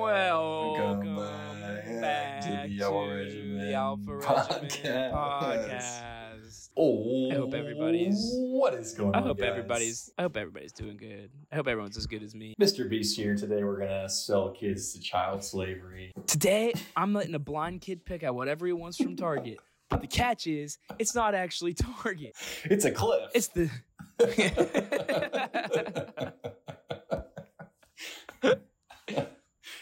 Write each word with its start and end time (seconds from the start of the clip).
Well, 0.00 0.72
welcome 0.74 1.16
back 2.00 2.40
to 2.42 2.68
the 2.68 2.82
Alpha 2.84 3.14
Regiment 3.16 3.60
the 3.60 3.72
Alpha 3.74 4.16
Regiment 4.16 5.14
podcast. 5.14 6.68
Oh, 6.76 7.30
I 7.30 7.34
hope 7.34 7.54
everybody's- 7.54 8.30
oh, 8.36 8.56
What 8.56 8.74
is 8.74 8.94
going 8.94 9.14
I 9.16 9.18
on? 9.18 9.24
hope 9.24 9.38
guys? 9.38 9.48
everybody's. 9.48 10.12
I 10.16 10.22
hope 10.22 10.36
everybody's 10.36 10.70
doing 10.72 10.96
good. 10.96 11.30
I 11.50 11.56
hope 11.56 11.66
everyone's 11.66 11.96
as 11.96 12.06
good 12.06 12.22
as 12.22 12.36
me. 12.36 12.54
Mr. 12.60 12.88
Beast 12.88 13.16
here. 13.16 13.34
Today 13.34 13.64
we're 13.64 13.80
gonna 13.80 14.08
sell 14.08 14.50
kids 14.50 14.92
to 14.92 15.00
child 15.00 15.42
slavery. 15.42 16.12
Today, 16.28 16.72
I'm 16.96 17.12
letting 17.12 17.34
a 17.34 17.40
blind 17.40 17.80
kid 17.80 18.04
pick 18.04 18.22
out 18.22 18.36
whatever 18.36 18.64
he 18.66 18.72
wants 18.72 18.96
from 18.96 19.16
Target. 19.16 19.58
But 19.90 20.02
the 20.02 20.06
catch 20.06 20.46
is, 20.46 20.78
it's 21.00 21.14
not 21.16 21.34
actually 21.34 21.74
Target. 21.74 22.36
It's 22.64 22.84
a 22.84 22.92
cliff. 22.92 23.30
It's 23.34 23.48
the. 23.48 23.68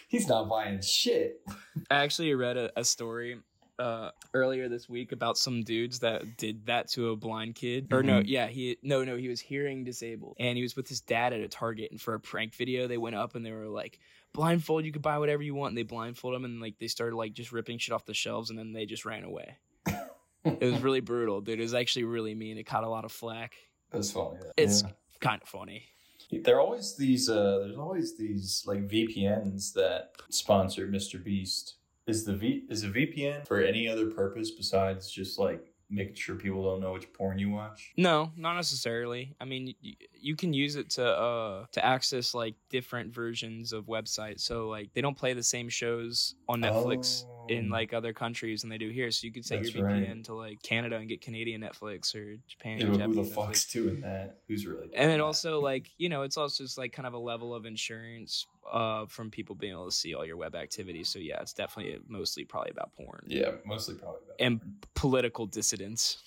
He's 0.09 0.28
not 0.28 0.48
buying 0.48 0.80
shit. 0.83 1.41
I 1.91 1.96
actually 1.96 2.34
read 2.34 2.56
a, 2.56 2.70
a 2.78 2.84
story 2.84 3.38
uh, 3.78 4.10
earlier 4.32 4.69
this 4.69 4.88
week 4.88 5.12
about 5.12 5.37
some 5.37 5.62
dudes 5.62 5.98
that 5.98 6.37
did 6.38 6.66
that 6.66 6.88
to 6.92 7.10
a 7.10 7.16
blind 7.16 7.55
kid. 7.56 7.92
Or 7.92 8.02
no, 8.02 8.20
Mhm. 8.20 8.24
yeah, 8.27 8.46
he 8.46 8.79
no 8.82 9.05
no 9.05 9.16
he 9.16 9.29
was 9.29 9.41
hearing 9.41 9.84
disabled, 9.84 10.37
and 10.38 10.56
he 10.56 10.62
was 10.62 10.77
with 10.77 10.88
his 10.88 11.01
dad 11.02 11.32
at 11.32 11.41
a 11.41 11.48
Target, 11.48 11.90
and 11.90 12.01
for 12.01 12.15
a 12.15 12.21
prank 12.21 12.54
video, 12.54 12.87
they 12.87 12.96
went 12.99 13.16
up 13.16 13.34
and 13.34 13.45
they 13.45 13.52
were 13.52 13.66
like, 13.68 13.99
blindfold, 14.32 14.84
you 14.84 14.93
could 14.93 15.02
buy 15.02 15.18
whatever 15.18 15.43
you 15.43 15.54
want, 15.54 15.71
and 15.73 15.79
they 15.79 15.82
blindfold 15.82 16.34
him, 16.34 16.45
and 16.45 16.60
like 16.60 16.79
they 16.79 16.88
started 16.88 17.16
like 17.16 17.34
just 17.34 17.52
ripping 17.52 17.79
shit 17.79 17.93
off 17.93 18.07
the 18.07 18.15
shelves, 18.15 18.49
and 18.51 18.59
then 18.59 18.73
they 18.73 18.87
just 18.87 19.04
ran 19.04 19.24
away. 19.24 19.59
it 20.45 20.62
was 20.62 20.80
really 20.80 21.01
brutal, 21.01 21.40
dude. 21.40 21.59
It 21.59 21.62
was 21.62 21.74
actually 21.74 22.04
really 22.04 22.34
mean. 22.34 22.57
It 22.57 22.65
caught 22.65 22.84
a 22.84 22.88
lot 22.88 23.04
of 23.04 23.12
flack. 23.12 23.54
That's 23.90 24.10
funny. 24.12 24.38
It's 24.57 24.82
Yeah. 24.82 24.90
kind 25.21 25.43
of 25.43 25.49
funny. 25.49 25.84
There 26.30 26.57
are 26.57 26.60
always 26.60 26.96
these. 26.96 27.29
Uh, 27.29 27.60
there's 27.65 27.79
always 27.79 28.16
these 28.16 28.65
like 28.66 28.88
VPNs 28.88 29.73
that 29.74 30.13
sponsor 30.30 30.88
Mr. 30.88 31.23
Beast. 31.23 31.74
Is 32.07 32.24
the 32.24 32.35
V 32.35 32.65
is 32.71 32.85
a 32.85 32.88
VPN 32.88 33.46
for 33.46 33.60
any 33.60 33.88
other 33.88 34.07
purpose 34.10 34.52
besides 34.52 35.10
just 35.10 35.38
like 35.41 35.73
making 35.91 36.15
sure 36.15 36.37
people 36.37 36.63
don't 36.63 36.80
know 36.80 36.93
which 36.93 37.13
porn 37.13 37.38
you 37.38 37.51
watch? 37.51 37.93
No, 37.96 38.30
not 38.37 38.55
necessarily. 38.55 39.35
I 39.41 39.45
mean, 39.45 39.74
you, 39.80 39.95
you 40.13 40.37
can 40.37 40.52
use 40.52 40.77
it 40.77 40.91
to 40.91 41.05
uh 41.05 41.66
to 41.73 41.85
access 41.85 42.35
like 42.35 42.55
different 42.71 43.13
versions 43.13 43.73
of 43.73 43.87
websites. 43.87 44.40
So 44.40 44.68
like 44.68 44.93
they 44.95 45.01
don't 45.01 45.16
play 45.16 45.33
the 45.33 45.43
same 45.43 45.68
shows 45.68 46.37
on 46.49 46.61
Netflix 46.61 47.24
in 47.49 47.69
Oh. 47.69 47.73
like 47.73 47.93
other 47.93 48.13
countries 48.13 48.61
than 48.63 48.71
they 48.71 48.79
do 48.79 48.91
here. 48.91 49.11
So 49.11 49.27
you 49.27 49.33
could 49.33 49.45
set 49.45 49.63
That's 49.63 49.75
your 49.75 49.89
VPN 49.89 50.09
right. 50.09 50.25
to 50.25 50.35
like 50.35 50.63
Canada 50.63 50.97
and 50.97 51.09
get 51.09 51.21
Canadian 51.21 51.61
Netflix 51.63 52.15
or 52.15 52.37
Japan. 52.49 52.79
Yeah, 52.80 53.07
who 53.07 53.15
the 53.15 53.25
fuck's 53.25 53.71
doing 53.73 54.01
that? 54.02 54.39
Who's 54.49 54.66
really? 54.66 54.89
And 54.95 55.11
then 55.11 55.21
also 55.21 55.61
like 55.61 55.91
you 55.99 56.09
know 56.09 56.23
it's 56.23 56.37
also 56.37 56.65
just 56.65 56.79
like 56.79 56.93
kind 56.93 57.07
of 57.07 57.15
a 57.15 57.19
level 57.19 57.55
of 57.55 57.67
insurance 57.67 58.47
uh 58.73 59.07
from 59.07 59.30
people 59.30 59.55
being 59.55 59.73
able 59.73 59.87
to 59.89 59.95
see 59.95 60.15
all 60.15 60.24
your 60.27 60.37
web 60.37 60.55
activities. 60.55 61.09
So 61.09 61.19
yeah, 61.19 61.41
it's 61.41 61.52
definitely 61.52 61.99
mostly 62.09 62.45
probably 62.45 62.71
about 62.73 62.93
porn 62.95 63.24
yeah, 63.29 63.52
mostly 63.65 63.95
probably 63.95 64.21
about 64.27 64.37
and 64.41 64.61
porn. 64.61 64.75
political 64.94 65.47
dissidents. 65.47 66.22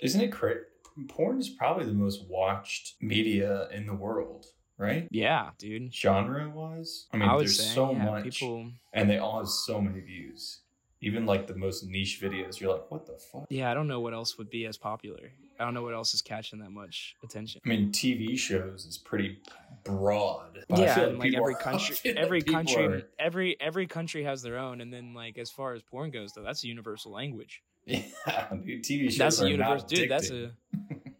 Isn't 0.00 0.20
it 0.20 0.32
crazy? 0.32 0.60
Porn 1.08 1.38
is 1.38 1.48
probably 1.48 1.86
the 1.86 1.92
most 1.94 2.26
watched 2.28 2.94
media 3.00 3.68
in 3.70 3.86
the 3.86 3.94
world, 3.94 4.46
right? 4.82 5.08
Yeah, 5.10 5.50
dude. 5.58 5.94
Genre 5.94 6.50
wise, 6.50 7.06
I 7.12 7.16
mean, 7.16 7.28
I 7.28 7.38
there's 7.38 7.56
say 7.58 7.74
so 7.74 7.92
yeah, 7.92 8.04
much, 8.04 8.24
people. 8.24 8.70
and 8.92 9.08
they 9.08 9.18
all 9.18 9.38
have 9.38 9.48
so 9.48 9.80
many 9.80 10.00
views. 10.00 10.58
Even 11.04 11.26
like 11.26 11.46
the 11.48 11.56
most 11.56 11.84
niche 11.84 12.20
videos, 12.22 12.60
you're 12.60 12.72
like, 12.72 12.88
what 12.90 13.06
the 13.06 13.14
fuck? 13.14 13.46
Yeah, 13.48 13.70
I 13.70 13.74
don't 13.74 13.88
know 13.88 14.00
what 14.00 14.14
else 14.14 14.38
would 14.38 14.50
be 14.50 14.66
as 14.66 14.76
popular. 14.78 15.32
I 15.58 15.64
don't 15.64 15.74
know 15.74 15.82
what 15.82 15.94
else 15.94 16.14
is 16.14 16.22
catching 16.22 16.60
that 16.60 16.70
much 16.70 17.16
attention. 17.24 17.60
I 17.64 17.68
mean, 17.68 17.90
TV 17.90 18.38
shows 18.38 18.84
is 18.86 18.98
pretty 18.98 19.38
broad. 19.84 20.64
but 20.68 20.78
I 20.78 20.82
yeah, 20.84 20.94
feel 20.94 21.08
and 21.10 21.18
like 21.18 21.34
every 21.34 21.54
country, 21.56 21.96
every 22.16 22.42
country, 22.42 22.86
are- 22.86 23.02
every 23.18 23.60
every 23.60 23.86
country 23.86 24.24
has 24.24 24.42
their 24.42 24.58
own. 24.58 24.80
And 24.80 24.92
then 24.92 25.14
like 25.14 25.38
as 25.38 25.50
far 25.50 25.74
as 25.74 25.82
porn 25.82 26.10
goes, 26.10 26.32
though, 26.32 26.42
that's 26.42 26.64
a 26.64 26.68
universal 26.68 27.12
language. 27.12 27.62
yeah, 27.86 28.48
dude, 28.64 28.84
TV 28.84 29.04
shows 29.04 29.18
That's 29.18 29.40
a 29.40 29.50
universe, 29.50 29.84
dude. 29.84 30.10
That's 30.10 30.30
a 30.30 30.52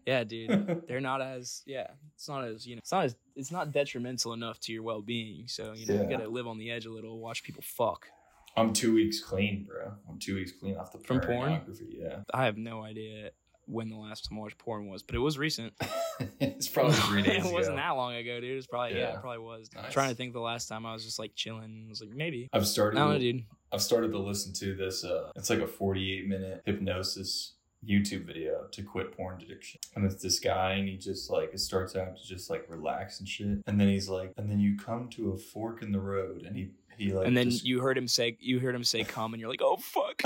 yeah, 0.05 0.23
dude. 0.23 0.83
They're 0.87 1.01
not 1.01 1.21
as 1.21 1.61
yeah. 1.65 1.87
It's 2.15 2.27
not 2.27 2.45
as 2.45 2.65
you 2.65 2.75
know. 2.75 2.79
It's 2.79 2.91
not 2.91 3.05
as 3.05 3.15
it's 3.35 3.51
not 3.51 3.71
detrimental 3.71 4.33
enough 4.33 4.59
to 4.61 4.73
your 4.73 4.83
well 4.83 5.01
being. 5.01 5.47
So 5.47 5.73
you 5.75 5.85
know 5.85 6.01
you 6.01 6.09
gotta 6.09 6.27
live 6.27 6.47
on 6.47 6.57
the 6.57 6.71
edge 6.71 6.85
a 6.85 6.91
little. 6.91 7.19
Watch 7.19 7.43
people 7.43 7.63
fuck. 7.65 8.07
I'm 8.55 8.71
two 8.71 8.93
weeks 8.93 9.19
clean, 9.19 9.65
bro. 9.67 9.93
I'm 10.07 10.19
two 10.19 10.35
weeks 10.35 10.51
clean 10.51 10.77
off 10.77 10.91
the 10.91 10.99
From 10.99 11.19
porn? 11.19 11.37
pornography. 11.37 11.97
Yeah, 11.99 12.19
I 12.33 12.45
have 12.45 12.57
no 12.57 12.83
idea 12.83 13.31
when 13.65 13.89
the 13.89 13.95
last 13.97 14.27
time 14.29 14.37
I 14.37 14.41
watched 14.41 14.57
porn 14.57 14.87
was, 14.87 15.03
but 15.03 15.15
it 15.15 15.19
was 15.19 15.37
recent. 15.37 15.73
it's 16.39 16.67
probably 16.67 16.93
three 16.95 17.21
days. 17.23 17.45
it 17.45 17.51
wasn't 17.51 17.75
ago. 17.77 17.83
that 17.83 17.91
long 17.91 18.15
ago, 18.15 18.39
dude. 18.39 18.51
It 18.51 18.55
was 18.55 18.67
probably 18.67 18.95
yeah, 18.97 19.09
Yeah. 19.09 19.13
it 19.15 19.21
probably 19.21 19.39
was. 19.39 19.69
I'm 19.77 19.91
trying 19.91 20.09
to 20.09 20.15
think 20.15 20.33
the 20.33 20.39
last 20.41 20.67
time 20.67 20.85
I 20.85 20.93
was 20.93 21.03
just 21.05 21.19
like 21.19 21.33
chilling. 21.35 21.85
I 21.87 21.89
was 21.89 22.01
like 22.01 22.09
maybe. 22.11 22.49
I've 22.53 22.67
started. 22.67 22.99
I 22.99 23.17
dude. 23.17 23.43
I've 23.71 23.81
started 23.81 24.11
to 24.11 24.19
listen 24.19 24.53
to 24.53 24.75
this. 24.75 25.03
Uh, 25.03 25.31
it's 25.35 25.49
like 25.49 25.59
a 25.59 25.67
48 25.67 26.27
minute 26.27 26.61
hypnosis 26.65 27.53
YouTube 27.85 28.25
video 28.25 28.65
to 28.71 28.81
quit 28.83 29.11
porn 29.17 29.41
addiction. 29.41 29.79
And 29.95 30.05
it's 30.05 30.21
this 30.21 30.39
guy, 30.39 30.73
and 30.73 30.87
he 30.87 30.95
just 30.95 31.29
like 31.31 31.53
it 31.53 31.59
starts 31.59 31.95
out 31.95 32.15
to 32.17 32.23
just 32.27 32.49
like 32.49 32.65
relax 32.69 33.19
and 33.19 33.27
shit, 33.27 33.47
and 33.67 33.79
then 33.79 33.87
he's 33.89 34.07
like, 34.09 34.31
and 34.37 34.49
then 34.49 34.59
you 34.59 34.77
come 34.77 35.09
to 35.11 35.31
a 35.31 35.37
fork 35.37 35.81
in 35.81 35.91
the 35.91 35.99
road, 35.99 36.43
and 36.43 36.55
he 36.55 36.69
he 36.97 37.11
like, 37.11 37.25
and 37.27 37.35
then 37.35 37.49
just- 37.49 37.65
you 37.65 37.79
heard 37.81 37.97
him 37.97 38.07
say 38.07 38.37
you 38.39 38.59
heard 38.59 38.75
him 38.75 38.83
say 38.83 39.03
come 39.03 39.33
and 39.33 39.41
you're 39.41 39.49
like 39.49 39.61
oh 39.63 39.77
fuck 39.77 40.21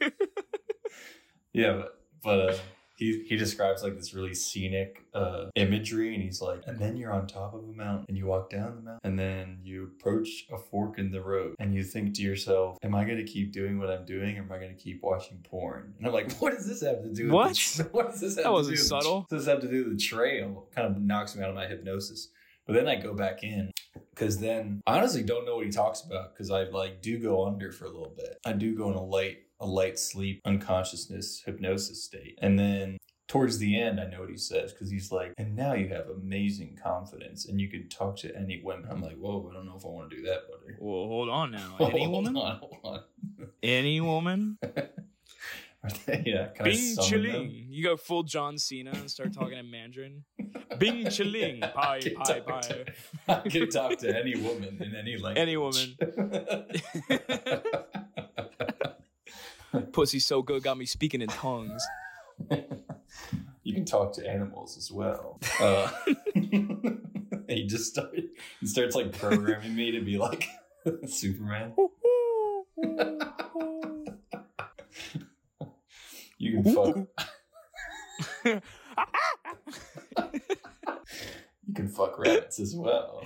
yeah, 1.52 1.72
but 1.74 2.00
but 2.24 2.50
uh, 2.50 2.56
he 2.96 3.24
he 3.28 3.36
describes 3.36 3.82
like 3.82 3.96
this 3.96 4.14
really 4.14 4.34
scenic 4.34 5.04
uh, 5.14 5.46
imagery, 5.56 6.14
and 6.14 6.22
he's 6.22 6.40
like, 6.40 6.62
and 6.66 6.78
then 6.78 6.96
you're 6.96 7.12
on 7.12 7.26
top 7.26 7.52
of 7.54 7.64
a 7.64 7.72
mountain, 7.72 8.06
and 8.08 8.16
you 8.16 8.26
walk 8.26 8.50
down 8.50 8.76
the 8.76 8.82
mountain, 8.82 9.00
and 9.02 9.18
then 9.18 9.58
you 9.64 9.84
approach 9.84 10.46
a 10.52 10.56
fork 10.58 10.98
in 10.98 11.10
the 11.10 11.20
road, 11.20 11.56
and 11.58 11.74
you 11.74 11.82
think 11.82 12.14
to 12.14 12.22
yourself, 12.22 12.78
am 12.84 12.94
I 12.94 13.04
gonna 13.04 13.24
keep 13.24 13.52
doing 13.52 13.78
what 13.80 13.90
I'm 13.90 14.04
doing, 14.06 14.38
or 14.38 14.42
am 14.42 14.52
I 14.52 14.58
gonna 14.58 14.74
keep 14.74 15.02
watching 15.02 15.38
porn? 15.48 15.94
And 15.98 16.06
I'm 16.06 16.12
like, 16.12 16.32
what 16.40 16.54
does 16.54 16.66
this 16.68 16.82
have 16.82 17.02
to 17.02 17.12
do? 17.12 17.24
with 17.26 17.32
What? 17.34 17.54
the- 17.76 17.88
what 17.92 18.10
does 18.12 18.20
this 18.20 18.36
have 18.36 18.44
That 18.44 18.50
to 18.50 18.52
wasn't 18.52 18.76
do? 18.76 18.80
with- 18.80 18.86
subtle. 18.88 19.18
What 19.20 19.28
does 19.30 19.44
this 19.44 19.52
have 19.52 19.60
to 19.62 19.68
do 19.68 19.84
with 19.84 19.98
the 19.98 20.02
trail? 20.02 20.68
Kind 20.74 20.86
of 20.88 21.02
knocks 21.02 21.34
me 21.34 21.42
out 21.42 21.50
of 21.50 21.56
my 21.56 21.66
hypnosis. 21.66 22.28
But 22.66 22.72
then 22.72 22.88
I 22.88 22.94
go 22.96 23.12
back 23.12 23.42
in 23.44 23.70
because 24.14 24.38
then 24.38 24.80
I 24.86 24.96
honestly 24.96 25.22
don't 25.22 25.44
know 25.44 25.56
what 25.56 25.66
he 25.66 25.70
talks 25.70 26.00
about 26.00 26.32
because 26.32 26.50
I 26.50 26.62
like 26.64 27.02
do 27.02 27.18
go 27.18 27.46
under 27.46 27.70
for 27.72 27.84
a 27.84 27.90
little 27.90 28.14
bit. 28.16 28.38
I 28.46 28.52
do 28.52 28.74
go 28.74 28.88
in 28.88 28.94
a 28.94 29.02
light 29.02 29.38
a 29.60 29.66
light 29.66 29.98
sleep 29.98 30.40
unconsciousness 30.44 31.42
hypnosis 31.44 32.02
state, 32.04 32.38
and 32.42 32.58
then 32.58 32.98
towards 33.26 33.58
the 33.58 33.80
end 33.80 33.98
I 34.00 34.06
know 34.06 34.20
what 34.20 34.28
he 34.30 34.36
says 34.36 34.72
because 34.72 34.90
he's 34.90 35.10
like, 35.10 35.32
and 35.38 35.56
now 35.56 35.72
you 35.74 35.88
have 35.88 36.08
amazing 36.10 36.78
confidence 36.82 37.46
and 37.46 37.58
you 37.60 37.68
can 37.68 37.88
talk 37.88 38.16
to 38.18 38.36
any 38.36 38.60
woman. 38.62 38.86
I'm 38.90 39.00
like, 39.00 39.16
whoa, 39.16 39.48
I 39.50 39.54
don't 39.54 39.64
know 39.66 39.76
if 39.76 39.84
I 39.84 39.88
want 39.88 40.10
to 40.10 40.16
do 40.16 40.22
that, 40.24 40.40
buddy. 40.50 40.74
well 40.78 41.06
hold 41.08 41.28
on 41.30 41.50
now 41.52 41.76
any 41.80 42.00
Hold 42.04 42.10
woman 42.12 42.36
on, 42.36 42.58
hold 42.58 42.76
on. 42.84 43.00
any 43.62 44.00
woman 44.00 44.58
they- 46.06 46.22
yeah, 46.26 46.48
bing 46.62 46.96
chilling 47.02 47.66
you 47.68 47.82
go 47.84 47.94
full 47.96 48.22
john 48.22 48.56
cena 48.56 48.90
and 48.92 49.10
start 49.10 49.32
talking 49.34 49.58
in 49.58 49.70
mandarin 49.70 50.24
bing 50.78 51.08
chilling 51.10 51.62
I 51.62 51.68
pie 51.74 52.00
pie 52.16 52.40
pie 52.40 52.60
to- 52.60 52.84
I 53.28 53.48
can 53.48 53.68
talk 53.70 53.98
to 53.98 54.18
any 54.18 54.34
woman 54.36 54.78
in 54.82 54.94
any 54.94 55.16
language. 55.16 55.38
Any 55.38 55.56
woman. 55.56 55.96
Pussy 59.92 60.18
so 60.18 60.42
good 60.42 60.62
got 60.62 60.76
me 60.78 60.86
speaking 60.86 61.20
in 61.20 61.28
tongues 61.28 61.84
you 63.64 63.74
can 63.74 63.84
talk 63.84 64.12
to 64.14 64.28
animals 64.28 64.76
as 64.76 64.90
well. 64.92 65.40
Uh, 65.60 65.90
he 67.48 67.66
just 67.66 67.92
started, 67.92 68.28
he 68.60 68.66
starts 68.66 68.94
like 68.94 69.18
programming 69.18 69.74
me 69.74 69.90
to 69.92 70.00
be 70.00 70.18
like 70.18 70.46
Superman. 71.06 71.74
You 76.38 76.62
can 76.62 76.74
fuck. 76.74 76.96
You 81.66 81.74
can 81.74 81.88
fuck 81.88 82.18
rabbits 82.18 82.60
as 82.60 82.74
well. 82.76 83.24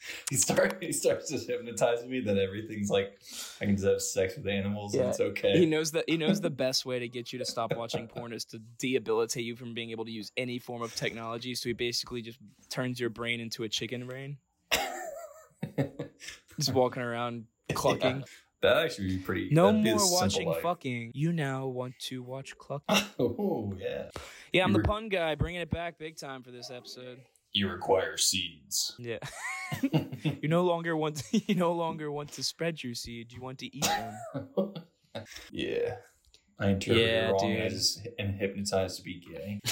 he 0.30 0.36
start 0.36 0.78
he 0.80 0.92
starts 0.92 1.30
just 1.30 1.48
hypnotizing 1.48 2.10
me 2.10 2.20
that 2.20 2.38
everything's 2.38 2.90
like 2.90 3.18
I 3.60 3.64
can 3.64 3.76
just 3.76 3.86
have 3.86 4.00
sex 4.00 4.36
with 4.36 4.46
animals 4.46 4.94
and 4.94 5.08
it's 5.08 5.20
okay. 5.20 5.58
he 5.58 5.66
knows 5.66 5.90
that 5.92 6.04
he 6.08 6.16
knows 6.16 6.40
the 6.40 6.50
best 6.50 6.86
way 6.86 6.98
to 6.98 7.08
get 7.08 7.32
you 7.32 7.38
to 7.38 7.44
stop 7.44 7.74
watching 7.76 8.06
porn 8.06 8.32
is 8.32 8.44
to 8.46 8.60
debilitate 8.78 9.44
you 9.44 9.56
from 9.56 9.74
being 9.74 9.90
able 9.90 10.04
to 10.04 10.10
use 10.10 10.30
any 10.36 10.58
form 10.58 10.82
of 10.82 10.94
technology. 10.94 11.54
So 11.54 11.68
he 11.68 11.72
basically 11.72 12.22
just 12.22 12.38
turns 12.70 13.00
your 13.00 13.10
brain 13.10 13.40
into 13.40 13.64
a 13.64 13.68
chicken 13.68 14.06
brain. 14.06 14.38
Just 16.58 16.72
walking 16.74 17.02
around 17.02 17.44
clucking. 17.74 18.24
That'd 18.60 18.84
actually 18.84 19.08
be 19.08 19.18
pretty. 19.18 19.48
no 19.52 19.72
more 19.72 19.98
watching 20.12 20.52
fucking. 20.60 21.12
You 21.14 21.32
now 21.32 21.66
want 21.66 21.96
to 22.00 22.22
watch 22.22 22.56
clucking. 22.58 23.04
Oh 23.20 23.72
yeah. 23.78 24.10
yeah 24.52 24.64
i'm 24.64 24.72
You 24.72 24.78
the 24.78 24.88
pun 24.88 25.08
guy. 25.08 25.34
Bringing 25.36 25.60
it 25.60 25.70
back 25.70 25.98
big 25.98 26.16
time 26.16 26.42
for 26.42 26.50
this 26.50 26.70
episode 26.70 27.18
You 27.58 27.68
require 27.68 28.16
seeds. 28.16 28.94
yeah 28.98 29.18
you 30.40 30.48
no 30.48 30.62
longer 30.62 30.96
want 30.96 31.16
to, 31.16 31.24
you 31.46 31.54
no 31.54 31.72
longer 31.72 32.10
want 32.10 32.32
to 32.32 32.42
spread 32.42 32.82
your 32.82 32.94
seed 32.94 33.32
you 33.32 33.40
want 33.42 33.58
to 33.58 33.66
eat 33.76 33.84
them 33.84 34.14
yeah. 35.50 35.96
I 36.58 36.68
interpreted 36.70 37.06
Yeah, 37.08 37.28
it 37.28 37.32
wrong. 37.32 37.52
Dude. 37.54 37.70
just 37.70 38.08
am 38.18 38.32
hypnotized 38.32 38.96
to 38.98 39.02
be 39.02 39.20
gay. 39.20 39.60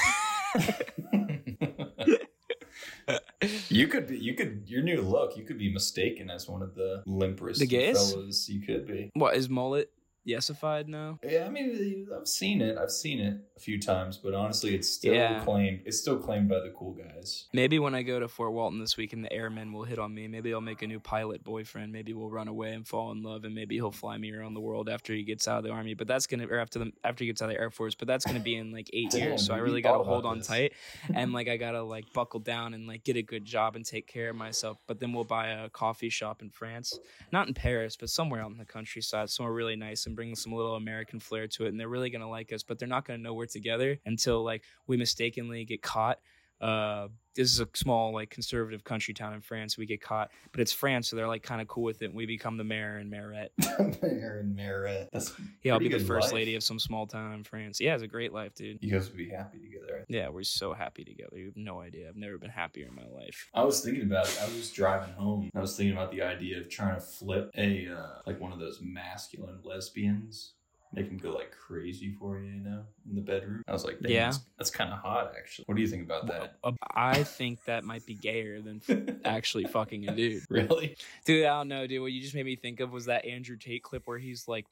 You 3.68 3.86
could 3.86 4.08
be. 4.08 4.18
You 4.18 4.34
could. 4.34 4.64
Your 4.66 4.82
new 4.82 5.00
look. 5.02 5.36
You 5.36 5.44
could 5.44 5.58
be 5.58 5.72
mistaken 5.72 6.30
as 6.30 6.48
one 6.48 6.62
of 6.62 6.74
the 6.74 7.02
limperest 7.06 7.60
The 7.60 7.66
gays? 7.66 8.12
fellas. 8.12 8.48
You 8.48 8.60
could 8.62 8.86
be. 8.86 9.10
What 9.14 9.36
is 9.36 9.48
mullet 9.48 9.90
yesified 10.26 10.88
now? 10.88 11.18
Yeah, 11.26 11.44
I 11.46 11.48
mean, 11.50 12.08
I've 12.18 12.28
seen 12.28 12.60
it. 12.60 12.76
I've 12.76 12.90
seen 12.90 13.20
it 13.20 13.38
a 13.56 13.60
few 13.60 13.80
times, 13.80 14.18
but 14.18 14.34
honestly, 14.34 14.74
it's 14.74 14.88
still 14.88 15.14
Yeah. 15.14 15.42
claimed. 15.44 15.82
It's 15.86 15.98
still 15.98 16.18
claimed 16.18 16.48
by 16.48 16.60
the 16.60 16.70
cool 16.76 16.92
guys. 16.94 17.46
Maybe 17.52 17.78
when 17.78 17.94
I 17.94 18.02
go 18.02 18.18
to 18.20 18.28
Fort 18.28 18.52
Walton 18.52 18.78
this 18.80 18.96
week 18.96 19.12
and 19.12 19.24
the 19.24 19.32
airmen 19.32 19.72
will 19.72 19.84
hit 19.84 19.98
on 19.98 20.14
me, 20.14 20.28
maybe 20.28 20.52
I'll 20.52 20.60
make 20.60 20.82
a 20.82 20.86
new 20.86 21.00
pilot 21.00 21.44
boyfriend. 21.44 21.92
Maybe 21.92 22.12
we'll 22.12 22.30
run 22.30 22.48
away 22.48 22.72
and 22.72 22.86
fall 22.86 23.12
in 23.12 23.22
love, 23.22 23.44
and 23.44 23.54
maybe 23.54 23.76
he'll 23.76 23.90
fly 23.92 24.18
me 24.18 24.32
around 24.32 24.54
the 24.54 24.60
world 24.60 24.88
after 24.88 25.12
he 25.14 25.22
gets 25.22 25.46
out 25.48 25.58
of 25.58 25.64
the 25.64 25.70
army. 25.70 25.94
But 25.94 26.06
that's 26.08 26.26
gonna, 26.26 26.46
or 26.46 26.58
after 26.58 26.78
the 26.78 26.92
after 27.04 27.24
he 27.24 27.28
gets 27.28 27.40
out 27.42 27.48
of 27.50 27.54
the 27.54 27.60
air 27.60 27.70
force. 27.70 27.94
But 27.94 28.08
that's 28.08 28.24
gonna 28.24 28.40
be 28.40 28.56
in 28.56 28.72
like 28.72 28.90
eight 28.92 29.10
Damn, 29.12 29.20
years. 29.20 29.46
So 29.46 29.54
I 29.54 29.58
really 29.58 29.80
gotta 29.80 30.02
hold 30.04 30.26
on 30.26 30.38
this. 30.38 30.46
tight, 30.48 30.72
and 31.14 31.32
like 31.32 31.48
I 31.54 31.56
gotta 31.56 31.82
like 31.82 32.12
buckle 32.12 32.40
down 32.40 32.74
and 32.74 32.86
like 32.86 33.04
get 33.04 33.16
a 33.16 33.22
good 33.22 33.44
job 33.44 33.76
and 33.76 33.84
take 33.84 34.06
care 34.06 34.30
of 34.30 34.36
myself. 34.36 34.78
But 34.86 35.00
then 35.00 35.12
we'll 35.12 35.24
buy 35.24 35.48
a 35.48 35.68
coffee 35.70 36.08
shop 36.10 36.42
in 36.42 36.50
France, 36.50 36.98
not 37.32 37.48
in 37.48 37.54
Paris, 37.54 37.96
but 37.96 38.10
somewhere 38.10 38.40
out 38.42 38.50
in 38.50 38.58
the 38.58 38.64
countryside, 38.64 39.30
somewhere 39.30 39.54
really 39.54 39.76
nice, 39.76 40.06
and 40.06 40.15
bring 40.16 40.34
some 40.34 40.52
little 40.52 40.74
American 40.74 41.20
flair 41.20 41.46
to 41.48 41.66
it. 41.66 41.68
And 41.68 41.78
they're 41.78 41.88
really 41.88 42.10
gonna 42.10 42.28
like 42.28 42.52
us, 42.52 42.62
but 42.62 42.78
they're 42.78 42.88
not 42.88 43.04
gonna 43.04 43.18
know 43.18 43.34
we're 43.34 43.46
together 43.46 43.98
until 44.04 44.42
like 44.42 44.62
we 44.86 44.96
mistakenly 44.96 45.64
get 45.64 45.82
caught. 45.82 46.18
Uh, 46.60 47.08
this 47.34 47.52
is 47.52 47.60
a 47.60 47.68
small 47.74 48.14
like 48.14 48.30
conservative 48.30 48.82
country 48.82 49.12
town 49.12 49.34
in 49.34 49.42
France. 49.42 49.76
We 49.76 49.84
get 49.84 50.00
caught, 50.00 50.30
but 50.52 50.60
it's 50.60 50.72
France, 50.72 51.08
so 51.08 51.16
they're 51.16 51.28
like 51.28 51.42
kind 51.42 51.60
of 51.60 51.68
cool 51.68 51.82
with 51.84 52.00
it. 52.00 52.06
And 52.06 52.14
we 52.14 52.24
become 52.24 52.56
the 52.56 52.64
mayor 52.64 52.96
and 52.96 53.12
mayorette. 53.12 53.50
Mayor 54.02 54.38
and 54.40 54.56
Mayorette. 54.56 55.08
That's 55.12 55.34
Yeah, 55.62 55.74
I'll 55.74 55.78
be 55.78 55.88
the 55.88 55.98
first 55.98 56.28
life. 56.28 56.32
lady 56.34 56.54
of 56.54 56.62
some 56.62 56.78
small 56.78 57.06
town 57.06 57.34
in 57.34 57.44
France. 57.44 57.78
Yeah, 57.80 57.94
it's 57.94 58.02
a 58.02 58.08
great 58.08 58.32
life, 58.32 58.54
dude. 58.54 58.78
You 58.80 58.90
guys 58.90 59.08
would 59.08 59.18
be 59.18 59.28
happy 59.28 59.58
together. 59.58 60.04
Yeah, 60.08 60.28
we're 60.30 60.42
so 60.44 60.72
happy 60.72 61.04
together. 61.04 61.36
You 61.36 61.46
have 61.46 61.56
no 61.56 61.80
idea. 61.80 62.08
I've 62.08 62.16
never 62.16 62.38
been 62.38 62.50
happier 62.50 62.86
in 62.88 62.94
my 62.94 63.06
life. 63.14 63.50
I 63.54 63.62
was 63.64 63.82
thinking 63.82 64.04
about 64.04 64.26
it. 64.28 64.38
I 64.42 64.46
was 64.46 64.70
driving 64.70 65.14
home. 65.14 65.50
I 65.54 65.60
was 65.60 65.76
thinking 65.76 65.94
about 65.94 66.12
the 66.12 66.22
idea 66.22 66.58
of 66.60 66.70
trying 66.70 66.94
to 66.94 67.00
flip 67.02 67.50
a 67.58 67.88
uh, 67.88 68.20
like 68.26 68.40
one 68.40 68.52
of 68.52 68.58
those 68.58 68.80
masculine 68.82 69.58
lesbians, 69.62 70.54
make 70.96 71.08
them 71.08 71.18
go 71.18 71.32
like 71.34 71.52
crazy 71.52 72.10
for 72.18 72.38
you, 72.40 72.52
you 72.54 72.60
know, 72.60 72.82
in 73.08 73.14
the 73.14 73.20
bedroom. 73.20 73.62
I 73.68 73.72
was 73.72 73.84
like, 73.84 74.00
Dang, 74.00 74.10
Yeah. 74.12 74.24
that's, 74.26 74.40
that's 74.58 74.70
kind 74.70 74.90
of 74.92 74.98
hot, 74.98 75.32
actually. 75.38 75.64
What 75.66 75.76
do 75.76 75.82
you 75.82 75.88
think 75.88 76.02
about 76.04 76.26
that? 76.28 76.56
Uh, 76.64 76.72
I 76.94 77.22
think 77.22 77.64
that 77.66 77.84
might 77.84 78.04
be 78.06 78.14
gayer 78.14 78.60
than 78.62 78.80
f- 78.88 79.16
actually 79.24 79.64
fucking 79.64 80.08
a 80.08 80.14
dude. 80.16 80.42
really? 80.50 80.96
Dude, 81.24 81.44
I 81.44 81.58
don't 81.58 81.68
know, 81.68 81.86
dude. 81.86 82.00
What 82.00 82.12
you 82.12 82.20
just 82.22 82.34
made 82.34 82.46
me 82.46 82.56
think 82.56 82.80
of 82.80 82.90
was 82.92 83.04
that 83.06 83.24
Andrew 83.26 83.56
Tate 83.56 83.82
clip 83.82 84.02
where 84.06 84.18
he's 84.18 84.48
like, 84.48 84.64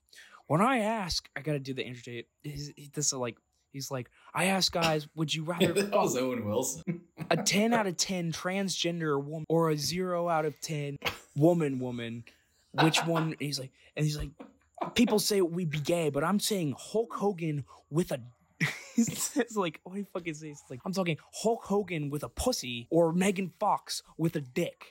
"When 0.47 0.61
I 0.61 0.79
ask, 0.79 1.29
I 1.37 1.41
gotta 1.43 1.59
do 1.61 1.75
the 1.75 1.85
Andrew 1.85 2.03
Tate." 2.03 2.27
He's, 2.43 2.73
he, 2.77 2.91
this 2.95 3.07
is 3.07 3.13
like, 3.13 3.37
he's 3.73 3.91
like, 3.91 4.11
"I 4.35 4.47
ask 4.47 4.73
guys, 4.73 5.07
would 5.15 5.35
you 5.35 5.45
rather 5.45 5.73
that 5.75 5.91
was 5.93 6.17
Owen 6.17 6.45
Wilson. 6.47 7.03
a 7.31 7.37
ten 7.37 7.75
out 7.75 7.87
of 7.87 7.97
ten 7.97 8.33
transgender 8.33 9.23
woman 9.23 9.45
or 9.49 9.71
a 9.71 9.77
zero 9.77 10.29
out 10.29 10.45
of 10.47 10.59
ten 10.61 10.97
woman 11.37 11.79
woman? 11.81 12.25
Which 12.73 12.99
one?" 13.05 13.37
He's 13.39 13.59
like, 13.61 13.73
and 13.97 14.05
he's 14.07 14.17
like, 14.19 14.31
"People 14.95 15.19
say 15.19 15.41
we 15.41 15.65
be 15.65 15.79
gay, 15.79 16.11
but 16.11 16.25
I'm 16.25 16.41
saying 16.41 16.75
Hulk 16.79 17.13
Hogan 17.15 17.65
with 17.91 18.13
a." 18.13 18.21
it's 18.97 19.57
like 19.57 19.81
what 19.85 19.97
you 19.97 20.07
fucking 20.13 20.35
say? 20.35 20.49
It's 20.49 20.63
like 20.71 20.81
I'm 20.85 20.93
talking 20.93 21.17
Hulk 21.43 21.65
Hogan 21.65 22.11
with 22.11 22.23
a 22.23 22.29
pussy 22.29 22.87
or 22.91 23.13
Megan 23.13 23.53
Fox 23.59 24.03
with 24.17 24.37
a 24.37 24.41
dick. 24.41 24.87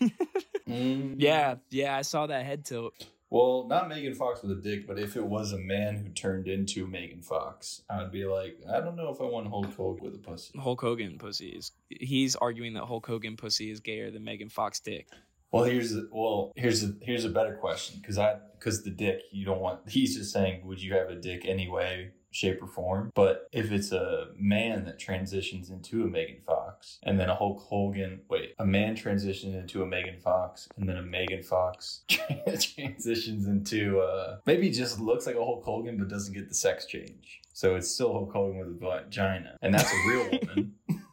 Mm. 0.00 1.16
Yeah, 1.18 1.56
yeah, 1.70 1.96
I 1.96 2.02
saw 2.02 2.28
that 2.28 2.46
head 2.46 2.64
tilt. 2.64 2.94
Well, 3.30 3.66
not 3.68 3.88
Megan 3.88 4.14
Fox 4.14 4.42
with 4.42 4.50
a 4.58 4.60
dick, 4.60 4.88
but 4.88 4.98
if 4.98 5.16
it 5.16 5.24
was 5.24 5.52
a 5.52 5.58
man 5.58 5.96
who 5.96 6.08
turned 6.08 6.48
into 6.48 6.86
Megan 6.88 7.22
Fox, 7.22 7.82
I 7.88 8.02
would 8.02 8.10
be 8.10 8.24
like, 8.24 8.58
I 8.68 8.80
don't 8.80 8.96
know 8.96 9.10
if 9.10 9.20
I 9.20 9.24
want 9.24 9.46
Hulk 9.46 9.72
Hogan 9.76 10.04
with 10.04 10.16
a 10.16 10.18
pussy. 10.18 10.58
Hulk 10.58 10.80
Hogan 10.80 11.16
pussy 11.16 11.50
is. 11.50 11.70
He's 11.88 12.34
arguing 12.34 12.74
that 12.74 12.86
Hulk 12.86 13.06
Hogan 13.06 13.36
pussy 13.36 13.70
is 13.70 13.78
gayer 13.78 14.10
than 14.10 14.24
Megan 14.24 14.48
Fox 14.48 14.80
dick. 14.80 15.06
Well, 15.52 15.64
here's 15.64 15.94
a, 15.94 16.04
well, 16.12 16.52
here's 16.56 16.84
a 16.84 16.94
here's 17.02 17.24
a 17.24 17.28
better 17.28 17.54
question 17.54 17.98
because 18.00 18.18
I 18.18 18.36
because 18.58 18.82
the 18.82 18.90
dick 18.90 19.22
you 19.32 19.44
don't 19.44 19.60
want. 19.60 19.88
He's 19.88 20.16
just 20.16 20.32
saying, 20.32 20.64
would 20.66 20.80
you 20.82 20.94
have 20.94 21.08
a 21.08 21.16
dick 21.16 21.44
anyway, 21.44 22.10
shape 22.30 22.62
or 22.62 22.68
form? 22.68 23.10
But 23.14 23.48
if 23.52 23.72
it's 23.72 23.90
a 23.90 24.28
man 24.36 24.84
that 24.84 24.98
transitions 24.98 25.70
into 25.70 26.04
a 26.04 26.06
Megan 26.06 26.40
Fox 26.46 26.98
and 27.02 27.18
then 27.18 27.30
a 27.30 27.34
Hulk 27.34 27.60
Hogan, 27.60 28.20
wait, 28.28 28.54
a 28.58 28.66
man 28.66 28.94
transitions 28.94 29.54
into 29.54 29.82
a 29.82 29.86
Megan 29.86 30.20
Fox 30.20 30.68
and 30.76 30.88
then 30.88 30.96
a 30.96 31.02
Megan 31.02 31.42
Fox 31.42 32.02
transitions 32.08 33.46
into 33.46 34.00
uh 34.00 34.38
maybe 34.46 34.70
just 34.70 35.00
looks 35.00 35.26
like 35.26 35.36
a 35.36 35.44
Hulk 35.44 35.64
Hogan 35.64 35.96
but 35.96 36.08
doesn't 36.08 36.34
get 36.34 36.48
the 36.48 36.54
sex 36.54 36.86
change. 36.86 37.40
So 37.52 37.74
it's 37.74 37.90
still 37.90 38.12
Hulk 38.12 38.32
Hogan 38.32 38.58
with 38.58 38.68
a 38.68 39.02
vagina, 39.02 39.58
and 39.60 39.74
that's 39.74 39.92
a 39.92 40.08
real 40.08 40.30
woman. 40.30 40.74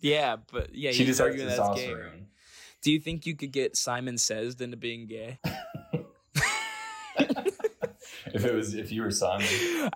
Yeah, 0.00 0.36
but 0.52 0.74
yeah, 0.74 0.92
she 0.92 1.04
just 1.04 1.20
arguing 1.20 1.48
that's 1.48 1.74
gay. 1.74 1.92
Do 2.86 2.92
you 2.92 3.00
think 3.00 3.26
you 3.26 3.34
could 3.34 3.50
get 3.50 3.76
Simon 3.76 4.16
Says 4.16 4.60
into 4.60 4.76
being 4.76 5.08
gay? 5.08 5.40
If 8.32 8.44
it 8.44 8.54
was, 8.54 8.74
if 8.74 8.92
you 8.92 9.02
were 9.02 9.10
Simon, 9.10 9.46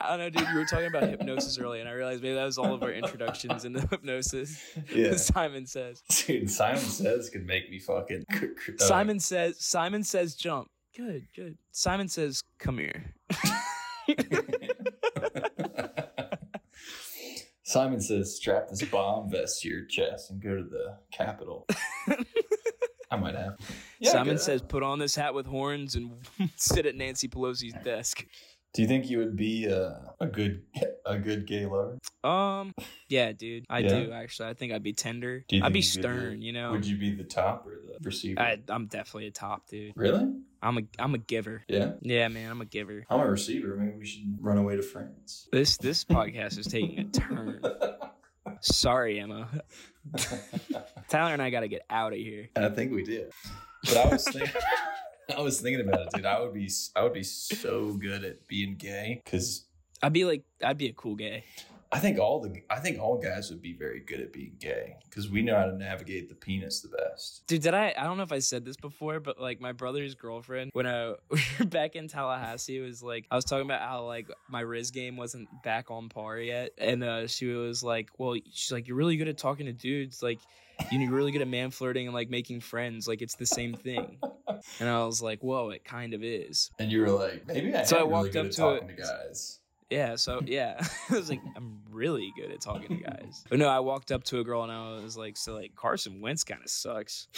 I 0.00 0.16
don't 0.16 0.18
know, 0.18 0.30
dude. 0.30 0.48
You 0.48 0.58
were 0.58 0.64
talking 0.64 0.86
about 0.86 1.04
hypnosis 1.04 1.56
earlier, 1.58 1.80
and 1.80 1.88
I 1.88 1.92
realized 1.92 2.22
maybe 2.22 2.34
that 2.34 2.44
was 2.44 2.58
all 2.58 2.74
of 2.74 2.82
our 2.82 2.90
introductions 2.90 3.64
into 3.64 3.80
hypnosis. 3.80 4.60
yeah, 4.92 5.14
Simon 5.16 5.66
Says. 5.66 6.02
dude, 6.08 6.50
Simon 6.50 6.78
Says 6.80 7.30
could 7.30 7.46
make 7.46 7.70
me 7.70 7.78
fucking. 7.78 8.24
uh, 8.32 8.38
Simon 8.78 9.20
says. 9.20 9.58
Simon 9.64 10.02
says 10.02 10.34
jump. 10.34 10.68
Good, 10.96 11.28
good. 11.36 11.58
Simon 11.70 12.08
says 12.08 12.42
come 12.58 12.78
here. 12.78 13.14
Simon 17.70 18.00
says, 18.00 18.34
strap 18.34 18.68
this 18.68 18.82
bomb 18.82 19.30
vest 19.30 19.62
to 19.62 19.68
your 19.68 19.84
chest 19.84 20.32
and 20.32 20.42
go 20.42 20.56
to 20.56 20.64
the 20.64 20.96
Capitol. 21.12 21.68
I 23.10 23.16
might 23.16 23.34
have. 23.34 23.56
Yeah, 23.98 24.12
Simon 24.12 24.38
says 24.38 24.62
put 24.62 24.82
on 24.82 24.98
this 24.98 25.14
hat 25.14 25.34
with 25.34 25.46
horns 25.46 25.94
and 25.96 26.12
sit 26.56 26.86
at 26.86 26.94
Nancy 26.94 27.28
Pelosi's 27.28 27.74
desk. 27.84 28.24
"Do 28.72 28.82
you 28.82 28.88
think 28.88 29.10
you 29.10 29.18
would 29.18 29.34
be 29.34 29.64
a, 29.66 30.12
a 30.20 30.26
good 30.26 30.62
a 31.04 31.18
good 31.18 31.46
gay 31.46 31.66
lover? 31.66 31.98
Um, 32.22 32.72
yeah, 33.08 33.32
dude, 33.32 33.64
I 33.68 33.80
Yeah? 33.80 33.88
do 34.04 34.12
actually. 34.12 34.48
I 34.50 34.54
think 34.54 34.72
I'd 34.72 34.82
be 34.84 34.92
tender. 34.92 35.44
Do 35.48 35.56
you 35.56 35.64
I'd 35.64 35.72
be 35.72 35.82
think 35.82 35.96
you 35.96 36.02
could 36.02 36.08
do- 36.08 36.20
stern, 36.20 36.42
you 36.42 36.52
know. 36.52 36.70
Would 36.72 36.86
you 36.86 36.96
be 36.98 37.10
the 37.14 37.24
top 37.24 37.66
or 37.66 37.80
the 37.84 37.98
receiver? 38.02 38.40
I, 38.40 38.58
I'm 38.68 38.86
definitely 38.86 39.26
a 39.26 39.32
top 39.32 39.68
dude. 39.68 39.92
really? 39.96 40.32
I'm 40.62 40.76
a 40.78 40.82
I'm 40.98 41.14
a 41.14 41.18
giver. 41.18 41.64
Yeah, 41.68 41.92
Yeah, 42.02 42.28
man, 42.28 42.50
I'm 42.50 42.60
a 42.60 42.66
giver. 42.66 43.06
I'm 43.10 43.20
a 43.20 43.28
receiver. 43.30 43.74
Maybe 43.76 43.96
we 43.98 44.06
should 44.06 44.36
run 44.40 44.58
away 44.58 44.76
to 44.76 44.82
France. 44.82 45.48
This 45.50 45.76
this 45.78 46.04
podcast 46.04 46.58
is 46.58 46.66
taking 46.66 46.98
a 47.00 47.04
turn. 47.04 47.60
Sorry, 48.60 49.20
Emma. 49.20 49.48
Tyler 51.08 51.32
and 51.32 51.42
I 51.42 51.50
got 51.50 51.60
to 51.60 51.68
get 51.68 51.82
out 51.90 52.12
of 52.12 52.18
here. 52.18 52.48
I 52.56 52.68
think 52.68 52.92
we 52.92 53.02
did. 53.02 53.32
But 53.84 53.96
I 53.96 54.08
was 54.08 54.24
thinking, 54.24 54.62
I 55.36 55.40
was 55.40 55.60
thinking 55.60 55.86
about 55.86 56.02
it, 56.02 56.08
dude. 56.14 56.26
I 56.26 56.40
would 56.40 56.54
be, 56.54 56.70
I 56.94 57.02
would 57.02 57.12
be 57.12 57.22
so 57.22 57.94
good 57.94 58.24
at 58.24 58.46
being 58.46 58.76
gay 58.76 59.20
because 59.24 59.66
I'd 60.02 60.12
be 60.12 60.24
like, 60.24 60.42
I'd 60.64 60.78
be 60.78 60.88
a 60.88 60.92
cool 60.92 61.14
gay. 61.14 61.44
I 61.92 61.98
think 61.98 62.20
all 62.20 62.40
the, 62.40 62.62
I 62.70 62.78
think 62.78 63.00
all 63.00 63.18
guys 63.18 63.50
would 63.50 63.60
be 63.60 63.72
very 63.72 63.98
good 64.00 64.20
at 64.20 64.32
being 64.32 64.52
gay 64.60 64.96
because 65.08 65.28
we 65.28 65.42
know 65.42 65.56
how 65.56 65.66
to 65.66 65.76
navigate 65.76 66.28
the 66.28 66.36
penis 66.36 66.80
the 66.80 66.88
best. 66.88 67.44
Dude, 67.48 67.62
did 67.62 67.74
I? 67.74 67.92
I 67.98 68.04
don't 68.04 68.16
know 68.16 68.22
if 68.22 68.30
I 68.30 68.38
said 68.38 68.64
this 68.64 68.76
before, 68.76 69.18
but 69.18 69.40
like 69.40 69.60
my 69.60 69.72
brother's 69.72 70.14
girlfriend, 70.14 70.70
when 70.72 70.86
I 70.86 71.14
we 71.30 71.40
were 71.58 71.64
back 71.66 71.96
in 71.96 72.06
Tallahassee, 72.06 72.78
was 72.78 73.02
like 73.02 73.26
I 73.30 73.34
was 73.34 73.44
talking 73.44 73.64
about 73.64 73.80
how 73.82 74.04
like 74.04 74.28
my 74.48 74.60
Riz 74.60 74.92
game 74.92 75.16
wasn't 75.16 75.48
back 75.64 75.90
on 75.90 76.08
par 76.08 76.38
yet, 76.38 76.70
and 76.78 77.02
uh, 77.02 77.26
she 77.26 77.46
was 77.46 77.82
like, 77.82 78.10
"Well, 78.18 78.36
she's 78.52 78.70
like, 78.70 78.86
you're 78.86 78.96
really 78.96 79.16
good 79.16 79.28
at 79.28 79.38
talking 79.38 79.66
to 79.66 79.72
dudes, 79.72 80.22
like." 80.22 80.38
You're 80.90 81.10
really 81.10 81.30
good 81.30 81.42
at 81.42 81.48
man 81.48 81.70
flirting 81.72 82.06
and 82.06 82.14
like 82.14 82.30
making 82.30 82.60
friends. 82.60 83.06
Like 83.06 83.20
it's 83.20 83.34
the 83.34 83.44
same 83.44 83.74
thing. 83.74 84.18
And 84.80 84.88
I 84.88 85.04
was 85.04 85.22
like, 85.22 85.40
whoa, 85.40 85.70
it 85.70 85.84
kind 85.84 86.12
of 86.12 86.22
is. 86.22 86.70
And 86.78 86.90
you 86.90 87.00
were 87.00 87.10
like, 87.10 87.46
maybe 87.46 87.74
I 87.74 87.84
So 87.84 87.96
I 87.96 88.00
really 88.00 88.12
walked 88.12 88.32
good 88.32 88.46
up 88.46 88.50
to 88.50 88.56
talking 88.56 88.88
to 88.88 88.94
guys. 88.94 89.59
Yeah, 89.90 90.16
so 90.16 90.40
yeah, 90.46 90.80
I 91.10 91.14
was 91.14 91.28
like, 91.28 91.40
I'm 91.56 91.80
really 91.90 92.32
good 92.36 92.50
at 92.50 92.60
talking 92.60 92.98
to 92.98 93.04
guys. 93.04 93.44
But 93.48 93.58
no, 93.58 93.68
I 93.68 93.80
walked 93.80 94.12
up 94.12 94.24
to 94.24 94.38
a 94.38 94.44
girl 94.44 94.62
and 94.62 94.72
I 94.72 95.02
was 95.02 95.16
like, 95.16 95.36
so 95.36 95.54
like 95.54 95.74
Carson 95.74 96.20
Wentz 96.20 96.44
kind 96.44 96.62
of 96.62 96.70
sucks. 96.70 97.28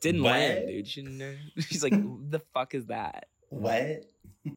Didn't 0.00 0.22
land, 0.22 0.68
dude. 0.68 0.86
She 0.86 1.02
didn't 1.02 1.18
know. 1.18 1.34
She's 1.58 1.82
like, 1.82 1.92
the 2.30 2.40
fuck 2.54 2.74
is 2.74 2.86
that? 2.86 3.26
What? 3.48 4.04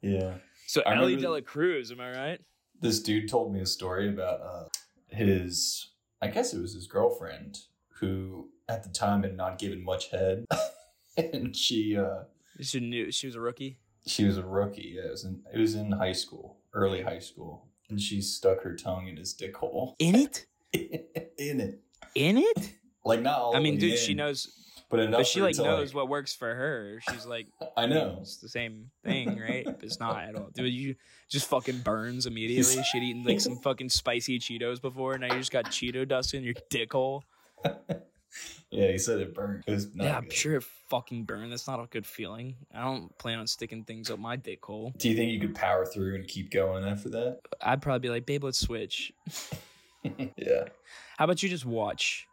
Yeah. 0.01 0.35
So 0.67 0.83
I 0.83 0.95
Ellie 0.95 1.15
Dela 1.15 1.41
Cruz, 1.41 1.91
am 1.91 1.99
I 1.99 2.11
right? 2.11 2.41
This 2.79 3.01
dude 3.01 3.27
told 3.27 3.51
me 3.51 3.61
a 3.61 3.65
story 3.65 4.07
about 4.07 4.41
uh, 4.41 4.65
his, 5.07 5.89
I 6.21 6.27
guess 6.27 6.53
it 6.53 6.61
was 6.61 6.73
his 6.73 6.85
girlfriend 6.85 7.57
who 7.99 8.49
at 8.69 8.83
the 8.83 8.89
time 8.89 9.23
had 9.23 9.35
not 9.35 9.57
given 9.57 9.83
much 9.83 10.11
head, 10.11 10.45
and 11.17 11.55
she. 11.55 11.97
uh 11.97 12.23
She 12.61 12.79
knew 12.79 13.11
she 13.11 13.25
was 13.25 13.35
a 13.35 13.41
rookie. 13.41 13.79
She 14.09 14.25
was 14.25 14.37
a 14.37 14.43
rookie. 14.43 14.93
Yeah, 14.95 15.07
it 15.07 15.11
was 15.11 15.23
in 15.23 15.41
it 15.53 15.57
was 15.59 15.75
in 15.75 15.91
high 15.91 16.13
school, 16.13 16.57
early 16.73 17.01
high 17.03 17.19
school, 17.19 17.67
and 17.89 17.99
she 18.01 18.21
stuck 18.21 18.63
her 18.63 18.75
tongue 18.75 19.07
in 19.07 19.17
his 19.17 19.33
dick 19.33 19.55
hole. 19.55 19.95
In 19.99 20.15
it? 20.15 20.45
in 20.73 21.59
it, 21.59 21.81
In 22.15 22.37
it? 22.37 22.73
like 23.05 23.21
not 23.21 23.39
all. 23.39 23.55
I 23.55 23.59
mean, 23.59 23.77
dude, 23.77 23.93
in, 23.93 23.97
she 23.97 24.13
knows, 24.13 24.83
but 24.89 24.99
enough. 24.99 25.19
but 25.19 25.27
she 25.27 25.39
for 25.39 25.49
it 25.49 25.57
like 25.57 25.65
knows 25.65 25.93
what 25.93 26.09
works 26.09 26.33
for 26.33 26.53
her. 26.53 26.99
She's 27.09 27.25
like, 27.25 27.47
I 27.77 27.85
know. 27.85 28.17
it's 28.21 28.37
the 28.37 28.49
same 28.49 28.91
thing, 29.03 29.39
right? 29.39 29.65
But 29.65 29.83
it's 29.83 29.99
not 29.99 30.17
at 30.23 30.35
all, 30.35 30.49
dude. 30.53 30.73
You 30.73 30.95
just 31.29 31.47
fucking 31.47 31.79
burns 31.79 32.25
immediately. 32.25 32.83
She'd 32.91 33.03
eaten 33.03 33.23
like 33.23 33.41
some 33.41 33.57
fucking 33.57 33.89
spicy 33.89 34.39
Cheetos 34.39 34.81
before, 34.81 35.13
and 35.13 35.21
now 35.21 35.33
you 35.33 35.39
just 35.39 35.51
got 35.51 35.65
Cheeto 35.65 36.07
dust 36.07 36.33
in 36.33 36.43
your 36.43 36.55
dick 36.69 36.93
hole. 36.93 37.23
yeah, 38.71 38.91
he 38.91 38.97
said 38.97 39.19
it 39.19 39.33
burned. 39.33 39.63
It 39.67 39.87
yeah, 39.95 40.17
I'm 40.17 40.23
good. 40.25 40.33
sure 40.33 40.55
it 40.55 40.63
fucking 40.89 41.23
burned. 41.23 41.51
That's 41.51 41.67
not 41.67 41.79
a 41.79 41.87
good 41.87 42.05
feeling. 42.05 42.55
I 42.73 42.83
don't 42.83 43.15
plan 43.17 43.39
on 43.39 43.47
sticking 43.47 43.83
things 43.83 44.09
up 44.09 44.19
my 44.19 44.35
dick 44.35 44.63
hole. 44.63 44.93
Do 44.97 45.09
you 45.09 45.15
think 45.15 45.31
you 45.31 45.39
could 45.39 45.55
power 45.55 45.85
through 45.85 46.15
and 46.15 46.27
keep 46.27 46.51
going 46.51 46.83
after 46.85 47.09
that? 47.09 47.39
I'd 47.61 47.81
probably 47.81 47.99
be 47.99 48.09
like, 48.09 48.25
babe, 48.25 48.43
let's 48.43 48.59
switch. 48.59 49.13
yeah. 50.37 50.65
How 51.17 51.25
about 51.25 51.43
you 51.43 51.49
just 51.49 51.65
watch? 51.65 52.27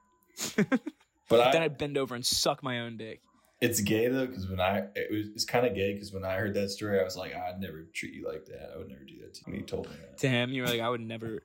But 1.29 1.53
then 1.53 1.63
I'd 1.63 1.77
bend 1.79 1.99
over 1.99 2.15
and 2.15 2.25
suck 2.25 2.63
my 2.63 2.81
own 2.81 2.97
dick. 2.99 3.21
it's 3.61 3.81
gay 3.81 4.07
though, 4.09 4.27
because 4.27 4.49
when 4.49 4.61
I 4.61 4.85
it 4.95 5.11
was 5.11 5.29
it's 5.35 5.45
kind 5.45 5.67
of 5.67 5.75
gay 5.75 5.93
because 5.95 6.13
when 6.13 6.25
I 6.25 6.37
heard 6.37 6.55
that 6.55 6.71
story, 6.71 7.01
I 7.01 7.03
was 7.03 7.17
like, 7.17 7.35
I'd 7.35 7.59
never 7.61 7.87
treat 7.93 8.15
you 8.15 8.29
like 8.29 8.45
that. 8.47 8.71
I 8.73 8.79
would 8.79 8.89
never 8.89 9.03
do 9.03 9.19
that 9.23 9.35
to 9.35 9.41
you. 9.47 9.53
When 9.53 9.61
he 9.61 9.67
told 9.67 9.89
me 9.91 9.97
To 10.19 10.29
him, 10.29 10.53
you 10.53 10.63
were 10.63 10.69
like, 10.69 10.81
I 10.81 10.89
would 10.89 11.01
never, 11.01 11.43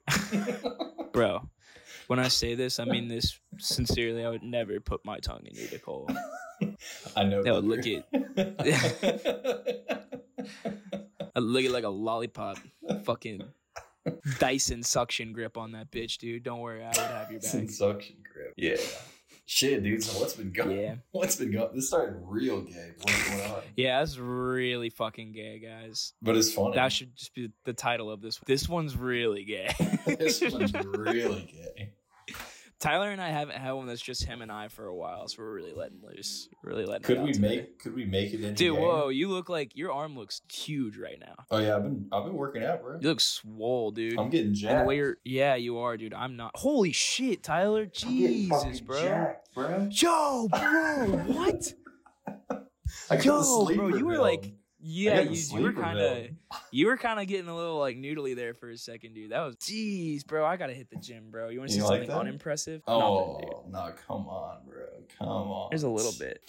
bro. 1.13 1.49
When 2.11 2.19
I 2.19 2.27
say 2.27 2.55
this, 2.55 2.77
I 2.77 2.83
mean 2.83 3.07
this 3.07 3.39
sincerely. 3.57 4.25
I 4.25 4.29
would 4.29 4.43
never 4.43 4.81
put 4.81 5.05
my 5.05 5.19
tongue 5.19 5.43
in 5.45 5.55
your 5.55 5.67
dick 5.67 5.85
hole. 5.85 6.09
I 7.15 7.23
know. 7.23 7.41
That 7.41 7.53
would 7.53 7.63
look 7.63 7.85
it. 7.85 8.03
I'd 11.33 11.41
lick 11.41 11.63
it 11.63 11.71
like 11.71 11.85
a 11.85 11.89
lollipop. 11.89 12.57
Fucking 13.05 13.43
Dyson 14.39 14.83
suction 14.83 15.31
grip 15.31 15.57
on 15.57 15.71
that 15.71 15.89
bitch, 15.89 16.17
dude. 16.17 16.43
Don't 16.43 16.59
worry, 16.59 16.83
I 16.83 16.87
would 16.87 16.97
have 16.97 17.31
your 17.31 17.39
back. 17.39 17.69
suction 17.69 18.17
grip. 18.29 18.55
Yeah. 18.57 18.75
Shit, 19.45 19.81
dude. 19.81 20.03
So 20.03 20.19
what's 20.19 20.33
been 20.33 20.51
going? 20.51 20.77
Yeah. 20.77 20.95
What's 21.11 21.37
been 21.37 21.53
going? 21.53 21.73
This 21.73 21.87
started 21.87 22.21
real 22.25 22.59
gay. 22.59 22.91
What's 23.03 23.29
going 23.29 23.51
on? 23.51 23.61
Yeah, 23.77 23.99
that's 23.99 24.17
really 24.17 24.89
fucking 24.89 25.31
gay, 25.31 25.59
guys. 25.59 26.11
But 26.21 26.35
it's 26.35 26.51
funny. 26.51 26.75
That 26.75 26.91
should 26.91 27.15
just 27.15 27.33
be 27.33 27.53
the 27.63 27.71
title 27.71 28.11
of 28.11 28.21
this. 28.21 28.37
This 28.45 28.67
one's 28.67 28.97
really 28.97 29.45
gay. 29.45 29.73
this 30.05 30.41
one's 30.41 30.73
really 30.73 31.49
gay. 31.77 31.93
Tyler 32.81 33.11
and 33.11 33.21
I 33.21 33.29
haven't 33.29 33.57
had 33.57 33.71
one 33.73 33.85
that's 33.85 34.01
just 34.01 34.23
him 34.23 34.41
and 34.41 34.51
I 34.51 34.67
for 34.67 34.87
a 34.87 34.95
while, 34.95 35.27
so 35.27 35.43
we're 35.43 35.53
really 35.53 35.71
letting 35.71 35.99
loose. 36.03 36.49
Really 36.63 36.83
letting. 36.83 37.03
Could 37.03 37.17
it 37.17 37.19
out 37.19 37.25
we 37.27 37.33
today. 37.33 37.47
make? 37.47 37.79
Could 37.79 37.95
we 37.95 38.05
make 38.05 38.33
it 38.33 38.43
in? 38.43 38.55
Dude, 38.55 38.77
whoa! 38.77 39.09
You 39.09 39.29
look 39.29 39.49
like 39.49 39.77
your 39.77 39.91
arm 39.91 40.17
looks 40.17 40.41
huge 40.51 40.97
right 40.97 41.19
now. 41.19 41.35
Oh 41.51 41.59
yeah, 41.59 41.75
I've 41.75 41.83
been 41.83 42.07
I've 42.11 42.25
been 42.25 42.33
working 42.33 42.63
out, 42.63 42.81
bro. 42.81 42.97
You 42.99 43.09
look 43.09 43.21
swole, 43.21 43.91
dude. 43.91 44.17
I'm 44.17 44.31
getting 44.31 44.47
and 44.47 44.55
jacked. 44.55 44.79
the 44.79 44.87
way 44.87 44.97
you're, 44.97 45.17
yeah, 45.23 45.55
you 45.55 45.77
are, 45.77 45.95
dude. 45.95 46.13
I'm 46.13 46.35
not. 46.35 46.51
Holy 46.55 46.91
shit, 46.91 47.43
Tyler! 47.43 47.83
I'm 47.83 47.91
Jesus, 47.93 48.81
bro. 48.81 49.01
jacked, 49.01 49.53
bro. 49.53 49.87
Yo, 49.91 50.47
bro, 50.49 51.05
what? 51.27 51.73
I 53.09 53.15
got 53.15 53.25
Yo, 53.25 53.65
bro, 53.75 53.87
you 53.89 54.05
were 54.05 54.17
like, 54.17 54.53
yeah, 54.83 55.21
you, 55.21 55.39
you 55.57 55.61
were 55.63 55.73
kind 55.73 55.99
of, 55.99 56.27
you 56.71 56.87
were 56.87 56.97
kind 56.97 57.19
of 57.19 57.27
getting 57.27 57.47
a 57.49 57.55
little 57.55 57.77
like 57.79 57.97
noodly 57.97 58.35
there 58.35 58.53
for 58.53 58.69
a 58.69 58.77
second, 58.77 59.13
dude. 59.13 59.31
That 59.31 59.41
was, 59.41 59.55
jeez, 59.57 60.25
bro. 60.25 60.45
I 60.45 60.57
gotta 60.57 60.73
hit 60.73 60.89
the 60.89 60.95
gym, 60.97 61.25
bro. 61.31 61.49
You 61.49 61.59
want 61.59 61.69
to 61.71 61.75
see 61.75 61.81
like 61.81 61.89
something 61.89 62.09
that? 62.09 62.17
unimpressive? 62.17 62.81
Oh 62.87 63.39
Nothing, 63.67 63.71
no! 63.71 63.93
Come 64.07 64.27
on, 64.27 64.57
bro. 64.65 64.85
Come 65.17 65.27
on. 65.27 65.69
There's 65.71 65.83
a 65.83 65.89
little 65.89 66.13
bit. 66.19 66.41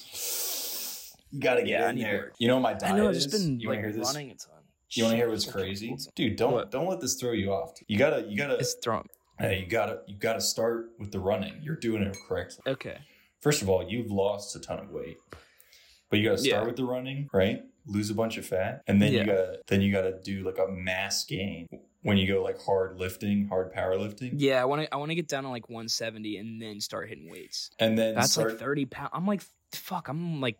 You 1.31 1.41
gotta 1.41 1.61
get 1.63 1.69
Yeah, 1.69 1.91
in 1.91 1.99
there. 1.99 2.17
work. 2.17 2.35
You 2.39 2.49
know 2.49 2.61
my 2.61 2.75
diet 2.75 2.93
I 2.95 2.97
know. 2.97 3.09
I've 3.09 3.15
just 3.15 3.31
been 3.31 3.59
you 3.61 3.69
like 3.69 3.79
hear 3.81 3.93
this? 3.93 4.07
running 4.07 4.31
a 4.31 4.35
ton. 4.35 4.57
You 4.91 5.05
want 5.05 5.13
to 5.13 5.17
hear 5.17 5.31
what's 5.31 5.51
crazy, 5.51 5.97
dude? 6.15 6.37
Don't 6.37 6.53
What? 6.53 6.71
don't 6.71 6.87
let 6.87 7.01
this 7.01 7.15
throw 7.15 7.33
you 7.33 7.51
off. 7.53 7.73
You 7.87 7.97
gotta 7.99 8.27
you 8.29 8.37
gotta 8.37 8.57
It's 8.57 8.75
thrown. 8.75 9.07
hey 9.39 9.61
you 9.61 9.67
gotta 9.67 10.01
you 10.07 10.17
gotta 10.19 10.41
start 10.43 10.91
with 10.99 11.11
the 11.13 11.19
running. 11.21 11.55
You're 11.63 11.77
doing 11.77 12.03
it 12.03 12.15
correctly. 12.29 12.71
Okay. 12.71 12.99
First 13.41 13.63
of 13.63 13.69
all, 13.71 13.83
you've 13.89 14.11
lost 14.11 14.55
a 14.55 14.61
ton 14.61 14.79
of 14.81 14.91
weight, 14.91 15.17
but 16.11 16.19
you 16.19 16.27
gotta 16.29 16.39
start 16.39 16.63
Yeah. 16.63 16.67
with 16.67 16.77
the 16.77 16.85
running, 16.85 17.29
right? 17.33 17.63
Lose 17.87 18.11
a 18.11 18.15
bunch 18.15 18.37
of 18.39 18.47
fat, 18.47 18.83
and 18.87 19.03
then 19.03 19.13
Yeah. 19.13 19.21
you 19.21 19.27
gotta 19.27 19.59
then 19.67 19.81
you 19.83 19.91
gotta 19.93 20.19
do 20.23 20.45
like 20.45 20.59
a 20.59 20.71
mass 20.71 21.25
gain 21.25 21.67
when 22.03 22.17
you 22.17 22.27
go 22.27 22.43
like 22.43 22.61
hard 22.63 22.99
lifting, 22.99 23.47
hard 23.49 23.73
powerlifting, 23.73 24.33
Yeah, 24.37 24.61
I 24.63 24.65
want 24.65 24.83
to. 24.83 24.93
I 24.95 24.97
want 24.99 25.11
to 25.11 25.15
get 25.15 25.29
down 25.29 25.43
to 25.45 25.49
like 25.51 25.69
170 25.69 26.37
and 26.37 26.61
then 26.63 26.81
start 26.81 27.09
hitting 27.09 27.31
weights. 27.31 27.71
and 27.79 27.97
then 27.99 28.15
That's 28.15 28.33
start 28.33 28.51
like 28.51 28.59
30 28.59 28.87
pounds. 28.87 29.11
I'm 29.13 29.27
like, 29.27 29.43
fuck. 29.73 30.09
I'm 30.09 30.41
like 30.41 30.59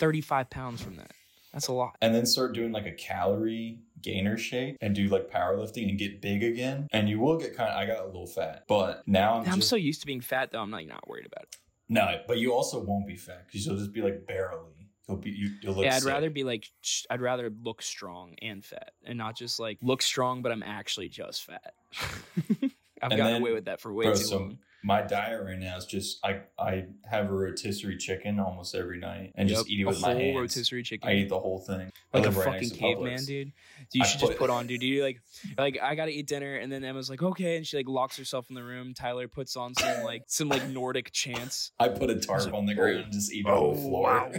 35 0.00 0.50
pounds 0.50 0.82
from 0.82 0.96
that. 0.96 1.12
That's 1.52 1.68
a 1.68 1.72
lot. 1.74 1.96
and 2.00 2.14
then 2.14 2.24
start 2.24 2.54
doing 2.54 2.72
like 2.72 2.86
a 2.86 2.92
calorie 2.92 3.78
gainer 4.00 4.38
shake 4.38 4.76
and 4.80 4.94
do 4.94 5.08
like 5.08 5.30
powerlifting 5.30 5.88
and 5.90 5.98
get 5.98 6.22
big 6.22 6.42
again. 6.42 6.88
And 6.92 7.08
you 7.08 7.18
will 7.20 7.36
get 7.36 7.54
kind 7.54 7.68
of 7.70 7.76
I 7.76 7.84
got 7.86 8.02
a 8.04 8.06
little 8.06 8.26
fat, 8.26 8.64
but 8.68 9.02
now 9.06 9.40
I'm, 9.40 9.48
I'm 9.48 9.56
just 9.58 9.68
so 9.68 9.76
used 9.76 10.00
to 10.00 10.06
being 10.06 10.22
fat 10.22 10.50
though. 10.50 10.60
I'm 10.60 10.70
like 10.70 10.88
not 10.88 11.06
worried 11.06 11.26
about 11.26 11.42
it. 11.44 11.56
no, 11.90 12.20
but 12.26 12.38
you 12.38 12.52
also 12.54 12.82
won't 12.82 13.06
be 13.06 13.16
fat 13.16 13.46
because 13.46 13.66
you'll 13.66 13.76
just 13.76 13.92
be 13.92 14.00
like 14.00 14.26
barely. 14.26 14.81
Be 15.20 15.30
you, 15.30 15.50
yeah, 15.62 15.96
I'd 15.96 16.02
sick. 16.02 16.12
rather 16.12 16.30
be 16.30 16.44
like. 16.44 16.66
I'd 17.10 17.20
rather 17.20 17.50
look 17.62 17.82
strong 17.82 18.34
and 18.40 18.64
fat, 18.64 18.92
and 19.04 19.18
not 19.18 19.36
just 19.36 19.58
like 19.60 19.78
look 19.82 20.00
strong, 20.00 20.42
but 20.42 20.52
I'm 20.52 20.62
actually 20.62 21.08
just 21.08 21.44
fat. 21.44 21.74
I've 22.00 23.10
And 23.10 23.18
gotten 23.18 23.18
then- 23.18 23.40
away 23.42 23.52
with 23.52 23.64
that 23.66 23.80
for 23.80 23.92
way 23.92 24.04
Bro, 24.06 24.14
too 24.14 24.22
so 24.22 24.38
long. 24.38 24.58
My 24.84 25.02
diet 25.02 25.44
right 25.44 25.58
now 25.58 25.76
is 25.76 25.86
just 25.86 26.18
I 26.24 26.40
I 26.58 26.86
have 27.08 27.30
a 27.30 27.32
rotisserie 27.32 27.96
chicken 27.96 28.40
almost 28.40 28.74
every 28.74 28.98
night 28.98 29.32
and 29.36 29.48
just 29.48 29.68
eat 29.70 29.80
it 29.80 29.84
a 29.84 29.88
with 29.88 30.00
my 30.00 30.12
whole 30.12 30.18
hands. 30.18 30.36
rotisserie 30.36 30.82
chicken. 30.82 31.08
I 31.08 31.14
eat 31.14 31.28
the 31.28 31.38
whole 31.38 31.60
thing. 31.60 31.92
Like 32.12 32.26
a 32.26 32.30
right 32.30 32.44
fucking 32.44 32.70
caveman, 32.70 33.24
dude. 33.24 33.52
You 33.92 34.04
should 34.04 34.20
just 34.20 34.32
put- 34.32 34.38
put 34.38 34.50
on, 34.50 34.66
dude. 34.66 34.82
You 34.82 35.02
like, 35.02 35.20
like 35.56 35.78
I 35.80 35.94
gotta 35.94 36.10
eat 36.10 36.26
dinner, 36.26 36.56
and 36.56 36.70
then 36.70 36.84
Emma's 36.84 37.08
like, 37.08 37.22
okay, 37.22 37.56
and 37.56 37.66
she 37.66 37.76
like 37.76 37.88
locks 37.88 38.16
herself 38.16 38.48
in 38.48 38.54
the 38.54 38.64
room. 38.64 38.92
Tyler 38.94 39.28
puts 39.28 39.56
on 39.56 39.74
some 39.74 40.02
like 40.04 40.24
some 40.26 40.48
like 40.48 40.68
Nordic 40.68 41.12
chants. 41.12 41.72
I 41.78 41.88
put 41.88 42.10
a 42.10 42.18
tarp 42.18 42.52
on 42.52 42.66
the 42.66 42.74
ground 42.74 43.04
and 43.04 43.12
just 43.12 43.32
eat 43.32 43.46
it 43.46 43.50
oh, 43.50 43.70
on 43.70 43.76
the 43.76 43.82
floor. 43.82 44.30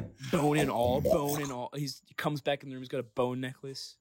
bone 0.32 0.58
and 0.58 0.70
all, 0.70 1.00
bone 1.00 1.42
and 1.42 1.52
all. 1.52 1.70
He's 1.74 2.02
he 2.06 2.14
comes 2.14 2.40
back 2.40 2.62
in 2.62 2.68
the 2.68 2.74
room. 2.74 2.82
He's 2.82 2.88
got 2.88 3.00
a 3.00 3.04
bone 3.04 3.40
necklace. 3.40 3.96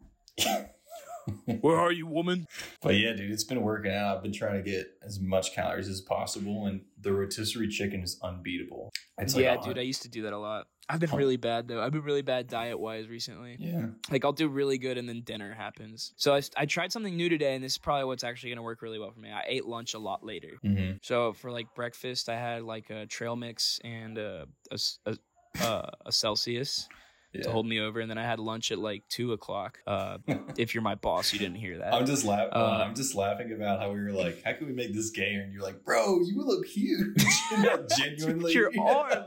Where 1.61 1.77
are 1.77 1.91
you, 1.91 2.07
woman? 2.07 2.47
But 2.81 2.95
yeah, 2.95 3.13
dude, 3.13 3.31
it's 3.31 3.43
been 3.43 3.61
working 3.61 3.93
out. 3.93 4.17
I've 4.17 4.23
been 4.23 4.33
trying 4.33 4.63
to 4.63 4.69
get 4.69 4.87
as 5.01 5.19
much 5.19 5.53
calories 5.53 5.87
as 5.87 6.01
possible, 6.01 6.65
and 6.65 6.81
the 6.99 7.13
rotisserie 7.13 7.67
chicken 7.67 8.01
is 8.01 8.19
unbeatable. 8.21 8.91
It's 9.17 9.35
yeah, 9.35 9.59
a 9.59 9.63
dude, 9.63 9.77
I 9.77 9.81
used 9.81 10.01
to 10.03 10.09
do 10.09 10.23
that 10.23 10.33
a 10.33 10.39
lot. 10.39 10.67
I've 10.89 10.99
been 10.99 11.11
really 11.11 11.37
bad 11.37 11.67
though. 11.67 11.81
I've 11.81 11.93
been 11.93 12.03
really 12.03 12.23
bad 12.23 12.47
diet 12.47 12.77
wise 12.77 13.07
recently. 13.07 13.55
yeah. 13.57 13.85
Like 14.11 14.25
I'll 14.25 14.33
do 14.33 14.49
really 14.49 14.77
good 14.77 14.97
and 14.97 15.07
then 15.07 15.21
dinner 15.21 15.53
happens. 15.53 16.13
So 16.17 16.35
I, 16.35 16.41
I 16.57 16.65
tried 16.65 16.91
something 16.91 17.15
new 17.15 17.29
today, 17.29 17.55
and 17.55 17.63
this 17.63 17.73
is 17.73 17.77
probably 17.77 18.05
what's 18.05 18.23
actually 18.23 18.49
gonna 18.49 18.63
work 18.63 18.81
really 18.81 18.99
well 18.99 19.11
for 19.11 19.19
me. 19.19 19.31
I 19.31 19.43
ate 19.47 19.65
lunch 19.65 19.93
a 19.93 19.99
lot 19.99 20.25
later. 20.25 20.59
Mm-hmm. 20.65 20.97
So 21.01 21.33
for 21.33 21.51
like 21.51 21.73
breakfast, 21.73 22.27
I 22.27 22.35
had 22.37 22.63
like 22.63 22.89
a 22.89 23.05
trail 23.05 23.35
mix 23.35 23.79
and 23.83 24.17
a 24.17 24.45
a, 24.71 24.73
s- 24.73 24.99
a, 25.05 25.17
uh, 25.61 25.89
a 26.05 26.11
Celsius 26.11 26.89
Yeah. 27.33 27.43
to 27.43 27.51
hold 27.51 27.65
me 27.65 27.79
over, 27.79 27.99
and 27.99 28.09
then 28.09 28.17
I 28.17 28.23
had 28.23 28.39
lunch 28.39 28.71
at 28.71 28.77
like 28.77 29.03
two 29.09 29.33
o'clock. 29.33 29.79
Uh, 29.87 30.19
if 30.57 30.73
you're 30.75 30.83
my 30.83 30.95
boss, 30.95 31.33
you 31.33 31.39
didn't 31.39 31.55
hear 31.57 31.79
that. 31.79 31.93
I'm 31.93 32.05
just 32.05 32.25
laughing. 32.25 32.53
Uh, 32.53 32.83
I'm 32.85 32.95
just 32.95 33.15
laughing 33.15 33.51
about 33.53 33.79
how 33.79 33.91
we 33.91 33.99
were 34.01 34.11
like, 34.11 34.43
how 34.43 34.53
can 34.53 34.67
we 34.67 34.73
make 34.73 34.93
this 34.93 35.09
gayer? 35.09 35.41
And 35.41 35.51
you're 35.51 35.63
like, 35.63 35.83
bro, 35.83 36.19
you 36.21 36.43
look 36.43 36.65
huge. 36.65 37.25
genuinely, 37.97 38.53
Your 38.53 38.71
arm. 38.79 39.23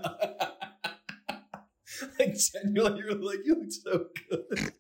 like 2.19 2.37
genuinely, 2.53 3.01
you're 3.01 3.15
like, 3.15 3.41
you 3.45 3.55
look 3.57 3.73
so 3.73 4.07
good. 4.31 4.73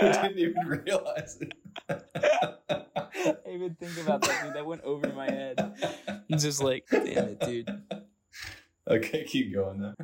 I 0.00 0.28
didn't 0.28 0.38
even 0.38 0.66
realize 0.66 1.38
it. 1.40 1.52
I 1.88 1.98
didn't 3.14 3.38
even 3.48 3.74
think 3.76 3.98
about 4.02 4.22
that, 4.22 4.44
dude. 4.44 4.54
That 4.54 4.66
went 4.66 4.82
over 4.82 5.08
my 5.12 5.30
head. 5.30 5.58
I'm 6.08 6.38
just 6.38 6.62
like, 6.62 6.84
damn 6.90 7.28
it, 7.28 7.40
dude. 7.40 7.68
Okay, 8.88 9.24
keep 9.28 9.52
going 9.52 9.80
though. 9.80 9.94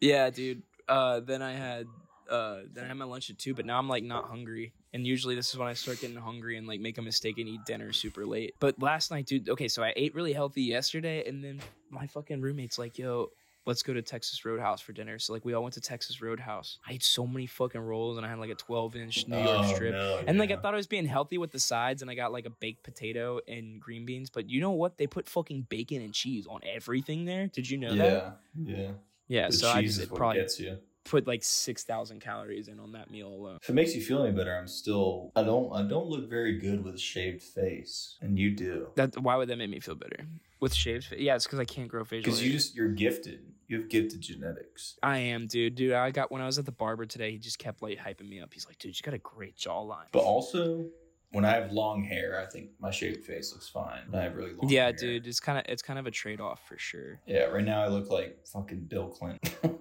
Yeah, 0.00 0.30
dude. 0.30 0.62
Uh, 0.88 1.20
then 1.20 1.42
I 1.42 1.52
had 1.52 1.86
uh, 2.30 2.60
then 2.72 2.84
I 2.84 2.88
had 2.88 2.96
my 2.96 3.04
lunch 3.04 3.28
at 3.30 3.38
two, 3.38 3.54
but 3.54 3.66
now 3.66 3.78
I'm 3.78 3.88
like 3.88 4.04
not 4.04 4.28
hungry. 4.28 4.72
And 4.92 5.06
usually 5.06 5.34
this 5.34 5.50
is 5.50 5.56
when 5.56 5.68
I 5.68 5.74
start 5.74 6.00
getting 6.00 6.16
hungry 6.16 6.56
and 6.56 6.66
like 6.66 6.80
make 6.80 6.98
a 6.98 7.02
mistake 7.02 7.38
and 7.38 7.48
eat 7.48 7.60
dinner 7.66 7.92
super 7.92 8.24
late. 8.26 8.54
But 8.60 8.80
last 8.80 9.10
night, 9.10 9.26
dude. 9.26 9.48
Okay, 9.48 9.68
so 9.68 9.82
I 9.82 9.92
ate 9.96 10.14
really 10.14 10.32
healthy 10.32 10.62
yesterday, 10.62 11.26
and 11.28 11.44
then 11.44 11.60
my 11.90 12.06
fucking 12.06 12.40
roommate's 12.40 12.78
like, 12.78 12.98
"Yo, 12.98 13.30
let's 13.66 13.82
go 13.82 13.92
to 13.94 14.02
Texas 14.02 14.44
Roadhouse 14.44 14.80
for 14.80 14.92
dinner." 14.92 15.18
So 15.18 15.32
like 15.32 15.44
we 15.44 15.52
all 15.54 15.62
went 15.62 15.74
to 15.74 15.80
Texas 15.80 16.20
Roadhouse. 16.22 16.78
I 16.86 16.92
ate 16.94 17.02
so 17.02 17.26
many 17.26 17.46
fucking 17.46 17.80
rolls, 17.80 18.16
and 18.16 18.26
I 18.26 18.28
had 18.28 18.38
like 18.38 18.50
a 18.50 18.54
12 18.54 18.96
inch 18.96 19.28
New 19.28 19.38
York 19.38 19.60
Oh, 19.64 19.74
strip. 19.74 19.92
no, 19.92 20.22
And 20.26 20.38
like 20.38 20.50
I 20.50 20.56
thought 20.56 20.74
I 20.74 20.76
was 20.76 20.86
being 20.86 21.06
healthy 21.06 21.38
with 21.38 21.52
the 21.52 21.60
sides, 21.60 22.02
and 22.02 22.10
I 22.10 22.14
got 22.14 22.32
like 22.32 22.46
a 22.46 22.50
baked 22.50 22.82
potato 22.82 23.40
and 23.48 23.80
green 23.80 24.04
beans. 24.06 24.30
But 24.30 24.48
you 24.48 24.60
know 24.60 24.70
what? 24.72 24.98
They 24.98 25.06
put 25.06 25.28
fucking 25.28 25.66
bacon 25.68 26.02
and 26.02 26.12
cheese 26.14 26.46
on 26.48 26.60
everything 26.64 27.24
there. 27.24 27.46
Did 27.48 27.68
you 27.70 27.78
know 27.78 27.94
that? 27.94 28.38
yeah, 28.56 28.76
yeah. 28.76 28.90
Yeah. 29.28 29.46
The 29.48 29.52
so 29.52 29.70
I 29.70 29.82
just 29.82 30.00
it 30.00 30.12
probably 30.12 30.38
gets 30.40 30.58
you. 30.58 30.78
put 31.04 31.26
like 31.26 31.44
six 31.44 31.84
thousand 31.84 32.20
calories 32.20 32.66
in 32.68 32.80
on 32.80 32.92
that 32.92 33.10
meal 33.10 33.28
alone. 33.28 33.58
If 33.62 33.68
it 33.70 33.74
makes 33.74 33.94
you 33.94 34.02
feel 34.02 34.22
any 34.24 34.34
better, 34.36 34.56
I'm 34.56 34.66
still. 34.66 35.30
I 35.36 35.42
don't. 35.44 35.72
I 35.72 35.82
don't 35.82 36.06
look 36.08 36.28
very 36.28 36.58
good 36.58 36.82
with 36.84 36.94
a 36.96 36.98
shaved 36.98 37.42
face, 37.42 38.16
and 38.20 38.36
you 38.38 38.50
do. 38.50 38.88
That 38.96 39.16
why 39.20 39.36
would 39.36 39.48
that 39.48 39.56
make 39.56 39.70
me 39.70 39.78
feel 39.80 39.94
better 39.94 40.26
with 40.60 40.74
shaved? 40.74 41.06
Face? 41.06 41.18
Yeah, 41.20 41.36
it's 41.36 41.46
because 41.46 41.58
I 41.58 41.64
can't 41.64 41.88
grow 41.88 42.04
facial. 42.04 42.24
Because 42.24 42.38
hair. 42.40 42.46
you 42.48 42.52
just 42.52 42.74
you're 42.74 42.88
gifted. 42.88 43.40
You 43.68 43.78
have 43.80 43.88
gifted 43.88 44.20
genetics. 44.20 44.96
I 45.02 45.18
am, 45.18 45.46
dude. 45.46 45.76
Dude, 45.76 45.92
I 45.92 46.10
got 46.10 46.32
when 46.32 46.42
I 46.42 46.46
was 46.46 46.58
at 46.58 46.66
the 46.66 46.72
barber 46.72 47.06
today. 47.06 47.30
He 47.30 47.38
just 47.38 47.58
kept 47.58 47.82
like 47.82 47.98
hyping 47.98 48.28
me 48.28 48.40
up. 48.40 48.52
He's 48.52 48.66
like, 48.66 48.78
dude, 48.78 48.96
you 48.96 49.02
got 49.02 49.14
a 49.14 49.18
great 49.18 49.56
jawline. 49.56 50.06
But 50.10 50.24
also, 50.24 50.86
when 51.30 51.44
I 51.44 51.52
have 51.52 51.70
long 51.70 52.02
hair, 52.02 52.40
I 52.40 52.50
think 52.50 52.70
my 52.80 52.90
shaved 52.90 53.24
face 53.24 53.52
looks 53.52 53.68
fine. 53.68 54.00
When 54.10 54.20
I 54.20 54.24
have 54.24 54.34
really 54.34 54.50
long 54.52 54.68
hair. 54.68 54.70
Yeah, 54.70 54.82
hair. 54.86 54.92
dude. 54.92 55.26
It's 55.26 55.38
kind 55.38 55.58
of 55.58 55.64
it's 55.68 55.82
kind 55.82 55.98
of 55.98 56.06
a 56.06 56.10
trade 56.10 56.40
off 56.40 56.66
for 56.66 56.76
sure. 56.78 57.20
Yeah, 57.26 57.44
right 57.44 57.64
now 57.64 57.82
I 57.82 57.88
look 57.88 58.10
like 58.10 58.38
fucking 58.52 58.86
Bill 58.86 59.08
Clinton. 59.08 59.52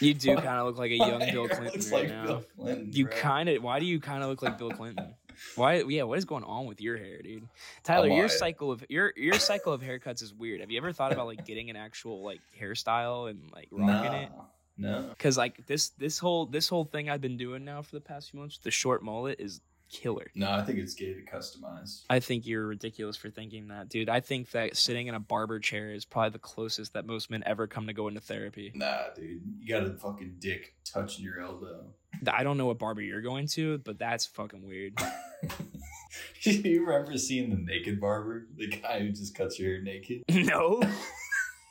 You 0.00 0.14
do 0.14 0.34
kind 0.36 0.46
of 0.46 0.66
look 0.66 0.78
like 0.78 0.92
a 0.92 0.96
young 0.96 1.18
Bill 1.32 1.48
Clinton 1.48 1.64
looks 1.72 1.90
right 1.90 2.02
like 2.02 2.08
now. 2.10 2.24
Bill 2.26 2.44
Clinton, 2.56 2.90
You 2.92 3.06
kind 3.06 3.48
of. 3.48 3.62
Why 3.62 3.80
do 3.80 3.86
you 3.86 3.98
kind 4.00 4.22
of 4.22 4.28
look 4.28 4.42
like 4.42 4.58
Bill 4.58 4.70
Clinton? 4.70 5.14
Why? 5.56 5.82
Yeah. 5.82 6.04
What 6.04 6.18
is 6.18 6.24
going 6.24 6.44
on 6.44 6.66
with 6.66 6.80
your 6.80 6.96
hair, 6.96 7.22
dude? 7.22 7.48
Tyler, 7.82 8.08
your 8.08 8.28
cycle 8.28 8.70
of 8.70 8.84
your 8.88 9.12
your 9.16 9.34
cycle 9.38 9.72
of 9.72 9.82
haircuts 9.82 10.22
is 10.22 10.32
weird. 10.32 10.60
Have 10.60 10.70
you 10.70 10.78
ever 10.78 10.92
thought 10.92 11.12
about 11.12 11.26
like 11.26 11.44
getting 11.46 11.70
an 11.70 11.76
actual 11.76 12.22
like 12.22 12.40
hairstyle 12.60 13.30
and 13.30 13.50
like 13.52 13.68
rocking 13.70 14.12
nah, 14.12 14.20
it? 14.20 14.28
No. 14.76 15.10
Cause 15.18 15.36
like 15.36 15.66
this 15.66 15.90
this 15.90 16.18
whole 16.18 16.46
this 16.46 16.68
whole 16.68 16.84
thing 16.84 17.10
I've 17.10 17.20
been 17.20 17.36
doing 17.36 17.64
now 17.64 17.82
for 17.82 17.96
the 17.96 18.00
past 18.00 18.30
few 18.30 18.40
months, 18.40 18.58
the 18.58 18.70
short 18.70 19.02
mullet 19.02 19.40
is 19.40 19.60
killer. 19.88 20.30
No, 20.34 20.50
I 20.50 20.62
think 20.62 20.78
it's 20.78 20.94
gay 20.94 21.14
to 21.14 21.22
customize. 21.22 22.04
I 22.08 22.20
think 22.20 22.46
you're 22.46 22.66
ridiculous 22.66 23.16
for 23.16 23.30
thinking 23.30 23.68
that, 23.68 23.88
dude. 23.88 24.08
I 24.08 24.20
think 24.20 24.50
that 24.52 24.76
sitting 24.76 25.06
in 25.06 25.14
a 25.14 25.20
barber 25.20 25.58
chair 25.58 25.90
is 25.90 26.04
probably 26.04 26.30
the 26.30 26.38
closest 26.38 26.92
that 26.94 27.06
most 27.06 27.30
men 27.30 27.42
ever 27.46 27.66
come 27.66 27.86
to 27.86 27.92
go 27.92 28.08
into 28.08 28.20
therapy. 28.20 28.72
Nah, 28.74 29.10
dude. 29.14 29.42
You 29.58 29.68
got 29.68 29.86
a 29.86 29.94
fucking 29.94 30.36
dick 30.38 30.74
touching 30.84 31.24
your 31.24 31.40
elbow. 31.40 31.86
I 32.32 32.42
don't 32.42 32.56
know 32.58 32.66
what 32.66 32.78
barber 32.78 33.00
you're 33.02 33.22
going 33.22 33.46
to, 33.48 33.78
but 33.78 33.98
that's 33.98 34.26
fucking 34.26 34.66
weird. 34.66 34.94
Do 36.42 36.50
you 36.52 36.84
remember 36.84 37.16
seeing 37.18 37.50
the 37.50 37.56
naked 37.56 38.00
barber? 38.00 38.46
The 38.56 38.68
guy 38.68 39.00
who 39.00 39.10
just 39.10 39.34
cuts 39.34 39.58
your 39.58 39.74
hair 39.74 39.82
naked? 39.82 40.22
no, 40.28 40.82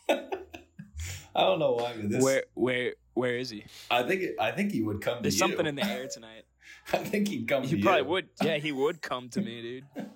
I 0.10 1.42
don't 1.42 1.60
know 1.60 1.74
why, 1.74 1.94
this. 1.98 2.24
where 2.24 2.44
where 2.54 2.94
where 3.14 3.38
is 3.38 3.50
he? 3.50 3.66
I 3.92 4.04
think 4.04 4.24
I 4.40 4.52
think 4.52 4.72
he 4.72 4.82
would 4.82 5.02
come 5.02 5.20
There's 5.22 5.38
something 5.38 5.66
you. 5.66 5.70
in 5.70 5.76
the 5.76 5.86
air 5.90 6.08
tonight. 6.08 6.44
I 6.94 6.98
think 6.98 7.28
he'd 7.28 7.48
come 7.48 7.64
He 7.64 7.82
probably 7.82 8.02
you. 8.02 8.08
would. 8.08 8.30
Yeah, 8.42 8.58
he 8.58 8.72
would 8.72 9.02
come 9.02 9.30
to 9.30 9.42
me, 9.42 9.62
dude. 9.96 10.08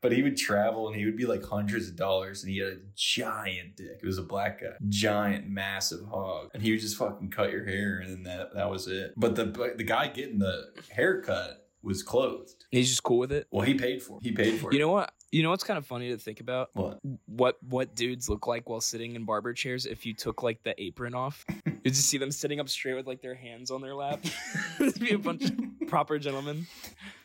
But 0.00 0.12
he 0.12 0.22
would 0.22 0.36
travel 0.36 0.88
and 0.88 0.96
he 0.96 1.04
would 1.04 1.16
be 1.16 1.26
like 1.26 1.44
hundreds 1.44 1.88
of 1.88 1.96
dollars 1.96 2.42
and 2.42 2.52
he 2.52 2.58
had 2.58 2.68
a 2.68 2.76
giant 2.94 3.76
dick. 3.76 3.98
It 4.02 4.06
was 4.06 4.18
a 4.18 4.22
black 4.22 4.60
guy. 4.60 4.74
Giant, 4.88 5.48
massive 5.48 6.06
hog. 6.06 6.50
And 6.54 6.62
he 6.62 6.70
would 6.70 6.80
just 6.80 6.96
fucking 6.96 7.30
cut 7.30 7.50
your 7.50 7.64
hair 7.64 7.98
and 7.98 8.10
then 8.10 8.22
that, 8.24 8.54
that 8.54 8.70
was 8.70 8.86
it. 8.86 9.14
But 9.16 9.34
the 9.34 9.46
but 9.46 9.76
the 9.76 9.84
guy 9.84 10.08
getting 10.08 10.38
the 10.38 10.66
haircut 10.90 11.68
was 11.82 12.02
clothed. 12.02 12.64
He's 12.70 12.90
just 12.90 13.02
cool 13.02 13.18
with 13.18 13.32
it. 13.32 13.46
Well, 13.50 13.64
he 13.64 13.74
paid 13.74 14.02
for 14.02 14.18
it. 14.18 14.24
He 14.24 14.32
paid 14.32 14.60
for 14.60 14.70
it. 14.70 14.74
You 14.74 14.80
know 14.80 14.90
what? 14.90 15.12
You 15.30 15.42
know 15.42 15.50
what's 15.50 15.64
kind 15.64 15.76
of 15.76 15.86
funny 15.86 16.08
to 16.10 16.16
think 16.16 16.40
about? 16.40 16.70
what? 16.72 17.00
What 17.26 17.56
what 17.62 17.94
dudes 17.94 18.28
look 18.28 18.46
like 18.46 18.68
while 18.68 18.80
sitting 18.80 19.14
in 19.14 19.24
barber 19.24 19.52
chairs 19.52 19.84
if 19.84 20.06
you 20.06 20.14
took 20.14 20.42
like 20.42 20.62
the 20.62 20.80
apron 20.82 21.14
off? 21.14 21.44
You'd 21.84 21.94
just 21.94 22.08
see 22.08 22.18
them 22.18 22.30
sitting 22.30 22.60
up 22.60 22.68
straight 22.68 22.94
with 22.94 23.06
like 23.06 23.20
their 23.20 23.34
hands 23.34 23.70
on 23.70 23.82
their 23.82 23.94
lap. 23.94 24.24
It'd 24.80 24.98
be 24.98 25.10
a 25.10 25.18
bunch 25.18 25.44
of 25.44 25.54
proper 25.86 26.18
gentlemen. 26.18 26.66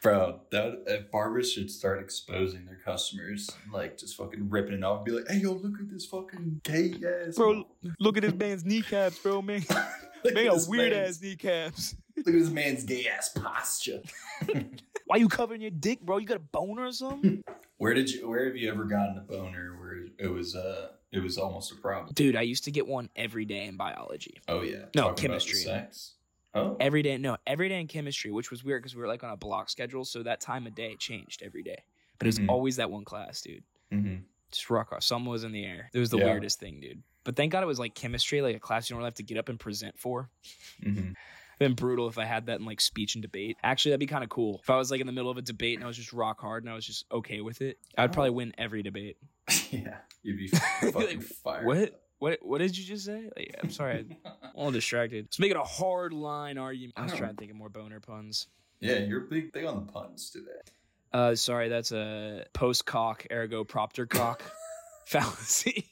Bro, 0.01 0.41
that 0.51 0.83
uh, 0.89 1.09
barbers 1.11 1.51
should 1.51 1.71
start 1.71 2.01
exposing 2.01 2.65
their 2.65 2.79
customers, 2.83 3.49
like 3.71 3.97
just 3.97 4.17
fucking 4.17 4.49
ripping 4.49 4.73
it 4.73 4.83
off 4.83 4.97
and 4.97 5.05
be 5.05 5.11
like, 5.11 5.29
hey 5.29 5.37
yo, 5.37 5.53
look 5.53 5.79
at 5.79 5.89
this 5.89 6.05
fucking 6.05 6.59
gay 6.63 6.93
ass. 7.25 7.35
Bro, 7.35 7.67
look 7.99 8.17
at 8.17 8.23
this 8.23 8.33
man's 8.33 8.65
kneecaps, 8.65 9.19
bro, 9.19 9.41
man. 9.41 9.63
At 10.35 10.35
got 10.35 10.59
weird 10.67 10.93
ass 10.93 11.21
kneecaps. 11.21 11.95
Look 12.17 12.27
at 12.27 12.33
this 12.33 12.49
man's 12.49 12.83
gay 12.83 13.07
ass 13.07 13.29
posture. 13.29 14.01
Why 15.07 15.17
you 15.17 15.27
covering 15.27 15.61
your 15.61 15.71
dick, 15.71 16.01
bro? 16.01 16.17
You 16.17 16.27
got 16.27 16.37
a 16.37 16.41
boner 16.41 16.85
or 16.85 16.91
something? 16.91 17.43
Where 17.77 17.93
did 17.93 18.09
you? 18.11 18.29
Where 18.29 18.45
have 18.45 18.55
you 18.55 18.71
ever 18.71 18.85
gotten 18.85 19.17
a 19.17 19.21
boner 19.21 19.75
where 19.79 20.05
it 20.17 20.27
was 20.31 20.55
uh 20.55 20.89
it 21.11 21.19
was 21.19 21.37
almost 21.37 21.71
a 21.71 21.75
problem? 21.75 22.13
Dude, 22.13 22.35
I 22.35 22.41
used 22.43 22.63
to 22.65 22.71
get 22.71 22.87
one 22.87 23.09
every 23.15 23.45
day 23.45 23.65
in 23.65 23.75
biology. 23.77 24.39
Oh 24.47 24.61
yeah, 24.61 24.85
No, 24.95 25.09
Talking 25.09 25.27
chemistry. 25.29 25.59
sex. 25.59 26.13
Oh, 26.55 26.77
Every 26.79 27.01
day, 27.01 27.17
no, 27.17 27.35
every 27.47 27.67
day 27.67 27.79
in 27.81 27.87
chemistry, 27.87 28.31
which 28.31 28.51
was 28.51 28.63
weird 28.63 28.83
because 28.83 28.95
we 28.95 29.01
were 29.01 29.07
like 29.07 29.23
on 29.23 29.31
a 29.31 29.37
block 29.37 29.71
schedule, 29.71 30.05
so 30.05 30.21
that 30.21 30.39
time 30.39 30.67
of 30.67 30.75
day 30.75 30.95
changed 30.99 31.41
every 31.43 31.63
day. 31.63 31.79
But 32.19 32.27
it 32.27 32.29
was 32.29 32.39
Mhm. 32.39 32.49
always 32.49 32.75
that 32.75 32.91
one 32.91 33.03
class, 33.05 33.41
dude. 33.41 33.63
Mm-hmm. 33.91 34.17
Just 34.51 34.69
rock 34.69 34.93
off. 34.93 35.01
Something 35.03 35.31
was 35.31 35.43
in 35.43 35.51
the 35.51 35.65
air. 35.65 35.89
It 35.95 35.97
was 35.99 36.11
the 36.11 36.19
Yeah. 36.19 36.25
weirdest 36.25 36.59
thing, 36.59 36.79
dude. 36.79 37.01
But 37.23 37.35
thank 37.35 37.51
God 37.51 37.63
it 37.63 37.67
was 37.67 37.79
like 37.79 37.93
chemistry, 37.95 38.41
like 38.41 38.55
a 38.55 38.59
class 38.59 38.89
you 38.89 38.93
don't 38.93 38.99
really 38.99 39.07
have 39.07 39.15
to 39.15 39.23
get 39.23 39.37
up 39.37 39.49
and 39.49 39.59
present 39.59 39.97
for. 39.97 40.29
hmm 40.81 41.11
It'd 41.59 41.69
been 41.69 41.75
brutal 41.75 42.07
if 42.09 42.17
I 42.17 42.25
had 42.25 42.47
that 42.47 42.59
in 42.59 42.65
like 42.65 42.81
speech 42.81 43.13
and 43.15 43.21
debate. 43.21 43.57
Actually, 43.63 43.91
that'd 43.91 43.99
be 43.99 44.07
kind 44.07 44.23
of 44.23 44.29
cool. 44.29 44.59
If 44.63 44.69
I 44.71 44.75
was 44.77 44.89
like 44.89 44.99
in 45.01 45.07
the 45.07 45.13
middle 45.13 45.29
of 45.29 45.37
a 45.37 45.41
debate 45.43 45.75
and 45.75 45.83
I 45.83 45.87
was 45.87 45.95
just 45.95 46.11
rock 46.11 46.41
hard 46.41 46.63
and 46.63 46.71
I 46.71 46.75
was 46.75 46.85
just 46.85 47.05
okay 47.11 47.41
with 47.41 47.61
it, 47.61 47.77
I'd 47.97 48.11
probably 48.11 48.31
win 48.31 48.53
every 48.57 48.81
debate. 48.81 49.17
yeah, 49.71 49.97
you'd 50.23 50.37
be 50.37 50.47
fucking 50.81 50.93
Like, 50.93 51.21
fired. 51.21 51.65
What? 51.67 52.01
What? 52.17 52.39
What 52.41 52.57
did 52.57 52.75
you 52.77 52.83
just 52.83 53.05
say? 53.05 53.29
Like, 53.37 53.55
I'm 53.61 53.69
sorry, 53.69 53.99
I'm 53.99 54.17
all 54.55 54.71
distracted. 54.71 55.25
Let's 55.25 55.39
make 55.39 55.51
it 55.51 55.57
a 55.57 55.63
hard 55.63 56.11
line 56.11 56.57
argument. 56.57 56.93
I 56.97 57.03
was 57.03 57.13
trying 57.13 57.31
to 57.31 57.35
think 57.37 57.51
of 57.51 57.57
more 57.57 57.69
boner 57.69 57.99
puns. 57.99 58.47
yeah, 58.79 58.97
you're 58.97 59.21
big 59.21 59.53
big 59.53 59.65
on 59.65 59.85
the 59.85 59.91
puns 59.91 60.31
today. 60.31 60.51
Uh, 61.13 61.35
sorry, 61.35 61.69
that's 61.69 61.91
a 61.91 62.45
post 62.53 62.85
cock 62.87 63.27
ergo 63.31 63.63
propter 63.63 64.05
cock 64.07 64.41
fallacy. 65.05 65.85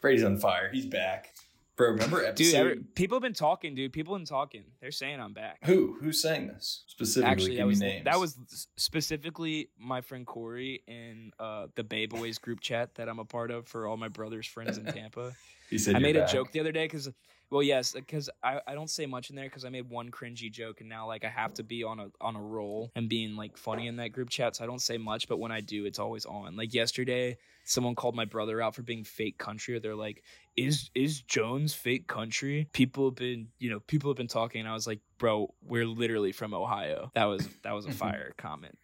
Brady's 0.00 0.24
on 0.24 0.38
fire. 0.38 0.70
He's 0.72 0.86
back, 0.86 1.34
bro. 1.76 1.90
Remember 1.90 2.24
episode? 2.24 2.36
Dude, 2.36 2.54
every, 2.54 2.76
people 2.94 3.16
have 3.16 3.22
been 3.22 3.32
talking, 3.32 3.74
dude. 3.74 3.92
People 3.92 4.14
have 4.14 4.20
been 4.20 4.26
talking. 4.26 4.64
They're 4.80 4.90
saying 4.90 5.20
I'm 5.20 5.32
back. 5.32 5.58
Who 5.64 5.96
who's 6.00 6.20
saying 6.22 6.48
this 6.48 6.84
specifically? 6.86 7.30
Actually, 7.30 7.56
that 7.56 7.66
was 7.66 7.80
names. 7.80 8.04
that 8.04 8.18
was 8.18 8.66
specifically 8.76 9.70
my 9.78 10.00
friend 10.00 10.26
Corey 10.26 10.82
in 10.86 11.32
uh, 11.38 11.66
the 11.74 11.84
Bay 11.84 12.06
Boys 12.06 12.38
group 12.38 12.60
chat 12.60 12.94
that 12.96 13.08
I'm 13.08 13.18
a 13.18 13.24
part 13.24 13.50
of 13.50 13.66
for 13.66 13.86
all 13.86 13.96
my 13.96 14.08
brother's 14.08 14.46
friends 14.46 14.78
in 14.78 14.84
Tampa. 14.92 15.32
He 15.70 15.78
said 15.78 15.96
I 15.96 15.98
made 15.98 16.16
a 16.16 16.26
joke 16.26 16.50
the 16.52 16.60
other 16.60 16.72
day 16.72 16.84
because, 16.84 17.10
well, 17.50 17.62
yes, 17.62 17.92
because 17.92 18.30
I, 18.42 18.60
I 18.66 18.74
don't 18.74 18.88
say 18.88 19.04
much 19.04 19.28
in 19.28 19.36
there 19.36 19.44
because 19.44 19.66
I 19.66 19.68
made 19.68 19.88
one 19.90 20.10
cringy 20.10 20.50
joke 20.50 20.80
and 20.80 20.88
now 20.88 21.06
like 21.06 21.24
I 21.24 21.28
have 21.28 21.52
to 21.54 21.62
be 21.62 21.84
on 21.84 22.00
a 22.00 22.06
on 22.20 22.36
a 22.36 22.40
roll 22.40 22.90
and 22.96 23.08
being 23.08 23.36
like 23.36 23.56
funny 23.56 23.86
in 23.86 23.96
that 23.96 24.12
group 24.12 24.30
chat, 24.30 24.56
so 24.56 24.64
I 24.64 24.66
don't 24.66 24.80
say 24.80 24.96
much. 24.96 25.28
But 25.28 25.38
when 25.38 25.52
I 25.52 25.60
do, 25.60 25.84
it's 25.84 25.98
always 25.98 26.24
on. 26.24 26.56
Like 26.56 26.72
yesterday, 26.72 27.36
someone 27.68 27.94
called 27.94 28.16
my 28.16 28.24
brother 28.24 28.60
out 28.62 28.74
for 28.74 28.82
being 28.82 29.04
fake 29.04 29.38
country. 29.38 29.76
or 29.76 29.80
They're 29.80 29.94
like, 29.94 30.22
"Is 30.56 30.90
is 30.94 31.20
Jones 31.20 31.74
fake 31.74 32.06
country?" 32.06 32.68
People 32.72 33.06
have 33.06 33.14
been, 33.14 33.48
you 33.58 33.70
know, 33.70 33.80
people 33.80 34.10
have 34.10 34.16
been 34.16 34.26
talking. 34.26 34.60
And 34.60 34.68
I 34.68 34.72
was 34.72 34.86
like, 34.86 35.00
"Bro, 35.18 35.54
we're 35.62 35.86
literally 35.86 36.32
from 36.32 36.54
Ohio." 36.54 37.10
That 37.14 37.26
was 37.26 37.46
that 37.62 37.72
was 37.72 37.84
a 37.84 37.88
mm-hmm. 37.88 37.98
fire 37.98 38.34
comment. 38.36 38.78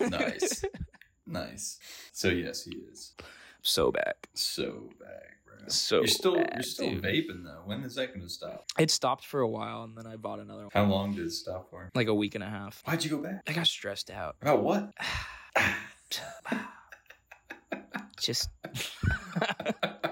Nice. 0.00 0.64
Nice. 1.30 1.78
So 2.12 2.28
yes, 2.28 2.64
he 2.64 2.74
is. 2.90 3.12
so 3.60 3.92
back. 3.92 4.30
So 4.32 4.88
back, 4.98 5.36
bro. 5.44 5.68
So 5.68 5.98
you're 5.98 6.06
still 6.06 6.36
bad, 6.36 6.52
you're 6.54 6.62
still 6.62 6.88
dude. 6.92 7.02
vaping 7.02 7.44
though. 7.44 7.60
When 7.66 7.82
is 7.82 7.96
that 7.96 8.14
going 8.14 8.22
to 8.22 8.30
stop? 8.30 8.64
It 8.78 8.90
stopped 8.90 9.26
for 9.26 9.40
a 9.40 9.46
while 9.46 9.82
and 9.82 9.94
then 9.94 10.06
I 10.06 10.16
bought 10.16 10.38
another 10.38 10.62
one. 10.62 10.70
How 10.72 10.84
long 10.84 11.14
did 11.14 11.26
it 11.26 11.32
stop 11.32 11.68
for? 11.68 11.90
Like 11.94 12.06
a 12.06 12.14
week 12.14 12.34
and 12.34 12.42
a 12.42 12.48
half. 12.48 12.80
Why'd 12.86 13.04
you 13.04 13.10
go 13.10 13.18
back? 13.18 13.42
I 13.46 13.52
got 13.52 13.66
stressed 13.66 14.10
out. 14.10 14.36
About 14.40 14.62
what? 14.62 14.90
just 18.20 18.48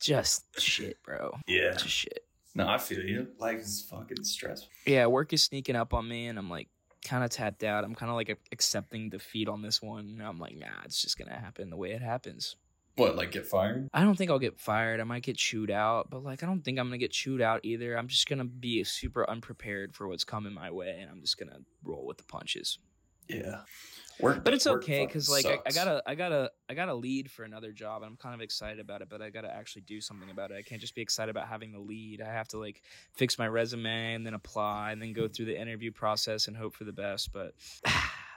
just 0.00 0.44
shit 0.60 1.02
bro 1.02 1.36
yeah. 1.46 1.72
just 1.72 1.88
shit 1.88 2.20
No, 2.54 2.68
I 2.68 2.78
feel 2.78 3.00
you. 3.02 3.28
Life 3.38 3.60
is 3.60 3.86
fucking 3.90 4.24
stressful. 4.24 4.68
yeah 4.86 5.06
work 5.06 5.32
is 5.32 5.42
sneaking 5.42 5.76
up 5.76 5.94
on 5.94 6.08
me 6.08 6.26
and 6.26 6.38
i'm 6.38 6.50
like 6.50 6.68
kind 7.04 7.24
of 7.24 7.30
tapped 7.30 7.64
out 7.64 7.84
i'm 7.84 7.94
kind 7.94 8.10
of 8.10 8.16
like 8.16 8.38
accepting 8.52 9.10
defeat 9.10 9.48
on 9.48 9.62
this 9.62 9.82
one 9.82 10.16
and 10.18 10.22
i'm 10.22 10.38
like 10.38 10.56
nah 10.56 10.66
it's 10.84 11.00
just 11.02 11.18
gonna 11.18 11.38
happen 11.38 11.70
the 11.70 11.76
way 11.76 11.92
it 11.92 12.00
happens 12.02 12.56
What, 12.96 13.14
like 13.16 13.32
get 13.32 13.46
fired? 13.46 13.88
i 13.92 14.02
don't 14.02 14.16
think 14.16 14.30
i'll 14.30 14.38
get 14.38 14.58
fired 14.58 15.00
i 15.00 15.04
might 15.04 15.22
get 15.22 15.36
chewed 15.36 15.70
out 15.70 16.08
but 16.10 16.22
like 16.24 16.42
i 16.42 16.46
don't 16.46 16.62
think 16.62 16.78
i'm 16.78 16.86
gonna 16.86 16.98
get 16.98 17.12
chewed 17.12 17.42
out 17.42 17.60
either 17.62 17.96
i'm 17.98 18.08
just 18.08 18.26
gonna 18.28 18.44
be 18.44 18.84
super 18.84 19.28
unprepared 19.28 19.94
for 19.94 20.08
what's 20.08 20.24
coming 20.24 20.52
my 20.54 20.70
way 20.70 20.98
and 21.00 21.10
i'm 21.10 21.20
just 21.20 21.38
gonna 21.38 21.58
roll 21.82 22.06
with 22.06 22.16
the 22.18 22.24
punches 22.24 22.78
Yeah. 23.28 23.60
Work, 24.20 24.44
but 24.44 24.54
it's 24.54 24.66
okay 24.66 25.04
because 25.06 25.28
like 25.28 25.44
I, 25.46 25.58
I 25.66 25.70
gotta 25.72 26.02
i 26.06 26.14
gotta 26.14 26.50
i 26.68 26.74
gotta 26.74 26.94
lead 26.94 27.30
for 27.30 27.42
another 27.42 27.72
job 27.72 28.02
and 28.02 28.10
i'm 28.10 28.16
kind 28.16 28.34
of 28.34 28.40
excited 28.40 28.78
about 28.78 29.02
it 29.02 29.08
but 29.08 29.20
i 29.20 29.28
gotta 29.30 29.52
actually 29.52 29.82
do 29.82 30.00
something 30.00 30.30
about 30.30 30.50
it 30.52 30.54
i 30.56 30.62
can't 30.62 30.80
just 30.80 30.94
be 30.94 31.02
excited 31.02 31.30
about 31.30 31.48
having 31.48 31.72
the 31.72 31.80
lead 31.80 32.20
i 32.22 32.26
have 32.32 32.46
to 32.48 32.58
like 32.58 32.82
fix 33.12 33.38
my 33.38 33.48
resume 33.48 34.14
and 34.14 34.24
then 34.24 34.34
apply 34.34 34.92
and 34.92 35.02
then 35.02 35.12
go 35.12 35.26
through 35.26 35.46
the 35.46 35.60
interview 35.60 35.90
process 35.90 36.46
and 36.46 36.56
hope 36.56 36.74
for 36.76 36.84
the 36.84 36.92
best 36.92 37.32
but 37.32 37.54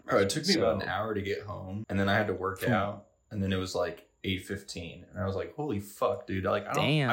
Bro, 0.05 0.19
it 0.21 0.29
took 0.29 0.47
me 0.47 0.55
about 0.55 0.81
an 0.81 0.87
hour 0.87 1.13
to 1.13 1.21
get 1.21 1.41
home, 1.41 1.83
and 1.89 1.99
then 1.99 2.07
I 2.07 2.13
had 2.15 2.27
to 2.27 2.33
work 2.33 2.63
Hmm. 2.63 2.71
out, 2.71 3.05
and 3.29 3.43
then 3.43 3.51
it 3.51 3.57
was 3.57 3.75
like 3.75 4.07
eight 4.23 4.45
fifteen, 4.47 5.05
and 5.11 5.21
I 5.21 5.25
was 5.25 5.35
like, 5.35 5.53
"Holy 5.53 5.81
fuck, 5.81 6.25
dude! 6.25 6.45
Like, 6.45 6.65
I 6.65 6.71
don't, 6.71 6.83
damn 6.85 7.09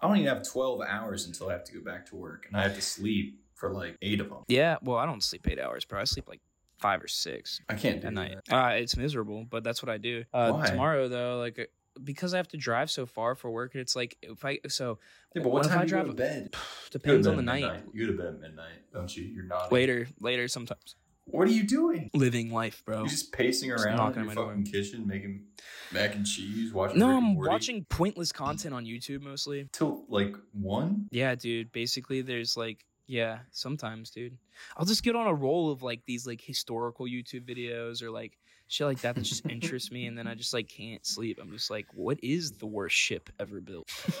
I, 0.00 0.04
I 0.04 0.08
don't 0.08 0.18
even 0.18 0.28
have 0.28 0.46
twelve 0.46 0.82
hours 0.82 1.26
until 1.26 1.48
I 1.48 1.52
have 1.52 1.64
to 1.64 1.72
go 1.72 1.80
back 1.82 2.04
to 2.10 2.16
work, 2.16 2.44
and 2.46 2.54
I 2.54 2.62
have 2.62 2.74
to 2.74 2.82
sleep 2.82 3.40
for 3.54 3.72
like 3.72 3.96
eight 4.02 4.20
of 4.20 4.28
them. 4.28 4.42
yeah 4.48 4.76
well 4.82 4.98
i 4.98 5.06
don't 5.06 5.22
sleep 5.22 5.48
eight 5.48 5.58
hours 5.60 5.84
bro 5.86 6.00
i 6.00 6.04
sleep 6.04 6.28
like 6.28 6.40
five 6.78 7.02
or 7.02 7.08
six 7.08 7.60
I 7.68 7.74
can't 7.74 8.00
do 8.00 8.08
at 8.08 8.12
night 8.12 8.36
that. 8.48 8.54
uh, 8.56 8.68
it's 8.74 8.96
miserable 8.96 9.44
but 9.48 9.64
that's 9.64 9.82
what 9.82 9.90
i 9.90 9.98
do 9.98 10.24
uh, 10.32 10.52
Why? 10.52 10.66
tomorrow 10.66 11.08
though 11.08 11.38
like 11.38 11.58
uh, 11.58 11.64
because 12.02 12.34
i 12.34 12.36
have 12.38 12.48
to 12.48 12.56
drive 12.56 12.90
so 12.90 13.06
far 13.06 13.34
for 13.34 13.50
work 13.50 13.74
and 13.74 13.80
it's 13.80 13.94
like 13.94 14.16
if 14.22 14.44
i 14.44 14.58
so 14.68 14.98
Yeah, 15.34 15.42
but 15.42 15.52
what 15.52 15.66
time 15.68 15.78
I 15.80 15.84
do 15.84 15.94
you 15.96 16.02
go 16.02 16.02
drive 16.02 16.16
to 16.16 16.22
bed? 16.22 16.54
Depends 16.90 17.26
on 17.26 17.36
the 17.36 17.42
night 17.42 17.62
midnight. 17.62 17.82
You 17.92 18.06
go 18.06 18.12
to 18.12 18.18
bed 18.18 18.26
at 18.34 18.40
midnight, 18.40 18.78
don't 18.92 19.16
you? 19.16 19.24
You're 19.24 19.44
not 19.46 19.70
later 19.72 20.08
later 20.20 20.48
sometimes 20.48 20.96
What 21.26 21.46
are 21.48 21.52
you 21.52 21.62
doing? 21.64 22.10
living 22.14 22.52
life 22.52 22.82
bro 22.84 22.98
You're 23.00 23.08
just 23.08 23.32
pacing 23.32 23.70
Just 23.70 23.84
around 23.84 23.96
knocking 23.96 24.22
in 24.22 24.26
your 24.28 24.34
my 24.34 24.42
fucking 24.42 24.64
kitchen, 24.64 25.06
making 25.06 25.44
mac 25.92 26.14
and 26.16 26.26
cheese, 26.26 26.72
watching. 26.72 26.98
No, 26.98 27.16
I'm 27.16 27.36
watching 27.36 27.84
pointless 27.88 28.32
content 28.32 28.74
on 28.74 28.84
YouTube 28.84 29.22
mostly. 29.22 29.68
till 29.72 30.04
like 30.08 30.34
one. 30.52 31.06
Yeah, 31.10 31.34
dude. 31.36 31.70
Basically, 31.72 32.20
there's 32.22 32.56
like, 32.56 32.84
yeah, 33.06 33.40
sometimes, 33.50 34.10
dude. 34.10 34.36
I'll 34.76 34.86
just 34.86 35.02
get 35.02 35.16
on 35.16 35.26
a 35.26 35.34
roll 35.34 35.70
of 35.70 35.82
like 35.82 36.02
these 36.06 36.26
like 36.26 36.40
historical 36.40 37.06
YouTube 37.06 37.44
videos 37.44 38.02
or 38.02 38.10
like 38.10 38.38
shit 38.68 38.86
like 38.86 39.00
that 39.02 39.14
that 39.14 39.22
just 39.22 39.46
interests 39.46 39.90
me, 39.90 40.06
and 40.06 40.16
then 40.16 40.26
I 40.26 40.34
just 40.34 40.54
like 40.54 40.68
can't 40.68 41.04
sleep. 41.06 41.38
I'm 41.40 41.52
just 41.52 41.70
like, 41.70 41.86
what 41.92 42.18
is 42.22 42.52
the 42.52 42.66
worst 42.66 42.96
ship 42.96 43.30
ever 43.38 43.60
built? 43.60 43.90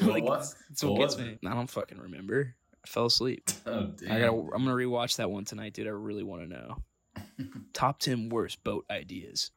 like, 0.00 0.24
was? 0.24 0.56
That's 0.68 0.82
what 0.82 0.92
What 0.92 1.00
gets 1.00 1.16
was 1.16 1.26
me. 1.26 1.38
I 1.46 1.54
don't 1.54 1.70
fucking 1.70 1.98
remember. 1.98 2.54
I 2.84 2.88
fell 2.88 3.06
asleep. 3.06 3.50
Oh 3.66 3.92
damn! 3.96 4.12
I 4.12 4.20
gotta. 4.20 4.32
I'm 4.32 4.64
gonna 4.64 4.72
rewatch 4.72 5.16
that 5.16 5.30
one 5.30 5.44
tonight, 5.44 5.74
dude. 5.74 5.86
I 5.86 5.90
really 5.90 6.22
want 6.22 6.42
to 6.42 6.48
know. 6.48 6.76
Top 7.72 7.98
ten 8.00 8.28
worst 8.30 8.64
boat 8.64 8.84
ideas. 8.90 9.50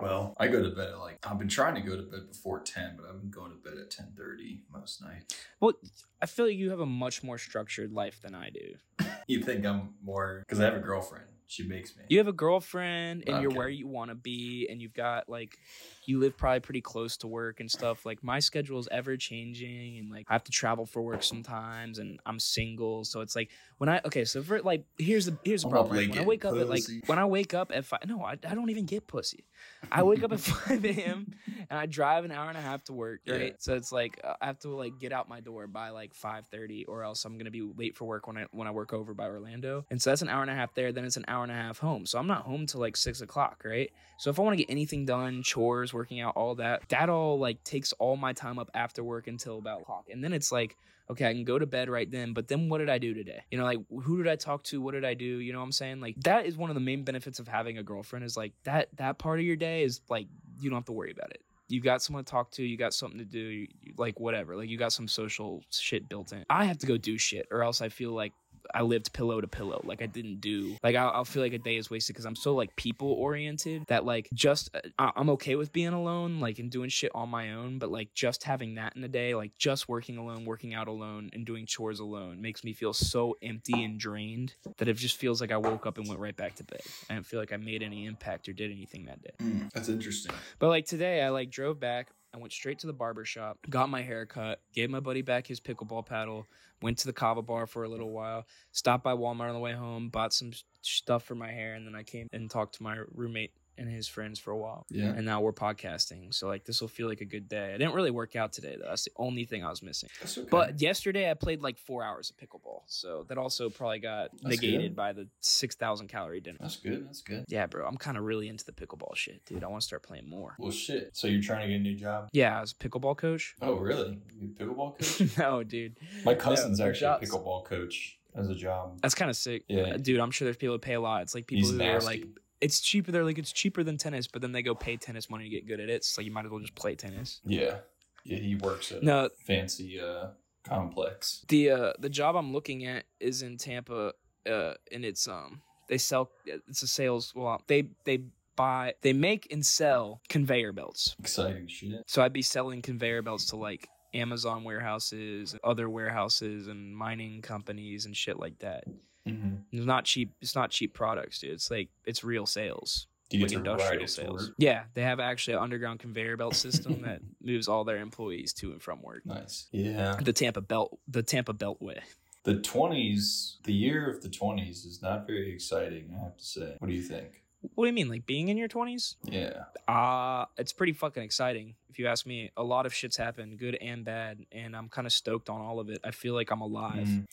Well, 0.00 0.34
I 0.38 0.48
go 0.48 0.62
to 0.62 0.70
bed 0.70 0.90
at 0.90 0.98
like 0.98 1.18
I've 1.26 1.38
been 1.38 1.48
trying 1.48 1.74
to 1.76 1.80
go 1.80 1.96
to 1.96 2.02
bed 2.02 2.28
before 2.28 2.60
ten, 2.60 2.96
but 2.96 3.06
I've 3.08 3.20
been 3.20 3.30
going 3.30 3.50
to 3.50 3.56
bed 3.56 3.78
at 3.80 3.90
ten 3.90 4.12
thirty 4.16 4.60
most 4.72 5.02
nights. 5.02 5.34
Well, 5.60 5.72
I 6.20 6.26
feel 6.26 6.46
like 6.46 6.56
you 6.56 6.70
have 6.70 6.80
a 6.80 6.86
much 6.86 7.22
more 7.22 7.38
structured 7.38 7.92
life 7.92 8.20
than 8.22 8.34
I 8.34 8.50
do. 8.50 8.74
You 9.28 9.42
think 9.42 9.66
I'm 9.66 9.94
more 10.04 10.44
because 10.46 10.60
I 10.60 10.66
have 10.66 10.76
a 10.76 10.78
girlfriend. 10.78 11.24
She 11.48 11.62
makes 11.62 11.96
me. 11.96 12.04
You 12.08 12.18
have 12.18 12.26
a 12.26 12.32
girlfriend, 12.32 13.24
and 13.28 13.40
you're 13.40 13.50
where 13.50 13.68
you 13.68 13.86
want 13.86 14.10
to 14.10 14.16
be, 14.16 14.66
and 14.68 14.80
you've 14.82 14.94
got 14.94 15.28
like, 15.28 15.58
you 16.04 16.18
live 16.18 16.36
probably 16.36 16.60
pretty 16.60 16.80
close 16.80 17.16
to 17.18 17.28
work 17.28 17.60
and 17.60 17.70
stuff. 17.70 18.04
Like 18.04 18.22
my 18.24 18.40
schedule 18.40 18.78
is 18.80 18.88
ever 18.90 19.16
changing, 19.16 19.98
and 19.98 20.10
like 20.10 20.26
I 20.28 20.32
have 20.34 20.44
to 20.44 20.52
travel 20.52 20.86
for 20.86 21.02
work 21.02 21.22
sometimes, 21.22 21.98
and 21.98 22.20
I'm 22.26 22.40
single, 22.40 23.04
so 23.04 23.20
it's 23.20 23.36
like 23.36 23.50
when 23.78 23.88
I 23.88 24.00
okay, 24.06 24.24
so 24.24 24.42
for 24.42 24.60
like 24.60 24.84
here's 24.98 25.26
the 25.26 25.36
here's 25.44 25.62
the 25.62 25.68
problem. 25.68 25.96
When 25.96 26.18
I 26.18 26.24
wake 26.24 26.44
up 26.44 26.56
at 26.56 26.68
like 26.68 26.84
when 27.06 27.18
I 27.18 27.24
wake 27.24 27.54
up 27.54 27.70
at 27.72 27.84
five, 27.84 28.00
no, 28.06 28.22
I, 28.22 28.32
I 28.32 28.54
don't 28.54 28.70
even 28.70 28.84
get 28.84 29.06
pussy. 29.06 29.44
I 29.90 30.02
wake 30.02 30.22
up 30.22 30.32
at 30.32 30.40
five 30.40 30.84
a.m. 30.84 31.32
and 31.70 31.78
I 31.78 31.86
drive 31.86 32.24
an 32.24 32.32
hour 32.32 32.48
and 32.48 32.58
a 32.58 32.60
half 32.60 32.84
to 32.84 32.92
work. 32.92 33.20
Yeah. 33.24 33.34
Right, 33.34 33.54
so 33.58 33.74
it's 33.74 33.92
like 33.92 34.20
uh, 34.22 34.34
I 34.40 34.46
have 34.46 34.58
to 34.60 34.70
like 34.70 34.98
get 34.98 35.12
out 35.12 35.28
my 35.28 35.40
door 35.40 35.66
by 35.66 35.90
like 35.90 36.14
five 36.14 36.44
thirty, 36.50 36.84
or 36.84 37.02
else 37.02 37.24
I'm 37.24 37.38
gonna 37.38 37.50
be 37.50 37.62
late 37.62 37.96
for 37.96 38.04
work 38.04 38.26
when 38.26 38.36
I 38.36 38.46
when 38.50 38.68
I 38.68 38.70
work 38.70 38.92
over 38.92 39.14
by 39.14 39.26
Orlando. 39.26 39.84
And 39.90 40.00
so 40.00 40.10
that's 40.10 40.22
an 40.22 40.28
hour 40.28 40.42
and 40.42 40.50
a 40.50 40.54
half 40.54 40.74
there. 40.74 40.92
Then 40.92 41.04
it's 41.04 41.16
an 41.16 41.24
hour 41.28 41.42
and 41.42 41.52
a 41.52 41.56
half 41.56 41.78
home. 41.78 42.06
So 42.06 42.18
I'm 42.18 42.26
not 42.26 42.42
home 42.42 42.66
till 42.66 42.80
like 42.80 42.96
six 42.96 43.20
o'clock, 43.20 43.62
right? 43.64 43.90
So 44.18 44.30
if 44.30 44.38
I 44.38 44.42
want 44.42 44.58
to 44.58 44.64
get 44.64 44.70
anything 44.70 45.06
done, 45.06 45.42
chores, 45.42 45.94
working 45.94 46.20
out, 46.20 46.36
all 46.36 46.54
that, 46.56 46.88
that 46.90 47.08
all 47.08 47.38
like 47.38 47.62
takes 47.64 47.92
all 47.94 48.16
my 48.16 48.32
time 48.32 48.58
up 48.58 48.70
after 48.74 49.02
work 49.02 49.26
until 49.26 49.58
about 49.58 49.86
o'clock. 49.86 50.08
And 50.10 50.22
then 50.22 50.32
it's 50.32 50.50
like, 50.52 50.76
okay, 51.10 51.28
I 51.28 51.32
can 51.32 51.44
go 51.44 51.58
to 51.58 51.66
bed 51.66 51.88
right 51.88 52.10
then. 52.10 52.32
But 52.32 52.48
then 52.48 52.68
what 52.68 52.78
did 52.78 52.90
I 52.90 52.98
do 52.98 53.14
today? 53.14 53.42
You 53.50 53.58
know, 53.58 53.64
like 53.64 53.78
who 54.02 54.18
did 54.18 54.28
I 54.30 54.36
talk 54.36 54.62
to? 54.64 54.80
What 54.80 54.92
did 54.92 55.04
I 55.04 55.14
do? 55.14 55.24
You 55.24 55.52
know 55.52 55.58
what 55.58 55.64
I'm 55.64 55.72
saying? 55.72 56.00
Like 56.00 56.16
that 56.22 56.46
is 56.46 56.56
one 56.56 56.70
of 56.70 56.74
the 56.74 56.80
main 56.80 57.04
benefits 57.04 57.38
of 57.38 57.48
having 57.48 57.78
a 57.78 57.82
girlfriend 57.82 58.24
is 58.24 58.36
like 58.36 58.52
that 58.64 58.88
that 58.96 59.18
part 59.18 59.38
of 59.38 59.44
your 59.44 59.56
day 59.56 59.82
is 59.82 60.00
like 60.08 60.26
you 60.60 60.70
don't 60.70 60.78
have 60.78 60.86
to 60.86 60.92
worry 60.92 61.12
about 61.12 61.30
it. 61.30 61.40
You 61.68 61.80
got 61.80 62.00
someone 62.00 62.24
to 62.24 62.30
talk 62.30 62.52
to, 62.52 62.64
you 62.64 62.76
got 62.76 62.94
something 62.94 63.18
to 63.18 63.24
do, 63.24 63.40
you, 63.40 63.66
like 63.98 64.20
whatever. 64.20 64.56
Like 64.56 64.68
you 64.68 64.78
got 64.78 64.92
some 64.92 65.08
social 65.08 65.62
shit 65.70 66.08
built 66.08 66.32
in. 66.32 66.44
I 66.48 66.64
have 66.64 66.78
to 66.78 66.86
go 66.86 66.96
do 66.96 67.18
shit 67.18 67.48
or 67.50 67.64
else 67.64 67.80
I 67.80 67.88
feel 67.88 68.12
like 68.12 68.32
I 68.74 68.82
lived 68.82 69.12
pillow 69.12 69.40
to 69.40 69.46
pillow. 69.48 69.80
Like 69.84 70.02
I 70.02 70.06
didn't 70.06 70.40
do 70.40 70.76
like 70.82 70.96
I'll, 70.96 71.10
I'll 71.10 71.24
feel 71.24 71.42
like 71.42 71.52
a 71.52 71.58
day 71.58 71.76
is 71.76 71.90
wasted 71.90 72.14
because 72.14 72.26
I'm 72.26 72.36
so 72.36 72.54
like 72.54 72.74
people 72.76 73.10
oriented 73.12 73.84
that 73.88 74.04
like 74.04 74.28
just 74.32 74.70
uh, 74.74 74.80
I- 74.98 75.12
I'm 75.16 75.30
okay 75.30 75.54
with 75.56 75.72
being 75.72 75.88
alone, 75.92 76.40
like 76.40 76.58
and 76.58 76.70
doing 76.70 76.88
shit 76.88 77.12
on 77.14 77.28
my 77.28 77.52
own. 77.52 77.78
But 77.78 77.90
like 77.90 78.12
just 78.14 78.44
having 78.44 78.74
that 78.76 78.96
in 78.96 79.04
a 79.04 79.08
day, 79.08 79.34
like 79.34 79.52
just 79.58 79.88
working 79.88 80.16
alone, 80.18 80.44
working 80.44 80.74
out 80.74 80.88
alone, 80.88 81.30
and 81.32 81.44
doing 81.46 81.66
chores 81.66 82.00
alone 82.00 82.40
makes 82.40 82.64
me 82.64 82.72
feel 82.72 82.92
so 82.92 83.36
empty 83.42 83.84
and 83.84 83.98
drained 83.98 84.54
that 84.78 84.88
it 84.88 84.94
just 84.96 85.16
feels 85.16 85.40
like 85.40 85.52
I 85.52 85.56
woke 85.56 85.86
up 85.86 85.98
and 85.98 86.08
went 86.08 86.20
right 86.20 86.36
back 86.36 86.54
to 86.56 86.64
bed. 86.64 86.80
I 87.10 87.14
didn't 87.14 87.26
feel 87.26 87.40
like 87.40 87.52
I 87.52 87.56
made 87.56 87.82
any 87.82 88.06
impact 88.06 88.48
or 88.48 88.52
did 88.52 88.70
anything 88.70 89.06
that 89.06 89.22
day. 89.22 89.30
Mm, 89.42 89.72
that's 89.72 89.88
interesting. 89.88 90.32
But 90.58 90.68
like 90.68 90.86
today, 90.86 91.22
I 91.22 91.30
like 91.30 91.50
drove 91.50 91.78
back. 91.80 92.08
I 92.36 92.38
went 92.38 92.52
straight 92.52 92.78
to 92.80 92.86
the 92.86 92.92
barber 92.92 93.24
shop, 93.24 93.58
got 93.70 93.88
my 93.88 94.02
hair 94.02 94.26
cut, 94.26 94.60
gave 94.74 94.90
my 94.90 95.00
buddy 95.00 95.22
back 95.22 95.46
his 95.46 95.58
pickleball 95.58 96.04
paddle, 96.04 96.46
went 96.82 96.98
to 96.98 97.06
the 97.06 97.12
kava 97.12 97.40
bar 97.40 97.66
for 97.66 97.84
a 97.84 97.88
little 97.88 98.10
while, 98.10 98.46
stopped 98.72 99.02
by 99.02 99.14
Walmart 99.14 99.48
on 99.48 99.54
the 99.54 99.58
way 99.58 99.72
home, 99.72 100.10
bought 100.10 100.34
some 100.34 100.52
stuff 100.82 101.24
for 101.24 101.34
my 101.34 101.50
hair, 101.50 101.74
and 101.74 101.86
then 101.86 101.94
I 101.94 102.02
came 102.02 102.28
and 102.34 102.50
talked 102.50 102.74
to 102.74 102.82
my 102.82 102.98
roommate 103.14 103.52
and 103.78 103.88
his 103.88 104.08
friends 104.08 104.38
for 104.38 104.50
a 104.50 104.56
while. 104.56 104.86
Yeah. 104.90 105.06
And 105.06 105.24
now 105.24 105.40
we're 105.40 105.52
podcasting. 105.52 106.32
So 106.34 106.46
like 106.48 106.64
this 106.64 106.80
will 106.80 106.88
feel 106.88 107.08
like 107.08 107.20
a 107.20 107.24
good 107.26 107.48
day. 107.48 107.74
I 107.74 107.78
didn't 107.78 107.94
really 107.94 108.10
work 108.10 108.36
out 108.36 108.52
today 108.52 108.76
though. 108.78 108.86
That's 108.88 109.04
the 109.04 109.10
only 109.16 109.44
thing 109.44 109.64
I 109.64 109.70
was 109.70 109.82
missing. 109.82 110.08
That's 110.20 110.38
okay. 110.38 110.48
But 110.50 110.80
yesterday 110.80 111.30
I 111.30 111.34
played 111.34 111.62
like 111.62 111.78
four 111.78 112.02
hours 112.04 112.30
of 112.30 112.36
pickleball. 112.36 112.82
So 112.86 113.24
that 113.28 113.38
also 113.38 113.68
probably 113.70 113.98
got 113.98 114.30
That's 114.42 114.44
negated 114.44 114.90
good. 114.92 114.96
by 114.96 115.12
the 115.12 115.28
six 115.40 115.74
thousand 115.74 116.08
calorie 116.08 116.40
dinner. 116.40 116.58
that's 116.60 116.76
good. 116.76 117.06
That's 117.06 117.22
good. 117.22 117.44
Yeah, 117.48 117.66
bro. 117.66 117.86
I'm 117.86 117.96
kind 117.96 118.16
of 118.16 118.24
really 118.24 118.48
into 118.48 118.64
the 118.64 118.72
pickleball 118.72 119.14
shit, 119.16 119.44
dude. 119.46 119.64
I 119.64 119.68
want 119.68 119.80
to 119.82 119.86
start 119.86 120.02
playing 120.02 120.28
more. 120.28 120.54
Well, 120.58 120.70
shit. 120.70 121.10
So 121.16 121.26
you're 121.28 121.42
trying 121.42 121.62
to 121.62 121.68
get 121.68 121.76
a 121.80 121.82
new 121.82 121.94
job? 121.94 122.28
Yeah, 122.32 122.56
I 122.56 122.60
was 122.60 122.72
a 122.72 122.74
pickleball 122.74 123.16
coach. 123.16 123.54
Oh, 123.62 123.74
really? 123.74 124.18
You 124.40 124.48
pickleball 124.48 124.98
coach? 124.98 125.36
no, 125.38 125.62
dude. 125.62 125.96
My 126.24 126.34
cousin's 126.34 126.78
No, 126.78 126.88
actually 126.88 127.08
a 127.08 127.18
pickleball 127.18 127.64
coach 127.64 128.18
as 128.34 128.48
a 128.48 128.54
job. 128.54 128.98
That's 129.02 129.14
kind 129.14 129.30
of 129.30 129.36
sick. 129.36 129.64
Yeah. 129.68 129.96
Dude, 129.96 130.20
I'm 130.20 130.30
sure 130.30 130.44
there's 130.46 130.56
people 130.56 130.74
that 130.74 130.82
pay 130.82 130.94
a 130.94 131.00
lot. 131.00 131.22
It's 131.22 131.34
like 131.34 131.46
people 131.46 131.68
He's 131.70 131.78
who 131.78 131.82
are 131.82 132.00
like, 132.00 132.24
it's 132.60 132.80
cheaper. 132.80 133.12
They're 133.12 133.24
like, 133.24 133.38
it's 133.38 133.52
cheaper 133.52 133.82
than 133.84 133.96
tennis, 133.98 134.26
but 134.26 134.40
then 134.42 134.52
they 134.52 134.62
go 134.62 134.74
pay 134.74 134.96
tennis 134.96 135.28
money 135.30 135.44
to 135.44 135.50
get 135.50 135.66
good 135.66 135.80
at 135.80 135.88
it. 135.90 136.04
So 136.04 136.20
you 136.22 136.30
might 136.30 136.44
as 136.44 136.50
well 136.50 136.60
just 136.60 136.74
play 136.74 136.94
tennis. 136.94 137.40
yeah. 137.44 137.78
Yeah, 138.24 138.38
he 138.38 138.56
works 138.56 138.90
at 138.90 139.02
a 139.02 139.04
No, 139.04 139.28
fancy 139.46 140.00
uh, 140.00 140.30
complex. 140.64 141.44
the 141.48 141.70
uh, 141.70 141.92
the 142.00 142.08
job 142.08 142.34
I'm 142.34 142.52
looking 142.52 142.84
at 142.84 143.04
is 143.20 143.42
in 143.42 143.56
Tampa, 143.56 144.14
uh, 144.50 144.74
and 144.90 145.04
it's 145.04 145.28
um 145.28 145.62
they 145.88 145.96
sell 145.98 146.32
it's 146.44 146.82
a 146.82 146.88
sales 146.88 147.32
well 147.36 147.62
they 147.68 147.90
they 148.04 148.24
buy 148.56 148.94
they 149.02 149.12
make 149.12 149.46
and 149.52 149.64
sell 149.64 150.20
conveyor 150.28 150.72
belts. 150.72 151.14
Exciting 151.20 151.68
shit. 151.68 152.02
So 152.08 152.20
I'd 152.20 152.32
be 152.32 152.42
selling 152.42 152.82
conveyor 152.82 153.22
belts 153.22 153.44
to 153.50 153.56
like 153.56 153.86
Amazon 154.12 154.64
warehouses, 154.64 155.54
other 155.62 155.88
warehouses, 155.88 156.66
and 156.66 156.96
mining 156.96 157.42
companies 157.42 158.06
and 158.06 158.16
shit 158.16 158.40
like 158.40 158.58
that. 158.58 158.84
Mm-hmm. 159.26 159.56
It's 159.72 159.86
not 159.86 160.04
cheap. 160.04 160.32
It's 160.40 160.54
not 160.54 160.70
cheap 160.70 160.94
products, 160.94 161.40
dude. 161.40 161.52
It's 161.52 161.70
like 161.70 161.88
it's 162.04 162.22
real 162.24 162.46
sales, 162.46 163.06
Do 163.28 163.38
you 163.38 163.44
like 163.44 163.52
industrial 163.52 164.06
sales. 164.06 164.52
Yeah, 164.58 164.84
they 164.94 165.02
have 165.02 165.20
actually 165.20 165.54
an 165.54 165.60
underground 165.62 166.00
conveyor 166.00 166.36
belt 166.36 166.54
system 166.54 167.02
that 167.04 167.20
moves 167.42 167.68
all 167.68 167.84
their 167.84 167.98
employees 167.98 168.52
to 168.54 168.72
and 168.72 168.82
from 168.82 169.02
work. 169.02 169.24
Nice. 169.26 169.66
Yeah. 169.72 170.16
The 170.20 170.32
Tampa 170.32 170.60
Belt, 170.60 170.98
the 171.08 171.22
Tampa 171.22 171.52
Beltway. 171.54 171.98
The 172.44 172.54
20s, 172.54 173.56
the 173.64 173.72
year 173.72 174.08
of 174.08 174.22
the 174.22 174.28
20s 174.28 174.86
is 174.86 175.00
not 175.02 175.26
very 175.26 175.52
exciting, 175.52 176.14
I 176.16 176.22
have 176.22 176.36
to 176.36 176.44
say. 176.44 176.76
What 176.78 176.88
do 176.88 176.94
you 176.94 177.02
think? 177.02 177.42
What 177.74 177.84
do 177.84 177.88
you 177.88 177.92
mean, 177.94 178.08
like 178.08 178.26
being 178.26 178.48
in 178.48 178.56
your 178.56 178.68
twenties? 178.68 179.16
Yeah. 179.24 179.64
Uh 179.88 180.44
it's 180.56 180.72
pretty 180.72 180.92
fucking 180.92 181.22
exciting. 181.24 181.74
If 181.88 181.98
you 181.98 182.06
ask 182.06 182.24
me, 182.24 182.52
a 182.56 182.62
lot 182.62 182.86
of 182.86 182.94
shit's 182.94 183.16
happened, 183.16 183.58
good 183.58 183.74
and 183.80 184.04
bad, 184.04 184.46
and 184.52 184.76
I'm 184.76 184.88
kind 184.88 185.04
of 185.06 185.12
stoked 185.12 185.50
on 185.50 185.60
all 185.60 185.80
of 185.80 185.90
it. 185.90 186.00
I 186.04 186.12
feel 186.12 186.34
like 186.34 186.52
I'm 186.52 186.60
alive. 186.60 187.08
Mhm. 187.08 187.26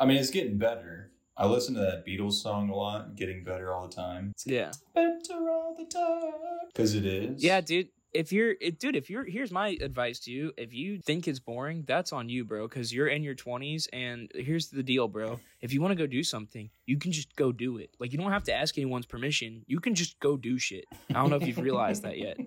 I 0.00 0.06
mean, 0.06 0.16
it's 0.16 0.30
getting 0.30 0.56
better. 0.56 1.10
I 1.36 1.46
listen 1.46 1.74
to 1.74 1.80
that 1.80 2.06
Beatles 2.06 2.34
song 2.34 2.70
a 2.70 2.74
lot, 2.74 3.16
getting 3.16 3.42
better 3.42 3.72
all 3.72 3.88
the 3.88 3.94
time. 3.94 4.32
Yeah. 4.44 4.70
Better 4.94 5.50
all 5.50 5.74
the 5.76 5.84
time. 5.84 6.32
Because 6.68 6.94
it 6.94 7.04
is. 7.04 7.42
Yeah, 7.42 7.60
dude. 7.60 7.88
If 8.12 8.32
you're, 8.32 8.54
it, 8.60 8.78
dude, 8.78 8.94
if 8.94 9.10
you're, 9.10 9.24
here's 9.24 9.50
my 9.50 9.76
advice 9.80 10.20
to 10.20 10.30
you. 10.30 10.52
If 10.56 10.72
you 10.72 11.00
think 11.00 11.26
it's 11.26 11.40
boring, 11.40 11.82
that's 11.84 12.12
on 12.12 12.28
you, 12.28 12.44
bro. 12.44 12.68
Because 12.68 12.94
you're 12.94 13.08
in 13.08 13.24
your 13.24 13.34
20s, 13.34 13.88
and 13.92 14.30
here's 14.32 14.68
the 14.68 14.84
deal, 14.84 15.08
bro. 15.08 15.40
If 15.60 15.72
you 15.72 15.82
want 15.82 15.90
to 15.90 15.96
go 15.96 16.06
do 16.06 16.22
something, 16.22 16.70
you 16.86 16.96
can 16.96 17.10
just 17.10 17.34
go 17.34 17.50
do 17.50 17.78
it. 17.78 17.90
Like 17.98 18.12
you 18.12 18.18
don't 18.18 18.30
have 18.30 18.44
to 18.44 18.54
ask 18.54 18.78
anyone's 18.78 19.06
permission. 19.06 19.64
You 19.66 19.80
can 19.80 19.96
just 19.96 20.20
go 20.20 20.36
do 20.36 20.60
shit. 20.60 20.84
I 21.10 21.14
don't 21.14 21.30
know 21.30 21.36
if 21.36 21.46
you've 21.48 21.58
realized 21.58 22.04
that 22.04 22.16
yet. 22.16 22.38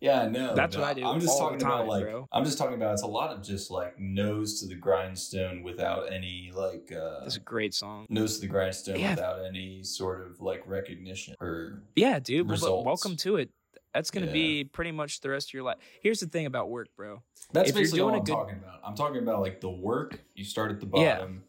Yeah, 0.00 0.28
no. 0.28 0.54
That's 0.54 0.74
no. 0.76 0.80
what 0.82 0.90
I 0.90 0.94
do 0.94 1.04
I'm 1.06 1.20
just 1.20 1.38
talking 1.38 1.60
about 1.60 1.86
like 1.86 2.04
bro. 2.04 2.26
I'm 2.32 2.44
just 2.44 2.56
talking 2.56 2.74
about 2.76 2.94
it's 2.94 3.02
a 3.02 3.06
lot 3.06 3.30
of 3.36 3.42
just 3.42 3.70
like 3.70 3.98
nose 4.00 4.60
to 4.60 4.66
the 4.66 4.74
grindstone 4.74 5.62
without 5.62 6.10
any 6.12 6.50
like 6.54 6.90
uh 6.90 7.20
That's 7.20 7.36
a 7.36 7.40
great 7.40 7.74
song. 7.74 8.06
nose 8.08 8.36
to 8.36 8.40
the 8.42 8.46
grindstone 8.46 8.98
Yeah. 8.98 9.10
without 9.10 9.44
any 9.44 9.82
sort 9.82 10.26
of 10.26 10.40
like 10.40 10.62
recognition 10.66 11.34
or 11.40 11.82
Yeah, 11.96 12.18
dude. 12.18 12.48
Well, 12.48 12.82
welcome 12.84 13.14
to 13.16 13.36
it. 13.36 13.50
That's 13.92 14.10
gonna 14.10 14.26
Yeah. 14.26 14.32
be 14.32 14.64
pretty 14.64 14.92
much 14.92 15.20
the 15.20 15.28
rest 15.30 15.50
of 15.50 15.54
your 15.54 15.64
life. 15.64 15.76
Here's 16.02 16.20
the 16.20 16.28
thing 16.28 16.46
about 16.46 16.70
work, 16.70 16.88
bro. 16.96 17.22
That's 17.52 17.68
If 17.68 17.74
you're 17.74 17.82
basically 17.82 18.02
what 18.02 18.14
I'm 18.14 18.20
good- 18.24 18.32
talking 18.32 18.56
about. 18.56 18.80
I'm 18.84 18.94
talking 18.94 19.20
about 19.22 19.40
like 19.42 19.60
the 19.60 19.68
work. 19.70 20.20
You 20.34 20.44
start 20.44 20.70
at 20.70 20.80
the 20.80 20.86
Yeah. 20.94 21.16
bottom. 21.18 21.44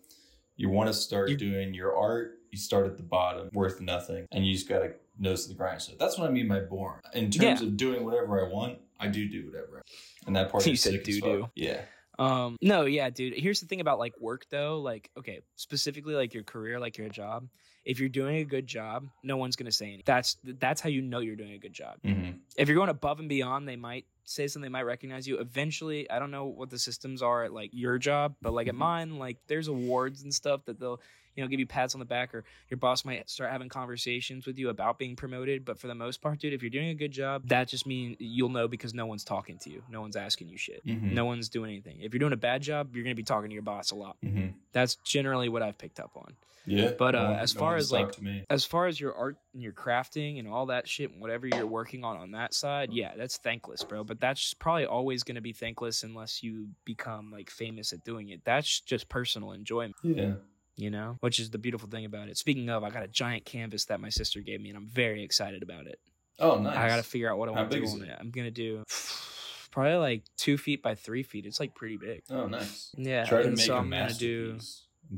You 0.58 0.70
want 0.70 0.88
to 0.90 0.94
start 0.94 1.30
You- 1.30 1.38
doing 1.38 1.74
your 1.74 1.96
art. 1.96 2.38
You 2.52 2.58
start 2.60 2.86
at 2.86 2.98
the 2.98 3.04
bottom, 3.04 3.50
worth 3.54 3.80
nothing, 3.80 4.28
and 4.34 4.46
you 4.46 4.54
just 4.54 4.68
gotta 4.68 4.94
nose 5.18 5.44
to 5.44 5.50
the 5.50 5.56
grindstone. 5.56 5.96
That's 5.98 6.18
what 6.18 6.30
I 6.30 6.34
mean 6.34 6.50
by 6.50 6.60
boring. 6.60 7.00
In 7.14 7.32
terms 7.32 7.62
Yeah. 7.62 7.68
of 7.68 7.78
doing 7.78 8.04
whatever 8.04 8.46
I 8.46 8.50
want, 8.50 8.80
I 9.00 9.08
do 9.08 9.28
do 9.30 9.46
whatever. 9.46 9.78
I. 9.78 9.82
And 10.28 10.36
that 10.36 10.52
part 10.52 10.66
You 10.68 10.74
is 10.74 10.82
said 10.82 10.94
sick 10.94 11.04
do-do. 11.06 11.48
Yeah. 11.56 11.82
Um, 12.20 12.58
no, 12.62 12.84
yeah, 12.86 13.10
dude. 13.10 13.34
Here's 13.36 13.62
the 13.62 13.68
thing 13.68 13.80
about 13.80 14.00
like 14.00 14.14
work 14.20 14.46
though. 14.50 14.82
Like, 14.82 15.10
okay, 15.18 15.40
specifically 15.56 16.14
like 16.14 16.34
your 16.34 16.44
career, 16.44 16.78
like 16.78 16.98
your 16.98 17.08
job. 17.10 17.48
If 17.86 18.00
you're 18.02 18.10
doing 18.10 18.36
a 18.38 18.44
good 18.44 18.68
job, 18.68 19.08
no 19.24 19.38
one's 19.38 19.56
gonna 19.56 19.72
say 19.72 19.86
anything. 19.86 20.04
That's 20.06 20.36
that's 20.44 20.82
how 20.82 20.90
you 20.90 21.02
know 21.02 21.20
you're 21.20 21.38
doing 21.38 21.54
a 21.54 21.58
good 21.58 21.74
job. 21.74 22.00
hmm 22.04 22.32
If 22.58 22.68
you're 22.68 22.76
going 22.76 22.90
above 22.90 23.20
and 23.22 23.30
beyond, 23.30 23.66
they 23.68 23.78
might 23.78 24.06
say 24.26 24.48
something, 24.48 24.70
they 24.70 24.72
might 24.72 24.84
recognize 24.84 25.26
you. 25.26 25.40
Eventually, 25.40 26.08
I 26.12 26.20
don't 26.20 26.32
know 26.32 26.46
what 26.48 26.70
the 26.70 26.78
systems 26.78 27.22
are 27.22 27.46
at 27.46 27.54
like 27.54 27.70
your 27.74 27.98
job, 27.98 28.36
but 28.42 28.52
like 28.54 28.68
at 28.68 28.76
Mhm. 28.76 28.80
mine, 28.80 29.16
like 29.18 29.38
there's 29.48 29.70
awards 29.70 30.22
and 30.24 30.34
stuff 30.34 30.66
that 30.66 30.80
they'll 30.80 31.02
you 31.36 31.44
know 31.44 31.48
give 31.48 31.60
you 31.60 31.66
pats 31.68 31.94
on 31.96 32.00
the 32.00 32.06
back 32.06 32.34
or 32.34 32.44
your 32.70 32.78
boss 32.78 33.06
might 33.06 33.30
start 33.30 33.52
having 33.52 33.70
conversations 33.70 34.46
with 34.46 34.58
you 34.58 34.70
about 34.70 34.98
being 35.00 35.16
promoted 35.16 35.64
but 35.66 35.80
for 35.80 35.88
the 35.88 35.96
most 35.96 36.22
part 36.22 36.40
dude 36.40 36.54
if 36.54 36.62
you're 36.62 36.70
doing 36.70 36.90
a 36.90 36.96
good 36.96 37.12
job 37.12 37.42
that 37.48 37.68
just 37.68 37.86
means 37.88 38.18
you'll 38.20 38.50
know 38.50 38.68
because 38.68 38.94
no 38.94 39.06
one's 39.06 39.24
talking 39.24 39.58
to 39.60 39.70
you 39.70 39.82
no 39.90 40.02
one's 40.02 40.16
asking 40.16 40.48
you 40.48 40.58
shit 40.58 40.86
Mhm. 40.86 41.12
no 41.12 41.26
one's 41.26 41.50
doing 41.50 41.72
anything 41.72 42.00
if 42.02 42.14
you're 42.14 42.20
doing 42.20 42.34
a 42.34 42.38
bad 42.38 42.62
job 42.62 42.96
you're 42.96 43.04
going 43.04 43.16
to 43.16 43.20
be 43.20 43.24
talking 43.24 43.50
to 43.50 43.54
your 43.54 43.64
boss 43.64 43.92
a 43.92 43.96
lot 43.96 44.18
hmm 44.24 44.48
that's 44.74 44.96
generally 45.04 45.50
what 45.50 45.62
i've 45.62 45.78
picked 45.78 46.00
up 46.00 46.12
on 46.16 46.36
Yeah. 46.66 46.92
But, 46.98 47.16
uh, 47.16 47.30
No 47.30 47.34
as 47.34 47.56
no 47.56 47.60
far 47.60 47.76
as, 47.76 47.92
like, 47.92 48.12
as 48.50 48.64
far 48.66 48.86
as 48.86 49.00
your 49.00 49.14
art 49.16 49.38
and 49.54 49.64
your 49.64 49.74
crafting 49.74 50.38
and 50.40 50.48
all 50.48 50.68
that 50.68 50.88
shit, 50.88 51.10
and 51.12 51.20
whatever 51.20 51.48
you're 51.48 51.66
working 51.68 52.04
on 52.04 52.18
on 52.18 52.32
that 52.32 52.54
side, 52.54 52.94
yeah, 52.94 53.14
that's 53.18 53.38
thankless, 53.38 53.84
bro. 53.84 54.04
But 54.04 54.20
that's 54.20 54.54
probably 54.54 54.86
always 54.86 55.24
going 55.24 55.36
to 55.36 55.42
be 55.42 55.54
thankless 55.54 56.04
unless 56.04 56.44
you 56.44 56.70
become 56.86 57.32
like 57.32 57.50
famous 57.50 57.92
at 57.94 58.04
doing 58.04 58.30
it. 58.30 58.42
That's 58.46 58.80
just 58.80 59.10
personal 59.10 59.52
enjoyment, 59.54 59.96
Yeah. 60.04 60.36
You 60.82 60.90
know, 60.90 61.18
which 61.20 61.40
is 61.40 61.52
the 61.52 61.58
beautiful 61.58 61.88
thing 61.88 62.06
about 62.06 62.28
it. 62.28 62.38
Speaking 62.38 62.70
of, 62.70 62.84
I 62.84 62.90
got 62.90 63.04
a 63.04 63.08
giant 63.08 63.46
canvas 63.46 63.86
that 63.86 64.00
my 64.00 64.10
sister 64.10 64.42
gave 64.42 64.60
me, 64.62 64.70
and 64.70 64.78
I'm 64.78 64.88
very 64.88 65.24
excited 65.24 65.62
about 65.62 65.86
it. 65.86 66.00
Oh, 66.40 66.58
nice. 66.58 66.76
I 66.76 66.88
got 66.88 66.96
to 66.96 67.04
figure 67.04 67.32
out 67.32 67.38
what 67.38 67.50
I 67.50 67.52
want 67.52 67.70
to 67.70 67.80
do 67.80 67.88
on 67.88 68.02
it? 68.02 68.10
it. 68.10 68.18
I'm 68.20 68.32
gonna 68.32 68.50
do 68.52 68.84
probably 69.72 69.96
like 69.96 70.24
two 70.38 70.58
feet 70.58 70.82
by 70.82 70.96
three 70.96 71.22
feet. 71.24 71.46
It's 71.46 71.60
like 71.60 71.76
pretty 71.76 71.98
big. 71.98 72.24
Oh, 72.32 72.48
nice. 72.48 72.90
Yeah, 72.98 73.26
Try 73.26 73.44
to 73.44 73.48
and 73.50 73.58
make 73.58 73.66
so 73.66 73.76
a 73.76 73.78
I'm 73.78 73.90
gonna 73.90 74.14
do. 74.14 74.58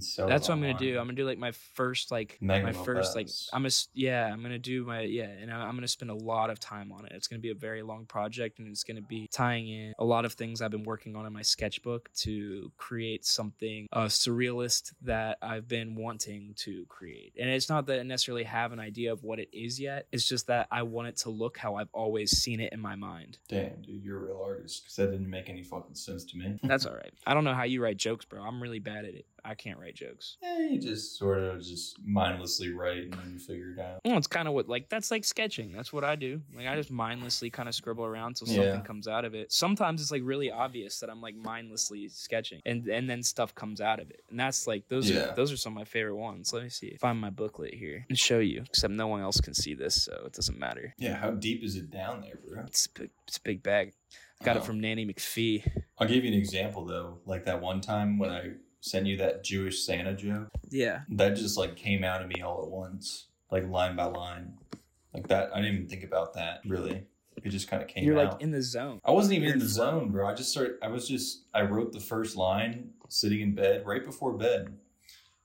Sell 0.02 0.28
That's 0.28 0.48
what 0.48 0.56
I'm 0.56 0.62
gonna 0.62 0.74
do. 0.74 0.98
I'm 0.98 1.06
gonna 1.06 1.14
do 1.14 1.26
like 1.26 1.38
my 1.38 1.52
first 1.52 2.12
like 2.12 2.38
Magnum 2.42 2.76
my 2.76 2.84
first 2.86 3.16
like. 3.16 3.30
I'm 3.52 3.64
gonna 3.64 3.74
yeah 3.94 4.32
I'm 4.32 4.42
gonna 4.42 4.60
do 4.60 4.86
my 4.86 5.02
yeah 5.02 5.26
and 5.26 5.52
I'm 5.52 5.76
gonna 5.76 5.88
spend 5.88 6.12
a 6.12 6.16
lot 6.16 6.50
of 6.50 6.60
time 6.60 6.92
on 6.92 7.06
it. 7.06 7.12
It's 7.14 7.28
gonna 7.28 7.42
be 7.42 7.52
a 7.52 7.56
very 7.56 7.82
long 7.82 8.06
project 8.06 8.60
and 8.60 8.68
it's 8.68 8.84
gonna 8.84 9.02
be 9.02 9.28
tying 9.32 9.68
in 9.68 9.94
a 10.00 10.06
lot 10.06 10.26
of 10.26 10.34
things 10.34 10.62
I've 10.62 10.72
been 10.72 10.84
working 10.84 11.16
on 11.16 11.26
in 11.26 11.34
my 11.34 11.42
sketchbook 11.42 12.12
to 12.20 12.72
create 12.78 13.26
something 13.26 13.88
uh, 13.92 14.06
surrealist 14.06 14.94
that 15.02 15.38
I've 15.42 15.68
been 15.68 15.96
wanting 15.96 16.54
to 16.58 16.86
create. 16.88 17.34
And 17.40 17.50
it's 17.50 17.70
not 17.70 17.88
that 17.88 18.00
I 18.00 18.04
necessarily 18.04 18.44
have 18.44 18.72
an 18.72 18.80
idea 18.80 19.12
of 19.12 19.24
what 19.24 19.40
it 19.40 19.50
is 19.54 19.80
yet. 19.80 20.08
It's 20.12 20.28
just 20.28 20.48
that 20.48 20.68
I 20.72 20.84
want 20.84 21.08
it 21.10 21.18
to 21.18 21.30
look 21.30 21.58
how 21.58 21.76
I've 21.76 21.90
always 21.94 22.32
seen 22.32 22.60
it 22.60 22.74
in 22.74 22.80
my 22.80 22.96
mind. 22.96 23.38
Damn, 23.48 23.82
dude, 23.82 24.04
you're 24.04 24.18
a 24.18 24.26
real 24.26 24.42
artist. 24.44 24.84
Because 24.84 24.96
that 24.98 25.12
didn't 25.12 25.30
make 25.30 25.50
any 25.50 25.64
fucking 25.64 25.96
sense 25.96 26.24
to 26.26 26.38
me. 26.38 26.60
That's 26.64 26.86
all 26.88 26.96
right. 26.96 27.14
I 27.26 27.34
don't 27.34 27.44
know 27.44 27.54
how 27.54 27.64
you 27.64 27.82
write 27.82 27.98
jokes, 27.98 28.26
bro. 28.26 28.42
I'm 28.42 28.62
really 28.62 28.80
bad 28.80 29.06
at 29.06 29.14
it. 29.14 29.26
I 29.46 29.56
can't 29.56 29.78
write 29.80 29.96
jokes. 29.96 30.38
Yeah, 30.42 30.60
you 30.60 30.80
just 30.80 31.18
sort 31.18 31.40
of 31.40 31.62
just 31.62 31.98
mindlessly 32.06 32.72
write 32.72 33.04
and 33.04 33.14
then 33.14 33.32
you 33.34 33.40
figure 33.40 33.72
it 33.72 33.80
out. 33.80 34.00
Well, 34.06 34.18
it's 34.18 34.28
kind 34.28 34.48
of 34.48 34.54
what 34.54 34.70
like 34.70 34.90
that's 34.90 35.12
like 35.12 35.26
sketching. 35.26 35.72
That's 35.74 35.92
what 35.92 36.04
I 36.04 36.16
do. 36.16 36.42
Like 36.56 36.68
I 36.68 36.76
just 36.76 36.92
mindlessly 36.92 37.50
kind 37.50 37.68
of 37.68 37.76
scribble 37.76 38.06
around 38.06 38.36
till 38.38 38.48
something 38.48 38.64
Yeah. 38.64 38.82
comes 38.82 39.08
out 39.08 39.26
of 39.26 39.34
it. 39.36 39.52
Sometimes 39.52 40.02
it's 40.02 40.12
like 40.12 40.22
really 40.24 40.50
obvious 40.52 41.00
that 41.00 41.10
I'm 41.10 41.22
like 41.22 41.36
mindlessly 41.36 42.08
sketching, 42.10 42.62
and 42.66 42.88
and 42.88 43.10
then 43.10 43.22
stuff 43.24 43.54
comes 43.54 43.82
out 43.82 44.00
of 44.00 44.10
it. 44.10 44.22
And 44.30 44.40
that's 44.40 44.66
like 44.68 44.88
those 44.88 45.10
Yeah. 45.10 45.32
are 45.32 45.36
those 45.36 45.52
are 45.52 45.58
some 45.58 45.74
of 45.74 45.78
my 45.78 45.86
favorite 45.86 46.16
ones. 46.16 46.54
Let 46.54 46.64
me 46.64 46.70
see. 46.70 46.96
Find 47.02 47.20
my 47.20 47.30
booklet 47.30 47.74
here 47.74 48.06
and 48.10 48.18
show 48.18 48.40
you. 48.40 48.64
Except 48.70 48.94
no 48.94 49.08
one 49.08 49.22
else 49.22 49.42
can 49.42 49.54
see 49.54 49.74
this, 49.74 50.04
so 50.04 50.24
it 50.26 50.34
doesn't 50.34 50.58
matter. 50.58 50.94
Yeah, 50.98 51.16
how 51.16 51.32
deep 51.32 51.64
is 51.64 51.76
it 51.76 51.90
down 51.92 52.22
there, 52.22 52.40
bro? 52.48 52.64
It's 52.66 52.86
a 52.86 53.00
big, 53.02 53.10
it's 53.28 53.38
a 53.38 53.42
big 53.42 53.62
bag. 53.64 53.94
I 54.42 54.46
got 54.46 54.56
Oh. 54.58 54.60
it 54.60 54.66
from 54.66 54.80
Nanny 54.80 55.06
McPhee. 55.06 55.66
I'll 55.98 56.08
give 56.08 56.24
you 56.24 56.32
an 56.32 56.38
example 56.38 56.86
though. 56.86 57.20
Like 57.26 57.46
that 57.46 57.62
one 57.62 57.82
time 57.82 58.18
when 58.20 58.30
I 58.30 58.52
sent 58.84 59.06
you 59.06 59.16
that 59.16 59.46
Jewish 59.46 59.86
Santa 59.86 60.14
joke, 60.14 60.50
Yeah. 60.70 61.02
that 61.12 61.36
just 61.38 61.58
like 61.58 61.78
came 61.78 62.04
out 62.04 62.22
of 62.22 62.28
me 62.28 62.42
all 62.42 62.62
at 62.64 62.70
once, 62.70 63.28
like 63.50 63.66
line 63.70 63.96
by 63.96 64.06
line. 64.06 64.58
Like 65.14 65.28
that, 65.30 65.52
I 65.56 65.62
didn't 65.62 65.76
even 65.76 65.88
think 65.88 66.04
about 66.04 66.34
that 66.34 66.60
really. 66.68 67.06
It 67.42 67.50
just 67.50 67.70
kind 67.70 67.82
of 67.82 67.88
came 67.88 68.04
You're 68.04 68.20
out. 68.20 68.34
like 68.34 68.42
in 68.42 68.52
the 68.52 68.62
zone. 68.62 69.00
I 69.06 69.12
wasn't 69.12 69.36
even 69.38 69.50
in 69.54 69.60
the 69.60 69.66
You're- 69.66 69.74
zone, 69.74 70.12
bro. 70.12 70.28
I 70.28 70.34
just 70.34 70.52
started. 70.52 70.76
I 70.84 70.88
was 70.90 71.08
just. 71.08 71.46
I 71.54 71.62
wrote 71.64 71.92
the 71.94 72.00
first 72.00 72.36
line 72.36 72.90
sitting 73.10 73.40
in 73.42 73.56
bed 73.56 73.86
right 73.86 74.04
before 74.06 74.34
bed, 74.34 74.78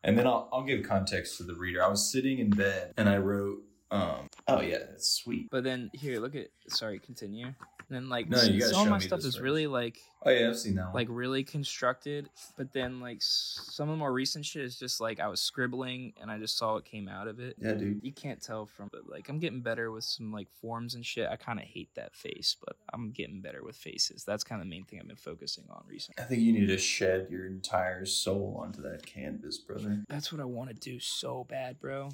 and 0.05 0.19
then 0.19 0.27
I'll 0.27 0.49
I'll 0.53 0.65
give 0.65 0.83
context 0.87 1.39
to 1.39 1.45
the 1.45 1.55
reader. 1.55 1.83
I 1.83 1.89
was 1.89 2.11
sitting 2.11 2.41
in 2.41 2.51
bed 2.51 2.93
and 2.97 3.09
I 3.09 3.17
wrote. 3.19 3.63
Um. 3.91 4.29
Oh 4.47 4.61
yeah, 4.61 4.79
that's 4.79 5.09
sweet. 5.09 5.49
But 5.51 5.65
then 5.65 5.91
here, 5.95 6.21
look 6.21 6.35
at. 6.35 6.49
Sorry, 6.69 6.99
continue. 6.99 7.47
And 7.47 7.97
then 7.97 8.09
like 8.11 8.29
No, 8.29 8.43
you 8.43 8.61
gotta 8.61 8.73
some 8.73 8.81
of 8.83 8.87
show 8.87 8.91
my 8.91 8.99
stuff 8.99 9.21
is 9.21 9.25
first. 9.37 9.41
really 9.41 9.67
like 9.67 9.99
Oh 10.23 10.29
yeah, 10.31 10.49
I've 10.51 10.59
seen 10.59 10.75
that 10.75 10.87
one. 10.87 10.95
like 10.95 11.07
really 11.11 11.43
constructed 11.43 12.29
but 12.59 12.71
then 12.75 13.01
like 13.01 13.17
some 13.21 13.89
of 13.89 13.95
the 13.95 13.99
more 13.99 14.13
recent 14.13 14.45
shit 14.45 14.63
is 14.63 14.79
just 14.79 15.01
like 15.01 15.21
i 15.21 15.27
was 15.29 15.41
scribbling 15.41 16.13
and 16.21 16.31
i 16.31 16.37
just 16.39 16.59
saw 16.59 16.75
what 16.75 16.85
came 16.85 17.09
out 17.09 17.29
of 17.29 17.39
it 17.41 17.57
yeah, 17.59 17.73
dude. 17.73 18.01
you 18.03 18.13
can't 18.13 18.43
tell 18.43 18.67
from 18.67 18.89
but 18.93 19.09
like 19.09 19.29
i'm 19.31 19.39
getting 19.39 19.61
better 19.63 19.91
with 19.91 20.05
some 20.05 20.33
like 20.33 20.49
forms 20.61 20.97
and 20.97 21.07
shit 21.07 21.29
i 21.31 21.37
kind 21.37 21.59
of 21.61 21.65
hate 21.65 21.89
that 21.95 22.15
face 22.15 22.57
but 22.67 22.77
i'm 22.93 23.11
getting 23.11 23.41
better 23.41 23.63
with 23.65 23.77
faces 23.77 24.23
that's 24.25 24.45
kind 24.45 24.61
of 24.61 24.67
the 24.67 24.71
main 24.71 24.85
thing 24.85 24.99
i've 25.01 25.07
been 25.07 25.17
focusing 25.17 25.65
on 25.71 25.83
recently 25.89 26.23
I 26.23 26.27
think 26.27 26.43
you 26.43 26.53
need 26.53 26.67
to 26.67 26.79
shed 26.79 27.29
your 27.31 27.47
entire 27.47 28.05
soul 28.05 28.61
onto 28.63 28.83
that 28.83 29.07
canvas, 29.07 29.57
brother. 29.57 30.05
that's 30.09 30.31
what 30.33 30.43
i 30.43 30.45
want 30.45 30.69
to 30.69 30.75
do 30.75 30.99
so 31.01 31.47
bad 31.49 31.81
bro 31.81 32.11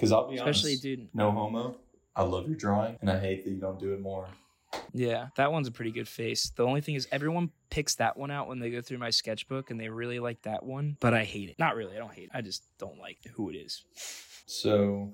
Because 0.00 0.12
I'll 0.12 0.30
be 0.30 0.36
especially 0.36 0.70
honest, 0.72 0.82
dude 0.82 1.08
no 1.12 1.30
homo. 1.30 1.76
I 2.16 2.22
love 2.22 2.46
your 2.48 2.56
drawing, 2.56 2.96
and 3.02 3.10
I 3.10 3.18
hate 3.18 3.44
that 3.44 3.50
you 3.50 3.60
don't 3.60 3.78
do 3.78 3.92
it 3.92 4.00
more. 4.00 4.28
yeah 4.94 5.28
that 5.36 5.50
one's 5.52 5.66
a 5.68 5.72
pretty 5.72 5.90
good 5.90 6.06
face 6.08 6.50
the 6.56 6.64
only 6.64 6.80
thing 6.80 6.94
is 6.94 7.06
everyone 7.10 7.50
picks 7.70 7.96
that 7.96 8.16
one 8.16 8.30
out 8.30 8.46
when 8.48 8.60
they 8.60 8.70
go 8.70 8.80
through 8.80 8.98
my 8.98 9.10
sketchbook 9.10 9.70
and 9.70 9.80
they 9.80 9.88
really 9.88 10.20
like 10.20 10.40
that 10.42 10.62
one 10.64 10.96
but 11.00 11.12
i 11.12 11.24
hate 11.24 11.48
it 11.50 11.58
not 11.58 11.74
really 11.74 11.96
i 11.96 11.98
don't 11.98 12.12
hate 12.14 12.24
it 12.24 12.30
i 12.32 12.40
just 12.40 12.62
don't 12.78 12.96
like 12.98 13.18
who 13.34 13.50
it 13.50 13.54
is 13.56 13.82
So, 14.46 15.12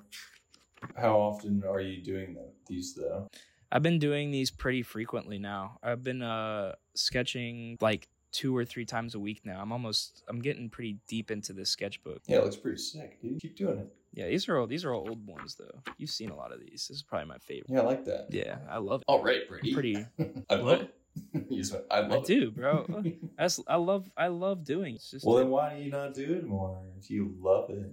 how 0.94 1.18
often 1.18 1.62
are 1.68 1.80
you 1.80 2.02
doing 2.02 2.36
these 2.66 2.94
though? 2.94 3.28
I've 3.72 3.82
been 3.82 3.98
doing 3.98 4.30
these 4.30 4.50
pretty 4.50 4.82
frequently 4.82 5.38
now. 5.38 5.78
I've 5.82 6.02
been 6.04 6.22
uh 6.22 6.74
sketching 6.94 7.76
like 7.80 8.08
two 8.32 8.54
or 8.56 8.64
three 8.64 8.84
times 8.84 9.14
a 9.14 9.18
week 9.18 9.40
now. 9.44 9.60
I'm 9.60 9.72
almost 9.72 10.22
I'm 10.28 10.40
getting 10.40 10.68
pretty 10.70 10.98
deep 11.08 11.30
into 11.30 11.52
this 11.52 11.70
sketchbook. 11.70 12.20
Yeah, 12.26 12.38
it 12.38 12.44
looks 12.44 12.56
pretty 12.56 12.78
sick, 12.78 13.20
dude. 13.22 13.40
Keep 13.40 13.56
doing 13.56 13.78
it. 13.78 13.88
Yeah, 14.16 14.28
these 14.28 14.48
are 14.48 14.56
all 14.58 14.66
these 14.66 14.84
are 14.84 14.92
all 14.94 15.08
old 15.08 15.24
ones 15.26 15.54
though. 15.56 15.80
You've 15.98 16.10
seen 16.10 16.30
a 16.30 16.36
lot 16.36 16.50
of 16.52 16.58
these. 16.60 16.88
This 16.88 16.90
is 16.90 17.02
probably 17.02 17.28
my 17.28 17.38
favorite. 17.38 17.66
Yeah, 17.68 17.80
I 17.80 17.84
like 17.84 18.04
that. 18.06 18.26
Yeah, 18.30 18.56
I 18.68 18.78
love 18.78 19.02
it. 19.02 19.04
All 19.08 19.22
right, 19.22 19.42
I'm 19.42 19.48
Brady. 19.48 19.74
pretty 19.74 20.06
I 20.50 20.54
love 20.56 20.88
What? 21.34 21.50
just 21.50 21.74
I 21.90 22.00
love 22.00 22.12
I 22.12 22.16
it. 22.16 22.24
do, 22.24 22.50
bro. 22.50 22.86
Uh, 22.92 23.02
that's 23.38 23.60
I 23.68 23.76
love 23.76 24.10
I 24.16 24.28
love 24.28 24.64
doing. 24.64 24.94
it. 24.94 24.96
It's 24.96 25.10
just 25.10 25.24
Well, 25.26 25.36
then 25.36 25.50
why 25.50 25.76
do 25.76 25.82
you 25.82 25.90
not 25.90 26.14
do 26.14 26.32
it 26.34 26.44
more 26.46 26.80
if 26.98 27.10
you 27.10 27.34
love 27.40 27.70
it? 27.70 27.90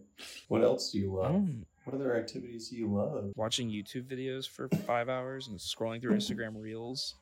What 0.48 0.64
else 0.64 0.92
do 0.92 1.00
you 1.00 1.14
love? 1.14 1.32
don't- 1.34 1.66
What 1.84 1.96
other 1.96 2.16
activities 2.18 2.70
do 2.70 2.78
you 2.78 2.88
love? 2.94 3.32
watching 3.36 3.70
YouTube 3.70 4.06
videos 4.06 4.48
for 4.50 4.70
five 4.88 5.10
hours 5.10 5.50
and 5.50 5.58
scrolling 5.60 6.02
through 6.02 6.16
Instagram 6.16 6.54
reels. 6.62 7.16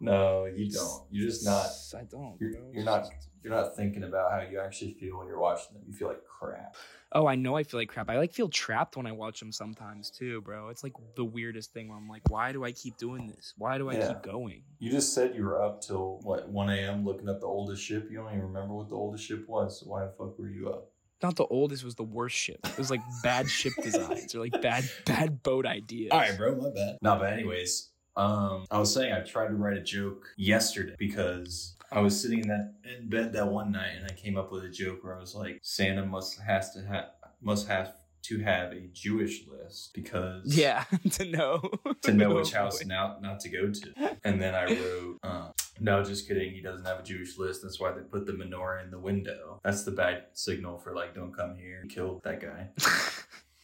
no, 0.00 0.44
you 0.44 0.70
don't. 0.70 1.02
You're 1.10 1.26
just 1.28 1.44
not. 1.44 1.66
I 2.00 2.04
don't. 2.04 2.36
You're, 2.40 2.52
you're 2.72 2.84
not. 2.84 3.08
You're 3.42 3.52
not 3.54 3.74
thinking 3.74 4.04
about 4.04 4.30
how 4.30 4.40
you 4.48 4.60
actually 4.60 4.92
feel 4.92 5.18
when 5.18 5.26
you're 5.26 5.40
watching 5.40 5.74
them. 5.74 5.82
You 5.86 5.92
feel 5.94 6.08
like 6.08 6.24
crap. 6.24 6.76
Oh, 7.14 7.26
I 7.26 7.34
know 7.34 7.56
I 7.56 7.62
feel 7.62 7.78
like 7.78 7.88
crap. 7.90 8.08
I 8.08 8.16
like 8.16 8.32
feel 8.32 8.48
trapped 8.48 8.96
when 8.96 9.06
I 9.06 9.12
watch 9.12 9.38
them 9.40 9.52
sometimes 9.52 10.10
too, 10.10 10.40
bro. 10.40 10.68
It's 10.68 10.82
like 10.82 10.94
the 11.14 11.24
weirdest 11.24 11.72
thing 11.72 11.88
where 11.88 11.98
I'm 11.98 12.08
like, 12.08 12.22
why 12.28 12.52
do 12.52 12.64
I 12.64 12.72
keep 12.72 12.96
doing 12.96 13.26
this? 13.26 13.52
Why 13.58 13.76
do 13.76 13.90
I 13.90 13.94
Yeah. 13.94 14.08
keep 14.08 14.22
going? 14.22 14.62
You 14.78 14.90
just 14.90 15.14
said 15.14 15.34
you 15.34 15.44
were 15.44 15.62
up 15.62 15.82
till 15.82 16.18
what 16.22 16.48
1 16.48 16.70
a.m. 16.70 17.04
looking 17.04 17.28
up 17.28 17.40
the 17.40 17.46
oldest 17.46 17.82
ship. 17.82 18.08
You 18.10 18.16
don't 18.16 18.28
even 18.28 18.42
remember 18.42 18.74
what 18.74 18.88
the 18.88 18.96
oldest 18.96 19.24
ship 19.24 19.46
was. 19.46 19.80
So 19.80 19.86
why 19.90 20.04
the 20.04 20.10
fuck 20.10 20.38
were 20.38 20.48
you 20.48 20.70
up? 20.70 20.88
Not 21.22 21.36
the 21.36 21.46
oldest 21.46 21.84
was 21.84 21.94
the 21.94 22.02
worst 22.02 22.34
ship. 22.36 22.58
It 22.64 22.78
was 22.78 22.90
like 22.90 23.02
bad 23.06 23.48
ship 23.50 23.74
designs 23.82 24.34
or 24.34 24.40
like 24.40 24.60
bad 24.60 24.88
bad 25.04 25.42
boat 25.42 25.66
ideas. 25.66 26.12
All 26.12 26.18
right, 26.18 26.36
bro, 26.36 26.54
my 26.56 26.70
bad. 26.70 26.96
No, 27.02 27.16
but 27.16 27.32
anyways, 27.32 27.90
um, 28.16 28.64
I 28.70 28.78
was 28.78 28.92
saying 28.92 29.12
I 29.12 29.20
tried 29.20 29.48
to 29.48 29.54
write 29.54 29.76
a 29.76 29.82
joke 29.82 30.26
yesterday 30.36 30.94
because 30.98 31.76
I 31.90 32.00
was 32.00 32.20
sitting 32.20 32.40
in 32.40 32.48
that 32.48 32.74
in 32.98 33.08
bed 33.08 33.32
that 33.34 33.48
one 33.48 33.72
night 33.72 33.92
and 33.96 34.06
I 34.06 34.14
came 34.14 34.36
up 34.36 34.52
with 34.52 34.64
a 34.64 34.68
joke 34.68 35.04
where 35.04 35.16
I 35.16 35.20
was 35.20 35.34
like, 35.34 35.58
Santa 35.62 36.04
must 36.06 36.40
has 36.40 36.72
to 36.74 36.82
have 36.82 37.06
must 37.40 37.68
have 37.68 37.94
to 38.24 38.38
have 38.40 38.72
a 38.72 38.80
Jewish 38.92 39.42
list 39.48 39.92
because 39.94 40.42
Yeah, 40.56 40.84
to 41.12 41.24
know 41.24 41.70
to 42.02 42.12
know 42.12 42.30
Oh, 42.32 42.34
which 42.36 42.52
house 42.52 42.82
boy. 42.82 42.88
not 42.88 43.22
not 43.22 43.40
to 43.40 43.48
go 43.48 43.70
to. 43.70 44.16
And 44.24 44.40
then 44.40 44.54
I 44.54 44.64
wrote, 44.66 45.18
uh, 45.22 45.48
no, 45.80 46.04
just 46.04 46.28
kidding. 46.28 46.52
He 46.54 46.60
doesn't 46.60 46.86
have 46.86 47.00
a 47.00 47.02
Jewish 47.02 47.36
list. 47.38 47.62
That's 47.62 47.80
why 47.80 47.92
they 47.92 48.02
put 48.02 48.26
the 48.26 48.32
menorah 48.32 48.84
in 48.84 48.90
the 48.90 48.98
window. 48.98 49.60
That's 49.64 49.84
the 49.84 49.90
bad 49.90 50.26
signal 50.34 50.78
for 50.78 50.94
like, 50.94 51.14
don't 51.14 51.36
come 51.36 51.56
here 51.56 51.80
and 51.80 51.90
kill 51.90 52.20
that 52.24 52.40
guy. 52.40 52.68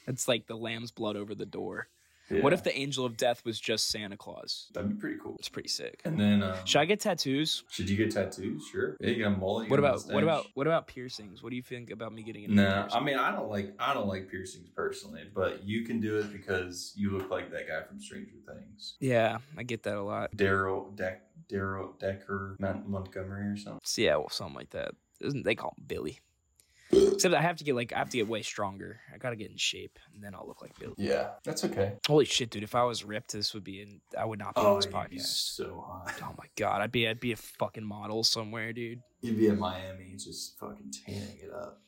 it's 0.07 0.27
like 0.27 0.47
the 0.47 0.57
lamb's 0.57 0.91
blood 0.91 1.17
over 1.17 1.35
the 1.35 1.47
door. 1.47 1.89
What 2.31 2.53
if 2.53 2.63
the 2.63 2.77
angel 2.77 3.05
of 3.05 3.17
death 3.17 3.45
was 3.45 3.59
just 3.59 3.89
Santa 3.89 4.17
Claus? 4.17 4.69
That'd 4.75 4.91
be 4.91 4.97
pretty 4.97 5.19
cool. 5.23 5.37
It's 5.39 5.49
pretty 5.49 5.69
sick. 5.69 6.01
And 6.05 6.19
then, 6.19 6.43
um, 6.43 6.57
Should 6.65 6.81
I 6.81 6.85
get 6.85 7.01
tattoos? 7.01 7.65
Should 7.71 7.89
you 7.89 7.97
get 7.97 8.11
tattoos? 8.11 8.67
Sure. 8.71 8.97
Yeah, 9.01 9.11
you 9.11 9.25
got 9.25 9.33
a 9.33 9.37
mullet. 9.37 9.71
What 9.71 9.79
about 9.79 10.03
what 10.07 10.23
about 10.23 10.47
what 10.55 10.67
about 10.67 10.87
piercings? 10.87 11.43
What 11.43 11.51
do 11.51 11.57
you 11.57 11.63
think 11.63 11.91
about 11.91 12.13
me 12.13 12.23
getting? 12.23 12.45
a 12.45 12.49
Nah? 12.49 12.89
I 12.93 13.01
mean, 13.01 13.17
I 13.17 13.33
don't 13.33 13.49
like 13.49 13.75
I 13.79 13.95
don't 13.95 14.09
like 14.09 14.31
piercings 14.31 14.69
personally, 14.75 15.23
but 15.35 15.65
you 15.65 15.83
can 15.83 16.01
do 16.01 16.19
it 16.19 16.33
because 16.33 16.93
you 16.97 17.11
look 17.17 17.31
like 17.31 17.51
that 17.53 17.67
guy 17.69 17.83
from 17.83 18.01
Stranger 18.01 18.37
Things, 18.47 18.97
yeah, 19.01 19.39
I 19.57 19.63
get 19.63 19.83
that 19.85 19.97
a 19.97 20.03
lot. 20.03 20.37
Daryl 20.37 20.95
Deck 20.95 21.23
Daryl 21.51 21.99
Decker 21.99 22.57
Mount 22.59 22.89
Montgomery 22.89 23.47
or 23.49 23.57
something. 23.57 23.81
Yeah, 23.97 24.17
well, 24.17 24.29
something 24.31 24.55
like 24.57 24.71
that. 24.71 24.93
Isn't 25.21 25.45
they 25.45 25.55
call 25.55 25.75
him 25.77 25.85
Billy? 25.87 26.21
Except 26.91 27.35
I 27.35 27.43
have 27.43 27.57
to 27.57 27.65
get 27.65 27.75
like 27.75 27.93
I 27.93 27.99
have 27.99 28.11
to 28.11 28.17
get 28.17 28.29
way 28.29 28.43
stronger. 28.43 29.01
I 29.15 29.19
gotta 29.19 29.37
get 29.37 29.51
in 29.51 29.57
shape, 29.57 29.99
and 30.15 30.23
then 30.23 30.35
I'll 30.35 30.47
look 30.47 30.63
like 30.63 30.79
Bill. 30.79 30.95
Yeah, 30.97 31.31
that's 31.45 31.65
okay. 31.65 31.95
Holy 32.07 32.25
shit, 32.25 32.51
dude! 32.51 32.63
If 32.63 32.75
I 32.75 32.85
was 32.85 33.05
ripped, 33.05 33.33
this 33.33 33.53
would 33.55 33.65
be 33.65 33.83
in. 33.83 34.01
I 34.19 34.25
would 34.25 34.39
not 34.39 34.55
be 34.55 34.61
on 34.61 34.67
oh, 34.67 34.77
this 34.77 34.87
Oh, 34.93 35.01
you'd 35.03 35.11
be 35.11 35.17
podcast. 35.17 35.55
so 35.55 35.85
hot. 35.87 36.15
Oh 36.23 36.35
my 36.39 36.47
god, 36.57 36.81
I'd 36.81 36.93
be 36.93 37.07
I'd 37.09 37.21
be 37.21 37.33
a 37.33 37.37
fucking 37.37 37.85
model 37.85 38.25
somewhere, 38.25 38.73
dude. 38.73 39.01
You'd 39.21 39.37
be 39.39 39.49
at 39.49 39.59
Miami 39.59 40.15
just 40.17 40.59
fucking 40.59 40.93
tanning 41.05 41.39
it 41.43 41.51
up. 41.53 41.83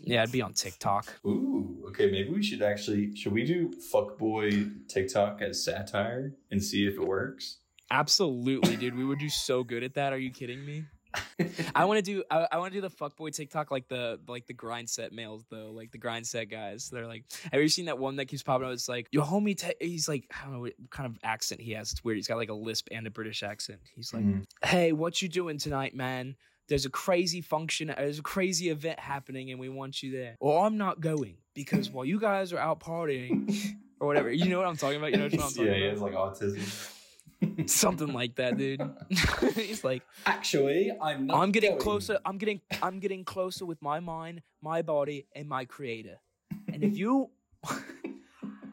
Yeah, 0.00 0.22
I'd 0.22 0.32
be 0.32 0.42
on 0.42 0.52
TikTok. 0.54 1.06
Ooh, 1.24 1.84
okay. 1.88 2.10
Maybe 2.10 2.30
we 2.30 2.42
should 2.42 2.62
actually 2.62 3.14
should 3.16 3.32
we 3.32 3.44
do 3.44 3.70
fuckboy 3.92 4.88
TikTok 4.88 5.40
as 5.40 5.64
satire 5.64 6.34
and 6.50 6.62
see 6.62 6.86
if 6.86 6.94
it 6.94 7.06
works? 7.06 7.58
Absolutely, 7.90 8.76
dude. 8.76 8.96
We 8.96 9.04
would 9.04 9.18
do 9.18 9.28
so 9.28 9.62
good 9.64 9.82
at 9.82 9.94
that. 9.94 10.12
Are 10.12 10.18
you 10.18 10.30
kidding 10.30 10.64
me? 10.64 10.84
I 11.74 11.84
want 11.84 11.98
to 11.98 12.02
do. 12.02 12.24
I, 12.30 12.46
I 12.52 12.58
want 12.58 12.72
to 12.72 12.80
do 12.80 12.86
the 12.86 12.90
fuckboy 12.94 13.34
TikTok 13.34 13.70
like 13.70 13.88
the 13.88 14.18
like 14.28 14.46
the 14.46 14.52
grind 14.54 14.88
set 14.88 15.12
males 15.12 15.44
though, 15.50 15.70
like 15.70 15.90
the 15.92 15.98
grind 15.98 16.26
set 16.26 16.50
guys. 16.50 16.88
They're 16.90 17.06
like, 17.06 17.24
have 17.52 17.60
you 17.60 17.68
seen 17.68 17.86
that 17.86 17.98
one 17.98 18.16
that 18.16 18.26
keeps 18.26 18.42
popping 18.42 18.66
up? 18.66 18.72
It's 18.72 18.88
like 18.88 19.08
your 19.12 19.24
homie. 19.24 19.56
Te- 19.56 19.74
he's 19.80 20.08
like, 20.08 20.24
I 20.38 20.44
don't 20.44 20.54
know 20.54 20.60
what 20.60 20.72
kind 20.90 21.06
of 21.06 21.18
accent 21.22 21.60
he 21.60 21.72
has. 21.72 21.92
It's 21.92 22.02
weird. 22.04 22.16
He's 22.16 22.28
got 22.28 22.36
like 22.38 22.50
a 22.50 22.54
lisp 22.54 22.88
and 22.90 23.06
a 23.06 23.10
British 23.10 23.42
accent. 23.42 23.80
He's 23.94 24.12
like, 24.14 24.24
Mhm. 24.24 24.44
hey, 24.64 24.92
what 24.92 25.20
you 25.22 25.28
doing 25.28 25.58
tonight, 25.58 25.94
man? 25.94 26.36
There's 26.68 26.86
a 26.86 26.90
crazy 26.90 27.40
function. 27.40 27.88
There's 27.96 28.18
a 28.20 28.22
crazy 28.22 28.70
event 28.70 28.98
happening, 28.98 29.50
and 29.50 29.58
we 29.60 29.68
want 29.68 30.02
you 30.02 30.12
there. 30.12 30.36
Or 30.40 30.64
I'm 30.64 30.78
not 30.78 31.00
going 31.00 31.36
because 31.54 31.90
while 31.90 32.04
you 32.04 32.18
guys 32.20 32.52
are 32.52 32.58
out 32.58 32.80
partying 32.80 33.74
or 34.00 34.06
whatever, 34.06 34.32
you 34.32 34.46
know 34.48 34.58
what 34.58 34.66
I'm 34.66 34.76
talking 34.76 34.96
about. 34.96 35.10
You 35.10 35.18
know 35.18 35.24
what 35.24 35.34
I'm 35.34 35.38
talking 35.40 35.66
yeah, 35.66 35.72
about. 35.72 35.90
has 35.90 36.00
like 36.00 36.12
autism. 36.14 36.98
Something 37.66 38.12
like 38.12 38.36
that, 38.36 38.56
dude. 38.56 38.82
he's 39.54 39.82
like. 39.84 40.02
Actually, 40.26 40.92
I'm 41.00 41.26
not. 41.26 41.38
I'm 41.38 41.50
getting 41.52 41.70
going. 41.72 41.80
closer. 41.80 42.18
I'm 42.24 42.38
getting 42.38 42.60
I'm 42.82 42.98
getting 43.00 43.24
closer 43.24 43.64
with 43.66 43.80
my 43.82 44.00
mind, 44.00 44.42
my 44.60 44.82
body, 44.82 45.26
and 45.34 45.48
my 45.48 45.64
creator. 45.64 46.18
And 46.72 46.82
if 46.84 46.96
you 46.96 47.30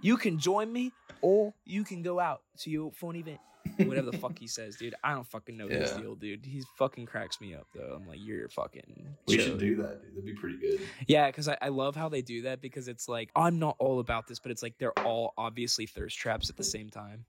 you 0.01 0.17
can 0.17 0.39
join 0.39 0.71
me 0.71 0.91
or 1.21 1.53
you 1.65 1.83
can 1.83 2.01
go 2.01 2.19
out 2.19 2.41
to 2.59 2.69
your 2.69 2.91
phone 2.91 3.15
event. 3.15 3.39
Whatever 3.77 4.11
the 4.11 4.17
fuck 4.17 4.37
he 4.37 4.47
says, 4.47 4.75
dude. 4.77 4.95
I 5.03 5.13
don't 5.13 5.27
fucking 5.27 5.55
know 5.55 5.67
his 5.67 5.91
Yeah. 5.91 5.97
deal, 6.01 6.15
dude. 6.15 6.45
He 6.45 6.63
fucking 6.77 7.05
cracks 7.05 7.39
me 7.39 7.53
up 7.53 7.67
though. 7.73 7.97
I'm 8.01 8.07
like, 8.07 8.19
you're 8.21 8.49
fucking 8.49 9.15
We 9.27 9.35
chill. 9.37 9.45
should 9.45 9.59
do 9.59 9.75
that, 9.77 10.01
dude. 10.01 10.11
That'd 10.13 10.25
be 10.25 10.33
pretty 10.33 10.57
good. 10.57 10.79
Yeah, 11.07 11.27
because 11.27 11.47
I, 11.47 11.57
I 11.61 11.67
love 11.69 11.95
how 11.95 12.09
they 12.09 12.21
do 12.21 12.43
that 12.43 12.61
because 12.61 12.87
it's 12.87 13.07
like 13.07 13.29
I'm 13.35 13.59
not 13.59 13.75
all 13.79 13.99
about 13.99 14.27
this, 14.27 14.39
but 14.39 14.51
it's 14.51 14.63
like 14.63 14.77
they're 14.79 14.97
all 14.99 15.33
obviously 15.37 15.85
thirst 15.85 16.17
traps 16.17 16.49
at 16.49 16.57
the 16.57 16.63
same 16.63 16.89
time. 16.89 17.25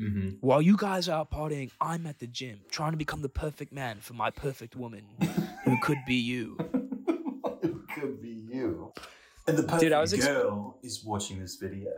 Mm-hmm. 0.00 0.36
While 0.40 0.62
you 0.62 0.76
guys 0.76 1.08
are 1.08 1.20
out 1.20 1.30
partying, 1.30 1.70
I'm 1.80 2.06
at 2.06 2.20
the 2.20 2.26
gym 2.26 2.60
trying 2.70 2.92
to 2.92 2.96
become 2.96 3.22
the 3.22 3.28
perfect 3.28 3.72
man 3.72 3.98
for 4.00 4.14
my 4.14 4.30
perfect 4.30 4.76
woman, 4.76 5.04
who 5.64 5.76
could 5.82 5.98
be 6.06 6.14
you. 6.14 6.56
it 7.62 7.74
could 7.94 8.22
be 8.22 8.40
you. 8.48 8.92
And 9.48 9.58
the 9.58 9.64
perfect 9.64 9.80
Dude, 9.80 9.92
I 9.92 10.00
was 10.00 10.12
ex- 10.12 10.26
girl 10.26 10.78
is 10.82 11.04
watching 11.04 11.40
this 11.40 11.56
video. 11.56 11.90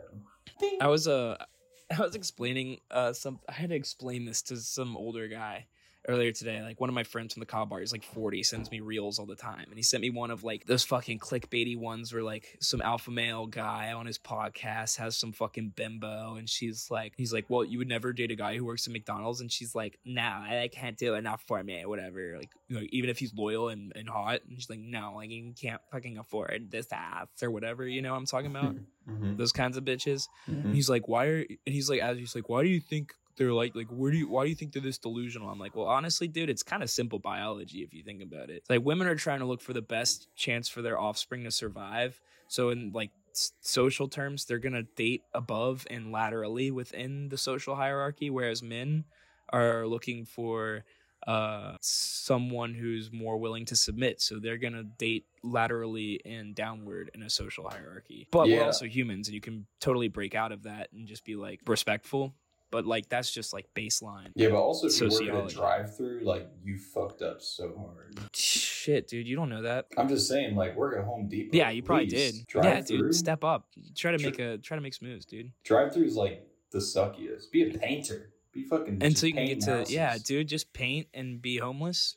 I 0.81 0.87
was 0.89 1.09
uh 1.09 1.37
I 1.91 2.01
was 2.01 2.15
explaining 2.15 2.79
uh 2.91 3.13
some 3.13 3.41
I 3.49 3.53
had 3.53 3.71
to 3.71 3.77
explain 3.77 4.25
this 4.25 4.43
to 4.43 4.57
some 4.57 4.97
older 4.97 5.29
guy 5.29 5.67
earlier 6.09 6.33
today. 6.33 6.63
Like 6.63 6.81
one 6.81 6.89
of 6.89 6.95
my 6.95 7.05
friends 7.05 7.35
from 7.35 7.41
the 7.41 7.47
cob 7.47 7.71
bar, 7.71 7.81
he's 7.81 7.93
like 7.93 8.05
40, 8.05 8.43
sends 8.43 8.71
me 8.71 8.81
reels 8.81 9.19
all 9.19 9.27
the 9.27 9.37
time. 9.37 9.67
And 9.69 9.77
he 9.77 9.83
sent 9.83 10.01
me 10.01 10.11
one 10.11 10.31
of 10.31 10.45
like 10.45 10.67
those 10.67 10.85
fucking 10.85 11.19
clickbaity 11.19 11.77
ones 11.77 12.13
where 12.13 12.23
like 12.23 12.57
some 12.61 12.81
alpha 12.81 13.11
male 13.11 13.47
guy 13.47 13.93
on 13.93 14.07
his 14.07 14.19
podcast 14.19 14.97
has 14.97 15.17
some 15.17 15.33
fucking 15.33 15.73
bimbo 15.77 16.37
and 16.37 16.49
she's 16.49 16.89
like 16.91 17.15
he's 17.17 17.33
like, 17.33 17.47
Well, 17.49 17.65
you 17.65 17.79
would 17.79 17.89
never 17.89 18.13
date 18.13 18.31
a 18.31 18.37
guy 18.37 18.57
who 18.57 18.65
works 18.65 18.87
at 18.87 18.93
McDonald's 18.93 19.41
and 19.41 19.51
she's 19.51 19.75
like, 19.75 19.99
Nah, 20.05 20.43
I 20.43 20.69
can't 20.73 20.97
do 20.97 21.15
enough 21.15 21.43
for 21.47 21.63
me, 21.63 21.85
whatever. 21.85 22.37
Like 22.39 22.51
you 22.69 22.77
know, 22.77 22.87
even 22.91 23.11
if 23.11 23.19
he's 23.19 23.35
loyal 23.35 23.69
and, 23.69 23.93
and 23.95 24.09
hot, 24.09 24.41
and 24.49 24.57
she's 24.59 24.71
like, 24.71 24.81
No, 24.81 25.15
like 25.17 25.31
you 25.31 25.53
can't 25.61 25.81
fucking 25.93 26.19
afford 26.19 26.71
this 26.71 26.87
ass 26.93 27.29
or 27.43 27.51
whatever, 27.51 27.87
you 27.87 28.03
know 28.03 28.13
what 28.13 28.19
I'm 28.19 28.27
talking 28.27 28.51
about? 28.51 28.77
Mm-hmm. 29.09 29.37
Those 29.37 29.53
kinds 29.53 29.77
of 29.77 29.85
bitches. 29.85 30.29
And 30.47 30.75
he's 30.75 30.89
like, 30.89 31.09
why 31.09 31.27
are 31.27 31.39
and 31.39 31.75
he's 31.75 31.89
like, 31.89 32.01
as 32.01 32.19
he's 32.19 32.35
like, 32.35 32.49
why 32.49 32.63
do 32.63 32.69
you 32.69 32.81
think 32.81 33.13
they're 33.37 33.53
like 33.53 33.75
like 33.75 33.89
where 33.89 34.11
do 34.11 34.19
you 34.19 34.29
why 34.29 34.45
do 34.45 34.51
you 34.51 34.55
think 34.57 34.73
they're 34.73 34.83
this 34.83 34.99
delusional? 34.99 35.49
I'm 35.49 35.59
like, 35.59 35.75
well, 35.77 35.87
honestly, 35.87 36.29
dude, 36.29 36.51
it's 36.51 36.63
kind 36.63 36.83
of 36.83 36.91
simple 36.91 37.19
biology 37.19 37.79
if 37.83 37.95
you 37.95 38.03
think 38.03 38.23
about 38.23 38.51
it. 38.51 38.57
It's 38.57 38.71
like 38.71 38.85
women 38.85 39.07
are 39.07 39.15
trying 39.15 39.41
to 39.41 39.47
look 39.47 39.61
for 39.63 39.73
the 39.73 39.83
best 39.83 40.29
chance 40.37 40.69
for 40.69 40.83
their 40.83 40.99
offspring 40.99 41.45
to 41.45 41.51
survive. 41.51 42.21
So 42.49 42.71
in 42.71 42.93
like 42.93 43.11
s- 43.33 43.53
social 43.61 44.09
terms, 44.09 44.45
they're 44.45 44.59
gonna 44.59 44.83
date 44.97 45.23
above 45.35 45.87
and 45.91 46.13
laterally 46.13 46.71
within 46.71 47.29
the 47.29 47.39
social 47.39 47.77
hierarchy, 47.77 48.31
whereas 48.31 48.63
men 48.63 49.05
are 49.53 49.87
looking 49.87 50.25
for 50.25 50.85
uh 51.27 51.77
someone 51.83 52.73
who's 52.73 53.13
more 53.13 53.37
willing 53.37 53.67
to 53.67 53.77
submit 53.77 54.23
so 54.23 54.39
they're 54.39 54.57
gonna 54.57 54.83
date 54.83 55.27
laterally 55.43 56.19
and 56.25 56.55
downward 56.55 57.11
in 57.15 57.23
a 57.23 57.29
social 57.29 57.69
hierarchy 57.69 58.27
but 58.31 58.47
we're 58.49 58.61
Yeah. 58.61 58.65
also 58.65 58.87
humans 58.87 59.29
and 59.29 59.35
you 59.35 59.41
can 59.43 59.67
totally 59.81 60.09
break 60.09 60.35
out 60.35 60.51
of 60.51 60.63
that 60.63 60.91
and 60.95 61.07
just 61.07 61.23
be 61.27 61.37
like 61.37 61.61
respectful 61.67 62.35
but 62.71 62.87
like 62.87 63.09
that's 63.09 63.31
just 63.31 63.53
like 63.53 63.67
baseline 63.75 64.29
Yeah, 64.35 64.51
but 64.51 64.57
also 64.61 64.87
if 64.87 65.01
you 65.01 65.09
work 65.33 65.45
at 65.47 65.53
a 65.53 65.55
drive-through, 65.55 66.21
like 66.23 66.49
you 66.63 66.79
fucked 66.79 67.23
up 67.23 67.43
so 67.43 67.75
hard. 67.79 68.19
shit 68.35 69.09
dude 69.09 69.27
you 69.27 69.37
don't 69.37 69.49
know 69.49 69.63
that 69.63 69.87
I'm 69.97 70.09
just 70.09 70.29
saying, 70.29 70.57
like 70.57 70.77
work 70.77 70.97
at 70.99 71.05
Home 71.05 71.29
Depot. 71.29 71.57
yeah 71.57 71.71
you 71.71 71.83
probably 71.83 72.07
did 72.07 72.35
yeah 72.63 72.81
dude 72.81 73.15
step 73.15 73.45
up 73.45 73.67
try 73.97 74.13
to 74.13 74.19
make 74.19 74.39
a 74.39 74.59
try 74.59 74.77
to 74.77 74.81
make 74.83 74.95
some 74.95 75.09
moves 75.09 75.25
dude 75.25 75.51
Drive-through 75.65 76.05
is 76.05 76.17
like 76.17 76.47
the 76.73 76.79
suckiest. 76.79 77.51
Be 77.51 77.69
a 77.69 77.79
painter. 77.79 78.31
Be 78.53 78.65
fucking. 78.65 78.95
until 78.95 79.11
just 79.11 79.23
you 79.25 79.33
can 79.33 79.47
get 79.47 79.61
to 79.63 79.85
yeah 79.89 80.17
dude 80.25 80.49
just 80.49 80.73
paint 80.73 81.09
and 81.15 81.41
be 81.41 81.59
homeless 81.59 82.17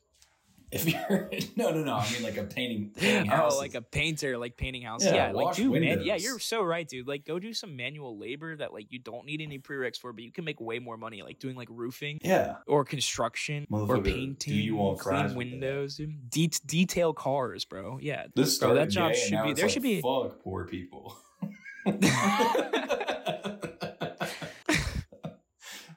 If 0.74 0.88
you're 0.88 1.30
no, 1.56 1.70
no, 1.72 1.84
no. 1.84 1.94
I 1.96 2.12
mean 2.12 2.24
like 2.24 2.38
a 2.38 2.44
painting. 2.44 2.92
painting 2.96 3.32
oh 3.32 3.58
like 3.58 3.76
a 3.76 3.82
painter 3.82 4.38
like 4.38 4.58
painting 4.58 4.82
houses 4.82 5.08
Yeah, 5.08 5.28
yeah, 5.28 5.32
like 5.32 5.46
wash 5.46 5.56
do 5.58 5.72
man 5.72 6.02
yeah 6.04 6.16
you're 6.16 6.40
so 6.40 6.62
right 6.64 6.88
dude 6.88 7.08
like 7.08 7.26
go 7.26 7.38
do 7.40 7.54
some 7.54 7.76
manual 7.76 8.18
labor 8.18 8.56
that 8.56 8.74
like 8.74 8.88
you 8.92 9.00
don't 9.00 9.26
need 9.26 9.42
any 9.42 9.60
prereqs 9.60 9.98
for 10.00 10.12
but 10.14 10.24
you 10.24 10.32
can 10.32 10.46
make 10.46 10.60
way 10.60 10.80
more 10.80 10.98
money 10.98 11.22
like 11.22 11.40
doing 11.40 11.56
like 11.56 11.68
roofing 11.72 12.20
Yeah. 12.24 12.56
or 12.68 12.84
construction 12.86 13.68
or 13.72 13.80
Motherfucker, 13.88 14.04
do 14.04 14.12
painting 14.14 14.54
you 14.56 14.76
want 14.76 15.00
clean 15.00 15.36
windows 15.36 15.98
dude. 15.98 16.30
De- 16.30 16.50
detail 16.66 17.14
cars 17.14 17.66
bro 17.66 18.00
yeah 18.02 18.26
This 18.36 18.58
Bro, 18.58 18.76
that 18.76 18.90
job 18.90 19.14
should 19.16 19.44
be- 19.44 19.54
there 19.54 19.66
like, 19.66 19.72
should 19.74 19.84
be- 19.84 20.02
fuck 20.02 20.42
poor 20.44 20.66
people. 20.66 21.16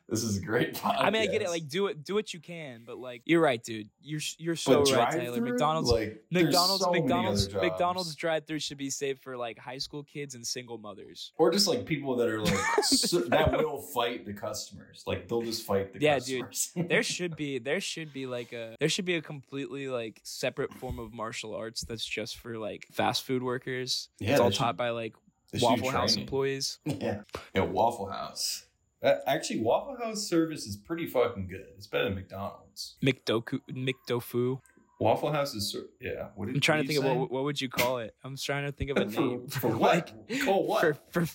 this 0.08 0.22
is 0.22 0.36
a 0.36 0.40
great 0.40 0.74
podcast. 0.74 0.96
I 1.00 1.10
mean, 1.10 1.22
I 1.22 1.26
get 1.26 1.42
it. 1.42 1.48
Like, 1.48 1.68
do 1.68 1.88
it, 1.88 2.04
do 2.04 2.14
what 2.14 2.32
you 2.32 2.38
can, 2.40 2.84
but 2.86 2.98
like, 2.98 3.22
you're 3.24 3.40
right, 3.40 3.62
dude. 3.62 3.88
You're 4.00 4.20
you're 4.38 4.54
so 4.56 4.84
but 4.84 4.92
right, 4.92 5.10
Taylor. 5.12 5.40
McDonald's, 5.40 5.90
like, 5.90 6.22
McDonald's, 6.30 6.84
so 6.84 6.90
McDonald's. 6.92 7.52
McDonald's 7.52 8.14
drive-through 8.14 8.60
should 8.60 8.78
be 8.78 8.88
saved 8.90 9.20
for 9.22 9.36
like 9.36 9.58
high 9.58 9.78
school 9.78 10.04
kids 10.04 10.34
and 10.36 10.46
single 10.46 10.78
mothers. 10.78 11.32
or 11.38 11.50
just 11.50 11.66
like 11.66 11.84
people 11.86 12.14
that 12.16 12.28
are 12.28 12.40
like 12.40 12.56
so, 12.84 13.20
that 13.20 13.50
will 13.52 13.80
fight 13.82 14.24
the 14.24 14.32
customers. 14.32 15.02
Like 15.06 15.26
they'll 15.28 15.42
just 15.42 15.64
fight 15.66 15.92
the 15.92 15.98
customers. 15.98 16.70
Yeah, 16.76 16.82
dude. 16.84 16.88
There 16.96 17.02
should 17.02 17.34
be 17.36 17.58
there 17.58 17.80
should 17.80 18.12
be 18.12 18.26
like 18.26 18.52
a 18.52 18.76
there 18.78 18.88
should 18.88 19.04
be 19.06 19.16
a 19.16 19.22
completely 19.22 19.88
like 19.88 20.20
separate 20.22 20.72
form 20.74 20.98
of 21.00 21.12
martial 21.12 21.54
arts 21.54 21.82
that's 21.82 22.04
just 22.04 22.36
for 22.38 22.58
like 22.58 22.86
fast 22.92 23.24
food 23.24 23.42
workers. 23.42 24.08
Yeah, 24.20 24.32
it's 24.32 24.40
all 24.40 24.50
should- 24.50 24.58
taught 24.58 24.76
by 24.76 24.90
like 24.90 25.14
They 25.52 25.58
should 25.58 25.66
do 25.76 25.82
Waffle 25.82 25.90
House 25.90 26.12
training. 26.12 26.24
employees. 26.28 26.78
Yeah, 26.84 27.22
yeah, 27.54 27.62
Waffle 27.62 28.06
House. 28.10 28.65
Uh, 29.06 29.18
actually, 29.26 29.60
Waffle 29.60 29.96
House 30.02 30.28
service 30.28 30.66
is 30.66 30.76
pretty 30.76 31.06
fucking 31.06 31.46
good. 31.46 31.66
It's 31.76 31.86
better 31.86 32.04
than 32.04 32.16
McDonald's. 32.16 32.96
McDoku 33.04 33.60
McDofu. 33.70 34.60
Waffle 34.98 35.30
House 35.32 35.54
is 35.54 35.70
ser- 35.70 35.86
yeah. 36.00 36.28
What 36.34 36.46
did, 36.46 36.56
I'm 36.56 36.60
trying 36.60 36.82
to 36.82 36.88
think 36.88 36.98
of 37.04 37.16
what 37.16 37.30
what 37.30 37.44
would 37.44 37.60
you 37.60 37.68
call 37.68 37.98
it? 37.98 38.14
I'm 38.24 38.36
trying 38.36 38.64
to 38.66 38.72
think 38.72 38.90
of 38.90 38.96
a 38.96 39.08
For- 39.10 39.20
name 39.20 39.46
for 39.48 39.68
what? 39.68 40.12
Call 40.44 40.66
what? 40.66 40.80
for 40.80 40.96
for 41.10 41.26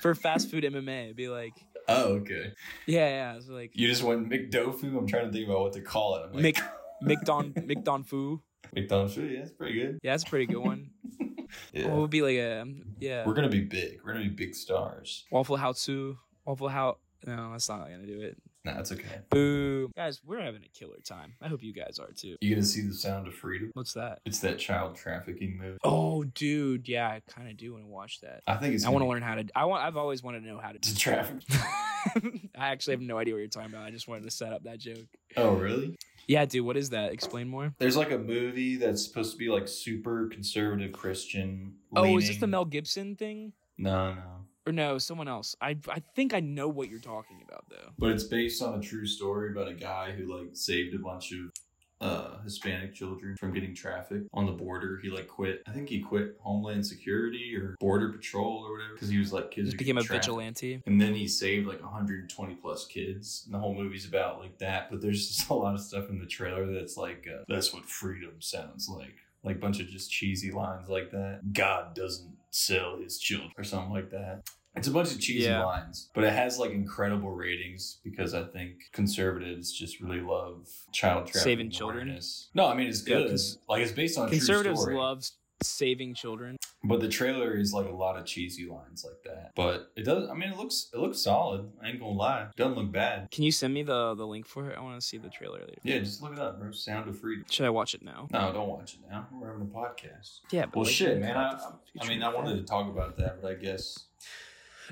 for 0.00 0.14
fast 0.14 0.50
food 0.50 0.64
MMA. 0.64 1.04
It'd 1.04 1.16
be 1.16 1.28
like 1.28 1.52
Oh, 1.88 2.14
okay. 2.20 2.52
yeah 2.86 3.08
yeah. 3.08 3.36
It's 3.36 3.48
like 3.48 3.72
You 3.74 3.88
just 3.88 4.02
went 4.02 4.30
McDofu. 4.30 4.96
I'm 4.96 5.06
trying 5.06 5.26
to 5.26 5.32
think 5.32 5.46
about 5.46 5.60
what 5.60 5.72
to 5.74 5.80
call 5.82 6.14
it. 6.16 6.22
I'm 6.26 6.32
like, 6.32 6.42
Mc 6.42 6.62
McDon 7.26 7.52
McDonfu. 7.66 8.40
McDonald's. 8.74 9.16
Yeah, 9.16 9.24
it's 9.24 9.50
pretty 9.50 9.74
good. 9.74 9.98
Yeah, 10.02 10.12
that's 10.12 10.22
a 10.22 10.26
pretty 10.26 10.46
good 10.46 10.58
one. 10.64 10.90
Yeah. 11.72 11.88
What 11.88 11.98
would 12.02 12.10
be 12.10 12.22
like 12.22 12.36
a 12.36 12.64
yeah 13.00 13.26
We're 13.26 13.34
gonna 13.34 13.48
be 13.48 13.64
big. 13.64 13.98
We're 14.04 14.12
gonna 14.12 14.24
be 14.26 14.30
big 14.30 14.54
stars. 14.54 15.24
Waffle 15.32 15.56
House 15.56 15.88
Waffle 16.46 16.68
House. 16.68 16.96
No, 17.26 17.52
that's 17.52 17.68
not 17.68 17.88
gonna 17.88 18.06
do 18.06 18.20
it. 18.20 18.36
Nah, 18.64 18.78
it's 18.78 18.92
okay. 18.92 19.20
Boo. 19.30 19.90
Guys, 19.96 20.20
we're 20.24 20.40
having 20.40 20.62
a 20.62 20.78
killer 20.78 20.98
time. 21.02 21.34
I 21.40 21.48
hope 21.48 21.62
you 21.62 21.72
guys 21.72 21.98
are 21.98 22.12
too. 22.12 22.36
You 22.40 22.54
gonna 22.54 22.64
see 22.66 22.82
the 22.82 22.92
sound 22.92 23.26
of 23.26 23.34
freedom? 23.34 23.70
What's 23.74 23.94
that? 23.94 24.20
It's 24.26 24.40
that 24.40 24.58
child 24.58 24.96
trafficking 24.96 25.56
movie. 25.56 25.78
Oh, 25.82 26.24
dude. 26.24 26.88
Yeah, 26.88 27.08
I 27.08 27.22
kind 27.26 27.48
of 27.48 27.56
do 27.56 27.72
want 27.72 27.84
to 27.84 27.90
watch 27.90 28.20
that. 28.20 28.42
I 28.46 28.56
think 28.56 28.74
it's. 28.74 28.84
I 28.84 28.90
want 28.90 29.02
to 29.02 29.08
learn 29.08 29.22
how 29.22 29.36
to. 29.36 29.44
I 29.54 29.64
want. 29.64 29.84
I've 29.84 29.96
always 29.96 30.22
wanted 30.22 30.40
to 30.40 30.48
know 30.48 30.58
how 30.58 30.72
to. 30.72 30.78
to 30.80 30.96
traffic. 30.96 31.42
I 32.54 32.68
actually 32.68 32.94
have 32.94 33.02
no 33.02 33.18
idea 33.18 33.34
what 33.34 33.40
you're 33.40 33.48
talking 33.48 33.70
about. 33.70 33.84
I 33.84 33.90
just 33.90 34.08
wanted 34.08 34.24
to 34.24 34.30
set 34.30 34.52
up 34.52 34.64
that 34.64 34.78
joke. 34.78 35.06
Oh, 35.36 35.54
really? 35.54 35.96
Yeah, 36.26 36.44
dude. 36.44 36.64
What 36.64 36.76
is 36.76 36.90
that? 36.90 37.12
Explain 37.12 37.48
more. 37.48 37.74
There's 37.78 37.96
like 37.96 38.10
a 38.10 38.18
movie 38.18 38.76
that's 38.76 39.04
supposed 39.04 39.32
to 39.32 39.38
be 39.38 39.48
like 39.48 39.68
super 39.68 40.28
conservative 40.28 40.92
Christian. 40.92 41.76
Oh, 41.96 42.18
is 42.18 42.28
this 42.28 42.36
the. 42.38 42.46
Mel 42.46 42.64
Gibson 42.64 43.16
thing? 43.16 43.52
No, 43.78 44.14
no. 44.14 44.22
Or 44.70 44.72
no, 44.72 44.98
someone 44.98 45.26
else. 45.26 45.56
I 45.60 45.76
I 45.88 46.00
think 46.14 46.32
I 46.32 46.38
know 46.40 46.68
what 46.68 46.88
you're 46.88 47.00
talking 47.00 47.42
about 47.46 47.64
though. 47.68 47.90
But 47.98 48.10
it's 48.10 48.24
based 48.24 48.62
on 48.62 48.78
a 48.78 48.80
true 48.80 49.04
story 49.06 49.50
about 49.50 49.66
a 49.68 49.74
guy 49.74 50.12
who 50.12 50.32
like 50.32 50.50
saved 50.54 50.94
a 50.94 50.98
bunch 51.00 51.32
of 51.32 51.50
uh 52.00 52.40
Hispanic 52.44 52.94
children 52.94 53.36
from 53.36 53.52
getting 53.52 53.74
trafficked 53.74 54.28
on 54.32 54.46
the 54.46 54.52
border. 54.52 55.00
He 55.02 55.10
like 55.10 55.26
quit. 55.26 55.62
I 55.66 55.72
think 55.72 55.88
he 55.88 56.00
quit 56.00 56.36
Homeland 56.40 56.86
Security 56.86 57.54
or 57.56 57.74
Border 57.80 58.10
Patrol 58.10 58.64
or 58.64 58.72
whatever 58.72 58.94
because 58.94 59.08
he 59.08 59.18
was 59.18 59.32
like 59.32 59.50
kids 59.50 59.70
Just 59.70 59.78
became 59.78 59.98
a 59.98 60.02
trafficked. 60.02 60.26
vigilante. 60.26 60.82
And 60.86 61.00
then 61.00 61.14
he 61.14 61.26
saved 61.26 61.66
like 61.66 61.82
120 61.82 62.54
plus 62.54 62.86
kids. 62.86 63.42
And 63.46 63.54
the 63.54 63.58
whole 63.58 63.74
movie's 63.74 64.06
about 64.06 64.38
like 64.40 64.56
that. 64.58 64.88
But 64.90 65.00
there's 65.02 65.26
just 65.28 65.50
a 65.50 65.54
lot 65.54 65.74
of 65.74 65.80
stuff 65.80 66.08
in 66.08 66.18
the 66.20 66.26
trailer 66.26 66.72
that's 66.72 66.96
like, 66.96 67.26
uh, 67.28 67.42
that's 67.48 67.74
what 67.74 67.84
freedom 67.84 68.34
sounds 68.40 68.88
like. 68.88 69.16
like 69.42 69.56
a 69.56 69.58
bunch 69.58 69.80
of 69.80 69.88
just 69.88 70.10
cheesy 70.12 70.52
lines 70.52 70.88
like 70.88 71.10
that. 71.10 71.40
God 71.52 71.94
doesn't 71.94 72.36
sell 72.50 72.96
his 72.98 73.18
children 73.18 73.52
or 73.58 73.64
something 73.64 73.92
like 73.92 74.10
that. 74.10 74.42
It's 74.76 74.86
a 74.86 74.92
bunch 74.92 75.12
of 75.12 75.20
cheesy 75.20 75.44
Yeah. 75.48 75.64
lines, 75.64 76.10
but 76.14 76.22
it 76.24 76.32
has 76.32 76.58
like 76.58 76.70
incredible 76.70 77.30
ratings 77.32 77.98
because 78.04 78.34
I 78.34 78.44
think 78.44 78.74
conservatives 78.92 79.72
just 79.72 80.00
really 80.00 80.20
love 80.20 80.68
child 80.92 81.26
trafficking 81.26 81.42
Saving 81.42 81.70
children? 81.70 82.02
awareness. 82.08 82.48
No, 82.54 82.66
I 82.68 82.74
mean 82.74 82.86
it's 82.88 83.06
Yeah, 83.06 83.18
good. 83.18 83.30
'cause 83.30 83.58
like 83.68 83.82
it's 83.82 83.92
based 83.92 84.16
on 84.18 84.28
Conservatives 84.28 84.86
love 84.86 85.24
saving 85.62 86.14
children. 86.14 86.56
But 86.82 87.00
the 87.00 87.08
trailer 87.08 87.54
is 87.54 87.74
like 87.74 87.86
a 87.86 87.90
lot 87.92 88.16
of 88.16 88.24
cheesy 88.24 88.64
lines 88.66 89.04
like 89.04 89.22
that. 89.24 89.52
But 89.54 89.92
it 89.96 90.04
does. 90.04 90.30
I 90.30 90.34
mean, 90.34 90.50
it 90.50 90.56
looks 90.56 90.88
it 90.94 90.98
looks 90.98 91.18
solid. 91.20 91.70
I 91.82 91.88
ain't 91.88 92.00
gonna 92.00 92.12
lie. 92.12 92.44
It 92.44 92.56
doesn't 92.56 92.76
look 92.78 92.90
bad. 92.90 93.30
Can 93.30 93.44
you 93.44 93.52
send 93.52 93.74
me 93.74 93.82
the 93.82 94.14
the 94.14 94.26
link 94.26 94.46
for 94.46 94.70
it? 94.70 94.78
I 94.78 94.80
want 94.80 94.98
to 94.98 95.06
see 95.06 95.18
the 95.18 95.28
trailer 95.28 95.60
later. 95.60 95.74
Yeah, 95.82 95.98
just 95.98 96.22
look 96.22 96.32
it 96.32 96.38
up, 96.38 96.58
bro. 96.58 96.70
Sound 96.70 97.10
of 97.10 97.18
Freedom. 97.20 97.44
Should 97.50 97.66
I 97.66 97.70
watch 97.70 97.94
it 97.94 98.02
now? 98.02 98.28
No, 98.32 98.50
don't 98.52 98.68
watch 98.68 98.94
it 98.94 99.00
now. 99.10 99.28
We're 99.32 99.48
having 99.52 99.62
a 99.62 99.64
podcast. 99.66 100.40
Yeah. 100.50 100.64
But 100.66 100.76
Well, 100.76 100.84
like, 100.86 100.94
shit, 100.94 101.18
man. 101.20 101.36
I, 101.36 101.60
I 102.00 102.08
mean, 102.08 102.22
I 102.22 102.32
wanted 102.32 102.56
to 102.56 102.62
talk 102.62 102.88
about 102.88 103.18
that, 103.18 103.42
but 103.42 103.50
I 103.50 103.54
guess 103.56 104.06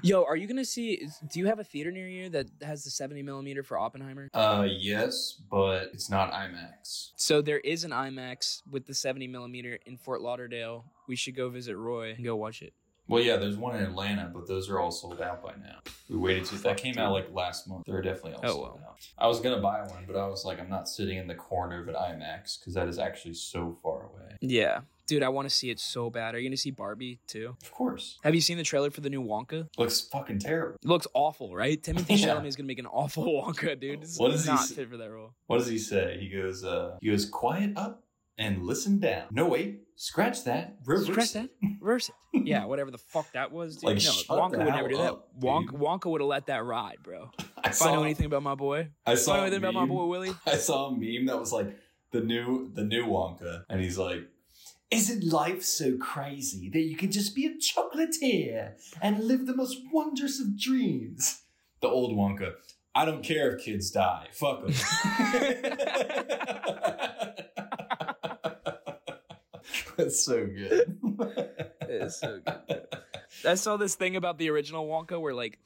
Yo, 0.02 0.24
are 0.24 0.36
you 0.36 0.46
gonna 0.46 0.64
see? 0.64 1.08
Do 1.32 1.38
you 1.40 1.46
have 1.46 1.58
a 1.58 1.64
theater 1.64 1.90
near 1.90 2.08
you 2.08 2.28
that 2.30 2.46
has 2.62 2.84
the 2.84 2.90
seventy 2.90 3.22
millimeter 3.22 3.62
for 3.62 3.78
Oppenheimer? 3.78 4.28
uh 4.34 4.66
yes, 4.68 5.40
but 5.50 5.90
it's 5.92 6.10
not 6.10 6.32
IMAX. 6.32 7.10
So 7.16 7.42
there 7.42 7.58
is 7.60 7.84
an 7.84 7.90
IMAX 7.90 8.62
with 8.70 8.86
the 8.86 8.94
seventy 8.94 9.26
millimeter 9.26 9.78
in 9.86 9.96
Fort 9.96 10.20
Lauderdale. 10.20 10.84
We 11.08 11.16
should 11.16 11.34
go 11.36 11.48
visit 11.50 11.76
Roy 11.76 12.12
and 12.12 12.24
go 12.24 12.36
watch 12.36 12.62
it. 12.62 12.72
Well, 13.08 13.22
yeah, 13.22 13.38
there's 13.38 13.56
one 13.56 13.74
in 13.74 13.82
Atlanta, 13.82 14.30
but 14.34 14.46
those 14.46 14.68
are 14.68 14.78
all 14.78 14.90
sold 14.90 15.22
out 15.22 15.42
by 15.42 15.52
now. 15.62 15.78
We 16.10 16.18
waited 16.18 16.44
to 16.46 16.56
that 16.58 16.76
came 16.76 16.98
out 16.98 17.12
like 17.12 17.32
last 17.32 17.66
month. 17.66 17.84
They're 17.86 18.02
definitely 18.02 18.34
all 18.34 18.40
Oh, 18.44 18.48
sold 18.48 18.62
well. 18.80 18.80
out. 18.90 19.08
I 19.16 19.26
was 19.26 19.40
gonna 19.40 19.60
buy 19.62 19.80
one, 19.80 20.04
but 20.06 20.14
I 20.16 20.26
was 20.28 20.44
like, 20.44 20.60
I'm 20.60 20.68
not 20.68 20.88
sitting 20.90 21.16
in 21.16 21.26
the 21.26 21.34
corner 21.34 21.80
of 21.80 21.88
an 21.88 21.94
IMAX 21.94 22.58
because 22.60 22.74
that 22.74 22.86
is 22.86 22.98
actually 22.98 23.32
so 23.34 23.72
far 23.82 24.02
away. 24.02 24.36
Yeah, 24.42 24.80
dude, 25.08 25.24
I 25.24 25.28
want 25.30 25.48
to 25.48 25.54
see 25.54 25.70
it 25.70 25.80
so 25.80 26.10
bad. 26.10 26.34
Are 26.34 26.38
you 26.38 26.48
gonna 26.48 26.56
see 26.56 26.70
Barbie 26.70 27.18
too? 27.26 27.56
Of 27.62 27.72
course, 27.72 28.18
Have 28.22 28.34
you 28.36 28.40
seen 28.40 28.56
the 28.58 28.62
trailer 28.62 28.90
for 28.92 29.00
the 29.00 29.10
new 29.10 29.22
Wonka? 29.22 29.66
looks 29.76 30.00
fucking 30.02 30.38
terrible. 30.38 30.76
It 30.80 30.86
looks 30.88 31.08
awful, 31.14 31.54
right? 31.56 31.82
Timothée 31.82 32.10
Yeah. 32.20 32.36
Chalamet 32.36 32.46
is 32.46 32.54
gonna 32.54 32.68
make 32.68 32.78
an 32.78 32.86
awful 32.86 33.24
Wonka, 33.42 33.78
dude. 33.80 34.02
It's 34.04 34.18
What 34.18 34.30
does 34.30 34.44
he 34.44 34.50
not 34.52 34.60
s- 34.60 34.70
fit 34.72 34.88
for 34.88 34.96
that 34.98 35.10
role. 35.10 35.32
What 35.48 35.58
does 35.58 35.66
he 35.66 35.78
say? 35.78 36.18
He 36.20 36.28
goes, 36.28 36.62
uh, 36.64 36.98
he 37.00 37.10
goes, 37.10 37.24
quiet 37.28 37.72
up 37.76 38.04
and 38.36 38.62
listen 38.64 39.00
down. 39.00 39.24
No, 39.32 39.48
wait, 39.48 39.80
scratch 39.96 40.44
that. 40.44 40.76
Reverse 40.84 41.06
Scratch 41.08 41.34
it." 41.44 41.50
that. 41.60 41.68
Reverse 41.80 42.08
it. 42.10 42.14
Yeah, 42.46 42.66
whatever 42.66 42.90
the 42.90 42.98
fuck 42.98 43.32
that 43.32 43.50
was, 43.50 43.76
dude. 43.78 43.84
Like, 43.84 43.96
no, 43.96 44.10
Wonka 44.36 44.58
would 44.64 44.74
never 44.74 44.88
do 44.88 44.96
that. 44.98 45.12
up, 45.12 45.28
Wonka. 45.40 45.70
Wonka 45.70 46.06
would 46.10 46.20
have 46.20 46.28
let 46.28 46.46
that 46.46 46.64
ride, 46.64 46.98
bro. 47.02 47.30
I 47.64 47.70
If 47.70 47.82
I 47.82 47.86
know 47.86 47.94
saw, 47.96 48.02
anything 48.04 48.26
about 48.26 48.42
my 48.42 48.54
boy, 48.54 48.90
I 49.06 49.12
if 49.12 49.18
I 49.18 49.20
saw 49.22 49.34
know 49.36 49.40
a 49.40 49.46
anything 49.46 49.58
about 49.64 49.74
my 49.74 49.80
meme. 49.80 49.88
boy 49.88 50.04
Willie, 50.06 50.34
I 50.46 50.56
saw 50.56 50.88
a 50.88 50.90
meme 50.92 51.26
that 51.26 51.40
was 51.40 51.52
like 51.52 51.74
the 52.12 52.20
new, 52.20 52.70
the 52.74 52.84
new 52.84 53.06
Wonka, 53.06 53.64
and 53.68 53.80
he's 53.80 53.98
like, 53.98 54.20
"Isn't 54.90 55.24
life 55.24 55.62
so 55.62 55.96
crazy 55.98 56.68
that 56.70 56.80
you 56.80 56.96
can 56.96 57.10
just 57.10 57.34
be 57.34 57.46
a 57.46 57.54
chocolatier 57.54 58.72
and 59.02 59.24
live 59.24 59.46
the 59.46 59.56
most 59.56 59.78
wondrous 59.92 60.40
of 60.40 60.58
dreams?" 60.58 61.42
The 61.80 61.88
old 61.88 62.16
Wonka. 62.16 62.54
I 62.94 63.04
don't 63.04 63.22
care 63.22 63.54
if 63.54 63.64
kids 63.64 63.90
die. 63.90 64.28
Fuck 64.32 64.66
them. 64.66 64.72
That's 69.96 70.24
so 70.24 70.46
good. 70.46 70.98
It's 71.82 72.20
so 72.20 72.40
good. 72.44 72.86
I 73.46 73.54
saw 73.54 73.76
this 73.76 73.94
thing 73.94 74.16
about 74.16 74.38
the 74.38 74.50
original 74.50 74.88
Wonka 74.88 75.20
where 75.20 75.34
like 75.34 75.58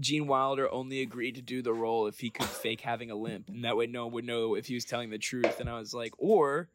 Gene 0.00 0.26
Wilder 0.26 0.70
only 0.70 1.02
agreed 1.02 1.34
to 1.34 1.42
do 1.42 1.62
the 1.62 1.72
role 1.72 2.06
if 2.06 2.20
he 2.20 2.30
could 2.30 2.46
fake 2.46 2.80
having 2.82 3.10
a 3.10 3.16
limp, 3.16 3.48
and 3.48 3.64
that 3.64 3.76
way 3.76 3.86
no 3.86 4.06
one 4.06 4.14
would 4.14 4.24
know 4.24 4.54
if 4.54 4.66
he 4.66 4.74
was 4.74 4.84
telling 4.84 5.10
the 5.10 5.18
truth. 5.18 5.60
And 5.60 5.68
I 5.68 5.78
was 5.78 5.92
like, 5.92 6.12
or 6.18 6.68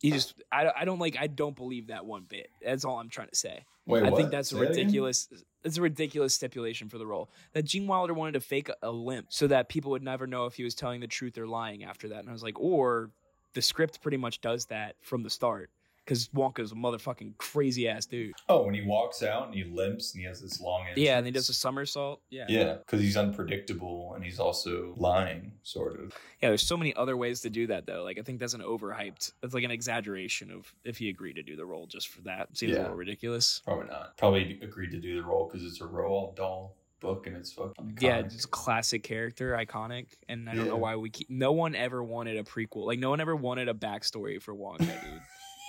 he 0.00 0.10
just 0.10 0.34
I, 0.52 0.70
I 0.76 0.84
don't 0.84 0.98
like 0.98 1.16
I 1.18 1.26
don't 1.26 1.56
believe 1.56 1.88
that 1.88 2.04
one 2.04 2.24
bit. 2.28 2.48
That's 2.62 2.84
all 2.84 2.98
I'm 2.98 3.08
trying 3.08 3.28
to 3.28 3.36
say. 3.36 3.64
Wait, 3.86 4.02
I 4.02 4.10
what? 4.10 4.18
think 4.18 4.30
that's 4.30 4.52
a 4.52 4.56
Say 4.56 4.60
ridiculous. 4.60 5.28
It's 5.64 5.78
a 5.78 5.82
ridiculous 5.82 6.34
stipulation 6.34 6.88
for 6.88 6.98
the 6.98 7.06
role. 7.06 7.30
That 7.54 7.64
Gene 7.64 7.86
Wilder 7.86 8.14
wanted 8.14 8.32
to 8.32 8.40
fake 8.40 8.68
a, 8.68 8.74
a 8.82 8.90
limp 8.90 9.26
so 9.30 9.46
that 9.46 9.68
people 9.68 9.90
would 9.92 10.02
never 10.02 10.26
know 10.26 10.46
if 10.46 10.54
he 10.54 10.64
was 10.64 10.74
telling 10.74 11.00
the 11.00 11.06
truth 11.06 11.38
or 11.38 11.46
lying 11.46 11.84
after 11.84 12.08
that. 12.08 12.20
And 12.20 12.28
I 12.28 12.32
was 12.32 12.42
like, 12.42 12.60
or 12.60 13.10
the 13.54 13.62
script 13.62 14.02
pretty 14.02 14.18
much 14.18 14.40
does 14.40 14.66
that 14.66 14.96
from 15.00 15.22
the 15.22 15.30
start 15.30 15.70
because 16.08 16.28
Wonka's 16.28 16.72
a 16.72 16.74
motherfucking 16.74 17.36
crazy 17.36 17.86
ass 17.86 18.06
dude. 18.06 18.32
Oh, 18.48 18.64
when 18.64 18.74
he 18.74 18.80
walks 18.80 19.22
out 19.22 19.44
and 19.46 19.54
he 19.54 19.64
limps 19.64 20.14
and 20.14 20.22
he 20.22 20.26
has 20.26 20.40
this 20.40 20.58
long 20.58 20.80
entrance. 20.80 21.00
Yeah, 21.00 21.18
and 21.18 21.26
he 21.26 21.30
does 21.32 21.50
a 21.50 21.52
somersault. 21.54 22.22
Yeah. 22.30 22.46
Yeah, 22.48 22.76
because 22.78 23.02
he's 23.02 23.16
unpredictable 23.18 24.14
and 24.14 24.24
he's 24.24 24.40
also 24.40 24.94
lying, 24.96 25.52
sort 25.64 26.00
of. 26.00 26.14
Yeah, 26.42 26.48
there's 26.48 26.62
so 26.66 26.78
many 26.78 26.94
other 26.94 27.16
ways 27.18 27.42
to 27.42 27.50
do 27.50 27.66
that 27.66 27.84
though. 27.84 28.04
Like 28.04 28.18
I 28.18 28.22
think 28.22 28.40
that's 28.40 28.54
an 28.54 28.62
overhyped. 28.62 29.32
That's 29.42 29.52
like 29.52 29.64
an 29.64 29.70
exaggeration 29.70 30.50
of 30.50 30.72
if 30.84 30.96
he 30.96 31.10
agreed 31.10 31.34
to 31.34 31.42
do 31.42 31.56
the 31.56 31.66
role 31.66 31.86
just 31.86 32.08
for 32.08 32.22
that. 32.22 32.56
Seems 32.56 32.72
Yeah. 32.72 32.78
a 32.78 32.82
little 32.82 32.96
ridiculous. 32.96 33.60
Probably 33.66 33.86
not. 33.88 34.16
Probably 34.16 34.58
agreed 34.62 34.90
to 34.92 34.98
do 35.00 35.14
the 35.20 35.26
role 35.28 35.46
because 35.46 35.66
it's 35.66 35.82
a 35.82 35.84
Roald 35.84 36.36
Dahl 36.36 36.74
book 37.00 37.26
and 37.26 37.36
it's 37.36 37.52
fucking 37.52 37.98
Yeah, 38.00 38.22
iconic. 38.22 38.32
just 38.32 38.44
a 38.46 38.48
classic 38.48 39.02
character, 39.04 39.52
iconic, 39.52 40.06
and 40.28 40.48
I 40.48 40.54
don't 40.54 40.64
Yeah. 40.64 40.70
know 40.72 40.76
why 40.78 40.96
we 40.96 41.10
keep. 41.10 41.28
No 41.30 41.52
one 41.52 41.74
ever 41.76 42.02
wanted 42.02 42.38
a 42.38 42.42
prequel. 42.44 42.86
Like 42.86 42.98
no 42.98 43.10
one 43.10 43.20
ever 43.20 43.36
wanted 43.36 43.68
a 43.68 43.74
backstory 43.74 44.40
for 44.42 44.54
Wonka, 44.54 44.78
dude. 44.78 45.20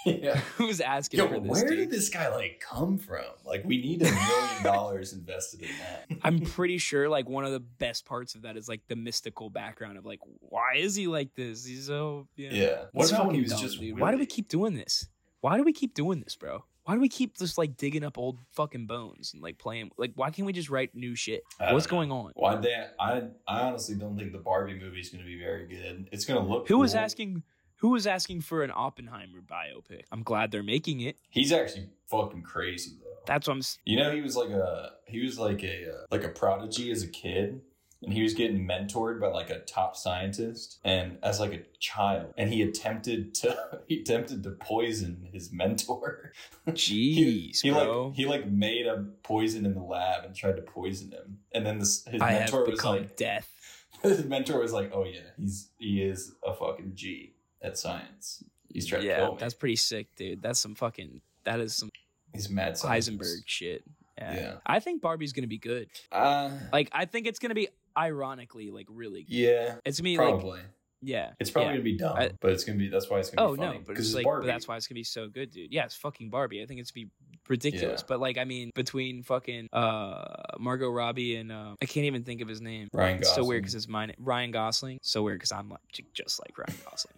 Yeah. 0.05 0.37
Who's 0.57 0.81
asking 0.81 1.19
Yo, 1.19 1.27
for 1.27 1.39
this? 1.39 1.49
where 1.49 1.69
dude? 1.69 1.77
did 1.77 1.91
this 1.91 2.09
guy 2.09 2.33
like 2.33 2.59
come 2.59 2.97
from? 2.97 3.25
Like, 3.45 3.63
we 3.65 3.77
need 3.81 4.01
a 4.01 4.05
million 4.05 4.63
dollars 4.63 5.13
invested 5.13 5.61
in 5.61 5.69
that. 5.79 6.19
I'm 6.23 6.39
pretty 6.39 6.77
sure 6.77 7.09
like 7.09 7.27
one 7.27 7.45
of 7.45 7.51
the 7.51 7.59
best 7.59 8.05
parts 8.05 8.35
of 8.35 8.43
that 8.43 8.57
is 8.57 8.67
like 8.67 8.81
the 8.87 8.95
mystical 8.95 9.49
background 9.49 9.97
of 9.97 10.05
like 10.05 10.19
why 10.39 10.75
is 10.77 10.95
he 10.95 11.07
like 11.07 11.33
this? 11.35 11.65
He's 11.65 11.87
so 11.87 12.27
yeah. 12.35 12.49
Yeah. 12.51 12.85
What 12.91 13.11
about 13.11 13.27
when 13.27 13.35
he 13.35 13.41
was 13.41 13.51
dumb, 13.51 13.61
just. 13.61 13.79
Why 13.79 14.11
do 14.11 14.17
we 14.17 14.25
keep 14.25 14.47
doing 14.47 14.75
this? 14.75 15.07
Why 15.41 15.57
do 15.57 15.63
we 15.63 15.73
keep 15.73 15.93
doing 15.93 16.19
this, 16.19 16.35
bro? 16.35 16.63
Why 16.89 16.95
do 16.95 17.01
we 17.01 17.09
keep 17.09 17.37
just 17.37 17.57
like 17.57 17.77
digging 17.77 18.03
up 18.03 18.17
old 18.17 18.39
fucking 18.53 18.87
bones 18.87 19.33
and 19.33 19.43
like 19.43 19.59
playing? 19.59 19.91
Like, 19.97 20.13
why 20.15 20.31
can't 20.31 20.47
we 20.47 20.53
just 20.53 20.71
write 20.71 20.95
new 20.95 21.15
shit? 21.15 21.43
What's 21.59 21.85
know. 21.85 21.91
going 21.91 22.11
on? 22.11 22.31
Why 22.33 22.55
they? 22.55 22.73
I 22.99 23.25
I 23.47 23.61
honestly 23.61 23.93
don't 23.95 24.17
think 24.17 24.31
the 24.31 24.39
Barbie 24.39 24.79
movie 24.79 24.99
is 24.99 25.09
going 25.09 25.23
to 25.23 25.27
be 25.27 25.37
very 25.37 25.67
good. 25.67 26.09
It's 26.11 26.25
going 26.25 26.41
to 26.41 26.49
look. 26.51 26.67
Who 26.67 26.79
was 26.79 26.95
asking? 26.95 27.43
Who 27.79 27.89
was 27.89 28.05
asking 28.07 28.41
for 28.41 28.63
an 28.63 28.71
Oppenheimer 28.75 29.39
biopic? 29.41 30.03
I'm 30.11 30.23
glad 30.23 30.51
they're 30.51 30.63
making 30.63 30.99
it. 31.01 31.17
He's 31.29 31.51
actually 31.51 31.89
fucking 32.07 32.43
crazy 32.43 32.91
though. 33.01 33.05
That's 33.25 33.47
what 33.47 33.53
I'm. 33.53 33.59
s- 33.59 33.77
You 33.85 33.97
know, 33.97 34.11
he 34.13 34.21
was 34.21 34.35
like 34.35 34.49
a 34.49 34.91
he 35.07 35.23
was 35.23 35.39
like 35.39 35.63
a 35.63 35.89
uh, 35.89 36.05
like 36.11 36.23
a 36.23 36.29
prodigy 36.29 36.91
as 36.91 37.03
a 37.03 37.07
kid, 37.07 37.61
and 38.03 38.11
he 38.13 38.21
was 38.23 38.33
getting 38.33 38.67
mentored 38.67 39.21
by 39.21 39.27
like 39.27 39.49
a 39.49 39.59
top 39.59 39.95
scientist, 39.95 40.79
and 40.83 41.19
as 41.23 41.39
like 41.39 41.53
a 41.53 41.61
child, 41.79 42.33
and 42.37 42.51
he 42.51 42.61
attempted 42.63 43.33
to 43.35 43.81
he 43.87 44.01
attempted 44.01 44.43
to 44.43 44.51
poison 44.51 45.29
his 45.31 45.51
mentor. 45.53 46.33
Jeez, 46.67 47.61
he 47.61 47.69
bro. 47.71 48.07
like 48.07 48.15
he 48.15 48.25
like 48.25 48.47
made 48.49 48.87
a 48.87 49.05
poison 49.23 49.65
in 49.65 49.73
the 49.73 49.83
lab 49.83 50.25
and 50.25 50.35
tried 50.35 50.55
to 50.57 50.61
poison 50.61 51.11
him, 51.11 51.39
and 51.53 51.65
then 51.65 51.79
this 51.79 52.03
his 52.05 52.21
I 52.21 52.33
mentor 52.33 52.65
was 52.65 52.83
like 52.83 53.15
death. 53.15 53.49
his 54.01 54.25
mentor 54.25 54.59
was 54.59 54.73
like, 54.73 54.91
oh 54.93 55.03
yeah, 55.05 55.19
he's 55.37 55.69
he 55.77 56.01
is 56.01 56.33
a 56.45 56.53
fucking 56.53 56.91
G 56.95 57.33
at 57.61 57.77
science. 57.77 58.43
He's 58.71 58.85
trying 58.85 59.01
to 59.01 59.07
Yeah, 59.07 59.17
kill 59.19 59.31
me. 59.33 59.37
that's 59.39 59.53
pretty 59.53 59.75
sick, 59.75 60.07
dude. 60.15 60.41
That's 60.41 60.59
some 60.59 60.75
fucking. 60.75 61.21
That 61.43 61.59
is 61.59 61.75
some 61.75 61.89
he's 62.33 62.49
mad. 62.49 62.73
Heisenberg 62.75 63.41
shit. 63.45 63.83
Yeah. 64.17 64.35
Yeah. 64.35 64.53
I 64.65 64.79
think 64.79 65.01
Barbie's 65.01 65.33
gonna 65.33 65.47
be 65.47 65.57
good. 65.57 65.89
Uh, 66.11 66.51
Like, 66.73 66.89
I 66.91 67.05
think 67.05 67.25
it's 67.25 67.39
gonna 67.39 67.55
be 67.55 67.69
ironically 67.97 68.69
like 68.71 68.87
really. 68.89 69.23
Good. 69.23 69.33
yeah, 69.33 69.75
It's 69.85 69.99
gonna 69.99 70.09
be 70.09 70.17
like 70.17 70.27
probably. 70.27 70.59
yeah. 71.01 71.31
It's 71.39 71.49
probably 71.49 71.69
yeah. 71.69 71.73
gonna 71.75 71.83
be 71.83 71.97
dumb, 71.97 72.17
I- 72.17 72.31
but 72.41 72.51
it's 72.51 72.63
gonna 72.63 72.77
be. 72.77 72.89
That's 72.89 73.09
why 73.09 73.19
it's 73.19 73.29
gonna 73.29 73.47
Oh 73.49 73.55
be 73.55 73.61
no, 73.61 73.79
but 73.85 73.91
it's 73.97 74.07
it's 74.07 74.13
like 74.15 74.25
Barbie. 74.25 74.45
but 74.47 74.51
that's 74.53 74.67
why 74.67 74.75
it's 74.77 74.87
gonna 74.87 74.97
be 74.99 75.03
so 75.03 75.27
good, 75.29 75.51
dude. 75.51 75.71
Yeah, 75.73 75.85
it's 75.85 75.95
fucking 75.95 76.29
Barbie. 76.29 76.61
I 76.61 76.65
think 76.65 76.79
it's 76.81 76.91
gonna 76.91 77.05
be 77.07 77.11
ridiculous. 77.47 78.01
Yeah. 78.01 78.05
But 78.07 78.19
like, 78.19 78.37
I 78.37 78.43
mean, 78.43 78.71
between 78.75 79.23
fucking 79.23 79.69
uh 79.73 80.25
Margot 80.59 80.89
Robbie 80.89 81.37
and 81.37 81.51
uh, 81.51 81.75
I 81.81 81.85
can't 81.85 82.05
even 82.05 82.23
think 82.23 82.41
of 82.41 82.47
his 82.49 82.59
name. 82.61 82.89
Ryan 82.93 83.19
It's 83.19 83.33
so 83.33 83.43
weird 83.45 83.63
because 83.63 83.73
it's 83.75 83.87
mine. 83.87 84.13
Ryan 84.19 84.51
Gosling. 84.51 84.99
So 85.01 85.23
weird 85.23 85.39
because 85.39 85.53
I'm 85.53 85.69
like 85.69 85.79
just 86.13 86.39
like 86.41 86.55
Ryan 86.57 86.79
Gosling. 86.85 87.15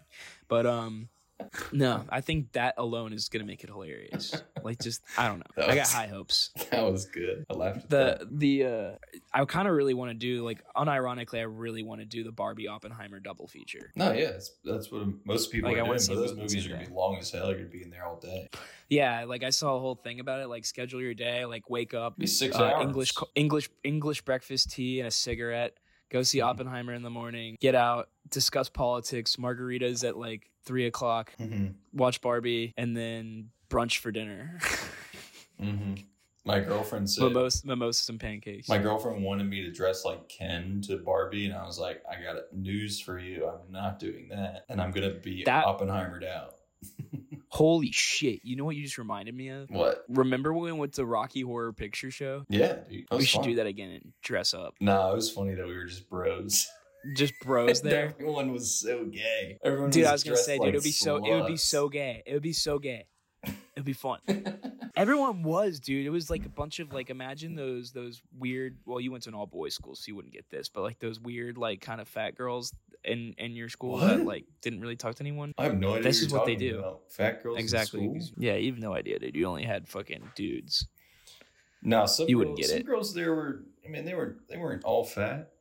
But 0.51 0.65
um, 0.65 1.07
no, 1.71 2.03
I 2.09 2.19
think 2.19 2.51
that 2.51 2.73
alone 2.77 3.13
is 3.13 3.29
gonna 3.29 3.45
make 3.45 3.63
it 3.63 3.69
hilarious. 3.69 4.35
Like 4.63 4.79
just 4.79 5.01
I 5.17 5.29
don't 5.29 5.39
know. 5.39 5.45
That 5.55 5.69
I 5.69 5.75
got 5.75 5.79
was- 5.83 5.93
high 5.93 6.07
hopes. 6.07 6.49
that 6.71 6.83
was 6.91 7.05
good. 7.05 7.45
I 7.49 7.53
laughed 7.53 7.77
at 7.85 7.89
The 7.89 7.97
that. 8.19 8.39
the 8.39 8.65
uh, 8.65 8.91
I 9.33 9.45
kind 9.45 9.67
of 9.69 9.73
really 9.73 9.93
want 9.93 10.11
to 10.11 10.13
do 10.13 10.43
like 10.43 10.61
unironically, 10.75 11.39
I 11.39 11.43
really 11.43 11.83
want 11.83 12.01
to 12.01 12.05
do 12.05 12.23
the 12.25 12.33
Barbie 12.33 12.67
Oppenheimer 12.67 13.21
double 13.21 13.47
feature. 13.47 13.91
No, 13.95 14.11
yeah, 14.11 14.31
that's, 14.31 14.51
that's 14.65 14.91
what 14.91 15.07
most 15.25 15.51
people 15.53 15.69
Like, 15.69 15.77
I 15.77 15.81
are 15.81 15.85
wanna 15.85 15.99
doing. 15.99 16.17
But 16.17 16.21
those 16.21 16.31
both 16.31 16.31
at 16.31 16.35
the 16.35 16.41
movies 16.41 16.65
are 16.65 16.69
gonna 16.69 16.85
be 16.89 16.93
long 16.93 17.17
as 17.17 17.31
hell. 17.31 17.47
You're 17.47 17.59
gonna 17.59 17.69
be 17.69 17.81
in 17.83 17.89
there 17.91 18.05
all 18.05 18.19
day. 18.19 18.49
Yeah, 18.89 19.23
like 19.23 19.43
I 19.43 19.51
saw 19.51 19.77
a 19.77 19.79
whole 19.79 19.95
thing 19.95 20.19
about 20.19 20.41
it. 20.41 20.47
Like 20.47 20.65
schedule 20.65 21.01
your 21.01 21.13
day, 21.13 21.45
like 21.45 21.69
wake 21.69 21.93
up, 21.93 22.17
Be 22.17 22.27
six 22.27 22.57
uh, 22.57 22.63
hours. 22.65 22.83
English 22.83 23.13
English 23.35 23.69
English 23.85 24.21
breakfast 24.23 24.71
tea 24.71 24.99
and 24.99 25.07
a 25.07 25.11
cigarette. 25.11 25.77
Go 26.11 26.23
see 26.23 26.39
Mhm. 26.39 26.45
Oppenheimer 26.45 26.93
in 26.93 27.01
the 27.03 27.09
morning. 27.09 27.57
Get 27.61 27.73
out, 27.73 28.09
discuss 28.29 28.67
politics, 28.69 29.37
margaritas 29.37 30.07
at 30.07 30.17
like 30.17 30.49
three 30.65 30.85
o'clock. 30.85 31.33
hmm 31.37 31.67
Watch 31.93 32.21
Barbie, 32.21 32.73
and 32.77 32.95
then 32.95 33.49
brunch 33.69 33.97
for 33.99 34.11
dinner. 34.11 34.59
hmm 35.59 35.93
My 36.43 36.59
girlfriend 36.59 37.09
said. 37.09 37.23
Mimos- 37.31 37.63
mimosas 37.63 38.09
and 38.09 38.19
pancakes. 38.19 38.67
My 38.67 38.77
girlfriend 38.77 39.23
wanted 39.23 39.45
me 39.45 39.61
to 39.63 39.71
dress 39.71 40.03
like 40.03 40.27
Ken 40.27 40.81
to 40.87 40.97
Barbie, 40.97 41.45
and 41.45 41.53
I 41.53 41.65
was 41.65 41.79
like, 41.79 42.03
I 42.09 42.21
got 42.21 42.35
news 42.53 42.99
for 42.99 43.17
you. 43.19 43.47
I'm 43.47 43.71
not 43.71 43.97
doing 43.99 44.27
that, 44.29 44.65
and 44.69 44.81
I'm 44.81 44.91
gonna 44.91 45.11
be 45.13 45.43
That- 45.45 45.65
Oppenheimered 45.65 46.25
out. 46.27 46.55
Holy 47.51 47.91
shit! 47.91 48.39
You 48.43 48.55
know 48.55 48.63
what 48.63 48.77
you 48.77 48.83
just 48.83 48.97
reminded 48.97 49.35
me 49.35 49.49
of? 49.49 49.69
What? 49.69 50.05
Remember 50.07 50.53
when 50.53 50.63
we 50.63 50.71
went 50.71 50.93
to 50.93 51.05
Rocky 51.05 51.41
Horror 51.41 51.73
Picture 51.73 52.09
Show? 52.09 52.45
Yeah, 52.47 52.77
dude. 52.89 53.05
We 53.11 53.25
should 53.25 53.39
fun. 53.41 53.49
do 53.49 53.55
that 53.55 53.67
again 53.67 53.91
and 53.91 54.13
dress 54.23 54.53
up. 54.53 54.75
No, 54.79 55.11
it 55.11 55.15
was 55.15 55.29
funny 55.29 55.55
that 55.55 55.67
we 55.67 55.75
were 55.75 55.85
just 55.85 56.09
bros. 56.09 56.67
Just 57.15 57.33
bros 57.41 57.81
there. 57.81 58.13
Everyone 58.19 58.51
was 58.51 58.79
so 58.79 59.05
gay. 59.05 59.57
Everyone 59.63 59.89
Dude, 59.89 60.03
was 60.03 60.09
I 60.09 60.11
was 60.11 60.23
gonna 60.23 60.37
say, 60.37 60.59
like 60.59 60.67
dude, 60.67 60.75
it 60.75 60.77
would 60.77 60.83
be 60.83 60.91
so 60.91 61.15
it 61.15 61.33
would 61.33 61.47
be 61.47 61.57
so 61.57 61.89
gay. 61.89 62.21
It 62.27 62.33
would 62.33 62.43
be 62.43 62.53
so 62.53 62.77
gay. 62.77 63.07
It'd 63.75 63.85
be 63.85 63.93
fun. 63.93 64.19
Everyone 64.95 65.41
was, 65.41 65.79
dude. 65.79 66.05
It 66.05 66.11
was 66.11 66.29
like 66.29 66.45
a 66.45 66.49
bunch 66.49 66.79
of 66.79 66.93
like 66.93 67.09
imagine 67.09 67.55
those 67.55 67.91
those 67.91 68.21
weird 68.37 68.77
well, 68.85 68.99
you 68.99 69.11
went 69.11 69.23
to 69.23 69.29
an 69.29 69.35
all 69.35 69.47
boys 69.47 69.73
school, 69.73 69.95
so 69.95 70.03
you 70.09 70.15
wouldn't 70.15 70.33
get 70.33 70.47
this, 70.51 70.69
but 70.69 70.81
like 70.83 70.99
those 70.99 71.19
weird, 71.19 71.57
like 71.57 71.81
kind 71.81 71.99
of 71.99 72.07
fat 72.07 72.35
girls 72.35 72.71
in 73.03 73.33
in 73.37 73.53
your 73.55 73.69
school 73.69 73.97
that 73.97 74.25
like 74.25 74.45
didn't 74.61 74.81
really 74.81 74.95
talk 74.95 75.15
to 75.15 75.23
anyone. 75.23 75.53
I 75.57 75.63
have 75.63 75.77
no 75.77 75.91
idea. 75.91 76.03
This 76.03 76.21
what 76.21 76.27
is 76.27 76.33
what 76.33 76.45
they 76.45 76.55
do. 76.55 76.79
about. 76.79 77.01
Fat 77.11 77.41
girls. 77.43 77.57
in 77.57 77.61
Exactly. 77.63 78.21
Yeah, 78.37 78.55
you 78.55 78.71
have 78.71 78.81
no 78.81 78.93
idea, 78.93 79.19
dude. 79.19 79.35
You 79.35 79.45
only 79.45 79.63
had 79.65 79.87
fucking 79.87 80.31
dudes. 80.35 80.87
No, 81.83 82.05
some 82.05 82.27
You 82.29 82.35
girls, 82.35 82.39
wouldn't 82.39 82.57
get 82.57 82.67
some 82.67 82.77
it. 82.79 82.85
girls 82.85 83.13
there 83.13 83.33
were. 83.33 83.63
I 83.85 83.89
mean, 83.89 84.05
they 84.05 84.13
were. 84.13 84.37
They 84.49 84.57
weren't 84.57 84.83
all 84.83 85.03
fat. 85.03 85.51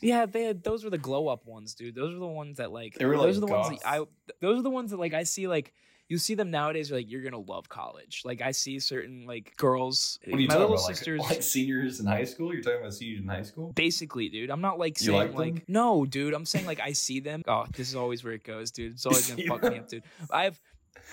Yeah, 0.00 0.24
they 0.24 0.44
had 0.44 0.62
those 0.62 0.82
were 0.82 0.90
the 0.90 0.98
glow 0.98 1.28
up 1.28 1.46
ones, 1.46 1.74
dude. 1.74 1.94
Those 1.94 2.14
were 2.14 2.20
the 2.20 2.26
ones 2.26 2.56
that 2.56 2.72
like 2.72 2.94
They 2.94 3.04
were, 3.04 3.16
like 3.18 3.26
those 3.26 3.36
are 3.36 3.40
the 3.40 3.46
ones 3.48 3.68
that. 3.68 3.86
I 3.86 4.04
those 4.40 4.58
are 4.58 4.62
the 4.62 4.70
ones 4.70 4.90
that 4.92 4.96
like 4.98 5.12
I 5.12 5.24
see 5.24 5.46
like 5.46 5.74
you 6.10 6.18
see 6.18 6.34
them 6.34 6.50
nowadays 6.50 6.90
you're 6.90 6.98
like 6.98 7.10
you're 7.10 7.22
gonna 7.22 7.38
love 7.38 7.68
college. 7.70 8.20
Like 8.26 8.42
I 8.42 8.50
see 8.50 8.78
certain 8.80 9.24
like 9.26 9.56
girls 9.56 10.18
What 10.26 10.36
are 10.36 10.40
you 10.40 10.48
my 10.48 10.54
talking 10.54 10.60
little 10.60 10.74
about? 10.76 10.86
Like- 10.88 10.96
sisters 10.96 11.20
Like, 11.20 11.42
seniors 11.42 12.00
in 12.00 12.06
high 12.06 12.24
school? 12.24 12.52
You're 12.52 12.62
talking 12.62 12.80
about 12.80 12.92
seniors 12.94 13.20
in 13.22 13.28
high 13.28 13.42
school? 13.42 13.72
Basically, 13.72 14.28
dude. 14.28 14.50
I'm 14.50 14.60
not 14.60 14.78
like 14.78 15.00
You 15.00 15.06
saying 15.06 15.18
like 15.18 15.34
like, 15.34 15.54
them? 15.54 15.62
no, 15.68 16.04
dude. 16.04 16.34
I'm 16.34 16.44
saying 16.44 16.66
like 16.66 16.80
I 16.80 16.92
see 16.92 17.20
them. 17.20 17.42
Oh, 17.48 17.64
this 17.74 17.88
is 17.88 17.94
always 17.96 18.22
where 18.22 18.34
it 18.34 18.44
goes, 18.44 18.70
dude. 18.70 18.92
It's 18.92 19.06
always 19.06 19.30
gonna 19.30 19.42
fuck 19.48 19.62
me 19.62 19.78
up, 19.78 19.88
dude. 19.88 20.02
I 20.30 20.44
have 20.44 20.60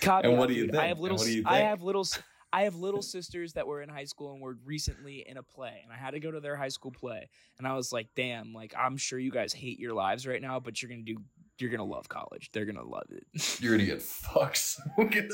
caveat, 0.01 0.25
And 0.25 0.37
what 0.37 0.49
do 0.49 0.55
you 0.55 0.63
dude. 0.63 0.71
think? 0.71 0.83
I 0.83 0.87
have 0.87 0.97
And 0.97 1.01
little 1.03 1.17
what 1.17 1.25
do 1.27 1.31
you 1.33 1.43
I 1.45 1.57
think? 1.59 1.67
have 1.69 1.81
little 1.83 2.01
s- 2.01 2.19
I 2.53 2.61
have 2.63 2.75
little 2.75 3.01
sisters 3.01 3.53
that 3.53 3.67
were 3.67 3.81
in 3.81 3.89
high 3.89 4.05
school 4.05 4.31
and 4.31 4.41
were 4.41 4.57
recently 4.65 5.23
in 5.27 5.35
a 5.37 5.43
play, 5.43 5.81
and 5.83 5.91
I 5.91 5.97
had 5.97 6.11
to 6.11 6.19
go 6.21 6.31
to 6.31 6.39
their 6.39 6.55
high 6.55 6.69
school 6.69 6.91
play, 6.91 7.27
and 7.59 7.67
I 7.67 7.75
was 7.75 7.91
like, 7.91 8.07
damn, 8.15 8.53
like 8.53 8.73
I'm 8.75 8.95
sure 8.95 9.19
you 9.19 9.31
guys 9.31 9.51
hate 9.53 9.79
your 9.79 9.93
lives 9.93 10.25
right 10.25 10.41
now, 10.41 10.59
but 10.59 10.81
you're 10.81 10.89
gonna 10.89 11.01
do 11.03 11.17
you're 11.59 11.71
gonna 11.71 11.83
love 11.83 12.09
college. 12.09 12.51
They're 12.51 12.65
gonna 12.65 12.83
love 12.87 13.07
it. 13.11 13.25
You're 13.61 13.73
gonna 13.73 13.87
get 13.87 14.01
fucked 14.01 14.57
so 14.57 14.81
good. 14.97 15.31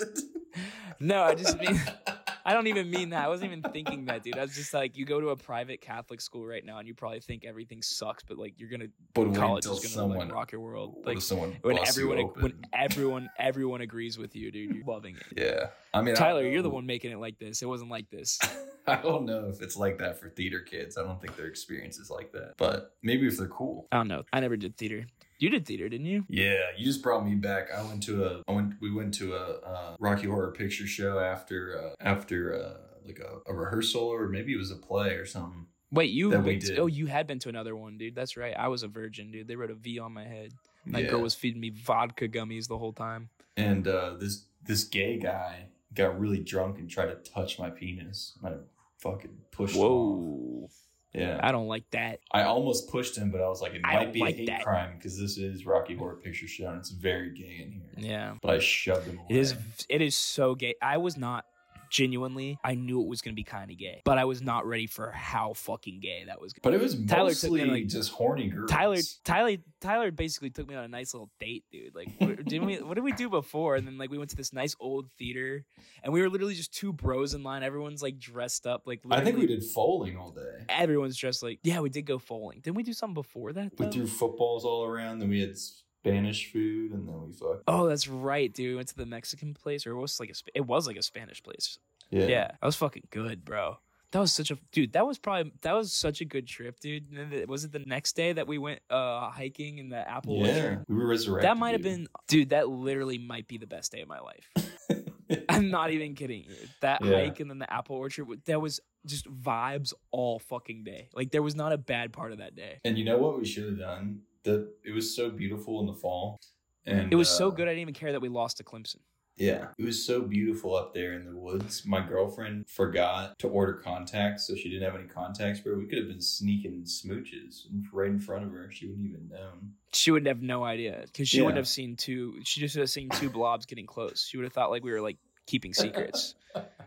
no, 0.99 1.24
I 1.24 1.36
just 1.36 1.57
mean 1.59 1.80
I 2.45 2.53
don't 2.53 2.67
even 2.67 2.89
mean 2.89 3.11
that. 3.11 3.24
I 3.24 3.30
wasn't 3.30 3.51
even 3.53 3.71
thinking 3.71 4.05
that, 4.05 4.24
dude. 4.24 4.38
I 4.38 4.41
was 4.41 4.53
just 4.53 4.74
like, 4.74 4.97
you 4.97 5.05
go 5.05 5.21
to 5.21 5.30
a 5.30 5.38
private 5.38 5.80
Catholic 5.80 6.19
school 6.19 6.45
right 6.45 6.63
now, 6.65 6.78
and 6.78 6.88
you 6.88 6.93
probably 6.93 7.21
think 7.21 7.45
everything 7.45 7.82
sucks, 7.82 8.24
but 8.24 8.38
like 8.38 8.59
you're 8.59 8.69
gonna 8.69 8.88
But 9.13 9.34
college 9.34 9.65
is 9.65 9.71
gonna 9.71 9.88
someone, 9.88 10.19
like 10.28 10.34
rock 10.34 10.51
your 10.51 10.61
world. 10.61 10.97
Like 11.05 11.21
someone 11.21 11.57
when 11.61 11.80
everyone 11.80 12.17
when 12.39 12.53
everyone 12.74 13.30
everyone 13.39 13.82
agrees 13.82 14.17
with 14.17 14.36
you, 14.36 14.51
dude. 14.51 14.76
You're 14.76 14.86
loving 14.86 15.15
it. 15.15 15.41
Yeah, 15.41 15.67
I 15.93 16.01
mean, 16.01 16.15
Tyler, 16.15 16.43
don't 16.43 16.51
you're 16.51 16.61
the 16.61 16.69
one 16.69 16.86
making 16.86 17.11
it 17.11 17.19
like 17.19 17.39
this. 17.39 17.61
It 17.61 17.67
wasn't 17.67 17.89
like 17.89 18.09
this. 18.09 18.39
I 18.86 18.97
don't 18.97 19.26
know 19.26 19.47
if 19.47 19.61
it's 19.61 19.78
like 19.78 19.97
that 19.99 20.19
for 20.19 20.30
theater 20.30 20.59
kids. 20.59 20.97
I 20.97 21.03
don't 21.03 21.21
think 21.21 21.38
their 21.38 21.47
experience 21.47 21.97
is 21.97 22.09
like 22.09 22.34
that. 22.34 22.55
But 22.57 22.93
maybe 23.01 23.28
if 23.28 23.38
they're 23.38 23.47
cool. 23.47 23.88
I 23.91 23.97
don't 23.97 24.09
know. 24.09 24.24
I 24.34 24.41
never 24.41 24.57
did 24.57 24.76
theater. 24.76 25.05
You 25.40 25.50
did 25.50 25.66
theater, 25.66 25.90
didn't 25.90 26.06
you? 26.06 26.26
Yeah, 26.30 26.60
you 26.78 26.86
just 26.86 27.02
brought 27.02 27.26
me 27.26 27.36
back. 27.36 27.68
I 27.76 27.82
went 27.84 28.04
to 28.04 28.24
a. 28.26 28.42
I 28.48 28.52
went. 28.54 28.76
We 28.82 28.92
went 28.94 29.14
to 29.16 29.34
a 29.36 29.60
uh, 29.60 29.96
Rocky 30.00 30.28
Horror 30.28 30.52
Picture 30.52 30.88
Show 30.88 31.20
after 31.20 31.78
uh, 31.80 31.96
after 32.00 32.54
uh, 32.56 32.78
like 33.06 33.20
a, 33.20 33.52
a 33.52 33.54
rehearsal 33.54 34.02
or 34.02 34.28
maybe 34.28 34.54
it 34.54 34.58
was 34.58 34.72
a 34.72 34.76
play 34.76 35.12
or 35.16 35.26
something. 35.26 35.66
Wait, 35.92 36.10
you 36.12 36.32
That 36.32 36.44
to- 36.44 36.78
oh 36.78 36.86
you 36.88 37.06
had 37.06 37.28
been 37.28 37.40
to 37.40 37.50
another 37.50 37.76
one, 37.76 37.98
dude. 37.98 38.16
That's 38.16 38.36
right. 38.38 38.56
I 38.58 38.68
was 38.68 38.82
a 38.84 38.88
virgin, 38.88 39.32
dude. 39.32 39.48
They 39.48 39.56
wrote 39.56 39.70
a 39.70 39.76
V 39.76 40.00
on 40.00 40.12
my 40.14 40.26
head. 40.26 40.54
That 40.88 41.04
yeah. 41.04 41.10
girl 41.10 41.22
was 41.22 41.36
feeding 41.36 41.62
me 41.62 41.70
vodka 41.70 42.28
gummies 42.28 42.68
the 42.68 42.78
whole 42.78 42.94
time. 42.94 43.30
and 43.56 43.88
uh, 43.88 44.16
this 44.20 44.46
this 44.66 44.84
gay 44.86 45.20
guy 45.20 45.68
got 45.94 46.20
really 46.20 46.40
drunk 46.40 46.80
and 46.80 46.90
tried 46.90 47.08
to 47.08 47.16
touch 47.32 47.60
my 47.60 47.70
penis. 47.70 48.34
I 48.44 48.54
fucking 48.98 49.38
pushed 49.52 49.76
him. 49.76 49.82
off. 49.84 50.72
Yeah. 51.14 51.39
I 51.43 51.51
don't 51.51 51.68
like 51.68 51.89
that. 51.91 52.20
I 52.32 52.43
almost 52.43 52.89
pushed 52.89 53.18
him, 53.18 53.30
but 53.30 53.39
I 53.41 53.47
was 53.47 53.61
like, 53.61 53.74
it 53.74 53.82
might 53.84 54.11
be 54.11 54.20
like 54.20 54.36
a 54.36 54.38
hate 54.39 54.47
that. 54.47 54.64
crime 54.64 54.93
because 54.97 55.20
this 55.20 55.38
is 55.38 55.66
Rocky 55.66 55.95
Horror 55.95 56.16
Picture 56.16 56.47
Show 56.47 56.70
and 56.70 56.80
it's 56.80 56.89
very 56.89 57.30
gay 57.30 57.64
in 57.64 57.72
here. 57.72 58.09
Yeah. 58.11 58.36
But 58.41 58.55
I 58.55 58.59
shoved 58.59 59.05
him 59.05 59.20
away. 59.20 59.28
It 59.30 59.38
is 59.38 59.55
it 59.89 60.01
is 60.01 60.18
so 60.18 60.55
gay. 60.55 60.74
I 60.82 60.97
was 60.97 61.16
not 61.16 61.45
genuinely 61.94 62.58
I 62.64 62.74
knew 62.74 63.02
it 63.02 63.08
was 63.08 63.22
gonna 63.22 63.36
be 63.36 63.44
kind 63.44 63.72
of 63.72 63.78
gay, 63.78 64.02
but 64.04 64.18
I 64.18 64.26
was 64.26 64.41
not 64.41 64.66
ready 64.66 64.88
for 64.88 65.12
how 65.12 65.54
fucking 65.54 66.00
gay 66.02 66.24
that 66.26 66.41
was. 66.41 66.54
But 66.62 66.74
it 66.74 66.82
was 66.82 66.96
Tyler 67.06 67.34
took 67.34 67.52
me, 67.52 67.60
mostly 67.60 67.66
like- 67.66 67.88
just 67.88 68.12
horny 68.12 68.50
girls. 68.50 68.70
Tyler, 68.70 68.98
Tyler, 69.24 69.58
Tyler 69.80 70.12
basically 70.12 70.50
took 70.50 70.68
me 70.68 70.76
on 70.76 70.84
a 70.84 70.88
nice 70.88 71.14
little 71.14 71.30
date, 71.39 71.64
dude. 71.72 71.96
Like, 71.96 72.10
what, 72.18 72.44
didn't 72.44 72.66
we? 72.66 72.82
What 72.82 72.96
did 72.96 73.04
we 73.04 73.14
do 73.14 73.30
before? 73.30 73.76
And 73.76 73.88
then 73.88 73.98
like 73.98 74.10
we 74.10 74.18
went 74.18 74.32
to 74.32 74.36
this 74.36 74.52
nice 74.52 74.76
old 74.80 75.10
theater, 75.18 75.64
and 76.04 76.12
we 76.12 76.22
were 76.22 76.30
literally 76.30 76.56
just 76.56 76.74
two 76.74 76.91
bros 76.91 77.34
in 77.34 77.44
line. 77.44 77.64
Everyone's 77.64 78.02
like 78.02 78.20
dressed 78.20 78.66
up, 78.66 78.84
like 78.86 79.02
I 79.10 79.24
think 79.24 79.38
we 79.38 79.46
did 79.46 79.64
foaling 79.64 80.18
all 80.18 80.32
day. 80.32 80.66
Everyone's 80.68 81.16
dressed 81.16 81.44
like 81.44 81.60
yeah. 81.64 81.80
We 81.80 81.89
did 81.89 82.04
go 82.06 82.20
bowling. 82.34 82.60
Didn't 82.62 82.78
we 82.78 82.84
do 82.84 82.94
something 82.94 83.14
before 83.14 83.54
that? 83.54 83.72
We 83.78 83.88
threw 83.89 84.08
footballs 84.08 84.66
all 84.66 84.84
around, 84.84 85.20
then 85.20 85.30
we 85.30 85.41
had 85.41 85.56
Spanish 86.04 86.51
food, 86.51 86.91
and 86.91 87.08
then 87.08 87.22
we 87.28 87.32
fucked. 87.32 87.64
Oh, 87.68 87.88
that's 87.88 88.08
right, 88.08 88.54
dude. 88.54 88.70
We 88.72 88.76
went 88.76 88.89
to 88.89 88.95
the 88.97 89.06
Mexican 89.06 89.54
place, 89.54 89.88
or 89.88 89.91
it 89.91 89.95
was 89.99 90.20
like 90.20 90.30
a, 90.30 90.34
it 90.54 90.62
was 90.66 90.86
like 90.88 90.97
a 90.97 91.01
Spanish 91.01 91.41
place. 91.41 91.80
Yeah. 92.10 92.26
Yeah. 92.28 92.47
that 92.47 92.62
was 92.66 92.76
fucking 92.76 93.08
good, 93.10 93.45
bro. 93.45 93.78
That 94.12 94.20
was 94.20 94.32
such 94.32 94.51
a 94.51 94.58
dude. 94.72 94.93
That 94.93 95.08
was 95.08 95.18
probably 95.18 95.51
that 95.62 95.74
was 95.74 95.91
such 95.91 96.22
a 96.22 96.26
good 96.26 96.45
trip, 96.45 96.80
dude. 96.80 97.06
Then 97.12 97.45
was 97.47 97.64
it 97.64 97.72
the 97.72 97.80
next 97.80 98.16
day 98.16 98.32
that 98.34 98.45
we 98.47 98.60
went 98.60 98.82
uh 98.91 99.30
hiking 99.32 99.80
in 99.80 99.89
the 99.89 100.08
apple 100.08 100.38
Yeah. 100.45 100.54
orchard? 100.54 100.86
We 100.88 100.95
were 100.97 101.08
resurrected. 101.08 101.49
That 101.49 101.58
might 101.58 101.72
have 101.72 101.82
been, 101.82 102.08
dude. 102.28 102.49
That 102.49 102.70
literally 102.70 103.18
might 103.18 103.47
be 103.47 103.58
the 103.58 103.66
best 103.66 103.91
day 103.91 104.01
of 104.01 104.08
my 104.08 104.20
life. 104.20 104.51
I'm 105.49 105.72
not 105.72 105.89
even 105.89 106.14
kidding 106.14 106.43
you. 106.43 106.56
That 106.82 107.04
Yeah. 107.04 107.22
hike 107.24 107.39
and 107.39 107.49
then 107.49 107.58
the 107.58 107.74
apple 107.74 107.95
orchard. 107.95 108.28
That 108.45 108.62
was 108.62 108.80
just 109.08 109.26
vibes 109.26 109.93
all 110.12 110.38
fucking 110.38 110.84
day. 110.84 111.10
Like 111.16 111.32
there 111.32 111.41
was 111.41 111.56
not 111.56 111.72
a 111.74 111.78
bad 111.80 112.14
part 112.14 112.32
of 112.34 112.38
that 112.38 112.56
day. 112.56 112.82
And 112.86 112.99
you 112.99 113.06
know 113.06 113.18
what 113.18 113.39
we 113.39 113.45
should 113.45 113.66
have 113.66 113.80
done? 113.80 114.20
The 114.44 114.74
it 114.86 114.91
was 114.91 115.16
so 115.16 115.30
beautiful 115.30 115.80
in 115.82 115.88
the 115.88 115.94
fall. 115.94 116.39
And 116.86 117.12
It 117.14 117.16
was 117.16 117.30
so 117.30 117.48
uh, 117.48 117.52
good. 117.52 117.68
I 117.68 117.72
didn't 117.72 117.82
even 117.82 117.94
care 117.94 118.12
that 118.12 118.22
we 118.22 118.30
lost 118.30 118.58
to 118.58 118.64
Clemson. 118.64 118.98
Yeah. 119.38 119.68
It 119.80 119.86
was 119.86 120.06
so 120.06 120.22
beautiful 120.22 120.76
up 120.76 120.94
there 120.94 121.14
in 121.14 121.26
the 121.26 121.36
woods. 121.36 121.86
My 121.88 122.06
girlfriend 122.06 122.68
forgot 122.68 123.39
to 123.39 123.48
order 123.48 123.74
contacts, 123.74 124.46
so 124.46 124.56
she 124.56 124.70
didn't 124.70 124.84
have 124.84 125.00
any 125.00 125.08
contacts, 125.08 125.60
bro. 125.62 125.76
We 125.76 125.86
could 125.88 125.98
have 125.98 126.08
been 126.08 126.22
sneaking 126.22 126.84
smooches 126.84 127.66
right 127.91 128.10
in 128.10 128.20
front 128.20 128.46
of 128.46 128.52
her. 128.52 128.70
She 128.70 128.88
wouldn't 128.88 129.08
even 129.08 129.30
known. 129.30 129.72
She 129.94 130.12
would 130.12 130.26
have 130.28 130.41
no 130.44 130.64
idea 130.64 131.02
because 131.06 131.30
she 131.30 131.38
Yeah. 131.38 131.44
wouldn't 131.46 131.58
have 131.58 131.68
seen 131.68 131.96
two. 131.96 132.41
She 132.44 132.60
just 132.60 132.76
would 132.76 132.82
have 132.82 132.89
seen 132.91 133.10
two 133.10 133.30
blobs 133.30 133.66
getting 133.66 133.88
close. 133.88 134.28
She 134.30 134.38
would 134.38 134.44
have 134.44 134.54
thought 134.54 134.70
like 134.70 134.84
we 134.84 134.91
were 134.91 135.02
like 135.02 135.18
keeping 135.48 135.74
secrets. 135.74 136.36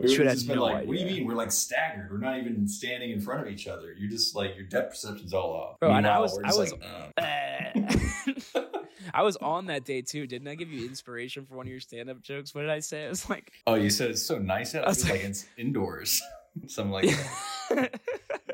We 0.00 0.14
Should 0.14 0.26
have 0.26 0.46
no 0.48 0.62
like, 0.62 0.86
what 0.86 0.96
do 0.96 1.02
you 1.02 1.06
mean? 1.06 1.26
We're 1.26 1.34
like 1.34 1.52
staggered. 1.52 2.10
We're 2.10 2.18
not 2.18 2.38
even 2.38 2.66
standing 2.66 3.10
in 3.10 3.20
front 3.20 3.42
of 3.46 3.48
each 3.52 3.66
other. 3.68 3.92
You're 3.98 4.10
just 4.10 4.34
like 4.34 4.56
your 4.56 4.64
depth 4.66 4.90
perception's 4.90 5.34
all 5.34 5.52
off. 5.52 5.78
Bro, 5.80 5.92
and 5.92 6.06
I 6.06 6.18
was- 6.18 6.38
I 6.42 6.54
was- 6.54 6.72
like, 6.72 6.82
uh. 7.18 8.70
I 9.14 9.22
was 9.22 9.36
on 9.36 9.66
that 9.66 9.84
day 9.84 10.02
too. 10.02 10.26
Didn't 10.26 10.48
I 10.48 10.54
give 10.54 10.70
you 10.70 10.86
inspiration 10.86 11.44
for 11.46 11.56
one 11.56 11.66
of 11.66 11.70
your 11.70 11.80
stand-up 11.80 12.22
jokes? 12.22 12.54
What 12.54 12.62
did 12.62 12.70
I 12.70 12.80
say? 12.80 13.04
It 13.04 13.08
was 13.08 13.28
like, 13.28 13.52
Oh, 13.66 13.74
you 13.74 13.90
said 13.90 14.10
it's 14.10 14.22
so 14.22 14.38
nice 14.38 14.74
out. 14.74 14.84
I 14.84 14.88
was 14.88 15.02
like 15.04 15.12
like- 15.20 15.24
it's 15.24 15.46
indoors. 15.56 16.22
Something 16.66 16.92
like 16.92 17.04
that. 17.70 18.00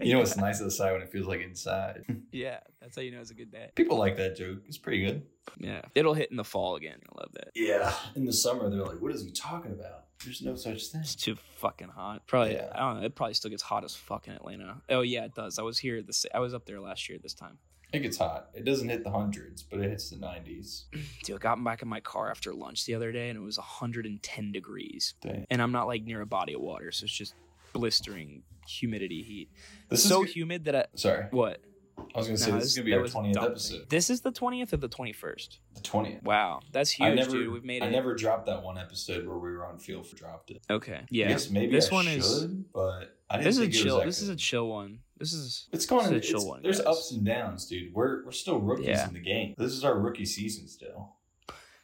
You 0.03 0.13
know 0.13 0.19
what's 0.19 0.37
nice 0.37 0.61
outside 0.61 0.93
when 0.93 1.01
it 1.01 1.11
feels 1.11 1.27
like 1.27 1.41
inside. 1.41 2.05
yeah, 2.31 2.59
that's 2.81 2.95
how 2.95 3.01
you 3.03 3.11
know 3.11 3.21
it's 3.21 3.31
a 3.31 3.35
good 3.35 3.51
day. 3.51 3.71
People 3.75 3.97
like 3.97 4.17
that 4.19 4.37
joke. 4.37 4.59
It's 4.67 4.77
pretty 4.77 5.05
good. 5.05 5.23
Yeah, 5.59 5.81
it'll 5.95 6.13
hit 6.13 6.31
in 6.31 6.37
the 6.37 6.45
fall 6.45 6.77
again. 6.77 6.99
I 7.11 7.21
love 7.21 7.31
that. 7.35 7.49
Yeah. 7.55 7.95
In 8.15 8.27
the 8.27 8.33
summer, 8.35 8.69
they're 8.69 8.85
like, 8.85 9.01
"What 9.01 9.13
is 9.13 9.25
he 9.25 9.31
talking 9.31 9.73
about?" 9.73 10.06
There's 10.25 10.43
no 10.43 10.57
such 10.57 10.87
thing. 10.89 11.03
It's 11.03 11.15
too 11.15 11.37
fucking 11.57 11.89
hot. 11.89 12.27
Probably, 12.27 12.55
Yeah. 12.55 12.71
I 12.75 12.79
don't 12.81 13.01
know. 13.01 13.07
It 13.07 13.15
probably 13.15 13.35
still 13.35 13.51
gets 13.51 13.63
hot 13.63 13.85
as 13.85 13.95
fuck 13.95 14.29
in 14.29 14.35
Atlanta. 14.35 14.83
Oh 14.89 15.03
yeah, 15.03 15.25
it 15.25 15.35
does. 15.35 15.59
I 15.59 15.63
was 15.63 15.79
here. 15.79 16.03
This 16.03 16.25
I 16.35 16.39
was 16.41 16.55
up 16.55 16.65
there 16.67 16.81
last 16.81 17.09
year. 17.09 17.19
This 17.23 17.35
time, 17.35 17.59
It 17.93 18.01
gets 18.01 18.17
hot. 18.17 18.49
It 18.55 18.65
doesn't 18.65 18.89
hit 18.89 19.05
the 19.05 19.11
hundreds, 19.11 19.63
but 19.63 19.81
it 19.81 19.91
hits 19.91 20.11
the 20.11 20.17
nineties. 20.17 20.87
dude, 21.25 21.37
I 21.37 21.39
got 21.39 21.63
back 21.63 21.83
in 21.83 21.89
my 21.89 22.01
car 22.01 22.31
after 22.31 22.53
lunch 22.55 22.87
the 22.87 22.95
other 22.95 23.13
day, 23.13 23.29
and 23.29 23.37
it 23.37 23.43
was 23.43 23.59
110 23.59 24.53
degrees. 24.53 25.15
Dang. 25.21 25.47
And 25.51 25.61
I'm 25.63 25.73
not 25.73 25.87
like 25.87 26.03
near 26.03 26.21
a 26.23 26.27
body 26.27 26.55
of 26.55 26.61
water, 26.61 26.91
so 26.93 27.05
it's 27.05 27.13
just 27.13 27.35
blistering 27.73 28.43
humidity 28.67 29.23
heat. 29.23 29.51
This 29.91 30.03
is 30.03 30.09
so 30.09 30.25
is 30.25 30.33
humid 30.33 30.65
that 30.65 30.75
I 30.75 30.85
sorry. 30.95 31.27
what? 31.31 31.61
I 31.99 32.19
was 32.19 32.27
gonna 32.27 32.37
say 32.39 32.51
No, 32.51 32.57
this 32.59 32.65
is 32.67 32.71
this- 32.71 32.77
gonna 32.77 32.85
be 32.85 32.91
that 32.93 32.97
our 32.97 33.03
was 33.03 33.13
twentieth 33.13 33.37
episode. 33.39 33.89
This 33.91 34.11
is 34.11 34.21
the 34.21 34.31
20th 34.33 34.73
or 34.73 34.77
the 34.79 34.89
21st. 34.89 35.59
The 35.75 35.81
twentieth. 35.83 36.23
Wow, 36.23 36.61
that's 36.73 36.91
huge, 36.91 37.09
I 37.11 37.15
never, 37.15 37.31
dude. 37.31 37.53
We've 37.53 37.65
made 37.65 37.83
I 37.83 37.87
it. 37.87 37.91
never 37.91 38.15
dropped 38.15 38.47
that 38.47 38.63
one 38.63 38.79
episode 38.79 39.27
where 39.27 39.39
we 39.39 39.51
were 39.51 39.67
on 39.67 39.79
field 39.79 40.07
for 40.07 40.17
dropped 40.17 40.51
it. 40.51 40.63
Okay, 40.71 40.95
I 40.95 41.07
yeah. 41.11 41.29
guess 41.29 41.51
maybe 41.51 41.73
this 41.73 41.91
I 41.91 41.95
one 41.95 42.05
should, 42.07 42.19
is 42.19 42.45
but 42.75 43.17
I 43.31 43.37
didn't 43.39 43.45
this 43.45 43.55
is 43.57 43.59
a 43.59 43.61
think 43.63 43.75
it 43.75 43.77
was 43.77 43.83
chill. 43.85 43.99
that 43.99 44.07
This 44.07 44.23
is 44.23 44.29
a 44.29 44.37
chill 44.37 44.69
one. 44.69 44.99
This 45.19 45.33
is 45.33 45.69
It's 45.73 45.87
going. 45.87 46.11
this 46.13 46.25
is 46.25 46.29
a 46.31 46.33
chill 46.33 46.47
one, 46.47 46.63
there's 46.63 46.79
guys. 46.79 46.87
ups 46.87 47.11
and 47.13 47.25
downs, 47.25 47.67
dude. 47.67 47.95
We're 47.95 48.25
we're 48.25 48.33
still 48.33 48.59
rookies 48.61 48.87
Yeah. 48.87 49.09
in 49.09 49.15
the 49.15 49.21
game. 49.21 49.55
This 49.57 49.73
is 49.73 49.85
our 49.85 49.99
rookie 49.99 50.27
season 50.27 50.69
still. 50.69 51.15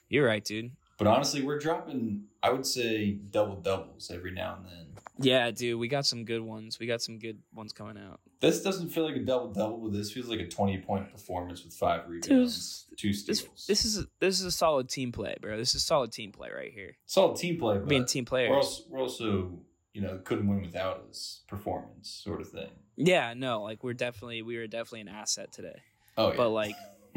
You're 0.08 0.26
right, 0.26 0.44
dude. 0.44 0.72
But 0.98 1.06
honestly, 1.06 1.42
we're 1.42 1.58
dropping, 1.58 2.24
I 2.42 2.52
would 2.52 2.66
say, 2.66 3.12
double 3.12 3.56
doubles 3.56 4.10
every 4.10 4.30
now 4.30 4.56
and 4.56 4.66
then. 4.66 4.86
Yeah, 5.18 5.50
dude, 5.50 5.80
we 5.80 5.88
got 5.88 6.04
some 6.06 6.24
good 6.24 6.42
ones. 6.42 6.78
We 6.78 6.86
got 6.86 7.00
some 7.02 7.18
good 7.18 7.38
ones 7.54 7.72
coming 7.72 7.96
out. 7.96 8.20
This 8.42 8.60
doesn't 8.62 8.88
feel 8.90 9.04
like 9.04 9.14
a 9.14 9.20
double 9.20 9.52
double, 9.52 9.78
but 9.78 9.92
this 9.92 10.10
feels 10.12 10.26
like 10.26 10.40
a 10.40 10.48
20 10.48 10.78
point 10.78 11.10
performance 11.12 11.64
with 11.64 11.72
five 11.72 12.08
rebounds, 12.08 12.86
two 12.96 13.10
This 13.12 13.20
steals. 13.20 13.66
this 13.68 13.84
is 13.84 13.98
a, 13.98 14.06
this 14.20 14.40
is 14.40 14.44
a 14.46 14.50
solid 14.50 14.88
team 14.88 15.12
play, 15.12 15.36
bro. 15.40 15.56
This 15.56 15.74
is 15.76 15.84
solid 15.84 16.10
team 16.10 16.32
play 16.32 16.50
right 16.54 16.72
here. 16.72 16.96
Solid 17.06 17.36
team 17.36 17.58
play, 17.58 17.78
but 17.78 17.88
Being 17.88 18.04
team 18.04 18.24
we're 18.24 18.28
players. 18.30 18.50
also, 18.56 18.82
we're 18.90 19.00
also, 19.00 19.58
you 19.94 20.02
know, 20.02 20.18
couldn't 20.24 20.48
win 20.48 20.60
without 20.60 21.04
us 21.08 21.44
performance 21.46 22.10
sort 22.24 22.40
of 22.40 22.48
thing. 22.50 22.70
Yeah, 22.96 23.32
no, 23.34 23.62
like 23.62 23.84
we're 23.84 23.94
definitely 23.94 24.42
we 24.42 24.56
were 24.58 24.66
definitely 24.66 25.02
an 25.02 25.08
asset 25.08 25.52
today. 25.52 25.80
Oh, 26.18 26.30
yeah. 26.30 26.36
But 26.36 26.48
like 26.50 26.74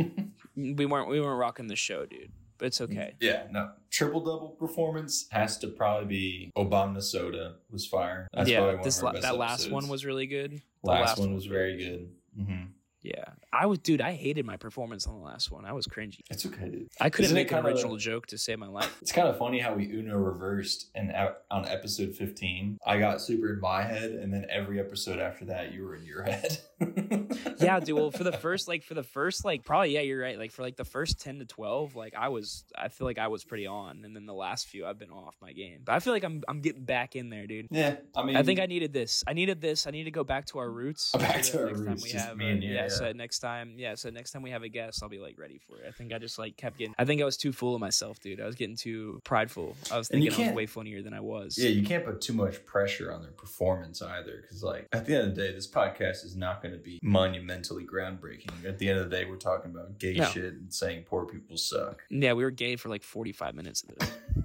we 0.55 0.85
weren't 0.85 1.09
we 1.09 1.19
weren't 1.19 1.39
rocking 1.39 1.67
the 1.67 1.75
show, 1.75 2.05
dude. 2.05 2.31
But 2.57 2.67
it's 2.67 2.81
okay. 2.81 3.13
Yeah, 3.19 3.47
no. 3.51 3.71
Triple 3.91 4.21
double 4.21 4.49
performance 4.59 5.27
has 5.31 5.57
to 5.59 5.67
probably 5.67 6.05
be 6.07 6.51
Obama 6.57 7.01
Soda 7.03 7.55
was 7.69 7.85
fire. 7.85 8.27
That's 8.33 8.49
probably 8.49 8.53
yeah, 8.69 8.75
one 8.75 8.83
this 8.83 8.97
of 8.99 9.03
la- 9.03 9.11
best 9.13 9.21
that 9.23 9.37
last 9.37 9.53
episodes. 9.53 9.73
one 9.73 9.87
was 9.89 10.05
really 10.05 10.27
good. 10.27 10.61
The 10.83 10.91
last, 10.91 11.17
one 11.19 11.33
was 11.33 11.45
very 11.45 11.77
good. 11.77 12.09
hmm 12.35 12.63
Yeah, 13.01 13.23
I 13.51 13.65
was, 13.65 13.79
dude. 13.79 14.01
I 14.01 14.13
hated 14.13 14.45
my 14.45 14.57
performance 14.57 15.05
on 15.07 15.15
the 15.17 15.23
last 15.23 15.51
one. 15.51 15.65
I 15.65 15.73
was 15.73 15.85
cringy. 15.87 16.19
It's 16.29 16.45
okay, 16.45 16.69
dude. 16.69 16.87
I 16.99 17.09
couldn't 17.09 17.25
Isn't 17.25 17.35
make 17.35 17.51
an 17.51 17.57
kinda- 17.57 17.69
original 17.71 17.97
joke 17.97 18.25
to 18.27 18.37
save 18.37 18.59
my 18.59 18.67
life. 18.67 18.95
It's 19.01 19.11
kind 19.11 19.27
of 19.27 19.37
funny 19.37 19.59
how 19.59 19.73
we 19.73 19.85
Uno 19.91 20.15
reversed 20.17 20.89
and 20.95 21.11
on 21.51 21.65
episode 21.67 22.15
15. 22.15 22.77
I 22.85 22.99
got 22.99 23.21
super 23.21 23.53
in 23.53 23.59
my 23.59 23.83
head, 23.83 24.11
and 24.11 24.33
then 24.33 24.45
every 24.49 24.79
episode 24.79 25.19
after 25.19 25.45
that, 25.45 25.73
you 25.73 25.83
were 25.83 25.95
in 25.95 26.05
your 26.05 26.23
head. 26.31 26.57
yeah, 27.59 27.79
dude. 27.79 27.95
Well, 27.95 28.11
for 28.11 28.23
the 28.23 28.31
first, 28.31 28.67
like, 28.67 28.83
for 28.83 28.93
the 28.93 29.03
first, 29.03 29.45
like, 29.45 29.63
probably, 29.63 29.93
yeah, 29.93 30.01
you're 30.01 30.21
right. 30.21 30.37
Like, 30.37 30.51
for 30.51 30.61
like 30.61 30.75
the 30.75 30.85
first 30.85 31.21
ten 31.21 31.39
to 31.39 31.45
twelve, 31.45 31.95
like, 31.95 32.13
I 32.15 32.29
was, 32.29 32.65
I 32.77 32.89
feel 32.89 33.05
like 33.05 33.17
I 33.17 33.27
was 33.27 33.43
pretty 33.43 33.67
on, 33.67 34.03
and 34.03 34.15
then 34.15 34.25
the 34.25 34.33
last 34.33 34.67
few, 34.67 34.85
I've 34.85 34.99
been 34.99 35.11
off 35.11 35.35
my 35.41 35.53
game. 35.53 35.79
But 35.85 35.93
I 35.95 35.99
feel 35.99 36.13
like 36.13 36.23
I'm, 36.23 36.43
I'm 36.47 36.61
getting 36.61 36.83
back 36.83 37.15
in 37.15 37.29
there, 37.29 37.47
dude. 37.47 37.67
Yeah, 37.71 37.95
I 38.15 38.23
mean, 38.23 38.35
I 38.35 38.43
think 38.43 38.59
I 38.59 38.65
needed 38.65 38.93
this. 38.93 39.23
I 39.27 39.33
needed 39.33 39.61
this. 39.61 39.87
I 39.87 39.91
need 39.91 40.03
to 40.05 40.11
go 40.11 40.23
back 40.23 40.45
to 40.47 40.59
our 40.59 40.69
roots. 40.69 41.11
Back 41.13 41.43
so 41.43 41.59
to 41.59 41.67
our 41.69 41.73
roots, 41.75 42.03
we 42.03 42.11
have 42.11 42.37
me 42.37 42.45
a- 42.47 42.51
and 42.51 42.63
you, 42.63 42.73
yeah, 42.73 42.83
yeah. 42.83 42.87
So 42.89 43.11
next 43.13 43.39
time, 43.39 43.75
yeah. 43.77 43.95
So 43.95 44.09
next 44.09 44.31
time 44.31 44.41
we 44.41 44.51
have 44.51 44.63
a 44.63 44.69
guest, 44.69 45.01
I'll 45.01 45.09
be 45.09 45.19
like 45.19 45.37
ready 45.39 45.59
for 45.59 45.77
it. 45.77 45.85
I 45.87 45.91
think 45.91 46.13
I 46.13 46.19
just 46.19 46.37
like 46.37 46.57
kept 46.57 46.77
getting. 46.77 46.95
I 46.97 47.05
think 47.05 47.21
I 47.21 47.25
was 47.25 47.37
too 47.37 47.51
full 47.51 47.73
of 47.75 47.81
myself, 47.81 48.19
dude. 48.19 48.41
I 48.41 48.45
was 48.45 48.55
getting 48.55 48.75
too 48.75 49.21
prideful. 49.23 49.75
I 49.91 49.97
was 49.97 50.07
thinking 50.07 50.33
I 50.33 50.47
was 50.47 50.55
way 50.55 50.65
funnier 50.65 51.01
than 51.01 51.13
I 51.13 51.21
was. 51.21 51.57
Yeah, 51.57 51.69
you 51.69 51.83
can't 51.83 52.05
put 52.05 52.21
too 52.21 52.33
much 52.33 52.65
pressure 52.65 53.11
on 53.11 53.21
their 53.21 53.31
performance 53.31 54.01
either, 54.01 54.41
because 54.41 54.63
like 54.63 54.87
at 54.91 55.05
the 55.05 55.15
end 55.15 55.29
of 55.29 55.35
the 55.35 55.41
day, 55.41 55.53
this 55.53 55.67
podcast 55.67 56.25
is 56.25 56.35
not 56.35 56.61
going 56.67 56.77
to 56.77 56.83
be 56.83 56.99
monumentally 57.03 57.85
groundbreaking. 57.85 58.65
At 58.65 58.79
the 58.79 58.89
end 58.89 58.99
of 58.99 59.09
the 59.09 59.15
day, 59.15 59.25
we're 59.25 59.35
talking 59.37 59.71
about 59.71 59.97
gay 59.99 60.13
No. 60.15 60.25
shit 60.25 60.53
and 60.53 60.73
saying 60.73 61.03
poor 61.07 61.25
people 61.25 61.57
suck. 61.57 62.03
Yeah, 62.09 62.33
we 62.33 62.43
were 62.43 62.51
gay 62.51 62.75
for 62.75 62.89
like 62.89 63.03
45 63.03 63.55
minutes 63.55 63.83
of 63.83 63.95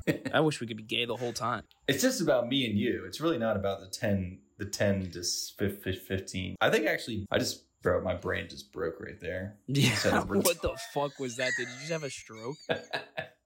this. 0.06 0.20
I 0.34 0.40
wish 0.40 0.60
we 0.60 0.66
could 0.66 0.76
be 0.76 0.82
gay 0.82 1.04
the 1.06 1.16
whole 1.16 1.32
time. 1.32 1.62
It's 1.88 2.02
just 2.02 2.20
about 2.20 2.48
me 2.48 2.66
and 2.66 2.78
you. 2.78 3.04
It's 3.06 3.20
really 3.20 3.38
not 3.38 3.56
about 3.56 3.80
the 3.80 3.86
ten, 3.88 4.38
the 4.58 4.64
ten 4.66 5.10
to 5.12 5.20
s- 5.20 5.52
fif- 5.58 5.82
fif- 5.82 6.02
fifteen. 6.06 6.56
I 6.60 6.70
think 6.70 6.86
actually, 6.86 7.26
I 7.30 7.38
just 7.38 7.64
bro, 7.82 8.00
my 8.02 8.14
brain 8.14 8.48
just 8.48 8.72
broke 8.72 9.00
right 9.00 9.18
there. 9.20 9.56
Yeah. 9.66 9.90
Instead 9.90 10.14
of 10.14 10.30
ret- 10.30 10.44
what 10.44 10.62
the 10.62 10.76
fuck 10.94 11.18
was 11.18 11.36
that? 11.36 11.50
Did 11.58 11.68
you 11.68 11.74
just 11.78 11.90
have 11.92 12.04
a 12.04 12.10
stroke? 12.10 12.56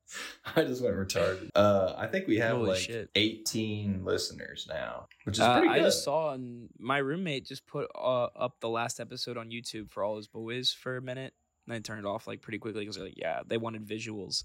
I 0.56 0.64
just 0.64 0.82
went 0.82 0.94
retarded. 0.96 1.50
Uh, 1.54 1.94
I 1.96 2.06
think 2.06 2.26
we 2.26 2.38
have 2.38 2.56
Holy 2.56 2.70
like 2.70 2.78
shit. 2.80 3.10
18 3.14 4.04
listeners 4.04 4.66
now, 4.68 5.06
which 5.24 5.36
is 5.36 5.40
Uh, 5.40 5.52
pretty 5.60 5.68
good. 5.74 5.80
I 5.80 5.84
just 5.84 6.04
saw 6.04 6.32
and 6.32 6.68
my 6.78 6.98
roommate 6.98 7.46
just 7.46 7.66
put 7.66 7.88
uh, 7.94 8.24
up 8.36 8.60
the 8.60 8.68
last 8.68 9.00
episode 9.00 9.36
on 9.36 9.50
YouTube 9.50 9.90
for 9.90 10.02
all 10.04 10.16
his 10.16 10.28
boys 10.28 10.72
for 10.72 10.96
a 10.96 11.02
minute. 11.02 11.34
And 11.66 11.74
I 11.74 11.78
turned 11.78 12.00
it 12.00 12.06
off 12.06 12.26
like 12.26 12.42
pretty 12.42 12.58
quickly 12.58 12.82
because 12.82 12.96
they're 12.96 13.06
like, 13.06 13.14
yeah, 13.16 13.40
they 13.46 13.56
wanted 13.56 13.86
visuals, 13.86 14.44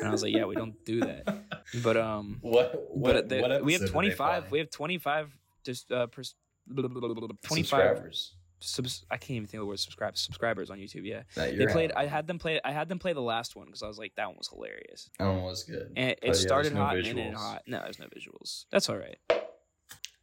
and 0.00 0.08
I 0.08 0.10
was 0.10 0.24
like, 0.24 0.34
yeah, 0.34 0.46
we 0.46 0.56
don't 0.56 0.84
do 0.84 1.00
that. 1.00 1.44
But 1.82 1.96
um, 1.96 2.38
What? 2.42 2.86
What? 2.90 3.14
but 3.14 3.28
the, 3.28 3.40
what 3.40 3.64
we 3.64 3.72
have 3.74 3.82
they 3.82 3.88
25 3.88 4.50
we 4.52 4.58
have 4.60 4.70
25 4.70 5.36
just 5.64 5.90
uh 5.90 6.06
pers- 6.06 6.34
25 6.74 7.40
subscribers. 7.42 8.35
Subs- 8.60 9.04
i 9.10 9.16
can't 9.16 9.30
even 9.32 9.46
think 9.46 9.58
of 9.58 9.62
the 9.62 9.66
word 9.66 9.78
subscribe 9.78 10.16
subscribers 10.16 10.70
on 10.70 10.78
youtube 10.78 11.04
yeah 11.04 11.22
they 11.34 11.66
played 11.66 11.90
out. 11.92 11.98
i 11.98 12.06
had 12.06 12.26
them 12.26 12.38
play 12.38 12.60
i 12.64 12.72
had 12.72 12.88
them 12.88 12.98
play 12.98 13.12
the 13.12 13.20
last 13.20 13.54
one 13.56 13.66
because 13.66 13.82
i 13.82 13.86
was 13.88 13.98
like 13.98 14.12
that 14.16 14.26
one 14.28 14.36
was 14.36 14.48
hilarious 14.48 15.10
That 15.18 15.26
one 15.26 15.42
was 15.42 15.62
good. 15.64 15.92
and 15.96 16.10
it, 16.10 16.18
But 16.20 16.28
yeah, 16.28 16.32
started 16.34 16.74
no 16.74 16.80
hot 16.84 16.96
and 16.96 17.06
ended 17.06 17.34
hot 17.34 17.62
no 17.66 17.80
there's 17.82 17.98
no 17.98 18.06
visuals 18.06 18.64
that's 18.70 18.88
all 18.88 18.96
right 18.96 19.18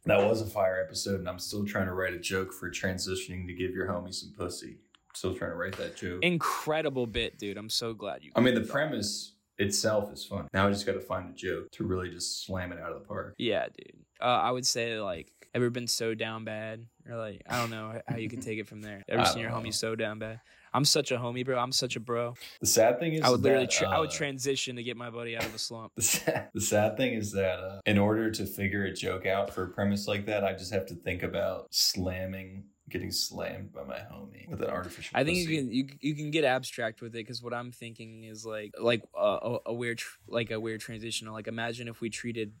That 0.06 0.22
was 0.22 0.42
a 0.42 0.46
fire 0.46 0.82
episode, 0.84 1.20
and 1.20 1.28
I'm 1.28 1.38
still 1.38 1.64
trying 1.64 1.86
to 1.86 1.94
write 1.94 2.12
a 2.12 2.18
joke 2.18 2.52
for 2.52 2.70
transitioning 2.70 3.46
to 3.46 3.54
give 3.54 3.70
your 3.70 3.86
homie 3.86 4.12
some 4.12 4.34
pussy. 4.36 4.76
Still 5.14 5.34
trying 5.34 5.52
to 5.52 5.56
write 5.56 5.76
that 5.78 5.96
joke. 5.96 6.22
incredible 6.22 7.06
bit 7.06 7.38
dude 7.38 7.56
i'm 7.56 7.70
so 7.70 7.94
glad 7.94 8.22
you 8.24 8.30
I 8.36 8.40
mean, 8.40 8.54
the 8.54 8.60
premise 8.62 9.32
itself 9.58 10.12
is 10.12 10.24
fun. 10.24 10.48
Now 10.52 10.66
I 10.66 10.70
just 10.70 10.84
got 10.84 10.94
to 10.94 11.00
find 11.00 11.30
a 11.30 11.32
joke 11.32 11.70
to 11.72 11.84
really 11.84 12.10
just 12.10 12.44
slam 12.44 12.72
it 12.72 12.80
out 12.80 12.90
of 12.92 13.00
the 13.00 13.06
park. 13.06 13.34
yeah 13.38 13.66
dude 13.68 13.96
uh, 14.24 14.40
i 14.42 14.50
would 14.50 14.66
say 14.66 14.98
like 15.00 15.30
ever 15.54 15.70
been 15.70 15.86
so 15.86 16.14
down 16.14 16.44
bad? 16.44 16.84
Or 17.08 17.16
like 17.16 17.42
i 17.48 17.58
don't 17.60 17.70
know 17.70 18.00
how 18.08 18.16
you 18.16 18.28
can 18.28 18.40
take 18.40 18.58
it 18.58 18.66
from 18.66 18.82
there. 18.82 19.04
Ever 19.08 19.24
seen 19.24 19.42
your 19.42 19.50
don't 19.50 19.64
homie 19.64 19.74
so 19.74 19.94
down 19.94 20.18
bad? 20.18 20.40
I'm 20.72 20.84
such 20.84 21.12
a 21.12 21.16
homie 21.16 21.44
bro. 21.44 21.56
I'm 21.56 21.70
such 21.70 21.94
a 21.94 22.00
bro. 22.00 22.34
The 22.60 22.66
sad 22.66 22.98
thing 22.98 23.12
is, 23.14 23.22
i 23.22 23.30
would 23.30 23.42
literally 23.42 23.66
that, 23.66 23.72
tra- 23.72 23.88
i 23.88 24.00
would 24.00 24.08
uh, 24.08 24.12
transition 24.12 24.76
to 24.76 24.82
get 24.82 24.96
my 24.96 25.10
buddy 25.10 25.36
out 25.36 25.44
of 25.44 25.54
a 25.54 25.58
slump. 25.58 25.92
The 25.96 26.02
sad, 26.02 26.48
the 26.52 26.60
sad 26.60 26.96
thing 26.96 27.14
is 27.14 27.30
that 27.32 27.60
uh, 27.60 27.80
in 27.86 27.98
order 27.98 28.30
to 28.32 28.44
figure 28.44 28.84
a 28.84 28.92
joke 28.92 29.26
out 29.26 29.54
for 29.54 29.62
a 29.64 29.68
premise 29.68 30.08
like 30.08 30.26
that, 30.26 30.44
I 30.44 30.52
just 30.52 30.72
have 30.72 30.86
to 30.86 30.94
think 30.94 31.22
about 31.22 31.68
slamming, 31.70 32.64
getting 32.88 33.12
slammed 33.12 33.72
by 33.72 33.84
my 33.84 33.98
homie 33.98 34.48
with 34.48 34.62
an 34.62 34.70
artificial. 34.70 35.16
I 35.16 35.22
think 35.22 35.38
you 35.38 35.56
can 35.56 35.70
you 35.70 35.86
you 36.00 36.14
can 36.16 36.32
get 36.32 36.44
abstract 36.44 37.00
with 37.00 37.14
it 37.14 37.18
because 37.18 37.40
what 37.42 37.54
I'm 37.54 37.70
thinking 37.70 38.24
is 38.24 38.44
like 38.44 38.72
like 38.80 39.02
uh, 39.16 39.38
a, 39.42 39.58
a 39.66 39.72
weird 39.72 39.98
tr- 39.98 40.18
like 40.26 40.50
a 40.50 40.58
weird 40.58 40.80
transitional. 40.80 41.34
Like 41.34 41.46
imagine 41.46 41.86
if 41.86 42.00
we 42.00 42.10
treated 42.10 42.52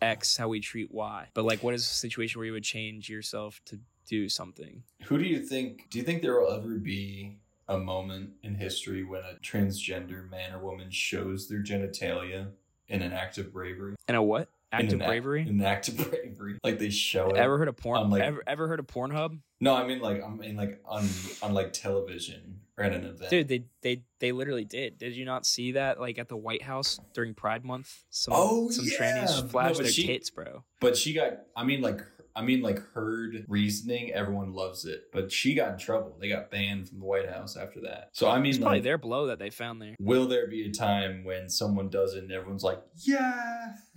X 0.00 0.36
how 0.36 0.48
we 0.48 0.60
treat 0.60 0.92
Y, 0.92 1.28
but 1.34 1.44
like 1.44 1.62
what 1.62 1.74
is 1.74 1.82
a 1.82 1.94
situation 1.94 2.38
where 2.38 2.46
you 2.46 2.52
would 2.52 2.64
change 2.64 3.08
yourself 3.08 3.60
to 3.66 3.78
do 4.06 4.28
something? 4.28 4.82
Who 5.04 5.18
do 5.18 5.24
you 5.24 5.40
think? 5.40 5.88
Do 5.90 5.98
you 5.98 6.04
think 6.04 6.22
there 6.22 6.40
will 6.40 6.52
ever 6.52 6.78
be 6.78 7.38
a 7.68 7.78
moment 7.78 8.30
in 8.42 8.54
history 8.54 9.04
when 9.04 9.22
a 9.22 9.38
transgender 9.42 10.28
man 10.28 10.54
or 10.54 10.58
woman 10.60 10.90
shows 10.90 11.48
their 11.48 11.62
genitalia 11.62 12.48
in 12.88 13.02
an 13.02 13.12
act 13.12 13.38
of 13.38 13.52
bravery? 13.52 13.94
And 14.06 14.16
a 14.16 14.22
what? 14.22 14.48
Act 14.70 14.92
of 14.92 15.00
act- 15.00 15.08
bravery? 15.08 15.42
in 15.42 15.48
an 15.48 15.62
act 15.64 15.88
of 15.88 15.96
bravery, 16.10 16.58
like 16.62 16.78
they 16.78 16.90
show 16.90 17.30
it. 17.30 17.36
Ever 17.36 17.56
heard 17.58 17.68
of 17.68 17.76
porn? 17.76 17.98
on, 18.00 18.10
like- 18.10 18.22
ever 18.22 18.42
ever 18.46 18.68
heard 18.68 18.80
of 18.80 18.86
Pornhub? 18.86 19.38
No, 19.60 19.74
I 19.74 19.86
mean 19.86 20.00
like 20.00 20.22
I 20.22 20.28
mean 20.28 20.56
like 20.56 20.80
on 20.84 21.08
on 21.42 21.54
like 21.54 21.72
television 21.72 22.60
or 22.76 22.84
at 22.84 22.92
an 22.92 23.04
event. 23.04 23.30
Dude, 23.30 23.48
they 23.48 23.64
they 23.82 24.02
they 24.20 24.32
literally 24.32 24.64
did. 24.64 24.98
Did 24.98 25.14
you 25.16 25.24
not 25.24 25.46
see 25.46 25.72
that 25.72 25.98
like 26.00 26.18
at 26.18 26.28
the 26.28 26.36
White 26.36 26.62
House 26.62 27.00
during 27.14 27.34
Pride 27.34 27.64
Month? 27.64 28.04
Some 28.10 28.34
Oh, 28.36 28.70
some 28.70 28.84
yeah. 28.84 28.98
trannies 29.24 29.50
flashed 29.50 29.76
but 29.78 29.84
their 29.84 29.92
she- 29.92 30.06
tits, 30.06 30.30
bro. 30.30 30.64
But 30.80 30.96
she 30.96 31.12
got, 31.12 31.40
I 31.56 31.64
mean, 31.64 31.80
like, 31.80 32.00
I 32.38 32.42
mean, 32.42 32.62
like, 32.62 32.78
heard 32.92 33.44
reasoning. 33.48 34.12
Everyone 34.12 34.52
loves 34.52 34.84
it, 34.84 35.10
but 35.12 35.32
she 35.32 35.54
got 35.54 35.72
in 35.72 35.78
trouble. 35.78 36.16
They 36.20 36.28
got 36.28 36.50
banned 36.50 36.88
from 36.88 37.00
the 37.00 37.04
White 37.04 37.28
House 37.28 37.56
after 37.56 37.80
that. 37.80 38.10
So 38.12 38.30
I 38.30 38.38
mean, 38.38 38.50
It's 38.50 38.58
probably 38.58 38.78
like, 38.78 38.84
their 38.84 38.96
blow 38.98 39.26
that 39.26 39.38
they 39.40 39.50
found 39.50 39.82
there. 39.82 39.96
will 39.98 40.28
there 40.28 40.46
be 40.46 40.68
a 40.68 40.72
time 40.72 41.24
when 41.24 41.48
someone 41.50 41.88
does 41.88 42.14
it 42.14 42.22
and 42.22 42.32
everyone's 42.32 42.62
like, 42.62 42.80
"Yeah, 42.94 43.72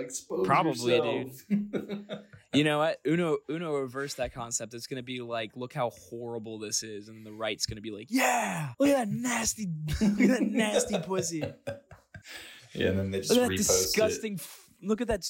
expose 0.00 0.46
Probably, 0.46 0.96
yourself." 0.96 1.44
You 2.52 2.64
know 2.64 2.78
what? 2.78 2.98
Uno 3.06 3.36
Uno 3.48 3.74
reversed 3.76 4.16
that 4.16 4.34
concept. 4.34 4.74
It's 4.74 4.88
gonna 4.88 5.04
be 5.04 5.20
like, 5.20 5.52
look 5.54 5.72
how 5.72 5.90
horrible 5.90 6.58
this 6.58 6.82
is, 6.82 7.06
and 7.08 7.24
the 7.24 7.30
right's 7.32 7.64
gonna 7.66 7.80
be 7.80 7.92
like, 7.92 8.08
yeah, 8.10 8.70
look 8.80 8.88
at 8.88 8.96
that 8.96 9.08
nasty, 9.08 9.68
look 10.00 10.20
at 10.20 10.28
that 10.30 10.42
nasty 10.42 10.98
pussy. 10.98 11.44
Yeah, 12.72 12.88
and 12.88 12.98
then 12.98 13.10
they 13.10 13.18
just 13.20 13.32
at 13.32 13.48
that 13.48 13.56
disgusting. 13.56 14.34
F- 14.34 14.68
look 14.82 15.00
at 15.00 15.08
that 15.08 15.24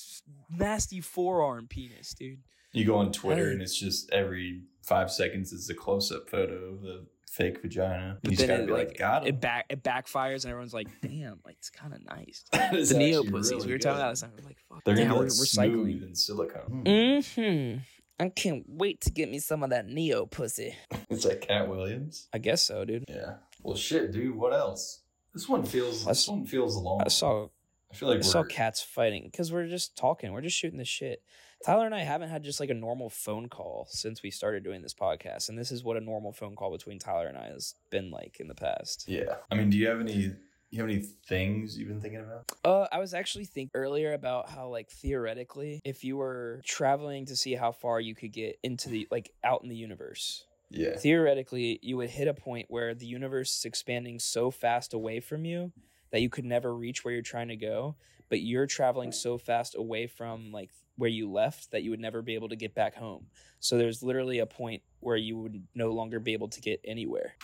nasty 0.55 1.01
forearm 1.01 1.67
penis, 1.69 2.15
dude. 2.15 2.41
You 2.73 2.85
go 2.85 2.97
on 2.97 3.11
Twitter 3.13 3.51
and 3.51 3.61
it's 3.61 3.77
just 3.79 4.11
every 4.13 4.63
five 4.83 5.11
seconds 5.11 5.53
is 5.53 5.69
a 5.71 5.75
close-up 5.75 6.29
photo 6.31 6.55
of 6.75 6.83
the 6.83 7.07
fake 7.29 7.61
vagina. 7.63 8.19
But 8.23 8.31
you 8.33 8.37
just 8.37 8.47
then 8.49 8.59
gotta 8.59 8.63
it, 8.63 8.67
be 8.67 8.73
like, 8.73 8.89
like, 8.89 8.99
"Got 8.99 9.23
him." 9.23 9.29
It 9.35 9.41
back 9.41 9.67
it 9.71 9.83
backfires, 9.83 10.45
and 10.45 10.51
everyone's 10.51 10.75
like, 10.75 10.89
damn, 11.03 11.41
like 11.45 11.57
it's 11.59 11.71
kind 11.71 11.95
of 11.95 12.05
nice. 12.05 12.45
The 12.53 12.95
neo 12.99 13.23
pussies. 13.25 13.51
really 13.53 13.67
we 13.67 13.73
were 13.73 13.79
good. 13.79 13.83
talking 13.83 14.01
about 14.01 14.11
this. 14.11 14.23
and 14.23 14.33
We're 14.37 14.45
like, 14.47 14.59
fuck, 14.69 14.85
They're 14.85 14.95
damn, 14.95 15.09
gonna 15.09 15.15
be 15.15 15.19
we're 15.19 15.25
like 15.25 15.33
recycling. 15.33 15.73
smooth 15.73 16.03
and 16.05 16.19
silicone. 16.19 16.83
Mm-hmm. 16.85 17.79
I 18.21 18.29
can't 18.29 18.65
wait 18.69 19.01
to 19.03 19.11
get 19.11 19.31
me 19.31 19.39
some 19.39 19.63
of 19.63 19.71
that 19.71 19.87
neo 19.87 20.27
pussy. 20.27 20.75
It's 21.09 21.25
like 21.25 21.41
Katt 21.41 21.69
Williams. 21.69 22.29
I 22.33 22.39
guess 22.39 22.63
so, 22.63 22.85
dude. 22.85 23.05
Yeah. 23.09 23.37
Well, 23.63 23.77
shit, 23.77 24.13
dude. 24.13 24.37
What 24.37 24.53
else? 24.53 25.01
This 25.33 25.49
one 25.49 25.65
feels. 25.65 26.07
I 26.07 26.11
This 26.11 26.29
one 26.29 26.45
feels 26.45 26.77
long. 26.77 27.01
I 27.05 27.09
saw 27.09 27.49
I 27.91 27.95
feel 27.95 28.09
like 28.09 28.17
I 28.17 28.19
we're. 28.19 28.23
saw 28.23 28.43
cats 28.45 28.81
fighting 28.83 29.25
because 29.25 29.53
we're 29.53 29.67
just 29.67 29.97
talking. 29.97 30.33
We're 30.33 30.41
just 30.43 30.57
shooting 30.57 30.79
the 30.79 30.85
shit. 30.85 31.23
Tyler 31.67 31.85
and 31.87 31.95
I 31.95 32.01
haven't 32.05 32.31
had 32.31 32.43
just 32.43 32.59
like 32.61 32.71
a 32.71 32.75
normal 32.75 33.11
phone 33.11 33.49
call 33.49 33.87
since 33.91 34.23
we 34.23 34.31
started 34.31 34.65
doing 34.65 34.81
this 34.81 34.95
podcast, 34.95 35.49
and 35.49 35.59
this 35.59 35.71
is 35.71 35.85
what 35.85 35.97
a 35.97 36.01
normal 36.01 36.33
phone 36.33 36.57
call 36.57 36.71
between 36.71 36.99
Tyler 36.99 37.27
and 37.27 37.37
I 37.37 37.49
has 37.49 37.75
been 37.91 38.11
like 38.11 38.39
in 38.41 38.49
the 38.49 38.55
past. 38.55 39.05
Yeah. 39.09 39.35
I 39.51 39.57
mean, 39.57 39.71
do 39.71 39.77
you 39.77 39.87
have 39.89 40.01
any? 40.01 40.33
You 40.73 40.81
have 40.83 40.89
any 40.89 41.01
things 41.01 41.77
you've 41.77 41.89
been 41.89 42.01
thinking 42.01 42.21
about? 42.21 42.45
Uh, 42.65 42.87
I 42.93 42.99
was 43.01 43.13
actually 43.13 43.45
thinking 43.45 43.73
earlier 43.75 44.13
about 44.13 44.49
how 44.49 44.69
like 44.69 44.89
theoretically, 44.89 45.81
if 45.85 46.05
you 46.05 46.17
were 46.17 46.63
traveling 46.65 47.27
to 47.27 47.35
see 47.35 47.55
how 47.57 47.73
far 47.73 48.01
you 48.01 48.15
could 48.15 48.33
get 48.33 48.57
into 48.63 48.89
the 48.89 49.09
like 49.11 49.33
out 49.43 49.63
in 49.65 49.69
the 49.69 49.75
universe, 49.75 50.45
Yeah. 50.71 50.97
theoretically 50.97 51.81
you 51.83 51.97
would 51.97 52.11
hit 52.11 52.29
a 52.29 52.35
point 52.35 52.67
where 52.71 52.95
the 52.95 53.05
universe 53.07 53.59
is 53.59 53.65
expanding 53.65 54.21
so 54.21 54.53
fast 54.53 54.95
away 54.95 55.19
from 55.19 55.45
you 55.45 55.73
that 56.11 56.21
you 56.21 56.29
could 56.29 56.45
never 56.45 56.75
reach 56.75 57.05
where 57.05 57.13
you're 57.15 57.23
trying 57.23 57.49
to 57.49 57.57
go, 57.57 57.97
but 58.29 58.41
you're 58.41 58.67
traveling 58.67 59.13
so 59.13 59.39
fast 59.39 59.75
away 59.77 60.07
from 60.07 60.53
like 60.53 60.71
where 60.97 61.11
you 61.11 61.31
left 61.31 61.71
that 61.71 61.83
you 61.83 61.91
would 61.91 62.01
never 62.01 62.21
be 62.23 62.35
able 62.35 62.49
to 62.49 62.57
get 62.57 62.75
back 62.75 62.95
home. 62.95 63.27
So 63.61 63.79
there's 63.79 64.03
literally 64.03 64.39
a 64.41 64.47
point 64.47 64.83
where 65.01 65.17
you 65.17 65.39
would 65.39 65.67
no 65.75 65.93
longer 65.93 66.21
be 66.21 66.33
able 66.33 66.49
to 66.49 66.61
get 66.61 66.81
anywhere. 66.85 67.35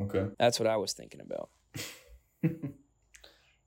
Okay. 0.00 0.26
That's 0.38 0.58
what 0.58 0.66
I 0.66 0.76
was 0.76 0.92
thinking 0.92 1.20
about. 1.20 1.50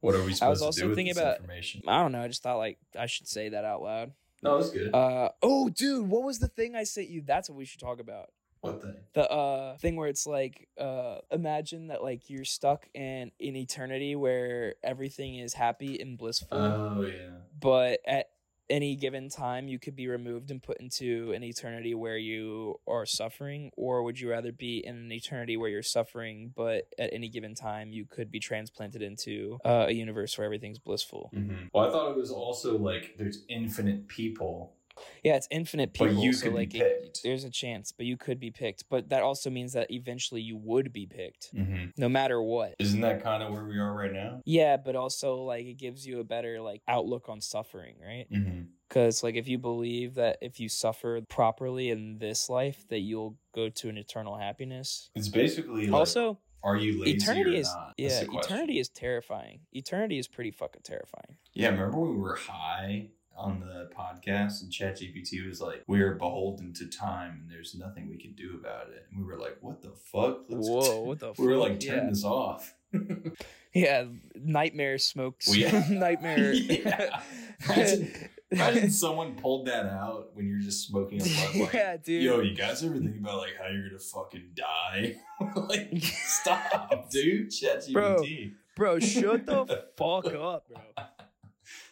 what 0.01 0.15
are 0.15 0.23
we 0.23 0.33
supposed 0.33 0.41
was 0.41 0.59
to 0.61 0.65
also 0.65 0.81
do 0.81 0.87
with 0.89 0.97
thinking 0.97 1.13
this 1.15 1.21
about- 1.21 1.37
information? 1.37 1.81
I 1.87 2.01
don't 2.01 2.11
know. 2.11 2.21
I 2.21 2.27
just 2.27 2.43
thought 2.43 2.57
like 2.57 2.77
I 2.97 3.05
should 3.05 3.27
say 3.27 3.49
that 3.49 3.65
out 3.65 3.81
loud. 3.81 4.11
No, 4.41 4.57
that's 4.57 4.71
good. 4.71 4.93
Uh 4.93 5.29
oh, 5.41 5.69
dude, 5.69 6.07
what 6.07 6.23
was 6.23 6.39
the 6.39 6.47
thing 6.47 6.75
I 6.75 6.83
sent 6.83 7.09
you? 7.09 7.21
That's 7.25 7.49
what 7.49 7.57
we 7.57 7.65
should 7.65 7.81
talk 7.81 7.99
about. 7.99 8.29
What 8.61 8.81
thing? 8.81 8.95
the 9.13 9.29
uh 9.29 9.77
thing 9.77 9.95
where 9.95 10.07
it's 10.07 10.27
like 10.27 10.67
uh 10.79 11.17
imagine 11.31 11.87
that 11.87 12.03
like 12.03 12.29
you're 12.29 12.45
stuck 12.45 12.87
in 12.93 13.31
in 13.39 13.55
eternity 13.55 14.15
where 14.15 14.75
everything 14.83 15.35
is 15.39 15.53
happy 15.53 15.99
and 15.99 16.17
blissful 16.17 16.57
Oh 16.57 17.01
yeah. 17.01 17.37
but 17.59 17.99
at 18.05 18.27
any 18.69 18.95
given 18.95 19.29
time 19.29 19.67
you 19.67 19.79
could 19.79 19.95
be 19.95 20.07
removed 20.07 20.51
and 20.51 20.61
put 20.61 20.79
into 20.79 21.31
an 21.31 21.43
eternity 21.43 21.95
where 21.95 22.17
you 22.19 22.79
are 22.87 23.03
suffering 23.03 23.71
or 23.75 24.03
would 24.03 24.19
you 24.19 24.29
rather 24.29 24.51
be 24.51 24.85
in 24.85 24.95
an 24.95 25.11
eternity 25.11 25.57
where 25.57 25.69
you're 25.71 25.81
suffering 25.81 26.53
but 26.55 26.83
at 26.99 27.09
any 27.11 27.29
given 27.29 27.55
time 27.55 27.91
you 27.91 28.05
could 28.05 28.29
be 28.29 28.39
transplanted 28.39 29.01
into 29.01 29.57
uh, 29.65 29.85
a 29.87 29.91
universe 29.91 30.37
where 30.37 30.45
everything's 30.45 30.77
blissful 30.77 31.31
Mm-hmm. 31.35 31.65
Well, 31.73 31.87
I 31.87 31.91
thought 31.91 32.11
it 32.11 32.15
was 32.17 32.29
also 32.29 32.77
like 32.77 33.15
there's 33.17 33.43
infinite 33.49 34.07
people, 34.07 34.75
yeah 35.23 35.35
it's 35.35 35.47
infinite 35.51 35.93
but 35.97 36.09
people 36.09 36.23
you 36.23 36.33
so 36.33 36.45
could 36.45 36.55
like 36.55 36.71
be 36.71 36.79
it- 36.79 37.19
there's 37.23 37.43
a 37.43 37.49
chance 37.49 37.91
but 37.91 38.05
you 38.05 38.17
could 38.17 38.39
be 38.39 38.51
picked 38.51 38.85
but 38.89 39.09
that 39.09 39.23
also 39.23 39.49
means 39.49 39.73
that 39.73 39.89
eventually 39.91 40.41
you 40.41 40.55
would 40.57 40.93
be 40.93 41.05
picked 41.05 41.53
mm-hmm. 41.53 41.85
no 41.97 42.07
matter 42.07 42.41
what 42.41 42.75
Isn't 42.79 43.01
that 43.01 43.23
kind 43.23 43.43
of 43.43 43.51
where 43.51 43.65
we 43.65 43.77
are 43.77 43.93
right 43.93 44.11
now? 44.11 44.41
Yeah, 44.45 44.77
but 44.77 44.95
also 44.95 45.35
like 45.35 45.65
it 45.65 45.77
gives 45.77 46.05
you 46.05 46.19
a 46.19 46.23
better 46.23 46.61
like 46.61 46.81
outlook 46.87 47.29
on 47.29 47.41
suffering, 47.41 47.95
right? 48.01 48.25
Mm-hmm. 48.31 48.61
Because 48.87 49.23
like 49.23 49.35
if 49.35 49.47
you 49.47 49.57
believe 49.57 50.15
that 50.15 50.37
if 50.41 50.59
you 50.59 50.69
suffer 50.69 51.21
properly 51.21 51.89
in 51.89 52.17
this 52.17 52.49
life, 52.49 52.85
that 52.89 52.99
you'll 52.99 53.37
go 53.53 53.69
to 53.69 53.89
an 53.89 53.97
eternal 53.97 54.37
happiness. 54.37 55.09
It's 55.15 55.27
basically 55.27 55.87
like, 55.87 55.99
also, 55.99 56.39
are 56.63 56.77
you 56.77 57.01
lazy 57.01 57.17
eternity 57.17 57.55
or 57.55 57.59
is 57.59 57.73
not? 57.73 57.93
Yeah, 57.97 58.23
eternity 58.31 58.79
is 58.79 58.89
terrifying. 58.89 59.61
Eternity 59.73 60.17
is 60.17 60.27
pretty 60.27 60.51
fucking 60.51 60.81
terrifying. 60.83 61.37
Yeah, 61.53 61.69
remember 61.69 61.97
when 61.99 62.15
we 62.15 62.21
were 62.21 62.35
high 62.35 63.09
on 63.39 63.59
the 63.59 63.89
podcast 63.95 64.61
and 64.61 64.71
ChatGPT 64.71 65.47
was 65.47 65.61
like, 65.61 65.83
"We 65.87 66.01
are 66.01 66.15
beholden 66.15 66.73
to 66.73 66.87
time, 66.87 67.39
and 67.41 67.49
there's 67.49 67.75
nothing 67.75 68.09
we 68.09 68.17
can 68.17 68.33
do 68.33 68.57
about 68.59 68.89
it." 68.89 69.07
And 69.11 69.19
we 69.19 69.25
were 69.31 69.39
like, 69.39 69.57
"What 69.61 69.81
the 69.81 69.91
fuck?" 69.91 70.41
Let's- 70.49 70.67
Whoa, 70.69 71.01
what 71.01 71.19
the 71.19 71.33
we 71.37 71.47
were 71.47 71.55
like, 71.57 71.79
"Turn 71.79 72.03
yeah. 72.03 72.09
this 72.09 72.23
off." 72.23 72.75
yeah, 73.73 74.05
nightmare 74.35 74.97
smokes. 74.97 75.49
We- 75.49 75.63
nightmare. 75.89 76.53
Yeah. 76.53 77.21
Imagine- 77.65 78.11
Imagine 78.51 78.89
someone 78.89 79.35
pulled 79.35 79.67
that 79.67 79.85
out 79.85 80.31
when 80.33 80.47
you're 80.47 80.57
just 80.59 80.87
smoking 80.87 81.21
a 81.21 81.23
blunt. 81.23 81.55
Like, 81.55 81.73
yeah, 81.73 81.97
dude. 81.97 82.23
Yo, 82.23 82.39
you 82.39 82.55
guys 82.55 82.83
ever 82.83 82.95
think 82.97 83.15
about 83.19 83.37
like 83.37 83.55
how 83.61 83.67
you're 83.67 83.89
gonna 83.89 83.99
fucking 83.99 84.55
die? 84.55 85.17
like, 85.55 85.91
stop, 86.01 87.11
dude. 87.11 87.51
ChatGPT. 87.51 88.53
Bro, 88.75 88.99
shut 89.01 89.45
the 89.45 89.65
fuck 89.95 90.33
up, 90.33 90.67
bro. 90.67 91.05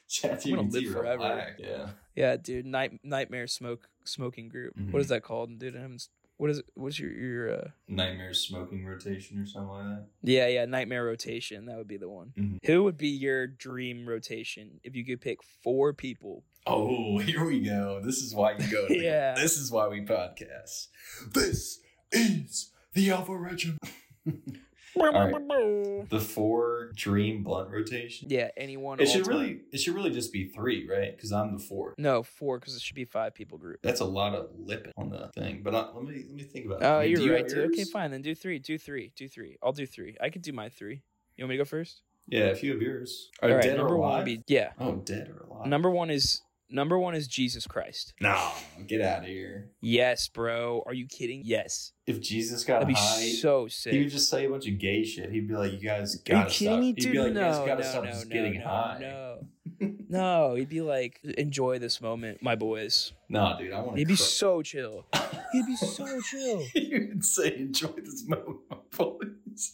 ChatGPT. 0.09 0.45
I'm 0.51 0.55
gonna 0.55 0.67
live 0.69 0.91
forever. 0.93 1.23
relax. 1.23 1.51
Yeah. 1.59 1.89
Yeah, 2.15 2.37
dude. 2.37 2.65
Night 2.65 2.99
nightmare 3.03 3.47
smoke 3.47 3.89
smoking 4.03 4.49
group. 4.49 4.75
Mhm. 4.77 4.91
What 4.91 5.01
is 5.01 5.09
that 5.09 5.23
called, 5.23 5.57
dude? 5.59 5.75
I 5.75 5.81
haven't 5.81 6.07
What 6.37 6.49
is 6.49 6.59
it? 6.59 6.65
What's 6.75 6.99
your 6.99 7.11
your? 7.11 7.53
uh 7.55 7.67
Nightmare 7.87 8.33
smoking 8.33 8.85
rotation 8.85 9.39
or 9.39 9.45
something 9.45 9.69
like 9.69 9.85
that. 9.85 10.05
Yeah, 10.23 10.47
yeah. 10.47 10.65
Nightmare 10.65 11.03
rotation. 11.05 11.65
That 11.65 11.77
would 11.77 11.87
be 11.87 11.97
the 11.97 12.09
one. 12.09 12.33
Mhm. 12.37 12.59
Who 12.65 12.83
would 12.83 12.97
be 12.97 13.09
your 13.09 13.47
dream 13.47 14.07
rotation 14.07 14.79
if 14.83 14.95
you 14.95 15.03
could 15.05 15.19
pick 15.21 15.41
four 15.43 15.93
people? 15.93 16.43
Oh, 16.65 17.17
here 17.29 17.43
we 17.45 17.59
go. 17.61 18.01
This 18.03 18.17
is 18.17 18.33
why 18.35 18.51
you 18.53 18.67
go. 18.71 18.87
To 18.87 18.93
the- 18.93 18.99
Yeah. 19.03 19.33
This 19.35 19.57
is 19.57 19.71
why 19.71 19.87
we 19.87 20.01
podcast. 20.01 20.87
This 21.33 21.79
is 22.11 22.71
the 22.93 23.09
Alpha 23.11 23.35
Regiment. 23.35 23.79
The 26.09 26.19
four 26.19 26.91
dream 26.95 27.43
blunt 27.43 27.69
rotation. 27.69 28.29
Yeah, 28.29 28.49
anyone. 28.55 28.99
It 28.99 29.07
should 29.07 29.25
time. 29.25 29.33
really. 29.33 29.59
It 29.71 29.79
should 29.79 29.95
really 29.95 30.11
just 30.11 30.31
be 30.31 30.47
three, 30.47 30.87
right? 30.89 31.15
Because 31.15 31.31
I'm 31.31 31.53
the 31.53 31.59
four. 31.59 31.93
No, 31.97 32.23
four 32.23 32.59
because 32.59 32.75
it 32.75 32.81
should 32.81 32.95
be 32.95 33.05
five 33.05 33.33
people 33.33 33.57
group. 33.57 33.79
That's 33.81 34.01
a 34.01 34.05
lot 34.05 34.33
of 34.35 34.49
lipping 34.57 34.93
on 34.97 35.09
the 35.09 35.29
thing. 35.35 35.61
But 35.63 35.73
uh, 35.73 35.89
let 35.93 36.03
me 36.05 36.23
let 36.27 36.35
me 36.35 36.43
think 36.43 36.65
about. 36.65 36.81
it. 36.81 36.85
Oh, 36.85 36.99
I 36.99 37.05
mean, 37.05 37.15
do 37.15 37.21
you're 37.21 37.31
you 37.31 37.35
right, 37.35 37.51
have. 37.51 37.65
Okay, 37.71 37.83
fine. 37.83 38.11
Then 38.11 38.21
do 38.21 38.35
three. 38.35 38.59
Do 38.59 38.77
three. 38.77 39.11
Do 39.15 39.27
three. 39.27 39.57
I'll 39.61 39.73
do 39.73 39.85
three. 39.85 40.15
I 40.21 40.29
could 40.29 40.41
do 40.41 40.53
my 40.53 40.69
three. 40.69 41.01
You 41.35 41.43
want 41.43 41.49
me 41.49 41.57
to 41.57 41.63
go 41.63 41.65
first? 41.65 42.01
Yeah, 42.27 42.45
if 42.45 42.61
you 42.61 42.71
have 42.73 42.81
yours. 42.81 43.29
Are 43.41 43.49
All 43.49 43.55
right. 43.55 43.63
dead 43.63 43.77
number 43.77 43.93
or 43.93 43.97
one 43.99 44.17
would 44.17 44.25
be 44.25 44.43
yeah. 44.47 44.71
Oh, 44.79 44.95
dead 44.95 45.29
or 45.29 45.45
alive? 45.49 45.67
Number 45.67 45.89
one 45.89 46.09
is 46.09 46.41
number 46.69 46.97
one 46.99 47.15
is 47.15 47.27
Jesus 47.27 47.65
Christ. 47.67 48.13
No, 48.21 48.51
get 48.87 49.01
out 49.01 49.19
of 49.21 49.25
here. 49.27 49.69
Yes, 49.81 50.27
bro. 50.27 50.83
Are 50.85 50.93
you 50.93 51.05
kidding? 51.07 51.41
Yes. 51.45 51.93
If 52.05 52.21
Jesus 52.21 52.63
got 52.63 52.79
That'd 52.81 52.87
be 52.89 52.93
high, 52.93 53.29
so 53.33 53.67
sick. 53.67 53.93
he 53.93 53.99
would 53.99 54.09
just 54.09 54.29
say 54.29 54.45
a 54.45 54.49
bunch 54.49 54.67
of 54.67 54.77
gay 54.79 55.03
shit. 55.03 55.29
He'd 55.31 55.47
be 55.47 55.53
like, 55.55 55.73
"You 55.73 55.79
guys 55.79 56.15
Are 56.15 56.17
you 56.19 56.23
gotta 56.35 56.49
kidding 56.49 56.67
stop." 56.73 56.79
me, 56.79 56.85
He'd 56.97 57.11
be 57.11 57.19
like, 57.19 57.33
no, 57.33 57.39
"You 57.41 57.45
guys 57.45 57.57
gotta 57.67 57.83
no, 57.83 57.89
stop 57.89 58.03
no, 58.05 58.09
just 58.11 58.27
no, 58.27 58.33
getting 58.33 58.59
no, 58.59 58.65
high." 58.65 58.97
No, 59.01 59.47
no. 60.09 60.55
He'd 60.55 60.69
be 60.69 60.79
like, 60.81 61.19
enjoy 61.37 61.79
this 61.79 61.99
moment, 62.01 62.41
my 62.41 62.55
boys. 62.55 63.11
No, 63.27 63.55
dude, 63.59 63.73
I 63.73 63.79
want 63.81 63.93
to. 63.95 63.97
He'd 63.99 64.07
be 64.07 64.15
so 64.15 64.61
chill. 64.61 65.05
He'd 65.51 65.65
be 65.65 65.75
so 65.75 66.21
chill. 66.31 66.59
he'd 66.73 67.25
say, 67.25 67.57
"Enjoy 67.57 67.87
this 68.03 68.25
moment, 68.25 68.59
my 68.69 68.77
boys." 68.97 69.73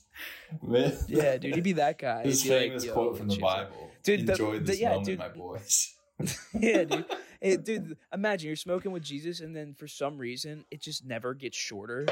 Man, 0.61 0.93
Yeah, 1.07 1.37
dude. 1.37 1.55
He'd 1.55 1.63
be 1.63 1.73
that 1.73 1.99
guy. 1.99 2.23
He'd 2.23 2.41
be 2.43 2.49
like, 2.49 2.59
famous 2.59 2.89
quote 2.89 3.17
from 3.17 3.27
the 3.27 3.35
cheers." 3.35 3.41
Bible. 3.43 3.91
Dude, 4.03 4.25
the- 4.25 4.31
enjoy 4.33 4.53
the- 4.53 4.59
this 4.65 4.79
yeah, 4.79 4.89
moment, 4.89 5.05
dude. 5.05 5.19
my 5.19 5.29
boys. 5.29 5.92
yeah, 6.59 6.83
dude. 6.83 7.05
Hey, 7.41 7.57
dude, 7.57 7.97
imagine 8.13 8.47
you're 8.47 8.55
smoking 8.55 8.91
with 8.91 9.03
Jesus, 9.03 9.39
and 9.41 9.55
then 9.55 9.73
for 9.73 9.87
some 9.87 10.17
reason, 10.17 10.65
it 10.71 10.81
just 10.81 11.05
never 11.05 11.33
gets 11.33 11.57
shorter, 11.57 12.05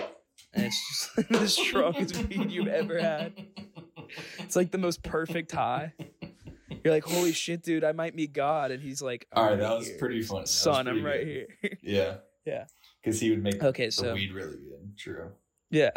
and 0.54 0.66
it's 0.66 0.88
just 1.16 1.30
the 1.30 1.48
strongest 1.48 2.16
weed 2.28 2.52
you've 2.52 2.68
ever 2.68 3.00
had. 3.00 3.34
It's 4.40 4.56
like 4.56 4.72
the 4.72 4.78
most 4.78 5.04
perfect 5.04 5.52
high. 5.52 5.94
You're 6.84 6.94
like, 6.94 7.04
holy 7.06 7.32
shit, 7.32 7.64
dude, 7.64 7.84
I 7.84 7.92
might 7.92 8.16
meet 8.16 8.34
God, 8.34 8.72
and 8.72 8.82
he's 8.82 9.02
like, 9.02 9.28
All 9.34 9.44
right, 9.44 9.54
"I'm 9.54 9.60
that 9.60 9.70
right 9.70 9.78
was 9.78 9.88
here." 9.88 9.98
pretty 10.00 10.22
fun. 10.22 10.42
That 10.42 10.48
Son, 10.48 10.88
I'm 10.88 11.04
right 11.06 11.24
good. 11.24 11.48
here. 11.62 11.78
Yeah. 11.82 12.16
Yeah. 12.46 12.66
Because 13.04 13.20
he 13.20 13.30
would 13.30 13.44
make 13.44 13.64
Okay, 13.64 13.86
the 13.88 13.92
so 13.92 14.14
weed 14.14 14.32
really 14.34 14.58
good. 14.58 14.98
True. 14.98 15.32
yeah, 15.70 15.92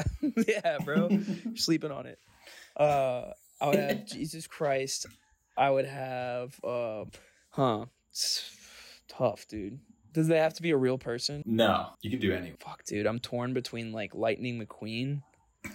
yeah, 0.46 0.78
bro, 0.84 1.08
You're 1.08 1.56
sleeping 1.56 1.90
on 1.90 2.06
it. 2.06 2.18
Uh, 2.76 3.30
I 3.60 3.66
would 3.66 3.78
have 3.78 4.06
Jesus 4.06 4.46
Christ. 4.46 5.06
I 5.56 5.70
would 5.70 5.86
have, 5.86 6.54
uh, 6.62 7.04
huh? 7.54 7.86
It's 8.10 8.50
tough, 9.08 9.46
dude. 9.48 9.80
Does 10.12 10.28
they 10.28 10.38
have 10.38 10.54
to 10.54 10.62
be 10.62 10.70
a 10.70 10.76
real 10.76 10.98
person? 10.98 11.42
no, 11.46 11.88
you 12.00 12.10
can 12.10 12.20
do 12.20 12.32
anything. 12.32 12.56
Fuck, 12.60 12.84
dude, 12.84 13.06
I'm 13.06 13.18
torn 13.18 13.52
between 13.52 13.90
like 13.92 14.14
Lightning 14.14 14.60
McQueen 14.64 15.22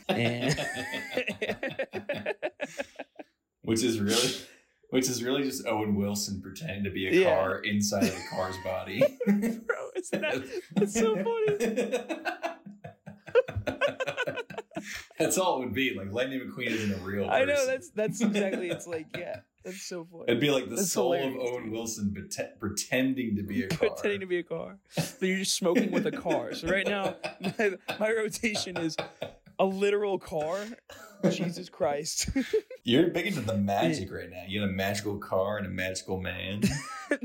and 0.08 0.58
which 3.64 3.84
is 3.84 4.00
really, 4.00 4.32
which 4.92 5.10
is 5.10 5.24
really 5.24 5.44
just 5.44 5.66
Owen 5.68 5.96
Wilson 5.96 6.42
pretending 6.42 6.84
to 6.86 6.90
be 6.92 7.08
a 7.08 7.12
Yeah. 7.22 7.36
car 7.36 7.60
inside 7.60 8.04
of 8.04 8.12
the 8.16 8.24
car's 8.32 8.56
body. 8.64 9.00
bro, 9.28 9.90
that 10.12 10.44
that's 10.76 10.94
so 10.94 11.16
funny? 11.16 11.58
that's 15.20 15.38
all 15.38 15.58
it 15.62 15.66
would 15.66 15.74
be. 15.74 15.94
Like 15.98 16.12
Lightning 16.12 16.40
McQueen 16.42 16.68
isn't 16.68 16.94
a 16.94 17.04
real. 17.04 17.28
Person. 17.28 17.42
I 17.42 17.46
know 17.46 17.66
that's 17.66 17.90
that's 17.92 18.22
exactly. 18.22 18.70
It's 18.70 18.88
like 18.88 19.08
yeah, 19.18 19.42
that's 19.64 19.82
so 19.82 20.06
funny. 20.12 20.24
It'd 20.28 20.40
be 20.40 20.52
like 20.52 20.70
the 20.70 20.76
That's 20.76 20.92
soul 20.92 21.14
hilarious, 21.14 21.36
of 21.50 21.54
Owen. 21.54 21.72
Wilson 21.72 22.12
prete- 22.18 22.60
pretending 22.60 23.36
to 23.36 23.44
be 23.44 23.64
a 23.64 23.68
car. 23.70 23.90
pretending 23.90 24.20
to 24.22 24.26
be 24.26 24.40
a 24.40 24.44
car, 24.44 24.78
but 24.96 25.22
you're 25.22 25.38
just 25.40 25.56
smoking 25.56 25.92
with 25.92 26.06
a 26.08 26.12
car. 26.12 26.54
So 26.54 26.68
right 26.70 26.88
now, 26.88 27.16
my, 27.42 27.72
my 28.00 28.12
rotation 28.12 28.78
is 28.78 28.96
a 29.60 29.66
literal 29.66 30.18
car. 30.20 30.58
Jesus 31.32 31.68
Christ. 31.68 32.30
You're 32.86 33.08
big 33.10 33.28
into 33.28 33.42
the 33.42 33.58
magic 33.58 34.10
right 34.10 34.30
now. 34.30 34.44
You 34.48 34.62
got 34.62 34.70
a 34.70 34.72
magical 34.72 35.18
car 35.18 35.58
and 35.58 35.66
a 35.68 35.70
magical 35.70 36.22
man. 36.22 36.62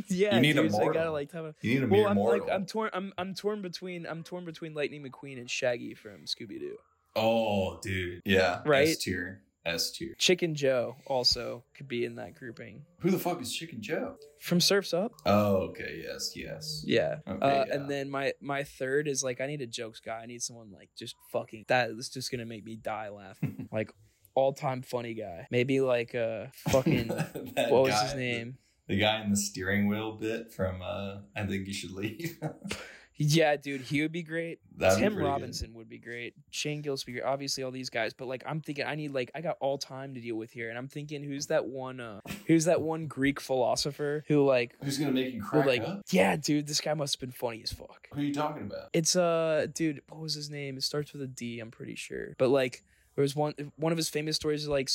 yeah, 0.09 0.35
You 0.35 0.41
need 0.41 0.59
a 0.59 0.62
dude, 0.62 0.70
I 0.70 0.72
mortal. 0.72 0.93
gotta 0.95 1.12
like 1.12 1.30
have 1.30 1.45
a. 1.45 1.55
You 1.61 1.74
need 1.74 1.85
a 1.85 1.87
Well, 1.87 2.09
I'm 2.09 2.16
mortal. 2.16 2.45
like 2.45 2.53
I'm 2.53 2.66
torn. 2.66 2.91
I'm 2.93 3.12
I'm 3.18 3.35
torn 3.35 3.62
between 3.62 4.05
I'm 4.07 4.24
torn 4.24 4.45
between 4.45 4.74
Lightning 4.74 5.05
McQueen 5.09 5.39
and 5.39 5.49
Shaggy 5.49 5.95
from 5.95 6.24
Scooby 6.26 6.59
Doo. 6.59 6.76
oh, 7.14 7.78
dude. 7.85 8.20
Yeah. 8.24 8.62
Right? 8.66 8.89
S 8.89 8.97
tier. 8.97 9.41
S 9.67 9.91
tier. 9.93 10.15
Chicken 10.19 10.55
Joe 10.55 10.97
also 11.07 11.65
could 11.75 11.89
be 11.89 12.05
in 12.05 12.17
that 12.17 12.35
grouping 12.35 12.83
Who 13.01 13.11
the 13.11 13.19
fuck 13.19 13.41
is 13.41 13.53
Chicken 13.53 13.81
Joe? 13.81 14.17
from 14.41 14.61
Surfs 14.61 14.93
Up. 14.93 15.12
Oh, 15.25 15.57
okay. 15.71 16.03
Yes. 16.07 16.33
Yes. 16.37 16.83
Yeah. 16.87 17.17
Okay, 17.27 17.41
uh, 17.61 17.65
yeah. 17.67 17.75
And 17.75 17.91
then 17.91 18.11
my 18.11 18.35
my 18.41 18.65
third 18.65 19.09
is 19.09 19.25
like 19.25 19.41
I 19.41 19.47
need 19.47 19.62
a 19.62 19.67
jokes 19.67 20.01
guy. 20.01 20.21
I 20.23 20.27
need 20.27 20.43
someone 20.43 20.71
like 20.71 20.91
just 20.99 21.17
fucking 21.33 21.65
that 21.69 21.91
is 21.91 22.09
just 22.11 22.31
gonna 22.31 22.45
make 22.47 22.65
me 22.65 22.77
die 22.77 23.09
laughing. 23.09 23.69
like 23.73 23.91
all 24.35 24.53
time 24.53 24.83
funny 24.83 25.15
guy. 25.15 25.47
Maybe 25.51 25.81
like 25.81 26.15
uh 26.15 26.47
fucking 26.69 27.09
That 27.09 27.71
what 27.71 27.85
was 27.85 27.95
guy- 27.95 28.03
his 28.05 28.15
name? 28.17 28.59
The, 28.87 28.97
the 28.97 29.01
guy 29.01 29.23
in 29.25 29.31
the 29.31 29.37
steering 29.39 29.89
wheel 29.89 30.12
bit 30.19 30.53
from 30.53 30.83
uh 30.83 31.21
I 31.35 31.47
think 31.47 31.67
you 31.67 31.73
should 31.73 31.93
leave. 31.93 32.39
Yeah, 33.17 33.55
dude, 33.57 33.83
he 33.83 34.03
would 34.03 34.11
be 34.11 34.23
great. 34.23 34.59
That'd 34.77 34.99
be 34.99 35.05
Tim 35.05 35.15
good. 35.15 35.25
Robinson 35.25 35.73
would 35.75 35.89
be 35.89 35.99
great. 35.99 36.35
Shane 36.51 36.83
Gillespie, 36.83 37.23
obviously 37.23 37.62
all 37.62 37.71
these 37.71 37.91
guys, 37.91 38.12
but 38.12 38.27
like 38.27 38.43
I'm 38.45 38.61
thinking 38.61 38.85
I 38.87 38.97
need 38.97 39.12
like 39.12 39.31
I 39.35 39.41
got 39.41 39.57
all 39.61 39.79
time 39.79 40.15
to 40.15 40.21
deal 40.21 40.35
with 40.37 40.51
here, 40.51 40.69
and 40.69 40.77
I'm 40.77 40.89
thinking 40.89 41.23
who's 41.23 41.47
that 41.47 41.65
one? 41.67 42.01
uh 42.01 42.21
Who's 42.47 42.65
that 42.65 42.83
one 42.83 43.07
Greek 43.07 43.41
philosopher 43.41 44.25
who 44.27 44.45
like 44.45 44.75
Who's 44.83 44.99
gonna 44.99 45.12
make 45.12 45.33
you 45.33 45.43
who 45.43 45.49
crack 45.49 45.67
like 45.67 45.83
up? 45.83 46.03
yeah, 46.11 46.35
dude, 46.37 46.67
this 46.67 46.81
guy 46.81 46.95
must 46.95 47.15
have 47.15 47.21
been 47.21 47.31
funny 47.31 47.62
as 47.62 47.73
fuck. 47.73 48.09
Who 48.12 48.21
are 48.21 48.25
you 48.25 48.35
talking 48.35 48.62
about? 48.62 48.89
It's 48.93 49.15
uh, 49.15 49.67
dude, 49.73 50.03
what 50.09 50.21
was 50.21 50.35
his 50.35 50.51
name? 50.51 50.77
It 50.77 50.83
starts 50.83 51.12
with 51.12 51.23
a 51.23 51.29
D. 51.29 51.61
I'm 51.61 51.71
pretty 51.71 51.95
sure, 51.95 52.35
but 52.39 52.49
like 52.49 52.83
there 53.15 53.23
was 53.23 53.37
one 53.37 53.55
one 53.77 53.93
of 53.93 53.97
his 53.99 54.09
famous 54.09 54.35
stories 54.35 54.67
like 54.67 54.91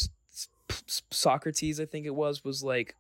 Socrates, 1.10 1.80
I 1.80 1.86
think 1.86 2.06
it 2.06 2.14
was, 2.16 2.44
was 2.44 2.64
like 2.64 2.96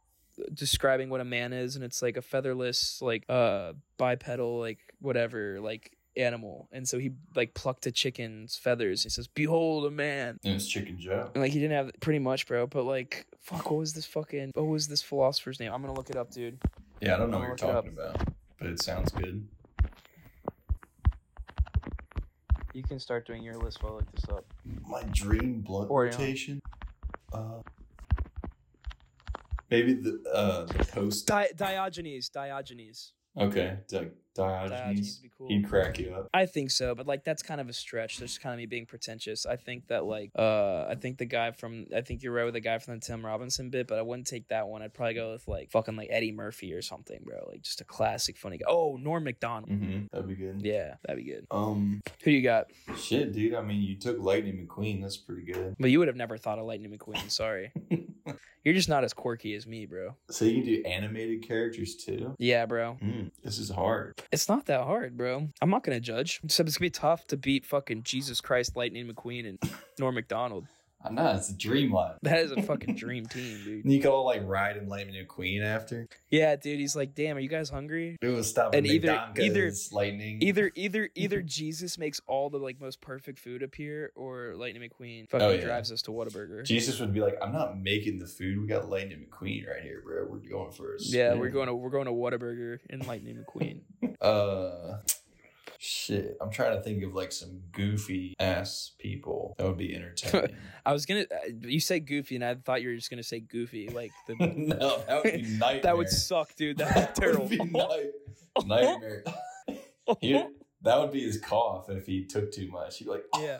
describing 0.53 1.09
what 1.09 1.21
a 1.21 1.25
man 1.25 1.53
is, 1.53 1.75
and 1.75 1.83
it's 1.83 2.01
like 2.01 2.17
a 2.17 2.21
featherless, 2.21 3.01
like 3.01 3.23
uh 3.29 3.73
bipedal, 3.97 4.59
like 4.59 4.79
whatever, 4.99 5.59
like 5.59 5.95
animal. 6.17 6.67
And 6.71 6.87
so 6.87 6.97
he 6.99 7.11
like 7.35 7.53
plucked 7.53 7.85
a 7.85 7.91
chicken's 7.91 8.57
feathers. 8.57 9.03
He 9.03 9.09
says, 9.09 9.27
"Behold 9.27 9.85
a 9.85 9.91
man." 9.91 10.39
It 10.43 10.53
was 10.53 10.67
Chicken 10.67 10.99
Joe. 10.99 11.29
And 11.33 11.41
like 11.43 11.51
he 11.51 11.59
didn't 11.59 11.75
have 11.77 11.91
pretty 12.01 12.19
much, 12.19 12.47
bro. 12.47 12.67
But 12.67 12.83
like, 12.83 13.25
fuck, 13.39 13.69
what 13.71 13.79
was 13.79 13.93
this 13.93 14.05
fucking? 14.05 14.51
What 14.55 14.67
was 14.67 14.87
this 14.87 15.01
philosopher's 15.01 15.59
name? 15.59 15.71
I'm 15.73 15.81
gonna 15.81 15.93
look 15.93 16.09
it 16.09 16.15
up, 16.15 16.31
dude. 16.31 16.59
Yeah, 17.01 17.15
I 17.15 17.17
don't 17.17 17.31
know 17.31 17.39
what 17.39 17.47
you're 17.47 17.55
talking 17.55 17.91
about, 17.93 18.17
but 18.59 18.67
it 18.67 18.81
sounds 18.83 19.11
good. 19.11 19.47
You 22.73 22.83
can 22.83 22.99
start 22.99 23.25
doing 23.25 23.43
your 23.43 23.57
list 23.57 23.81
while 23.81 23.93
I 23.93 23.95
look 23.97 24.11
this 24.13 24.25
up. 24.29 24.45
My 24.87 25.03
dream 25.11 25.61
blunt 25.61 25.89
Or, 25.89 26.03
rotation. 26.03 26.61
Uh, 27.33 27.61
maybe 29.71 29.93
the 29.93 30.21
uh 30.33 30.65
the 30.65 30.85
post. 30.85 31.27
Di- 31.27 31.49
Diogenes. 31.55 32.29
Diogenes. 32.29 33.13
Okay, 33.37 33.77
Di- 33.87 34.07
Diogenes 34.35 34.71
Diogenes. 34.71 35.19
would 35.21 35.23
be 35.23 35.31
cool. 35.37 35.47
He'd 35.47 35.67
crack 35.69 35.99
you 35.99 36.13
up. 36.13 36.27
I 36.33 36.45
think 36.47 36.71
so, 36.71 36.95
but 36.95 37.05
like 37.05 37.23
that's 37.23 37.43
kind 37.43 37.61
of 37.61 37.69
a 37.69 37.73
stretch. 37.73 38.17
That's 38.17 38.37
kind 38.39 38.53
of 38.53 38.57
me 38.57 38.65
being 38.65 38.85
pretentious. 38.87 39.45
I 39.45 39.55
think 39.55 39.87
that 39.87 40.03
like 40.05 40.31
uh 40.37 40.85
I 40.89 40.95
think 40.95 41.19
the 41.19 41.25
guy 41.25 41.51
from 41.51 41.85
I 41.95 42.01
think 42.01 42.23
you're 42.23 42.33
right 42.33 42.43
with 42.45 42.55
the 42.55 42.59
guy 42.59 42.79
from 42.79 42.95
the 42.95 42.99
Tim 43.05 43.23
Robinson 43.25 43.69
bit, 43.69 43.87
but 43.87 43.99
I 43.99 44.01
wouldn't 44.01 44.27
take 44.27 44.47
that 44.49 44.67
one. 44.67 44.81
I'd 44.81 44.93
probably 44.95 45.13
go 45.13 45.31
with 45.33 45.47
like 45.47 45.69
fucking 45.69 45.95
like 45.95 46.09
Eddie 46.11 46.31
Murphy 46.31 46.73
or 46.73 46.81
something, 46.81 47.21
bro. 47.23 47.47
Like 47.49 47.61
just 47.61 47.81
a 47.81 47.85
classic 47.85 48.35
funny 48.35 48.57
guy. 48.57 48.65
Oh, 48.67 48.97
Norm 48.97 49.23
Macdonald. 49.23 49.69
Mm-hmm. 49.71 50.05
That'd 50.11 50.27
be 50.27 50.35
good. 50.35 50.61
Yeah, 50.63 50.95
that'd 51.05 51.23
be 51.23 51.29
good. 51.31 51.45
Um, 51.51 52.01
Who 52.23 52.31
you 52.31 52.41
got? 52.41 52.67
shit, 52.97 53.31
dude. 53.31 53.53
I 53.53 53.61
mean, 53.61 53.81
you 53.81 53.95
took 53.95 54.17
Lightning 54.19 54.67
McQueen. 54.67 55.01
That's 55.03 55.17
pretty 55.17 55.43
good. 55.51 55.75
But 55.79 55.91
you 55.91 55.99
would 55.99 56.07
have 56.07 56.17
never 56.17 56.37
thought 56.37 56.57
of 56.59 56.65
Lightning 56.65 56.91
McQueen. 56.91 57.29
Sorry, 57.29 57.71
you're 58.69 58.75
just 58.77 58.89
not 58.89 59.03
as 59.03 59.13
quirky 59.13 59.55
as 59.55 59.65
me, 59.65 59.85
bro. 59.85 60.15
so 60.29 60.45
you 60.45 60.61
can 60.61 60.65
do 60.65 60.83
animated 60.85 61.47
characters 61.47 61.95
too. 61.95 62.35
Yeah, 62.37 62.65
bro. 62.65 62.97
Mm, 63.03 63.31
this 63.43 63.57
is 63.57 63.69
hard. 63.69 64.21
It's 64.31 64.47
not 64.47 64.65
that 64.67 64.83
hard, 64.83 65.17
bro. 65.17 65.49
I'm 65.61 65.69
not 65.69 65.83
gonna 65.83 65.99
judge. 65.99 66.39
Except 66.43 66.69
it's 66.69 66.77
gonna 66.77 66.85
be 66.85 66.91
tough 66.91 67.25
to 67.27 67.37
beat 67.37 67.65
fucking 67.65 68.03
Jesus 68.03 68.41
Christ, 68.41 68.75
Lightning 68.75 69.07
McQueen, 69.07 69.47
and 69.49 69.59
Norm 69.99 70.15
Macdonald. 70.15 70.67
I'm 71.01 71.15
not. 71.15 71.37
It's 71.37 71.49
a 71.49 71.57
dream 71.57 71.93
life. 71.93 72.17
That 72.23 72.39
is 72.39 72.51
a 72.51 72.61
fucking 72.61 72.95
dream 72.95 73.25
team, 73.25 73.57
dude. 73.63 73.85
You 73.85 74.01
can 74.01 74.11
all 74.11 74.25
like 74.25 74.41
ride 74.45 74.75
in 74.77 74.89
Lightning 74.89 75.15
McQueen 75.25 75.63
after. 75.63 76.07
Yeah, 76.29 76.55
dude. 76.57 76.79
He's 76.79 76.95
like, 76.95 77.15
damn, 77.15 77.37
are 77.37 77.39
you 77.39 77.47
guys 77.49 77.69
hungry? 77.69 78.17
It 78.21 78.27
was 78.27 78.49
stop 78.49 78.73
And 78.75 78.85
at 78.85 78.91
either- 78.91 79.07
Lightning. 79.91 80.41
Either, 80.41 80.71
either, 80.75 81.09
either 81.15 81.41
Jesus 81.41 81.97
makes 81.97 82.19
all 82.27 82.49
the 82.49 82.57
like 82.57 82.79
most 82.81 82.99
perfect 83.01 83.39
food 83.39 83.63
appear, 83.63 84.11
or 84.15 84.53
Lightning 84.57 84.87
McQueen 84.89 85.29
fucking 85.29 85.47
Oh, 85.47 85.51
yeah. 85.51 85.61
drives 85.61 85.91
us 85.91 86.01
to 86.03 86.11
Whataburger. 86.11 86.65
Jesus 86.65 86.99
would 86.99 87.13
be 87.13 87.21
like, 87.21 87.37
I'm 87.41 87.53
not 87.53 87.79
making 87.79 88.19
the 88.19 88.27
food. 88.27 88.59
We 88.59 88.67
got 88.67 88.89
Lightning 88.89 89.25
McQueen 89.29 89.67
right 89.67 89.81
here, 89.81 90.01
bro. 90.05 90.25
We're 90.29 90.39
going 90.49 90.71
first. 90.71 91.13
a 91.13 91.17
yeah, 91.17 91.33
we're 91.33 91.49
going 91.49 91.67
to 91.67 91.73
we're 91.75 91.89
going 91.89 92.05
to 92.05 92.11
Whataburger 92.11 92.79
and 92.89 93.05
Lightning 93.07 93.37
McQueen. 93.43 93.81
Uh, 94.21 94.97
shit. 95.81 96.37
I'm 96.41 96.51
trying 96.51 96.75
to 96.77 96.83
think 96.83 97.03
of 97.03 97.15
like 97.15 97.31
some 97.31 97.61
goofy 97.71 98.35
ass 98.39 98.91
people 98.99 99.55
that 99.57 99.65
would 99.65 99.77
be 99.77 99.95
entertaining. 99.95 100.55
I 100.85 100.91
was 100.93 101.05
gonna, 101.05 101.21
uh, 101.21 101.49
you 101.61 101.79
say 101.79 101.99
Goofy, 101.99 102.35
and 102.35 102.43
I 102.45 102.55
thought 102.55 102.81
you 102.83 102.89
were 102.89 102.95
just 102.95 103.09
gonna 103.09 103.23
say 103.23 103.39
Goofy, 103.39 103.89
like 103.89 104.11
the. 104.27 104.35
no, 104.55 105.01
that 105.07 105.23
would 105.23 105.33
be 105.33 105.41
nightmare. 105.57 105.81
that 105.83 105.97
would 105.97 106.09
suck, 106.09 106.53
dude. 106.55 106.77
That 106.77 106.95
would 106.95 107.07
be 107.15 107.21
terrible. 107.21 107.41
Would 107.43 107.49
be 107.49 107.57
night- 107.57 108.11
nightmare. 108.65 109.23
He- 110.21 110.43
that 110.81 110.97
would 110.97 111.11
be 111.11 111.21
his 111.21 111.37
cough 111.37 111.89
if 111.89 112.05
he 112.05 112.23
took 112.23 112.53
too 112.53 112.71
much. 112.71 112.99
He'd 112.99 113.03
be 113.05 113.11
like, 113.11 113.25
Yeah. 113.37 113.57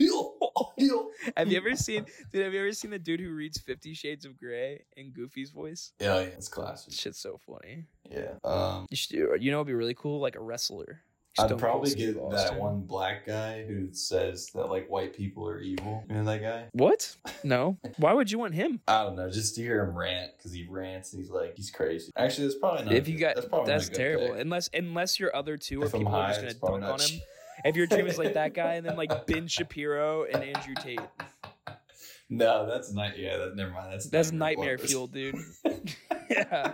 have 1.36 1.52
you 1.52 1.58
ever 1.58 1.76
seen, 1.76 2.06
dude? 2.32 2.44
Have 2.46 2.54
you 2.54 2.60
ever 2.62 2.72
seen 2.72 2.92
the 2.92 3.00
dude 3.00 3.20
who 3.20 3.32
reads 3.34 3.60
Fifty 3.60 3.94
Shades 3.94 4.24
of 4.24 4.38
Grey 4.38 4.84
in 4.96 5.12
Goofy's 5.12 5.52
voice? 5.52 5.92
Yeah, 6.00 6.16
yeah, 6.16 6.28
it's 6.28 6.48
classic. 6.48 6.94
Shit's 6.94 7.20
so 7.20 7.38
funny. 7.46 7.86
Yeah. 8.10 8.36
Um, 8.46 8.88
You 8.90 8.96
should, 8.96 9.12
do- 9.18 9.38
you 9.40 9.52
know, 9.52 9.58
it'd 9.58 9.68
be 9.68 9.74
really 9.74 9.94
cool, 9.96 10.22
like 10.22 10.36
a 10.38 10.42
wrestler. 10.42 11.02
I'd 11.40 11.58
probably 11.58 11.94
get 11.96 12.16
that 12.32 12.56
one 12.56 12.82
black 12.82 13.26
guy 13.26 13.66
who 13.66 13.90
says 13.94 14.50
that 14.54 14.70
like 14.70 14.90
white 14.90 15.16
people 15.16 15.48
are 15.48 15.60
evil. 15.60 16.04
You 16.10 16.16
know 16.16 16.24
that 16.26 16.42
guy? 16.42 16.66
What? 16.74 17.16
No. 17.42 17.78
Why 17.96 18.12
would 18.12 18.30
you 18.30 18.38
want 18.38 18.54
him? 18.54 18.82
I 18.86 19.04
don't 19.04 19.16
know, 19.16 19.30
just 19.30 19.56
to 19.56 19.62
hear 19.62 19.82
him 19.82 19.98
rant 19.98 20.32
because 20.38 20.52
he 20.52 20.68
rants 20.70 21.14
and 21.14 21.22
he's 21.22 21.32
like 21.32 21.56
he's 21.56 21.72
crazy. 21.72 22.12
Actually, 22.18 22.48
that's 22.48 22.60
probably 22.60 22.86
not. 22.86 22.94
if 22.94 23.08
you 23.08 23.18
got 23.18 23.36
that's, 23.36 23.48
that's, 23.48 23.50
probably 23.50 23.74
not 23.74 23.84
a 23.84 23.90
good 23.90 23.96
terrible. 23.96 24.28
pick. 24.28 24.42
Unless 24.42 24.70
unless 24.74 25.20
your 25.20 25.34
other 25.34 25.56
two 25.56 25.82
are 25.82 25.86
If 25.86 25.94
people 25.94 26.12
who 26.12 26.18
are 26.18 26.28
just 26.28 26.42
gonna 26.42 26.82
dunk 26.82 26.84
on 26.84 27.00
him. 27.00 27.22
If 27.66 27.76
your 27.76 27.88
dream 27.88 28.08
is 28.08 28.18
like 28.18 28.34
that 28.34 28.54
guy, 28.54 28.76
and 28.76 28.86
then 28.86 28.96
like 28.96 29.26
Ben 29.26 29.48
Shapiro 29.56 30.26
and 30.26 30.44
Andrew 30.44 30.76
Tate, 30.80 31.00
No, 32.30 32.68
that's 32.68 32.94
not. 32.94 33.18
Yeah, 33.18 33.38
that, 33.38 33.56
never 33.56 33.72
mind. 33.72 33.94
That's 33.94 34.08
that's 34.08 34.32
nightmare 34.32 34.78
fuel, 34.78 35.08
dude. 35.08 35.36
yeah, 36.30 36.74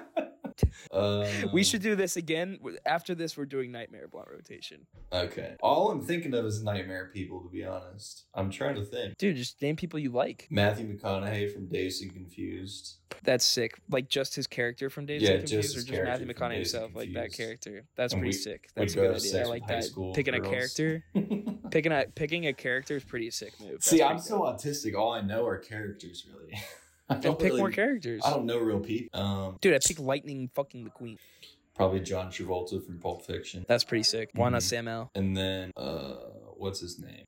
Um, 0.91 1.25
we 1.51 1.63
should 1.63 1.81
do 1.81 1.95
this 1.95 2.15
again. 2.15 2.57
After 2.85 3.15
this, 3.15 3.35
we're 3.35 3.45
doing 3.45 3.71
nightmare 3.71 4.07
blunt 4.07 4.29
rotation, 4.31 4.85
Okay. 5.11 5.55
All 5.61 5.89
I'm 5.91 6.01
thinking 6.01 6.33
of 6.33 6.45
is 6.45 6.63
nightmare 6.63 7.09
people. 7.13 7.41
To 7.41 7.49
be 7.49 7.65
honest, 7.65 8.25
I'm 8.33 8.49
trying 8.49 8.75
to 8.75 8.83
think. 8.85 9.17
dude. 9.17 9.35
Just 9.35 9.61
name 9.61 9.75
people 9.75 9.99
you 9.99 10.11
like. 10.11 10.47
Matthew 10.49 10.87
McConaughey 10.95 11.51
from 11.53 11.67
Dazed 11.67 12.03
and 12.03 12.13
Confused. 12.13 12.97
That's 13.23 13.43
sick. 13.43 13.79
Like 13.89 14.07
just 14.09 14.35
his 14.35 14.47
character 14.47 14.89
from 14.89 15.05
Days 15.05 15.21
Yeah, 15.23 15.31
and 15.31 15.39
Confused, 15.41 15.75
his 15.75 15.83
or 15.83 15.87
just 15.87 16.03
Matthew 16.03 16.27
McConaughey 16.27 16.55
himself, 16.55 16.91
like 16.95 17.13
that 17.13 17.33
character. 17.33 17.83
That's 17.97 18.13
And 18.13 18.21
pretty 18.21 18.37
we- 18.37 18.41
sick. 18.41 18.69
That's 18.75 18.93
a 18.93 18.95
good 18.97 19.15
idea. 19.15 19.41
I 19.41 19.45
like 19.45 19.67
that. 19.67 19.83
Picking 20.13 20.35
a 20.35 20.39
character, 20.41 21.03
picking 21.71 21.91
a 21.91 22.05
picking 22.15 22.47
a 22.47 22.53
character 22.53 22.95
is 22.95 23.03
pretty 23.03 23.31
sick 23.31 23.53
move. 23.59 23.71
That's 23.71 23.89
See, 23.89 24.01
I'm 24.03 24.19
so 24.19 24.41
autistic. 24.41 24.95
All 24.95 25.11
I 25.11 25.21
know 25.21 25.45
are 25.45 25.57
characters, 25.57 26.25
really. 26.31 26.57
I 27.09 27.15
don't 27.15 27.37
pick 27.37 27.49
really- 27.49 27.59
more 27.61 27.71
characters. 27.71 28.21
I 28.25 28.31
don't 28.31 28.45
know 28.45 28.59
real 28.59 28.79
people. 28.79 29.19
Um, 29.19 29.57
Dude, 29.61 29.73
I 29.75 29.79
pick 29.85 29.99
Lightning 29.99 30.49
fucking 30.55 30.89
McQueen. 30.89 31.17
probably 31.75 31.99
John 31.99 32.27
Travolta 32.31 32.83
from 32.85 32.99
Pulp 32.99 33.25
Fiction, 33.25 33.65
That's 33.67 33.83
pretty 33.83 34.03
sick. 34.03 34.29
Why 34.33 34.49
not. 34.49 34.63
Sam 34.63 34.87
L? 34.87 35.11
and 35.15 35.35
then 35.35 35.71
uh, 35.77 36.15
what's 36.57 36.79
his 36.79 36.99
name? 36.99 37.25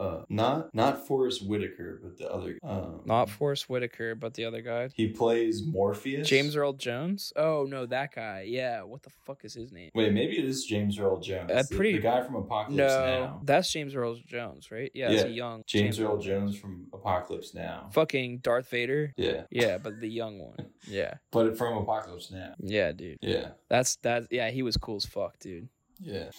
Uh, 0.00 0.24
not 0.30 0.74
not 0.74 1.06
Forest 1.06 1.46
Whitaker, 1.46 2.00
but 2.02 2.16
the 2.16 2.32
other. 2.32 2.58
Um, 2.62 3.02
Not 3.04 3.28
Forest 3.28 3.68
Whitaker, 3.68 4.14
but 4.14 4.32
the 4.32 4.46
other 4.46 4.62
guy. 4.62 4.88
He 4.94 5.08
plays 5.08 5.62
Morpheus. 5.66 6.26
James 6.26 6.56
Earl 6.56 6.72
Jones? 6.72 7.32
Oh 7.36 7.66
no, 7.68 7.84
that 7.84 8.14
guy. 8.14 8.46
Yeah, 8.48 8.82
what 8.82 9.02
the 9.02 9.10
fuck 9.26 9.44
is 9.44 9.52
his 9.52 9.72
name? 9.72 9.90
Wait, 9.94 10.12
maybe 10.14 10.38
it 10.38 10.44
is 10.46 10.64
James 10.64 10.98
Earl 10.98 11.20
Jones. 11.20 11.50
Uh, 11.50 11.62
the- 11.68 11.76
pretty- 11.76 11.92
the, 11.92 11.98
guy 11.98 12.22
from 12.22 12.36
Apocalypse 12.36 12.78
No, 12.78 12.86
Now. 12.88 13.40
that's 13.44 13.70
James 13.70 13.94
Earl 13.94 14.16
Jones, 14.26 14.70
right? 14.70 14.90
Yeah, 14.94 15.10
Yeah, 15.10 15.20
a 15.24 15.28
young 15.28 15.64
James 15.66 16.00
Earl 16.00 16.16
Jones 16.16 16.56
from 16.56 16.86
Apocalypse 16.94 17.52
Now. 17.54 17.90
Fucking 17.92 18.38
Darth 18.38 18.70
Vader. 18.70 19.12
Yeah, 19.18 19.42
Yeah, 19.50 19.76
but 19.76 20.00
the 20.00 20.08
young 20.08 20.38
one. 20.38 20.56
Yeah, 20.88 21.14
but 21.30 21.58
from 21.58 21.76
Apocalypse 21.76 22.30
Now. 22.30 22.54
yeah, 22.58 22.92
dude. 22.92 23.18
Yeah, 23.20 23.50
That's 23.68 23.96
that. 23.96 24.28
Yeah, 24.30 24.50
he 24.50 24.62
was 24.62 24.78
cool 24.78 24.96
as 24.96 25.04
fuck, 25.04 25.38
dude. 25.38 25.68
yeah. 26.00 26.30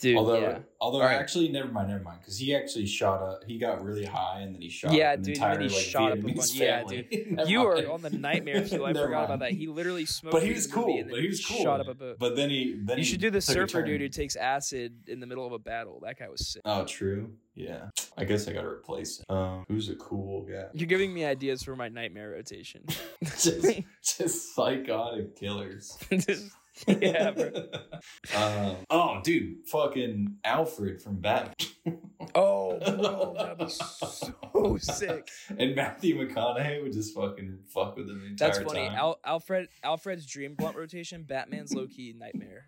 Dude, 0.00 0.16
although, 0.16 0.40
yeah. 0.40 0.58
although 0.80 1.00
right. 1.00 1.14
actually, 1.20 1.48
never 1.50 1.68
mind, 1.68 1.90
never 1.90 2.02
mind, 2.02 2.20
because 2.20 2.38
he 2.38 2.54
actually 2.54 2.86
shot 2.86 3.20
up. 3.22 3.44
He 3.46 3.58
got 3.58 3.84
really 3.84 4.06
high, 4.06 4.40
and 4.40 4.54
then 4.54 4.62
he 4.62 4.70
shot. 4.70 4.92
Yeah, 4.94 5.14
dude, 5.14 5.26
and 5.26 5.36
Entire, 5.36 5.54
then 5.58 5.68
he 5.68 5.76
like, 5.76 5.84
shot 5.84 6.12
up 6.12 6.18
a 6.18 6.22
Vietnamese 6.22 6.36
bunch- 6.36 6.54
yeah, 6.54 6.78
family. 6.78 7.06
You 7.50 7.58
mind. 7.58 7.84
are 7.86 7.90
on 7.92 8.02
the 8.02 8.10
nightmare 8.10 8.64
fuel. 8.64 8.86
I 8.86 8.92
forgot 8.94 9.24
about 9.26 9.40
that. 9.40 9.52
He 9.52 9.66
literally 9.66 10.06
smoked. 10.06 10.32
But 10.32 10.42
he 10.42 10.52
was 10.52 10.66
cool. 10.66 10.98
and 10.98 11.10
But 11.10 11.20
he 11.20 11.28
was 11.28 11.44
cool. 11.44 11.62
Shot 11.62 11.80
up 11.80 11.88
a 11.88 11.94
boat. 11.94 12.18
But 12.18 12.34
then 12.36 12.48
he 12.48 12.76
then 12.82 12.96
you 12.96 13.04
he 13.04 13.10
should 13.10 13.20
do 13.20 13.30
the 13.30 13.42
surfer 13.42 13.82
dude 13.82 14.00
who 14.00 14.08
takes 14.08 14.36
acid 14.36 14.94
in 15.08 15.20
the 15.20 15.26
middle 15.26 15.46
of 15.46 15.52
a 15.52 15.58
battle. 15.58 16.00
That 16.02 16.18
guy 16.18 16.28
was 16.28 16.48
sick. 16.48 16.62
Oh, 16.64 16.84
true. 16.84 17.34
Yeah, 17.54 17.90
I 18.16 18.24
guess 18.24 18.48
I 18.48 18.52
gotta 18.54 18.68
replace 18.68 19.18
him. 19.18 19.36
Um, 19.36 19.64
who's 19.68 19.90
a 19.90 19.96
cool 19.96 20.42
guy? 20.44 20.66
You're 20.72 20.86
giving 20.86 21.12
me 21.12 21.26
ideas 21.26 21.62
for 21.62 21.76
my 21.76 21.88
nightmare 21.88 22.30
rotation. 22.30 22.84
just, 23.22 23.80
just 24.02 24.54
psychotic 24.54 25.36
killers. 25.36 25.98
Just- 26.10 26.52
yeah, 27.00 27.30
bro. 27.30 27.50
um, 28.36 28.76
oh, 28.90 29.20
dude, 29.22 29.66
fucking 29.66 30.36
Alfred 30.44 31.02
from 31.02 31.16
Batman. 31.20 31.54
Oh, 32.34 32.78
bro, 32.78 33.34
that'd 33.36 33.58
be 33.58 33.68
so 33.68 34.76
sick. 34.76 35.28
And 35.58 35.74
Matthew 35.74 36.16
McConaughey 36.16 36.82
would 36.82 36.92
just 36.92 37.14
fucking 37.14 37.60
fuck 37.66 37.96
with 37.96 38.08
him 38.10 38.20
the 38.20 38.26
entire 38.26 38.48
That's 38.50 38.58
funny. 38.62 38.88
time. 38.88 38.94
Al- 38.94 39.18
Alfred 39.24 39.68
Alfred's 39.82 40.26
dream 40.26 40.54
blunt 40.54 40.76
rotation. 40.76 41.24
Batman's 41.24 41.72
low 41.74 41.86
key 41.86 42.14
nightmare. 42.16 42.66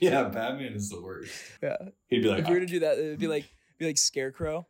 yeah, 0.00 0.24
Batman 0.24 0.72
is 0.72 0.88
the 0.88 1.00
worst. 1.00 1.30
Yeah. 1.62 1.76
He'd 2.08 2.22
be 2.22 2.28
like, 2.28 2.40
if 2.40 2.48
we 2.48 2.54
were 2.54 2.60
to 2.60 2.66
do 2.66 2.80
that, 2.80 2.98
it'd 2.98 3.18
be 3.20 3.28
like 3.28 3.44
be 3.78 3.86
like 3.86 3.98
Scarecrow. 3.98 4.66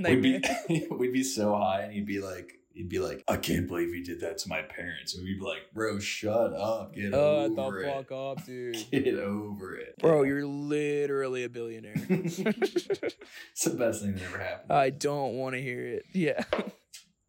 we'd 0.00 0.22
be, 0.68 0.86
we'd 0.90 1.12
be 1.12 1.22
so 1.22 1.54
high, 1.56 1.82
and 1.82 1.92
he'd 1.92 2.06
be 2.06 2.20
like, 2.20 2.57
he'd 2.78 2.88
be 2.88 2.98
like, 3.00 3.22
"I 3.28 3.36
can't 3.36 3.66
believe 3.66 3.92
he 3.92 4.02
did 4.02 4.20
that 4.20 4.38
to 4.38 4.48
my 4.48 4.62
parents," 4.62 5.14
and 5.14 5.24
we'd 5.24 5.38
be 5.38 5.44
like, 5.44 5.70
"Bro, 5.74 5.98
shut 5.98 6.52
up, 6.54 6.94
get 6.94 7.12
Uh, 7.12 7.18
over 7.56 7.82
the 7.82 7.88
it, 7.88 7.94
fuck 8.08 8.12
up, 8.12 8.44
dude. 8.46 8.76
get 8.90 9.14
over 9.18 9.76
it, 9.76 9.96
Bro, 9.98 10.22
you're 10.22 10.46
literally 10.46 11.44
a 11.44 11.48
billionaire. 11.50 11.94
it's 12.08 12.36
the 13.64 13.70
best 13.76 14.02
thing 14.02 14.14
that 14.14 14.22
ever 14.24 14.38
happened. 14.38 14.72
I 14.72 14.90
don't 14.90 15.34
want 15.34 15.54
to 15.56 15.60
hear 15.62 15.84
it. 15.86 16.04
Yeah. 16.14 16.42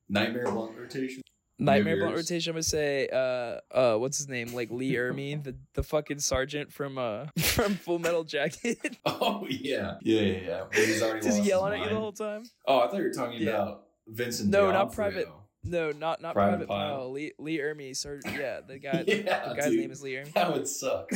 Nightmare 0.08 0.46
blunt 0.52 0.78
rotation. 0.78 1.22
Nightmare? 1.62 1.98
Blunt 1.98 2.16
Rotation, 2.16 2.52
I'm 2.52 2.54
gonna 2.56 2.64
say, 2.64 3.10
uh, 3.12 3.60
uh, 3.78 3.98
what's 3.98 4.18
his 4.18 4.30
name? 4.30 4.54
Like 4.54 4.72
Lee 4.72 4.94
Ermey, 4.94 5.44
the, 5.44 5.58
the 5.74 5.84
fucking 5.84 6.20
sergeant 6.20 6.72
from 6.72 6.98
uh 6.98 7.26
from 7.38 7.76
Full 7.76 8.00
Metal 8.00 8.24
Jacket, 8.24 8.78
Oh 9.06 9.46
yeah, 9.50 9.96
yeah, 10.02 10.22
yeah, 10.22 10.38
yeah. 10.48 10.64
He's 10.72 11.02
already 11.02 11.20
just 11.26 11.44
yelling 11.44 11.74
at 11.74 11.84
you 11.84 11.90
the 11.90 12.00
whole 12.00 12.14
time. 12.14 12.44
Oh, 12.66 12.80
I 12.80 12.88
thought 12.88 12.96
you 13.00 13.04
were 13.04 13.10
talking 13.12 13.42
Yeah. 13.42 13.50
about 13.50 13.84
Vincent. 14.10 14.50
No, 14.50 14.72
not 14.72 14.92
Private- 14.94 15.28
No, 15.64 15.92
not 15.92 16.22
not 16.22 16.34
Private 16.34 16.52
Private, 16.52 16.68
Pile. 16.68 16.96
Pile. 16.98 17.12
Lee 17.12 17.32
Lee 17.38 17.58
Ermey, 17.60 17.96
sir. 17.96 18.20
Yeah, 18.26 18.62
the 18.66 18.80
guy. 18.84 19.04
yeah, 19.08 19.50
the 19.50 19.56
guy's 19.56 19.66
dude, 19.72 19.80
name 19.80 19.92
is 19.92 20.02
Lee 20.02 20.14
Ermey. 20.14 20.34
That 20.34 20.54
would 20.54 20.68
suck. 20.68 21.10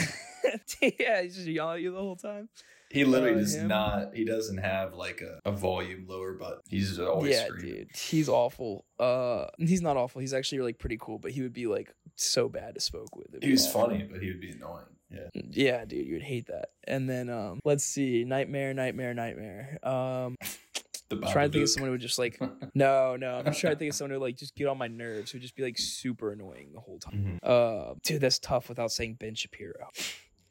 yeah, 0.99 1.21
he's 1.21 1.35
just 1.35 1.47
yelling 1.47 1.75
at 1.77 1.81
you 1.81 1.91
the 1.91 1.97
whole 1.99 2.15
time. 2.15 2.49
He 2.91 3.05
literally 3.05 3.35
Uh, 3.35 3.39
does 3.39 3.55
him? 3.55 3.69
not. 3.69 4.13
He 4.15 4.23
doesn't 4.23 4.57
have 4.59 4.93
like 4.93 5.21
a, 5.21 5.39
a 5.49 5.51
volume 5.51 6.05
lower 6.07 6.33
but 6.33 6.61
He's 6.69 6.89
just 6.89 6.99
always 6.99 7.31
yeah, 7.33 7.45
screaming. 7.47 7.73
dude, 7.73 7.95
he's 7.95 8.29
awful. 8.29 8.85
Uh, 8.99 9.45
he's 9.57 9.81
not 9.81 9.97
awful. 9.97 10.21
He's 10.21 10.33
actually 10.33 10.61
like 10.61 10.77
pretty 10.77 10.97
cool, 11.01 11.17
but 11.17 11.31
he 11.31 11.41
would 11.41 11.53
be 11.53 11.65
like 11.65 11.91
so 12.17 12.49
bad 12.49 12.75
to 12.75 12.81
smoke 12.81 13.15
with. 13.15 13.41
He 13.41 13.49
was 13.51 13.65
awful. 13.67 13.87
funny, 13.87 14.03
but 14.03 14.21
he 14.21 14.27
would 14.27 14.41
be 14.41 14.51
annoying. 14.51 14.85
Yeah. 15.09 15.29
Yeah, 15.33 15.85
dude, 15.85 16.05
you 16.05 16.13
would 16.13 16.21
hate 16.23 16.47
that. 16.47 16.69
And 16.87 17.09
then 17.09 17.29
um, 17.29 17.61
let's 17.63 17.83
see, 17.83 18.25
nightmare, 18.25 18.73
nightmare, 18.75 19.13
nightmare. 19.15 19.79
Um, 19.83 20.35
The 21.21 21.27
trying 21.31 21.49
to 21.49 21.53
think 21.53 21.63
of 21.63 21.69
someone 21.69 21.87
who 21.87 21.91
would 21.93 22.01
just 22.01 22.19
like, 22.19 22.39
no, 22.75 23.15
no, 23.15 23.35
I'm 23.35 23.45
just 23.45 23.59
trying 23.61 23.73
to 23.73 23.79
think 23.79 23.89
of 23.91 23.95
someone 23.95 24.11
who 24.11 24.19
would 24.19 24.25
like 24.27 24.37
just 24.37 24.55
get 24.55 24.67
on 24.67 24.77
my 24.77 24.87
nerves, 24.87 25.31
who 25.31 25.37
would 25.37 25.41
just 25.43 25.55
be 25.55 25.63
like 25.63 25.77
super 25.77 26.31
annoying 26.31 26.71
the 26.73 26.79
whole 26.79 26.99
time. 26.99 27.39
Mhm. 27.43 27.47
Uh, 27.47 27.95
dude, 28.03 28.21
that's 28.21 28.39
tough 28.39 28.69
without 28.69 28.91
saying 28.91 29.15
Ben 29.15 29.35
Shapiro. 29.35 29.89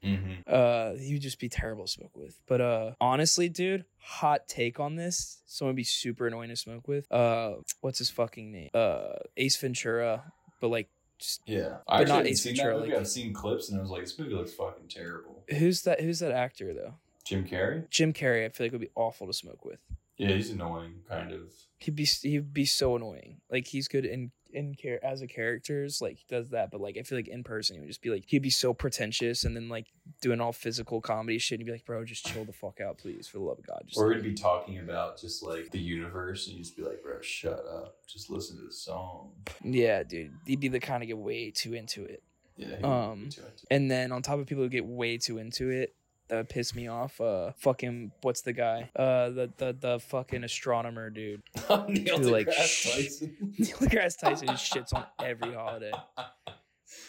Mhm. 0.02 0.42
Uh, 0.48 0.94
he 0.98 1.12
would 1.12 1.22
just 1.22 1.38
be 1.38 1.48
terrible 1.48 1.84
to 1.86 1.90
smoke 1.92 2.16
with. 2.16 2.40
But 2.46 2.60
uh, 2.60 2.92
honestly, 3.00 3.48
dude, 3.48 3.84
hot 3.98 4.48
take 4.48 4.80
on 4.80 4.96
this. 4.96 5.38
Someone 5.46 5.70
would 5.74 5.76
be 5.76 5.84
super 5.84 6.26
annoying 6.26 6.48
to 6.48 6.56
smoke 6.56 6.88
with. 6.88 7.10
Uh, 7.12 7.54
what's 7.82 7.98
his 7.98 8.10
fucking 8.10 8.50
name? 8.50 8.70
Uh, 8.74 9.14
Ace 9.36 9.56
Ventura. 9.56 10.32
But 10.60 10.68
like, 10.68 10.88
just 11.20 11.42
Yeah. 11.46 11.78
I 11.86 11.98
But 11.98 12.08
not 12.08 12.26
Ace 12.26 12.44
Ventura, 12.44 12.78
like- 12.78 12.92
I've 12.92 13.06
seen 13.06 13.32
clips 13.32 13.68
and 13.70 13.78
I 13.78 13.80
was 13.82 13.90
like, 13.90 14.00
this 14.02 14.18
movie 14.18 14.34
looks 14.34 14.52
fucking 14.52 14.88
terrible. 14.88 15.44
who's 15.50 15.82
that? 15.82 16.00
Who's 16.00 16.18
that 16.18 16.32
actor 16.32 16.74
though? 16.74 16.94
Jim 17.24 17.44
Carrey? 17.46 17.88
Jim 17.88 18.12
Carrey. 18.12 18.44
I 18.44 18.48
feel 18.48 18.64
like 18.66 18.72
would 18.72 18.80
be 18.80 18.90
awful 18.96 19.28
to 19.28 19.32
smoke 19.32 19.64
with. 19.64 19.78
Yeah, 20.18 20.28
he's 20.28 20.50
annoying, 20.50 21.00
kind 21.08 21.32
of. 21.32 21.40
He'd 21.78 21.96
be 21.96 22.04
he'd 22.04 22.52
be 22.52 22.64
so 22.64 22.96
annoying. 22.96 23.40
Like 23.50 23.66
he's 23.66 23.88
good 23.88 24.04
in 24.04 24.30
in 24.52 24.74
care 24.74 25.02
as 25.04 25.22
a 25.22 25.26
characters, 25.26 26.00
like 26.02 26.18
he 26.18 26.24
does 26.28 26.50
that. 26.50 26.70
But 26.70 26.80
like 26.80 26.96
I 26.98 27.02
feel 27.02 27.18
like 27.18 27.28
in 27.28 27.42
person, 27.42 27.76
he 27.76 27.80
would 27.80 27.88
just 27.88 28.02
be 28.02 28.10
like 28.10 28.24
he'd 28.28 28.42
be 28.42 28.50
so 28.50 28.72
pretentious, 28.74 29.44
and 29.44 29.56
then 29.56 29.68
like 29.68 29.86
doing 30.20 30.40
all 30.40 30.52
physical 30.52 31.00
comedy 31.00 31.38
shit. 31.38 31.58
And 31.58 31.66
he'd 31.66 31.72
be 31.72 31.72
like, 31.72 31.86
bro, 31.86 32.04
just 32.04 32.26
chill 32.26 32.44
the 32.44 32.52
fuck 32.52 32.80
out, 32.80 32.98
please, 32.98 33.26
for 33.26 33.38
the 33.38 33.44
love 33.44 33.58
of 33.58 33.66
God. 33.66 33.82
Just 33.86 33.98
Or 33.98 34.12
he'd 34.12 34.22
be 34.22 34.34
talking 34.34 34.78
about 34.78 35.18
just 35.18 35.42
like 35.42 35.70
the 35.70 35.80
universe 35.80 36.46
and 36.46 36.56
you'd 36.56 36.64
just 36.64 36.76
be 36.76 36.82
like, 36.82 37.02
bro, 37.02 37.20
shut 37.22 37.64
up. 37.68 37.96
Just 38.06 38.30
listen 38.30 38.58
to 38.58 38.64
the 38.64 38.72
song. 38.72 39.30
yeah, 39.64 40.02
dude. 40.02 40.32
He'd 40.46 40.60
be 40.60 40.68
the 40.68 40.80
kind 40.80 41.02
of 41.02 41.08
get 41.08 41.18
way 41.18 41.50
too 41.50 41.72
into 41.72 42.04
it. 42.04 42.22
Yeah. 42.56 42.76
Um, 42.84 43.24
be 43.24 43.30
too 43.30 43.40
into 43.40 43.46
it. 43.46 43.64
And 43.70 43.90
then 43.90 44.12
on 44.12 44.22
top 44.22 44.38
of 44.38 44.46
people 44.46 44.62
who 44.62 44.68
get 44.68 44.86
way 44.86 45.16
too 45.18 45.38
into 45.38 45.70
it, 45.70 45.94
that 46.32 46.38
would 46.38 46.48
piss 46.48 46.74
me 46.74 46.88
off. 46.88 47.20
Uh, 47.20 47.52
fucking 47.58 48.10
what's 48.22 48.40
the 48.40 48.54
guy? 48.54 48.90
Uh, 48.96 49.28
the 49.28 49.50
the 49.58 49.76
the 49.78 50.00
fucking 50.00 50.44
astronomer 50.44 51.10
dude. 51.10 51.42
Neil 51.88 52.18
who, 52.18 52.30
like, 52.30 52.46
deGrasse 52.48 52.64
sh- 52.66 52.90
Tyson. 52.94 53.36
Neil 53.58 53.76
deGrasse 53.76 54.18
Tyson 54.18 54.46
just 54.48 54.72
shits 54.72 54.94
on 54.94 55.04
every 55.22 55.52
holiday. 55.52 55.92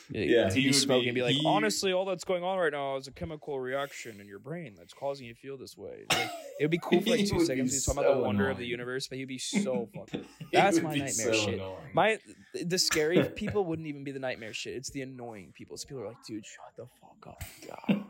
Yeah, 0.09 0.45
he'd 0.49 0.53
he 0.53 0.61
be 0.63 0.67
would 0.67 0.76
smoking 0.76 1.03
be- 1.03 1.09
and 1.09 1.15
be 1.15 1.21
like, 1.24 1.36
he- 1.36 1.45
honestly, 1.45 1.93
all 1.93 2.03
that's 2.03 2.26
going 2.26 2.43
on 2.43 2.57
right 2.57 2.71
now 2.74 2.97
is 2.97 3.07
a 3.07 3.11
chemical 3.11 3.59
reaction 3.61 4.19
in 4.19 4.28
your 4.28 4.39
brain 4.39 4.76
that's 4.78 4.93
causing 4.93 5.26
you 5.26 5.34
to 5.34 5.39
feel 5.39 5.57
this 5.57 5.78
way. 5.78 6.03
Like, 6.11 6.30
it 6.59 6.63
would 6.65 6.71
be 6.71 6.80
cool 6.84 7.01
for 7.01 7.11
like 7.11 7.26
two 7.26 7.38
would 7.38 7.47
seconds. 7.47 7.71
He's 7.71 7.86
talking 7.86 8.03
about 8.03 8.15
the 8.15 8.19
so 8.19 8.26
wonder 8.26 8.49
of 8.49 8.57
the 8.57 8.65
universe, 8.65 9.07
but 9.07 9.17
he'd 9.17 9.28
be 9.30 9.38
so 9.38 9.88
fucking. 9.95 10.26
That's 10.51 10.82
my 10.82 10.89
nightmare 10.89 11.09
so 11.11 11.32
shit. 11.34 11.53
annoying. 11.55 11.78
My 11.93 12.19
the 12.53 12.78
scary 12.78 13.24
people 13.36 13.63
wouldn't 13.63 13.88
even 13.88 14.03
be 14.03 14.11
the 14.11 14.19
nightmare 14.19 14.53
shit. 14.53 14.74
It's 14.76 14.89
the 14.91 15.01
annoying 15.01 15.53
people. 15.53 15.78
So 15.78 15.88
people 15.88 16.03
are 16.03 16.07
like, 16.09 16.24
dude, 16.28 16.45
shut 16.45 16.65
the 16.76 16.86
fuck 16.99 17.28
up, 17.28 17.43
God. 17.88 18.03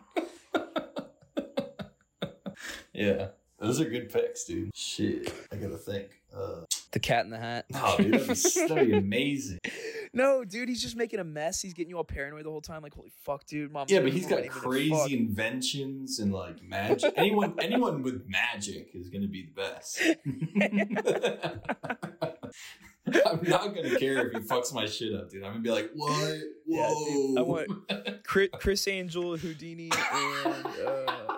Yeah. 2.93 3.27
Those 3.59 3.79
are 3.79 3.85
good 3.85 4.11
picks, 4.11 4.43
dude. 4.45 4.71
Shit. 4.75 5.33
I 5.51 5.55
gotta 5.55 5.77
think. 5.77 6.07
Uh, 6.35 6.65
The 6.91 6.99
Cat 6.99 7.23
in 7.25 7.31
the 7.31 7.37
Hat. 7.37 7.65
no, 7.69 7.95
dude, 7.97 8.13
that'd 8.13 8.27
be, 8.27 8.67
that'd 8.67 8.87
be 8.89 8.93
amazing. 8.97 9.59
No, 10.13 10.43
dude, 10.43 10.67
he's 10.67 10.81
just 10.81 10.95
making 10.97 11.19
a 11.19 11.23
mess. 11.23 11.61
He's 11.61 11.73
getting 11.73 11.89
you 11.91 11.97
all 11.97 12.03
paranoid 12.03 12.43
the 12.45 12.49
whole 12.49 12.59
time. 12.61 12.81
Like, 12.81 12.93
holy 12.93 13.11
fuck, 13.23 13.45
dude, 13.45 13.71
mom. 13.71 13.85
Yeah, 13.89 14.01
but 14.01 14.11
he's 14.11 14.25
got 14.27 14.45
crazy 14.49 15.17
inventions 15.17 16.19
and 16.19 16.33
like 16.33 16.61
magic. 16.63 17.13
anyone, 17.17 17.53
anyone 17.61 18.01
with 18.03 18.27
magic 18.27 18.89
is 18.93 19.09
gonna 19.09 19.27
be 19.27 19.43
the 19.43 19.51
best. 19.51 19.99
I'm 23.05 23.41
not 23.43 23.75
gonna 23.75 23.97
care 23.99 24.27
if 24.27 24.33
he 24.33 24.39
fucks 24.39 24.73
my 24.73 24.85
shit 24.85 25.13
up, 25.13 25.29
dude. 25.29 25.43
I'm 25.43 25.51
gonna 25.51 25.63
be 25.63 25.71
like, 25.71 25.91
what? 25.93 26.37
Yeah, 26.65 26.87
Whoa. 26.89 27.05
dude, 27.05 27.37
I 27.37 27.41
want- 27.41 28.23
Chris, 28.23 28.49
Criss 28.59 28.87
Angel, 28.87 29.35
Houdini, 29.37 29.89
and 30.13 30.65
uh, 30.87 31.37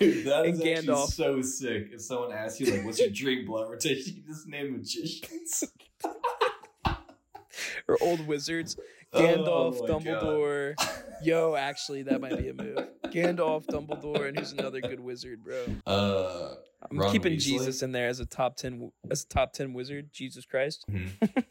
Dude, 0.00 0.26
that 0.26 0.46
is 0.46 0.58
actually 0.60 0.74
Gandalf. 0.74 1.08
so 1.08 1.42
sick. 1.42 1.90
If 1.92 2.00
someone 2.00 2.32
asks 2.32 2.58
you 2.58 2.72
like, 2.72 2.84
"What's 2.84 2.98
your 2.98 3.10
dream 3.10 3.46
blunt 3.46 3.70
rotation?" 3.70 4.16
You 4.16 4.22
just 4.26 4.48
name 4.48 4.72
magicians. 4.72 5.64
or 7.88 7.98
old 8.00 8.26
wizards. 8.26 8.76
Oh 9.12 9.20
Gandalf, 9.20 9.86
God. 9.86 10.02
Dumbledore. 10.02 10.74
Yo, 11.22 11.54
actually, 11.54 12.04
that 12.04 12.20
might 12.20 12.38
be 12.38 12.48
a 12.48 12.54
move. 12.54 12.78
Gandalf, 13.08 13.66
Dumbledore, 13.66 14.28
and 14.28 14.38
who's 14.38 14.52
another 14.52 14.80
good 14.80 15.00
wizard, 15.00 15.44
bro? 15.44 15.66
Uh, 15.86 16.54
I'm 16.90 16.98
Ron 16.98 17.12
keeping 17.12 17.34
Weasley? 17.34 17.40
Jesus 17.40 17.82
in 17.82 17.92
there 17.92 18.08
as 18.08 18.20
a 18.20 18.26
top 18.26 18.56
ten 18.56 18.90
as 19.10 19.24
a 19.24 19.28
top 19.28 19.52
ten 19.52 19.74
wizard. 19.74 20.10
Jesus 20.12 20.46
Christ, 20.46 20.86
mhm. 20.90 21.44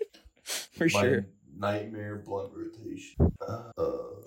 for 0.43 0.89
sure. 0.89 1.27
Nightmare 1.59 2.23
blunt 2.25 2.51
rotation. 2.55 3.15
Uh, 3.45 3.71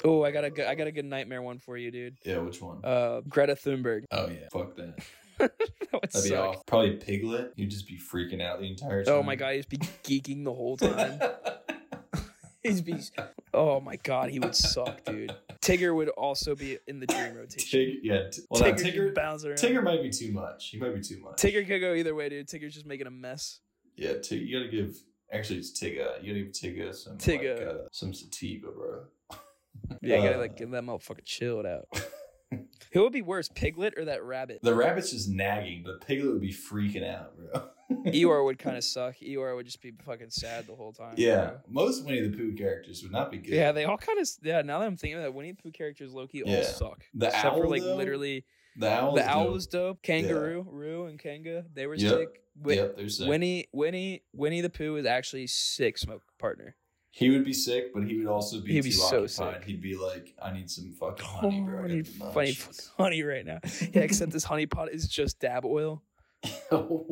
Oh, 0.04 0.24
I 0.24 0.30
got 0.30 0.44
a 0.44 0.50
good, 0.50 0.66
I 0.66 0.74
got 0.74 0.86
a 0.86 0.92
good 0.92 1.04
nightmare 1.04 1.42
one 1.42 1.58
for 1.58 1.76
you, 1.76 1.90
dude. 1.90 2.16
yeah, 2.24 2.38
which 2.38 2.60
one? 2.60 2.84
Uh, 2.84 3.20
Greta 3.28 3.54
Thunberg. 3.54 4.04
oh 4.10 4.28
yeah, 4.28 4.48
fuck 4.52 4.74
that. 4.76 4.96
that 5.38 5.50
would 5.92 6.02
That'd 6.10 6.22
be 6.24 6.28
suck. 6.30 6.56
off. 6.56 6.66
Probably 6.66 6.96
Piglet. 6.96 7.52
You'd 7.56 7.70
just 7.70 7.86
be 7.88 7.98
freaking 7.98 8.42
out 8.42 8.60
the 8.60 8.66
entire 8.68 9.04
time. 9.04 9.14
Oh 9.14 9.22
my 9.22 9.36
god, 9.36 9.54
he'd 9.54 9.68
be 9.68 9.76
geeking 10.04 10.44
the 10.44 10.52
whole 10.52 10.76
time. 10.76 11.20
He'd 12.64 12.84
be, 12.84 12.94
oh 13.52 13.80
my 13.80 13.96
god, 14.04 14.30
he 14.30 14.38
would 14.38 14.54
suck, 14.54 15.02
dude. 15.04 15.34
Tigger 15.60 15.92
would 15.96 16.10
also 16.10 16.54
be 16.54 16.78
in 16.86 17.00
the 17.00 17.06
dream 17.06 17.34
rotation. 17.34 17.80
Tig- 17.80 17.98
yeah. 18.04 18.28
T- 18.30 18.42
well, 18.48 18.62
Tigger, 18.62 18.78
Tigger. 18.78 19.14
bounce 19.16 19.44
around. 19.44 19.56
Tigger 19.56 19.82
might 19.82 20.00
be 20.00 20.10
too 20.10 20.30
much. 20.30 20.68
He 20.68 20.78
might 20.78 20.94
be 20.94 21.00
too 21.00 21.18
much. 21.20 21.38
Tigger 21.38 21.66
could 21.66 21.80
go 21.80 21.92
either 21.94 22.14
way, 22.14 22.28
dude. 22.28 22.46
Tigger's 22.46 22.74
just 22.74 22.86
making 22.86 23.08
a 23.08 23.10
mess. 23.10 23.58
Yeah, 23.96 24.12
Tig- 24.22 24.42
you 24.48 24.56
gotta 24.60 24.70
give. 24.70 24.94
Actually, 25.32 25.58
it's 25.60 25.70
Tigga. 25.72 26.22
You 26.22 26.34
gotta 26.34 26.44
give 26.44 26.52
Tigga 26.52 26.94
some 26.94 27.16
Tigga. 27.18 27.58
like, 27.58 27.66
uh, 27.66 27.78
some 27.90 28.12
sativa, 28.14 28.68
bro. 28.70 29.04
Yeah, 30.00 30.16
you 30.16 30.22
gotta 30.22 30.36
Uh, 30.36 30.40
like 30.40 30.56
get 30.56 30.70
that 30.70 30.84
motherfucker 30.84 31.24
chilled 31.24 31.66
out. 31.66 31.86
Who 32.92 33.02
would 33.02 33.12
be 33.12 33.22
worse, 33.22 33.48
Piglet 33.48 33.94
or 33.96 34.04
that 34.06 34.22
rabbit? 34.22 34.60
The 34.62 34.74
rabbit's 34.74 35.10
just 35.10 35.28
nagging, 35.30 35.82
but 35.84 36.06
Piglet 36.06 36.32
would 36.32 36.40
be 36.42 36.52
freaking 36.52 37.06
out, 37.08 37.36
bro. 37.36 37.68
Eeyore 38.06 38.44
would 38.44 38.58
kind 38.58 38.76
of 38.76 38.84
suck. 38.84 39.16
Eeyore 39.18 39.54
would 39.56 39.66
just 39.66 39.80
be 39.82 39.92
fucking 40.04 40.30
sad 40.30 40.66
the 40.66 40.74
whole 40.74 40.92
time. 40.92 41.14
yeah, 41.16 41.44
bro. 41.44 41.58
most 41.68 42.04
Winnie 42.04 42.26
the 42.28 42.36
Pooh 42.36 42.54
characters 42.54 43.02
would 43.02 43.12
not 43.12 43.30
be 43.30 43.38
good. 43.38 43.54
Yeah, 43.54 43.72
they 43.72 43.84
all 43.84 43.98
kind 43.98 44.18
of. 44.20 44.28
Yeah, 44.42 44.62
now 44.62 44.78
that 44.80 44.86
I'm 44.86 44.96
thinking 44.96 45.16
of 45.18 45.22
that, 45.24 45.34
Winnie 45.34 45.52
the 45.52 45.62
Pooh 45.62 45.70
characters, 45.72 46.12
lowkey, 46.12 46.42
all 46.46 46.62
suck. 46.64 47.04
The 47.14 47.26
Except 47.26 47.56
for 47.56 47.64
owl, 47.64 47.70
like 47.70 47.82
though? 47.82 47.96
literally, 47.96 48.44
the 48.76 48.90
owl. 48.90 49.14
the 49.14 49.28
owl 49.28 49.50
was 49.52 49.66
dope. 49.66 50.02
Kangaroo, 50.02 50.66
Roo, 50.68 51.06
and 51.06 51.18
Kanga, 51.18 51.64
they 51.74 51.86
were 51.86 51.94
Yep. 51.94 52.10
sick. 52.12 52.42
Wi- 52.60 52.82
Yep, 52.82 52.96
they're 52.96 53.08
sick. 53.08 53.28
Winnie, 53.28 53.66
Winnie, 53.72 54.22
Winnie 54.34 54.60
the 54.60 54.70
Pooh 54.70 54.96
is 54.96 55.06
actually 55.06 55.46
sick 55.46 55.96
smoke 55.98 56.22
partner. 56.38 56.76
he 57.14 57.28
would 57.28 57.44
be 57.44 57.52
sick, 57.52 57.92
but 57.92 58.04
he 58.04 58.16
would 58.16 58.26
also 58.26 58.60
be 58.62 58.72
He'd 58.72 58.82
too 58.82 58.88
be 58.88 58.90
so 58.90 59.24
occupied. 59.24 59.28
sick. 59.60 59.64
He'd 59.64 59.82
be 59.82 59.94
like, 59.96 60.34
"I 60.40 60.50
need 60.52 60.70
some 60.70 60.92
fucking 60.92 61.24
honey, 61.26 61.60
bro. 61.60 61.78
Oh, 61.80 61.82
I 61.82 61.84
I 61.84 61.88
need 61.88 62.08
funny 62.08 62.52
fucking 62.52 62.84
honey 62.96 63.22
right 63.22 63.44
now. 63.44 63.58
Yeah, 63.92 64.00
except 64.02 64.32
this 64.32 64.44
honey 64.44 64.64
pot 64.66 64.90
is 64.92 65.08
just 65.08 65.38
dab 65.38 65.64
oil. 65.66 66.02
oh. 66.70 67.06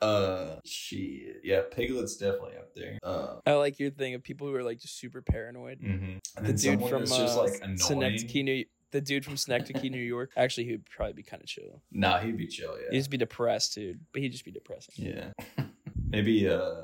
uh, 0.00 0.56
shit. 0.64 1.40
Yeah, 1.44 1.62
Piglet's 1.70 2.16
definitely 2.16 2.56
up 2.56 2.74
there. 2.74 2.98
Uh, 3.02 3.36
I 3.46 3.52
like 3.54 3.78
your 3.78 3.90
thing 3.90 4.14
of 4.14 4.22
people 4.22 4.46
who 4.46 4.54
are 4.54 4.62
like 4.62 4.80
just 4.80 4.98
super 4.98 5.22
paranoid. 5.22 5.80
mhm. 5.80 6.18
The 6.40 6.52
dude 6.52 6.88
from 6.88 7.00
that's 7.00 7.12
uh, 7.12 7.18
just 7.18 7.36
like. 7.36 7.78
Synecdoche, 7.78 8.42
New 8.42 8.64
the 8.92 9.00
dude 9.00 9.24
from 9.24 9.36
Synecdoche, 9.36 9.90
New 9.90 9.98
York. 9.98 10.30
Actually, 10.36 10.64
he'd 10.64 10.86
probably 10.86 11.12
be 11.14 11.22
kind 11.22 11.42
of 11.42 11.48
chill. 11.48 11.82
Nah, 11.92 12.18
he'd 12.18 12.36
be 12.36 12.46
chill. 12.46 12.76
Yeah, 12.78 12.90
he'd 12.90 12.98
just 12.98 13.10
be 13.10 13.16
depressed, 13.16 13.74
dude. 13.74 14.00
But 14.12 14.22
he'd 14.22 14.32
just 14.32 14.44
be 14.44 14.52
depressing. 14.52 14.94
Yeah. 14.96 15.30
Maybe 16.08 16.48
uh, 16.48 16.82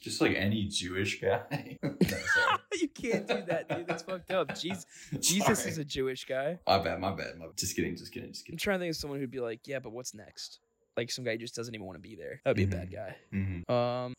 just 0.00 0.20
like 0.20 0.34
any 0.36 0.64
Jewish 0.64 1.20
guy. 1.20 1.78
No, 1.82 1.94
sorry. 2.00 2.51
you 2.80 2.88
can't 2.88 3.26
do 3.26 3.42
that, 3.48 3.68
dude. 3.68 3.86
That's 3.86 4.02
fucked 4.02 4.30
up. 4.30 4.58
Jesus, 4.60 4.86
Jesus 5.20 5.66
is 5.66 5.78
a 5.78 5.84
Jewish 5.84 6.24
guy. 6.24 6.58
My 6.66 6.78
bad, 6.78 7.00
my 7.00 7.12
bad, 7.12 7.38
my 7.38 7.46
Just 7.56 7.76
kidding, 7.76 7.96
just 7.96 8.12
kidding, 8.12 8.32
just 8.32 8.44
kidding. 8.44 8.54
I'm 8.54 8.58
trying 8.58 8.78
to 8.78 8.84
think 8.84 8.90
of 8.90 8.96
someone 8.96 9.20
who'd 9.20 9.30
be 9.30 9.40
like, 9.40 9.66
yeah, 9.66 9.78
but 9.78 9.92
what's 9.92 10.14
next? 10.14 10.60
Like 10.96 11.10
some 11.10 11.24
guy 11.24 11.36
just 11.36 11.54
doesn't 11.54 11.74
even 11.74 11.86
want 11.86 11.96
to 11.96 12.08
be 12.08 12.16
there. 12.16 12.40
That 12.44 12.50
would 12.50 12.56
be 12.56 12.64
a 12.64 12.66
bad 12.66 12.92
guy. 12.92 13.16
Mm-hmm. 13.32 13.72
Um, 13.72 14.14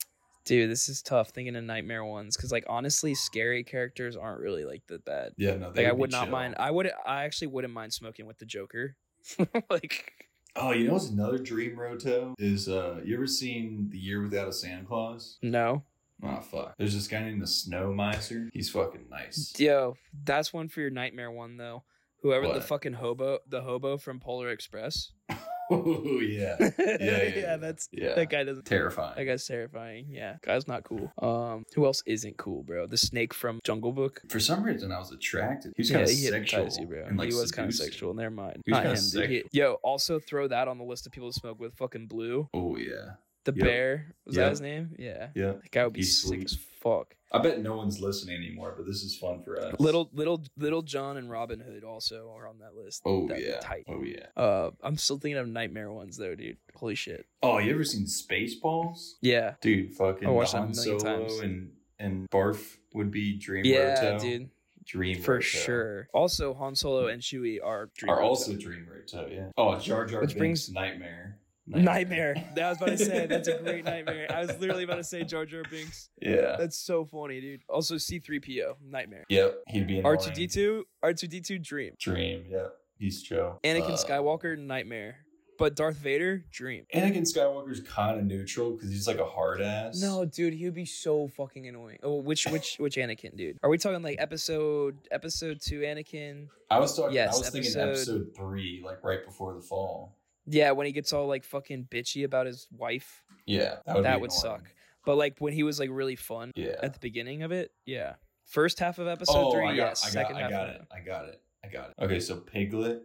dude, 0.46 0.70
this 0.70 0.90
is 0.90 1.02
tough 1.02 1.30
thinking 1.30 1.56
of 1.56 1.64
nightmare 1.64 2.04
ones 2.04 2.36
because, 2.36 2.52
like, 2.52 2.66
honestly, 2.68 3.14
scary 3.14 3.64
characters 3.64 4.16
aren't 4.18 4.42
really 4.42 4.66
like 4.66 4.82
that 4.88 5.06
bad. 5.06 5.34
Yeah, 5.38 5.56
no, 5.56 5.72
they 5.72 5.84
Like, 5.84 5.92
I 5.92 5.96
would 5.96 6.12
not 6.12 6.26
chill. 6.26 6.32
mind. 6.32 6.56
I 6.58 6.72
would. 6.72 6.92
I 7.06 7.24
actually 7.26 7.48
wouldn't 7.48 7.74
mind 7.74 7.94
smoking 7.94 8.26
with 8.26 8.40
the 8.40 8.46
Joker. 8.46 8.96
like, 9.70 10.14
Oh, 10.56 10.72
you 10.72 10.86
know 10.88 10.94
what's 10.94 11.10
another 11.10 11.40
dream, 11.40 11.80
Roto? 11.80 12.36
Is 12.38 12.70
uh, 12.70 13.02
you 13.04 13.16
ever 13.16 13.26
seen 13.26 13.90
The 13.90 13.98
Year 13.98 14.22
Without 14.22 14.48
a 14.48 14.54
Santa 14.54 14.84
Claus? 14.86 15.38
no, 15.42 15.84
Oh 16.24 16.40
fuck. 16.42 16.76
There's 16.78 16.94
this 16.94 17.08
guy 17.08 17.22
named 17.22 17.42
the 17.42 17.48
Snow 17.48 17.94
Miser. 17.94 18.50
He's 18.54 18.70
fucking 18.70 19.06
nice. 19.10 19.54
yo, 19.58 19.96
that's 20.24 20.54
one 20.54 20.70
for 20.70 20.82
your 20.82 20.90
nightmare 20.90 21.32
one 21.32 21.58
though. 21.58 21.84
Whoever 22.22 22.48
the 22.54 22.62
fucking 22.62 22.94
hobo, 22.94 23.40
the 23.50 23.62
hobo 23.62 23.98
from 23.98 24.22
Polar 24.22 24.50
Express. 24.50 25.12
oh 25.70 26.20
yeah. 26.22 26.56
yeah, 26.60 26.98
yeah, 27.00 27.24
yeah. 27.36 27.58
that's 27.58 27.90
Yeah. 27.92 28.16
that 28.16 28.30
guy 28.30 28.46
doesn't. 28.46 28.66
Terrifying. 28.66 29.16
That 29.18 29.26
guy's 29.26 29.46
terrifying. 29.46 30.08
Yeah, 30.10 30.38
guy's 30.42 30.66
not 30.68 30.84
cool. 30.86 31.12
Um, 31.22 31.66
who 31.76 31.86
else 31.86 32.02
isn't 32.06 32.38
cool, 32.38 32.64
bro? 32.64 32.88
The 32.88 32.96
snake 32.98 33.34
from 33.34 33.60
Jungle 33.66 33.92
Book. 33.92 34.22
For 34.30 34.40
some 34.40 34.64
reason, 34.64 34.94
I 34.94 35.00
was 35.00 35.12
attracted. 35.12 35.74
He 35.76 35.82
was 35.82 35.90
yeah, 35.90 35.98
kind 35.98 36.04
of 36.04 36.10
sexual. 36.50 36.70
you, 36.80 36.88
bro. 36.88 37.06
and, 37.08 37.18
like, 37.18 37.30
he 37.30 37.36
was 37.36 37.52
kind 37.52 37.68
of 37.68 37.76
sexual. 37.76 38.14
Never 38.14 38.32
mind. 38.32 38.62
Not 38.68 38.86
him, 38.86 38.96
dude. 39.12 39.30
He- 39.30 39.44
yo, 39.52 39.74
also 39.84 40.20
throw 40.20 40.48
that 40.48 40.68
on 40.70 40.78
the 40.78 40.86
list 40.86 41.06
of 41.06 41.12
people 41.12 41.30
to 41.32 41.38
smoke 41.38 41.60
with. 41.60 41.74
Fucking 41.76 42.08
Blue, 42.08 42.48
Oh 42.54 42.78
yeah. 42.78 43.16
The 43.46 43.54
Yep. 43.56 43.66
bear. 43.66 44.16
Was 44.26 44.36
Yep. 44.36 44.44
that 44.46 44.50
his 44.52 44.62
name? 44.62 44.96
Yeah. 44.98 45.30
Yeah. 45.36 45.52
That 45.54 45.72
guy 45.72 45.84
would 45.86 45.94
be 45.94 46.00
He's 46.00 46.22
sick 46.22 46.28
sweet. 46.30 46.44
as 46.46 46.56
fuck. 46.56 47.16
I 47.32 47.40
bet 47.42 47.62
no 47.62 47.76
one's 47.76 48.00
listening 48.00 48.36
anymore, 48.38 48.76
but 48.78 48.86
this 48.86 49.02
is 49.04 49.18
fun 49.18 49.42
for 49.42 49.60
us. 49.60 49.74
Little, 49.80 50.10
little, 50.14 50.44
little 50.56 50.84
John 50.84 51.18
and 51.18 51.32
Robin 51.32 51.60
Hood 51.60 51.84
also 51.84 52.32
are 52.38 52.48
on 52.48 52.60
that 52.60 52.76
list. 52.76 53.02
Oh 53.06 53.28
That'd 53.28 53.44
yeah. 53.44 53.60
tight. 53.60 53.86
Oh 53.88 54.04
yeah. 54.04 54.28
Uh, 54.38 54.70
I'm 54.84 54.98
still 54.98 55.18
thinking 55.18 55.38
of 55.40 55.48
nightmare 55.48 55.92
ones 55.92 56.16
though, 56.18 56.36
dude. 56.36 56.58
Holy 56.76 56.94
shit. 56.96 57.26
Oh, 57.42 57.58
you 57.58 57.74
ever 57.74 57.84
seen 57.84 58.06
Spaceballs? 58.06 59.14
Yeah. 59.22 59.56
Dude, 59.62 59.94
fucking 59.96 60.28
I 60.28 60.32
watched 60.32 60.52
the 60.52 60.60
that 60.60 60.64
a 60.66 60.68
million 60.76 61.00
Solo 61.00 61.20
times. 61.20 61.40
and 61.40 61.72
and 62.00 62.30
Barf 62.30 62.78
would 62.94 63.10
be 63.12 63.38
Dream 63.38 63.66
Yeah, 63.66 64.12
Roto. 64.12 64.20
dude. 64.20 64.50
Dream 64.86 65.22
For 65.22 65.36
Roto. 65.36 65.42
sure. 65.44 66.08
Also, 66.14 66.54
Han 66.54 66.76
Solo 66.76 67.08
and 67.08 67.22
Chewie 67.22 67.58
are 67.64 67.90
Dream 67.96 68.10
Are 68.12 68.18
Roto. 68.18 68.28
also 68.28 68.54
Dream 68.54 68.86
Roto, 68.92 69.28
yeah. 69.32 69.50
Oh, 69.58 69.80
Jar 69.80 70.06
Jar 70.06 70.22
Which 70.22 70.32
Binks 70.38 70.68
brings- 70.68 70.72
Nightmare. 70.72 71.40
Nightmare. 71.68 72.36
That 72.56 72.70
was 72.70 72.78
about 72.78 72.90
to 72.90 72.98
say. 72.98 73.26
That's 73.26 73.48
a 73.48 73.58
great 73.60 73.86
nightmare. 73.94 74.28
I 74.30 74.42
was 74.42 74.60
literally 74.60 74.84
about 74.84 74.98
to 74.98 75.04
say 75.04 75.24
Jar 75.24 75.46
Jar 75.46 75.64
Binks. 75.70 76.10
Yeah. 76.22 76.56
That's 76.60 76.78
so 76.78 77.06
funny, 77.06 77.40
dude. 77.42 77.62
Also, 77.70 77.96
C3PO, 77.96 78.76
nightmare. 78.90 79.24
Yep. 79.30 79.56
He'd 79.70 79.88
be 79.88 80.00
annoying. 80.00 80.18
R2D2, 80.18 80.82
R2D2, 81.04 81.64
dream. 81.64 81.94
Dream. 82.00 82.44
Yep. 82.50 82.74
He's 82.98 83.22
Joe. 83.24 83.60
Anakin 83.64 83.92
Uh, 83.92 83.98
Skywalker, 83.98 84.58
nightmare. 84.58 85.18
But 85.60 85.76
Darth 85.76 85.98
Vader, 85.98 86.44
dream. 86.52 86.86
Anakin 86.96 87.22
Skywalker's 87.22 87.80
kind 87.82 88.20
of 88.20 88.26
neutral 88.26 88.72
because 88.72 88.90
he's 88.90 89.08
like 89.08 89.20
a 89.20 89.26
hard 89.26 89.62
ass. 89.62 90.02
No, 90.02 90.26
dude, 90.26 90.54
he 90.54 90.66
would 90.66 90.74
be 90.74 90.84
so 90.86 91.28
fucking 91.28 91.68
annoying. 91.68 92.00
Oh, 92.02 92.16
which 92.22 92.48
which 92.48 92.78
which 92.80 92.96
Anakin, 92.96 93.38
dude? 93.38 93.60
Are 93.62 93.70
we 93.70 93.78
talking 93.78 94.02
like 94.02 94.18
episode 94.20 94.98
episode 95.12 95.62
two 95.62 95.82
Anakin? 95.82 96.48
I 96.72 96.80
was 96.80 96.96
talking. 96.96 97.14
Yes, 97.16 97.36
I 97.36 97.38
was 97.38 97.50
thinking 97.52 97.72
episode- 97.72 97.90
episode 97.90 98.36
three, 98.36 98.82
like 98.84 99.04
right 99.04 99.24
before 99.24 99.54
the 99.54 99.62
fall. 99.62 100.18
Yeah, 100.46 100.72
when 100.72 100.86
he 100.86 100.92
gets 100.92 101.14
all 101.14 101.28
like 101.28 101.44
fucking 101.44 101.88
bitchy 101.92 102.24
about 102.26 102.46
his 102.48 102.68
wife, 102.72 103.24
Yeah, 103.46 103.78
that 103.86 104.04
that 104.04 104.16
would, 104.16 104.22
would, 104.30 104.32
suck. 104.32 104.64
But 105.06 105.16
like 105.18 105.36
when 105.40 105.54
he 105.54 105.64
was 105.64 105.80
like 105.80 105.90
really 105.92 106.16
fun 106.16 106.52
Yeah. 106.56 106.76
at 106.82 106.94
the 106.94 107.00
beginning 107.00 107.44
of 107.44 107.52
it, 107.52 107.72
yeah. 107.86 108.16
First 108.46 108.80
half 108.80 109.00
of 109.00 109.08
episode 109.08 109.36
oh, 109.38 109.52
three, 109.54 109.66
I 109.66 109.76
got, 109.76 109.90
yes. 109.90 110.04
I 110.04 110.08
got, 110.08 110.12
Second 110.14 110.36
I 110.38 110.42
half, 110.42 110.50
got 110.52 110.70
it. 110.70 110.82
I 110.92 111.00
got 111.00 111.26
it. 111.30 111.42
I 111.64 111.68
got 111.70 111.90
it. 111.92 111.96
Okay, 112.04 112.20
so 112.20 112.38
Piglet, 112.38 113.02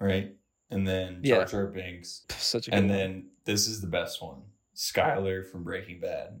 right, 0.00 0.32
and 0.70 0.86
then 0.86 1.20
Yeah. 1.24 1.36
Jar 1.38 1.46
Jar 1.46 1.66
Binks, 1.66 2.24
Such 2.30 2.68
a 2.68 2.70
good 2.70 2.78
and 2.78 2.88
one. 2.88 2.96
then 2.98 3.30
this 3.44 3.66
is 3.66 3.80
the 3.80 3.88
best 3.88 4.22
one, 4.22 4.42
Skyler 4.76 5.44
from 5.44 5.64
Breaking 5.64 6.00
Bad. 6.00 6.40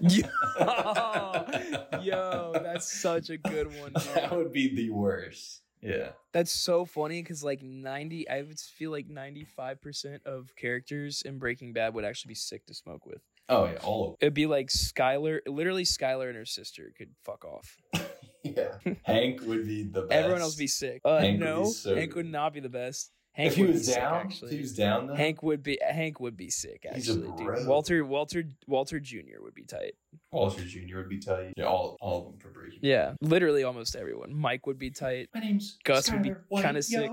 Yo, 0.00 0.28
yo, 2.02 2.52
that's 2.54 3.00
such 3.00 3.30
a 3.30 3.36
good 3.36 3.66
one. 3.80 3.92
dude. 3.94 4.14
that 4.14 4.30
would 4.36 4.52
be 4.52 4.74
the 4.74 4.90
worst. 4.90 5.62
Yeah. 5.82 6.10
That's 6.32 6.52
so 6.52 6.84
funny 6.84 7.22
because 7.22 7.42
like 7.42 7.62
ninety, 7.62 8.28
I 8.28 8.42
would 8.42 8.58
feel 8.58 8.90
like 8.90 9.08
ninety 9.08 9.44
five 9.44 9.80
percent 9.80 10.22
of 10.26 10.54
characters 10.56 11.22
in 11.22 11.38
Breaking 11.38 11.72
Bad 11.72 11.94
would 11.94 12.04
actually 12.04 12.30
be 12.30 12.34
sick 12.36 12.66
to 12.66 12.74
smoke 12.74 13.06
with. 13.06 13.22
Oh 13.48 13.64
yeah, 13.64 13.78
all 13.82 14.04
of 14.04 14.10
them. 14.10 14.16
It'd 14.20 14.34
be 14.34 14.46
like 14.46 14.68
Skyler, 14.68 15.40
literally 15.46 15.84
Skyler 15.84 16.28
and 16.28 16.36
her 16.36 16.44
sister 16.44 16.92
could 16.96 17.10
fuck 17.24 17.44
off. 17.44 17.76
yeah. 18.44 18.76
Hank 19.02 19.40
would 19.42 19.66
be 19.66 19.82
the 19.84 20.02
best. 20.02 20.12
Everyone 20.12 20.40
else 20.40 20.54
would 20.54 20.62
be 20.62 20.66
sick. 20.68 21.00
Uh, 21.04 21.18
Hank 21.18 21.40
no, 21.40 21.64
so 21.64 21.94
Hank 21.94 22.14
would 22.14 22.30
not 22.30 22.52
be 22.52 22.60
the 22.60 22.68
best. 22.68 23.10
Hank 23.32 23.52
If 23.52 23.56
he 23.56 23.62
was 23.64 23.86
sick, 23.86 23.94
down, 23.94 24.14
if 24.16 24.26
actually. 24.26 24.54
he 24.56 24.60
was 24.60 24.74
down 24.74 25.06
though. 25.06 25.14
Hank 25.14 25.42
would 25.42 25.62
be 25.62 25.78
Hank 25.80 26.18
would 26.20 26.36
be 26.36 26.50
sick 26.50 26.84
actually, 26.90 27.30
dude. 27.38 27.66
Walter 27.66 28.04
Walter 28.04 28.44
Walter 28.66 28.98
Jr. 28.98 29.40
would 29.40 29.54
be 29.54 29.62
tight. 29.62 29.94
Walter 30.32 30.64
Jr. 30.64 30.96
would 30.96 31.08
be 31.08 31.18
tight. 31.20 31.54
Yeah, 31.56 31.66
all, 31.66 31.96
all 32.00 32.18
of 32.18 32.24
them 32.32 32.38
for 32.40 32.48
Breaking. 32.48 32.80
Yeah, 32.82 33.14
literally 33.20 33.62
almost 33.62 33.94
everyone. 33.94 34.34
Mike 34.34 34.66
would 34.66 34.78
be 34.78 34.90
tight. 34.90 35.28
My 35.32 35.40
name's 35.40 35.78
Gus 35.84 36.10
would 36.10 36.22
be 36.22 36.32
kinda 36.56 36.82
sick. 36.82 37.10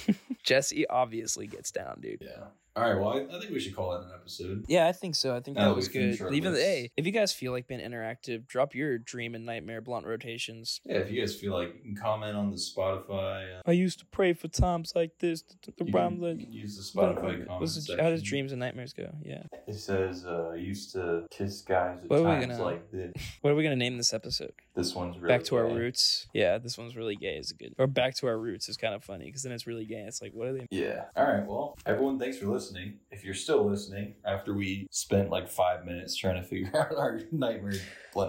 Jesse 0.42 0.86
obviously 0.88 1.46
gets 1.46 1.70
down, 1.70 1.98
dude. 2.00 2.22
Yeah. 2.24 2.44
All 2.78 2.84
right. 2.92 3.00
Well, 3.00 3.10
I, 3.32 3.36
I 3.36 3.40
think 3.40 3.52
we 3.52 3.60
should 3.60 3.74
call 3.74 3.90
that 3.90 4.06
an 4.06 4.10
episode. 4.14 4.64
Yeah, 4.68 4.86
I 4.86 4.92
think 4.92 5.14
so. 5.14 5.34
I 5.34 5.40
think 5.40 5.56
that 5.56 5.64
that 5.64 5.74
was 5.76 5.88
good. 5.88 6.16
finished 6.16 6.20
our 6.22 6.32
Even 6.32 6.52
list. 6.52 6.64
hey, 6.64 6.90
if 6.96 7.06
you 7.06 7.12
guys 7.12 7.32
feel 7.32 7.52
like 7.52 7.66
being 7.66 7.80
interactive, 7.80 8.46
drop 8.46 8.74
your 8.74 8.98
dream 8.98 9.34
and 9.34 9.44
nightmare 9.44 9.80
blunt 9.80 10.06
rotations. 10.06 10.80
Yeah. 10.84 10.98
If 10.98 11.10
you 11.10 11.20
guys 11.20 11.34
feel 11.34 11.52
like 11.52 11.74
you 11.74 11.80
can 11.82 11.96
comment 11.96 12.36
on 12.36 12.50
the 12.50 12.56
Spotify. 12.56 13.58
Uh, 13.58 13.62
I 13.66 13.72
used 13.72 13.98
to 14.00 14.06
pray 14.06 14.32
for 14.32 14.48
times 14.48 14.92
like 14.94 15.18
this. 15.18 15.42
The 15.42 15.72
you, 15.84 15.92
can, 15.92 16.22
you 16.22 16.36
can 16.46 16.52
use 16.52 16.76
the 16.76 17.00
Spotify 17.00 17.46
comment 17.46 17.70
section. 17.70 17.98
how 17.98 18.10
does 18.10 18.22
dreams 18.22 18.52
and 18.52 18.60
nightmares 18.60 18.92
go? 18.92 19.10
Yeah. 19.24 19.42
It 19.66 19.74
says 19.74 20.24
uh, 20.24 20.50
I 20.52 20.56
used 20.56 20.92
to 20.92 21.26
kiss 21.30 21.62
guys 21.62 21.98
at 22.04 22.10
What 22.10 22.22
times 22.22 22.46
gonna- 22.46 22.62
like 22.62 22.90
this. 22.90 23.12
What 23.40 23.50
are 23.52 23.54
we 23.56 23.62
gonna 23.62 23.76
name 23.76 23.96
this 23.96 24.12
episode? 24.12 24.52
This 24.78 24.94
one's 24.94 25.18
really 25.18 25.34
back 25.34 25.42
to 25.46 25.56
our 25.56 25.66
roots. 25.66 26.28
Yeah, 26.32 26.58
this 26.58 26.78
one's 26.78 26.94
really 26.94 27.16
gay. 27.16 27.36
Is 27.36 27.50
good. 27.50 27.74
Or 27.78 27.88
back 27.88 28.14
to 28.18 28.28
our 28.28 28.38
roots 28.38 28.68
is 28.68 28.76
kind 28.76 28.94
of 28.94 29.02
funny 29.02 29.24
because 29.24 29.42
then 29.42 29.50
it's 29.50 29.66
really 29.66 29.84
gay. 29.84 30.04
It's 30.06 30.22
like, 30.22 30.30
what 30.32 30.46
are 30.46 30.52
they? 30.52 30.68
Yeah. 30.70 31.06
All 31.16 31.26
right. 31.26 31.44
Well, 31.44 31.76
everyone, 31.84 32.16
thanks 32.16 32.38
for 32.38 32.46
listening. 32.46 33.00
If 33.10 33.24
you're 33.24 33.34
still 33.34 33.68
listening 33.68 34.14
after 34.24 34.54
we 34.54 34.86
spent 34.92 35.30
like 35.30 35.48
five 35.48 35.84
minutes 35.84 36.14
trying 36.14 36.40
to 36.40 36.42
figure 36.48 36.70
out 36.76 36.96
our 36.96 37.18
nightmare 37.32 37.72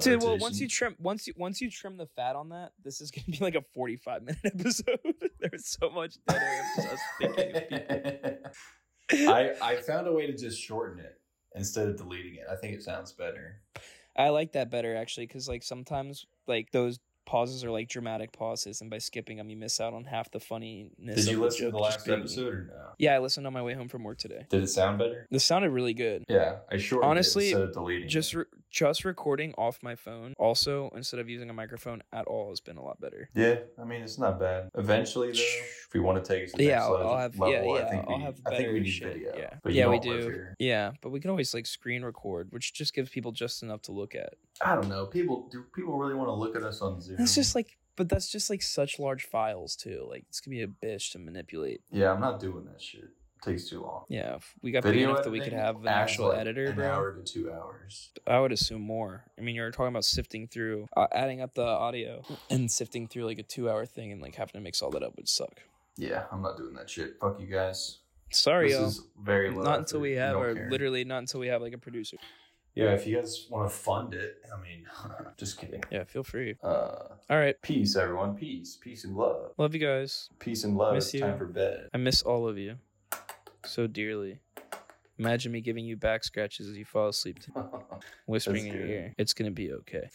Dude, 0.01 0.23
well, 0.23 0.39
once 0.39 0.59
you 0.59 0.67
trim, 0.67 0.95
once 0.97 1.27
you 1.27 1.33
once 1.37 1.61
you 1.61 1.69
trim 1.69 1.97
the 1.97 2.07
fat 2.15 2.35
on 2.35 2.49
that, 2.49 2.71
this 2.83 2.99
is 2.99 3.11
gonna 3.11 3.25
be 3.29 3.37
like 3.43 3.55
a 3.55 3.63
forty-five 3.75 4.23
minute 4.23 4.41
episode. 4.45 4.99
There's 5.39 5.67
so 5.67 5.91
much 5.91 6.15
dead 6.27 6.41
air 6.41 6.63
just 6.75 6.87
us 6.93 6.99
thinking 7.19 7.55
of 7.55 7.69
people. 7.69 9.29
I 9.31 9.53
I 9.61 9.75
found 9.77 10.07
a 10.07 10.13
way 10.13 10.25
to 10.25 10.35
just 10.35 10.59
shorten 10.59 10.99
it 10.99 11.19
instead 11.55 11.87
of 11.87 11.97
deleting 11.97 12.35
it. 12.35 12.45
I 12.51 12.55
think 12.55 12.73
it 12.73 12.81
sounds 12.81 13.11
better. 13.11 13.61
I 14.17 14.29
like 14.29 14.53
that 14.53 14.69
better 14.69 14.95
actually 14.95 15.27
because 15.27 15.47
like 15.47 15.63
sometimes 15.63 16.25
like 16.47 16.71
those 16.71 16.99
pauses 17.29 17.63
are 17.63 17.69
like 17.69 17.87
dramatic 17.87 18.31
pauses, 18.31 18.81
and 18.81 18.89
by 18.89 18.97
skipping 18.97 19.37
them, 19.37 19.51
you 19.51 19.55
miss 19.55 19.79
out 19.79 19.93
on 19.93 20.03
half 20.03 20.31
the 20.31 20.39
funniness. 20.39 21.15
Did 21.25 21.27
you 21.27 21.39
listen 21.39 21.65
to 21.67 21.71
the 21.71 21.77
last 21.77 22.03
being- 22.03 22.19
episode 22.19 22.53
or 22.53 22.63
no? 22.63 22.73
Yeah, 22.97 23.13
I 23.13 23.19
listened 23.19 23.45
on 23.45 23.53
my 23.53 23.61
way 23.61 23.75
home 23.75 23.87
from 23.87 24.03
work 24.03 24.17
today. 24.17 24.47
Did 24.49 24.63
it 24.63 24.67
sound 24.67 24.97
better? 24.97 25.27
This 25.29 25.45
sounded 25.45 25.69
really 25.69 25.93
good. 25.93 26.25
Yeah, 26.27 26.57
I 26.71 26.77
shortened 26.77 27.09
Honestly, 27.11 27.45
it 27.45 27.51
instead 27.51 27.61
of 27.69 27.73
deleting. 27.73 28.09
Just 28.09 28.33
re- 28.33 28.45
just 28.71 29.05
recording 29.05 29.53
off 29.57 29.79
my 29.83 29.93
phone, 29.95 30.33
also 30.39 30.89
instead 30.95 31.19
of 31.19 31.29
using 31.29 31.49
a 31.51 31.53
microphone 31.53 32.01
at 32.11 32.25
all, 32.25 32.49
has 32.49 32.59
been 32.61 32.77
a 32.77 32.83
lot 32.83 32.99
better. 32.99 33.29
yeah, 33.35 33.57
I 33.79 33.85
mean 33.85 34.01
it's 34.01 34.17
not 34.17 34.39
bad. 34.39 34.69
Eventually, 34.75 35.27
though, 35.27 35.37
if 35.37 35.89
we 35.93 35.99
want 35.99 36.23
to 36.23 36.27
take 36.27 36.43
it 36.45 36.51
to 36.51 36.57
the 36.57 36.63
Yeah, 36.63 36.75
next 36.79 36.85
I'll, 36.87 37.17
have 37.17 37.37
level, 37.39 37.53
yeah, 37.53 37.63
yeah, 37.79 37.85
I 37.85 37.89
think 37.91 38.05
I'll 38.07 38.17
we, 38.17 38.23
have 38.23 38.39
I 38.47 38.57
think 38.57 38.73
we 38.73 38.79
need 38.79 38.89
shit. 38.89 39.13
video. 39.13 39.35
Yeah, 39.37 39.53
but 39.63 39.73
yeah, 39.73 39.87
we 39.87 39.99
do. 39.99 40.45
Yeah, 40.57 40.91
but 41.01 41.11
we 41.11 41.19
can 41.19 41.29
always 41.29 41.53
like 41.53 41.67
screen 41.67 42.03
record, 42.03 42.47
which 42.51 42.73
just 42.73 42.93
gives 42.95 43.09
people 43.11 43.31
just 43.31 43.61
enough 43.63 43.83
to 43.83 43.91
look 43.91 44.15
at. 44.15 44.33
I 44.61 44.73
don't 44.75 44.89
know. 44.89 45.05
People 45.05 45.47
do. 45.51 45.63
People 45.75 45.97
really 45.97 46.15
want 46.15 46.27
to 46.27 46.33
look 46.33 46.55
at 46.55 46.63
us 46.63 46.81
on 46.81 46.99
Zoom. 47.01 47.18
It's 47.19 47.35
just 47.35 47.55
like, 47.55 47.77
but 47.95 48.09
that's 48.09 48.31
just 48.31 48.49
like 48.49 48.61
such 48.61 48.97
large 48.99 49.25
files 49.25 49.75
too. 49.75 50.05
Like 50.09 50.25
it's 50.29 50.39
gonna 50.39 50.55
be 50.55 50.63
a 50.63 50.67
bitch 50.67 51.11
to 51.11 51.19
manipulate. 51.19 51.81
yeah, 51.91 52.11
I'm 52.11 52.21
not 52.21 52.39
doing 52.39 52.65
that 52.71 52.81
shit. 52.81 53.03
It 53.03 53.43
takes 53.51 53.69
too 53.69 53.81
long. 53.81 54.03
Yeah, 54.09 54.35
if 54.35 54.53
we 54.61 54.71
got 54.71 54.83
big 54.83 54.93
Video 54.93 55.11
enough 55.11 55.23
that 55.23 55.31
we 55.31 55.39
could 55.39 55.53
have 55.53 55.77
an 55.77 55.87
actual 55.87 56.27
like, 56.29 56.39
editor, 56.39 56.65
an 56.65 56.75
bro. 56.75 56.89
hour 56.91 57.13
to 57.13 57.21
two 57.23 57.49
hours. 57.51 58.09
I 58.27 58.37
would 58.39 58.51
assume 58.51 58.81
more. 58.81 59.23
I 59.37 59.41
mean, 59.41 59.55
you're 59.55 59.71
talking 59.71 59.87
about 59.93 60.03
sifting 60.03 60.47
through, 60.49 60.87
uh, 60.97 61.07
adding 61.13 61.39
up 61.39 61.53
the 61.53 61.63
audio 61.63 62.21
and 62.49 62.69
sifting 62.69 63.07
through 63.07 63.23
like 63.25 63.39
a 63.39 63.43
two-hour 63.43 63.85
thing 63.85 64.11
and 64.11 64.21
like 64.21 64.35
having 64.35 64.53
to 64.53 64.59
mix 64.59 64.81
all 64.81 64.89
that 64.91 65.03
up 65.03 65.15
would 65.15 65.29
suck. 65.29 65.61
Yeah, 65.95 66.25
I'm 66.33 66.41
not 66.41 66.57
doing 66.57 66.73
that 66.73 66.89
shit. 66.89 67.13
Fuck 67.21 67.39
you 67.39 67.47
guys. 67.47 67.99
Sorry, 68.31 68.67
this 68.69 68.77
y'all. 68.77 68.87
is 68.89 69.01
very 69.23 69.51
low 69.51 69.63
Not 69.63 69.79
until 69.79 69.99
effort. 69.99 70.01
we 70.03 70.09
We 70.11 70.15
have, 70.17 70.35
or 70.35 70.53
care. 70.53 70.69
literally 70.69 71.03
not 71.05 71.19
until 71.19 71.39
we 71.39 71.47
have 71.47 71.61
like 71.61 71.73
a 71.73 71.77
producer. 71.77 72.17
Yeah, 72.75 72.93
if 72.93 73.05
you 73.05 73.17
guys 73.17 73.47
want 73.49 73.69
to 73.69 73.75
fund 73.75 74.13
it, 74.13 74.37
I 74.53 74.61
mean, 74.61 74.85
just 75.37 75.59
kidding. 75.59 75.83
Yeah, 75.91 76.03
feel 76.05 76.23
free. 76.23 76.55
Uh, 76.63 77.15
All 77.29 77.37
right, 77.37 77.55
peace, 77.61 77.95
everyone. 77.95 78.35
Peace, 78.35 78.77
peace 78.79 79.03
and 79.03 79.15
love. 79.15 79.51
love 79.57 79.73
you 79.73 79.79
guys. 79.79 80.29
Peace 80.39 80.63
and 80.63 80.77
love. 80.77 80.93
Miss 80.93 81.05
it's 81.05 81.15
you. 81.15 81.19
time 81.21 81.37
for 81.37 81.45
bed. 81.45 81.89
I 81.93 81.97
miss 81.97 82.21
all 82.21 82.47
of 82.47 82.57
you 82.57 82.77
so 83.65 83.87
dearly. 83.87 84.39
Imagine 85.17 85.51
me 85.51 85.59
giving 85.59 85.83
you 85.83 85.97
back 85.97 86.23
scratches 86.23 86.69
as 86.69 86.77
you 86.77 86.85
fall 86.85 87.09
asleep, 87.09 87.39
All 87.55 87.83
whispering 88.25 88.63
That's 88.63 88.73
in 88.73 88.73
your 88.73 88.85
ear. 88.85 89.13
It's 89.17 89.33
gonna 89.33 89.51
be 89.51 89.73
okay. 89.73 90.09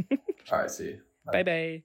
right, 0.50 0.70
see. 0.70 0.84
you. 0.84 1.00
Bye 1.30 1.42
bye. 1.42 1.82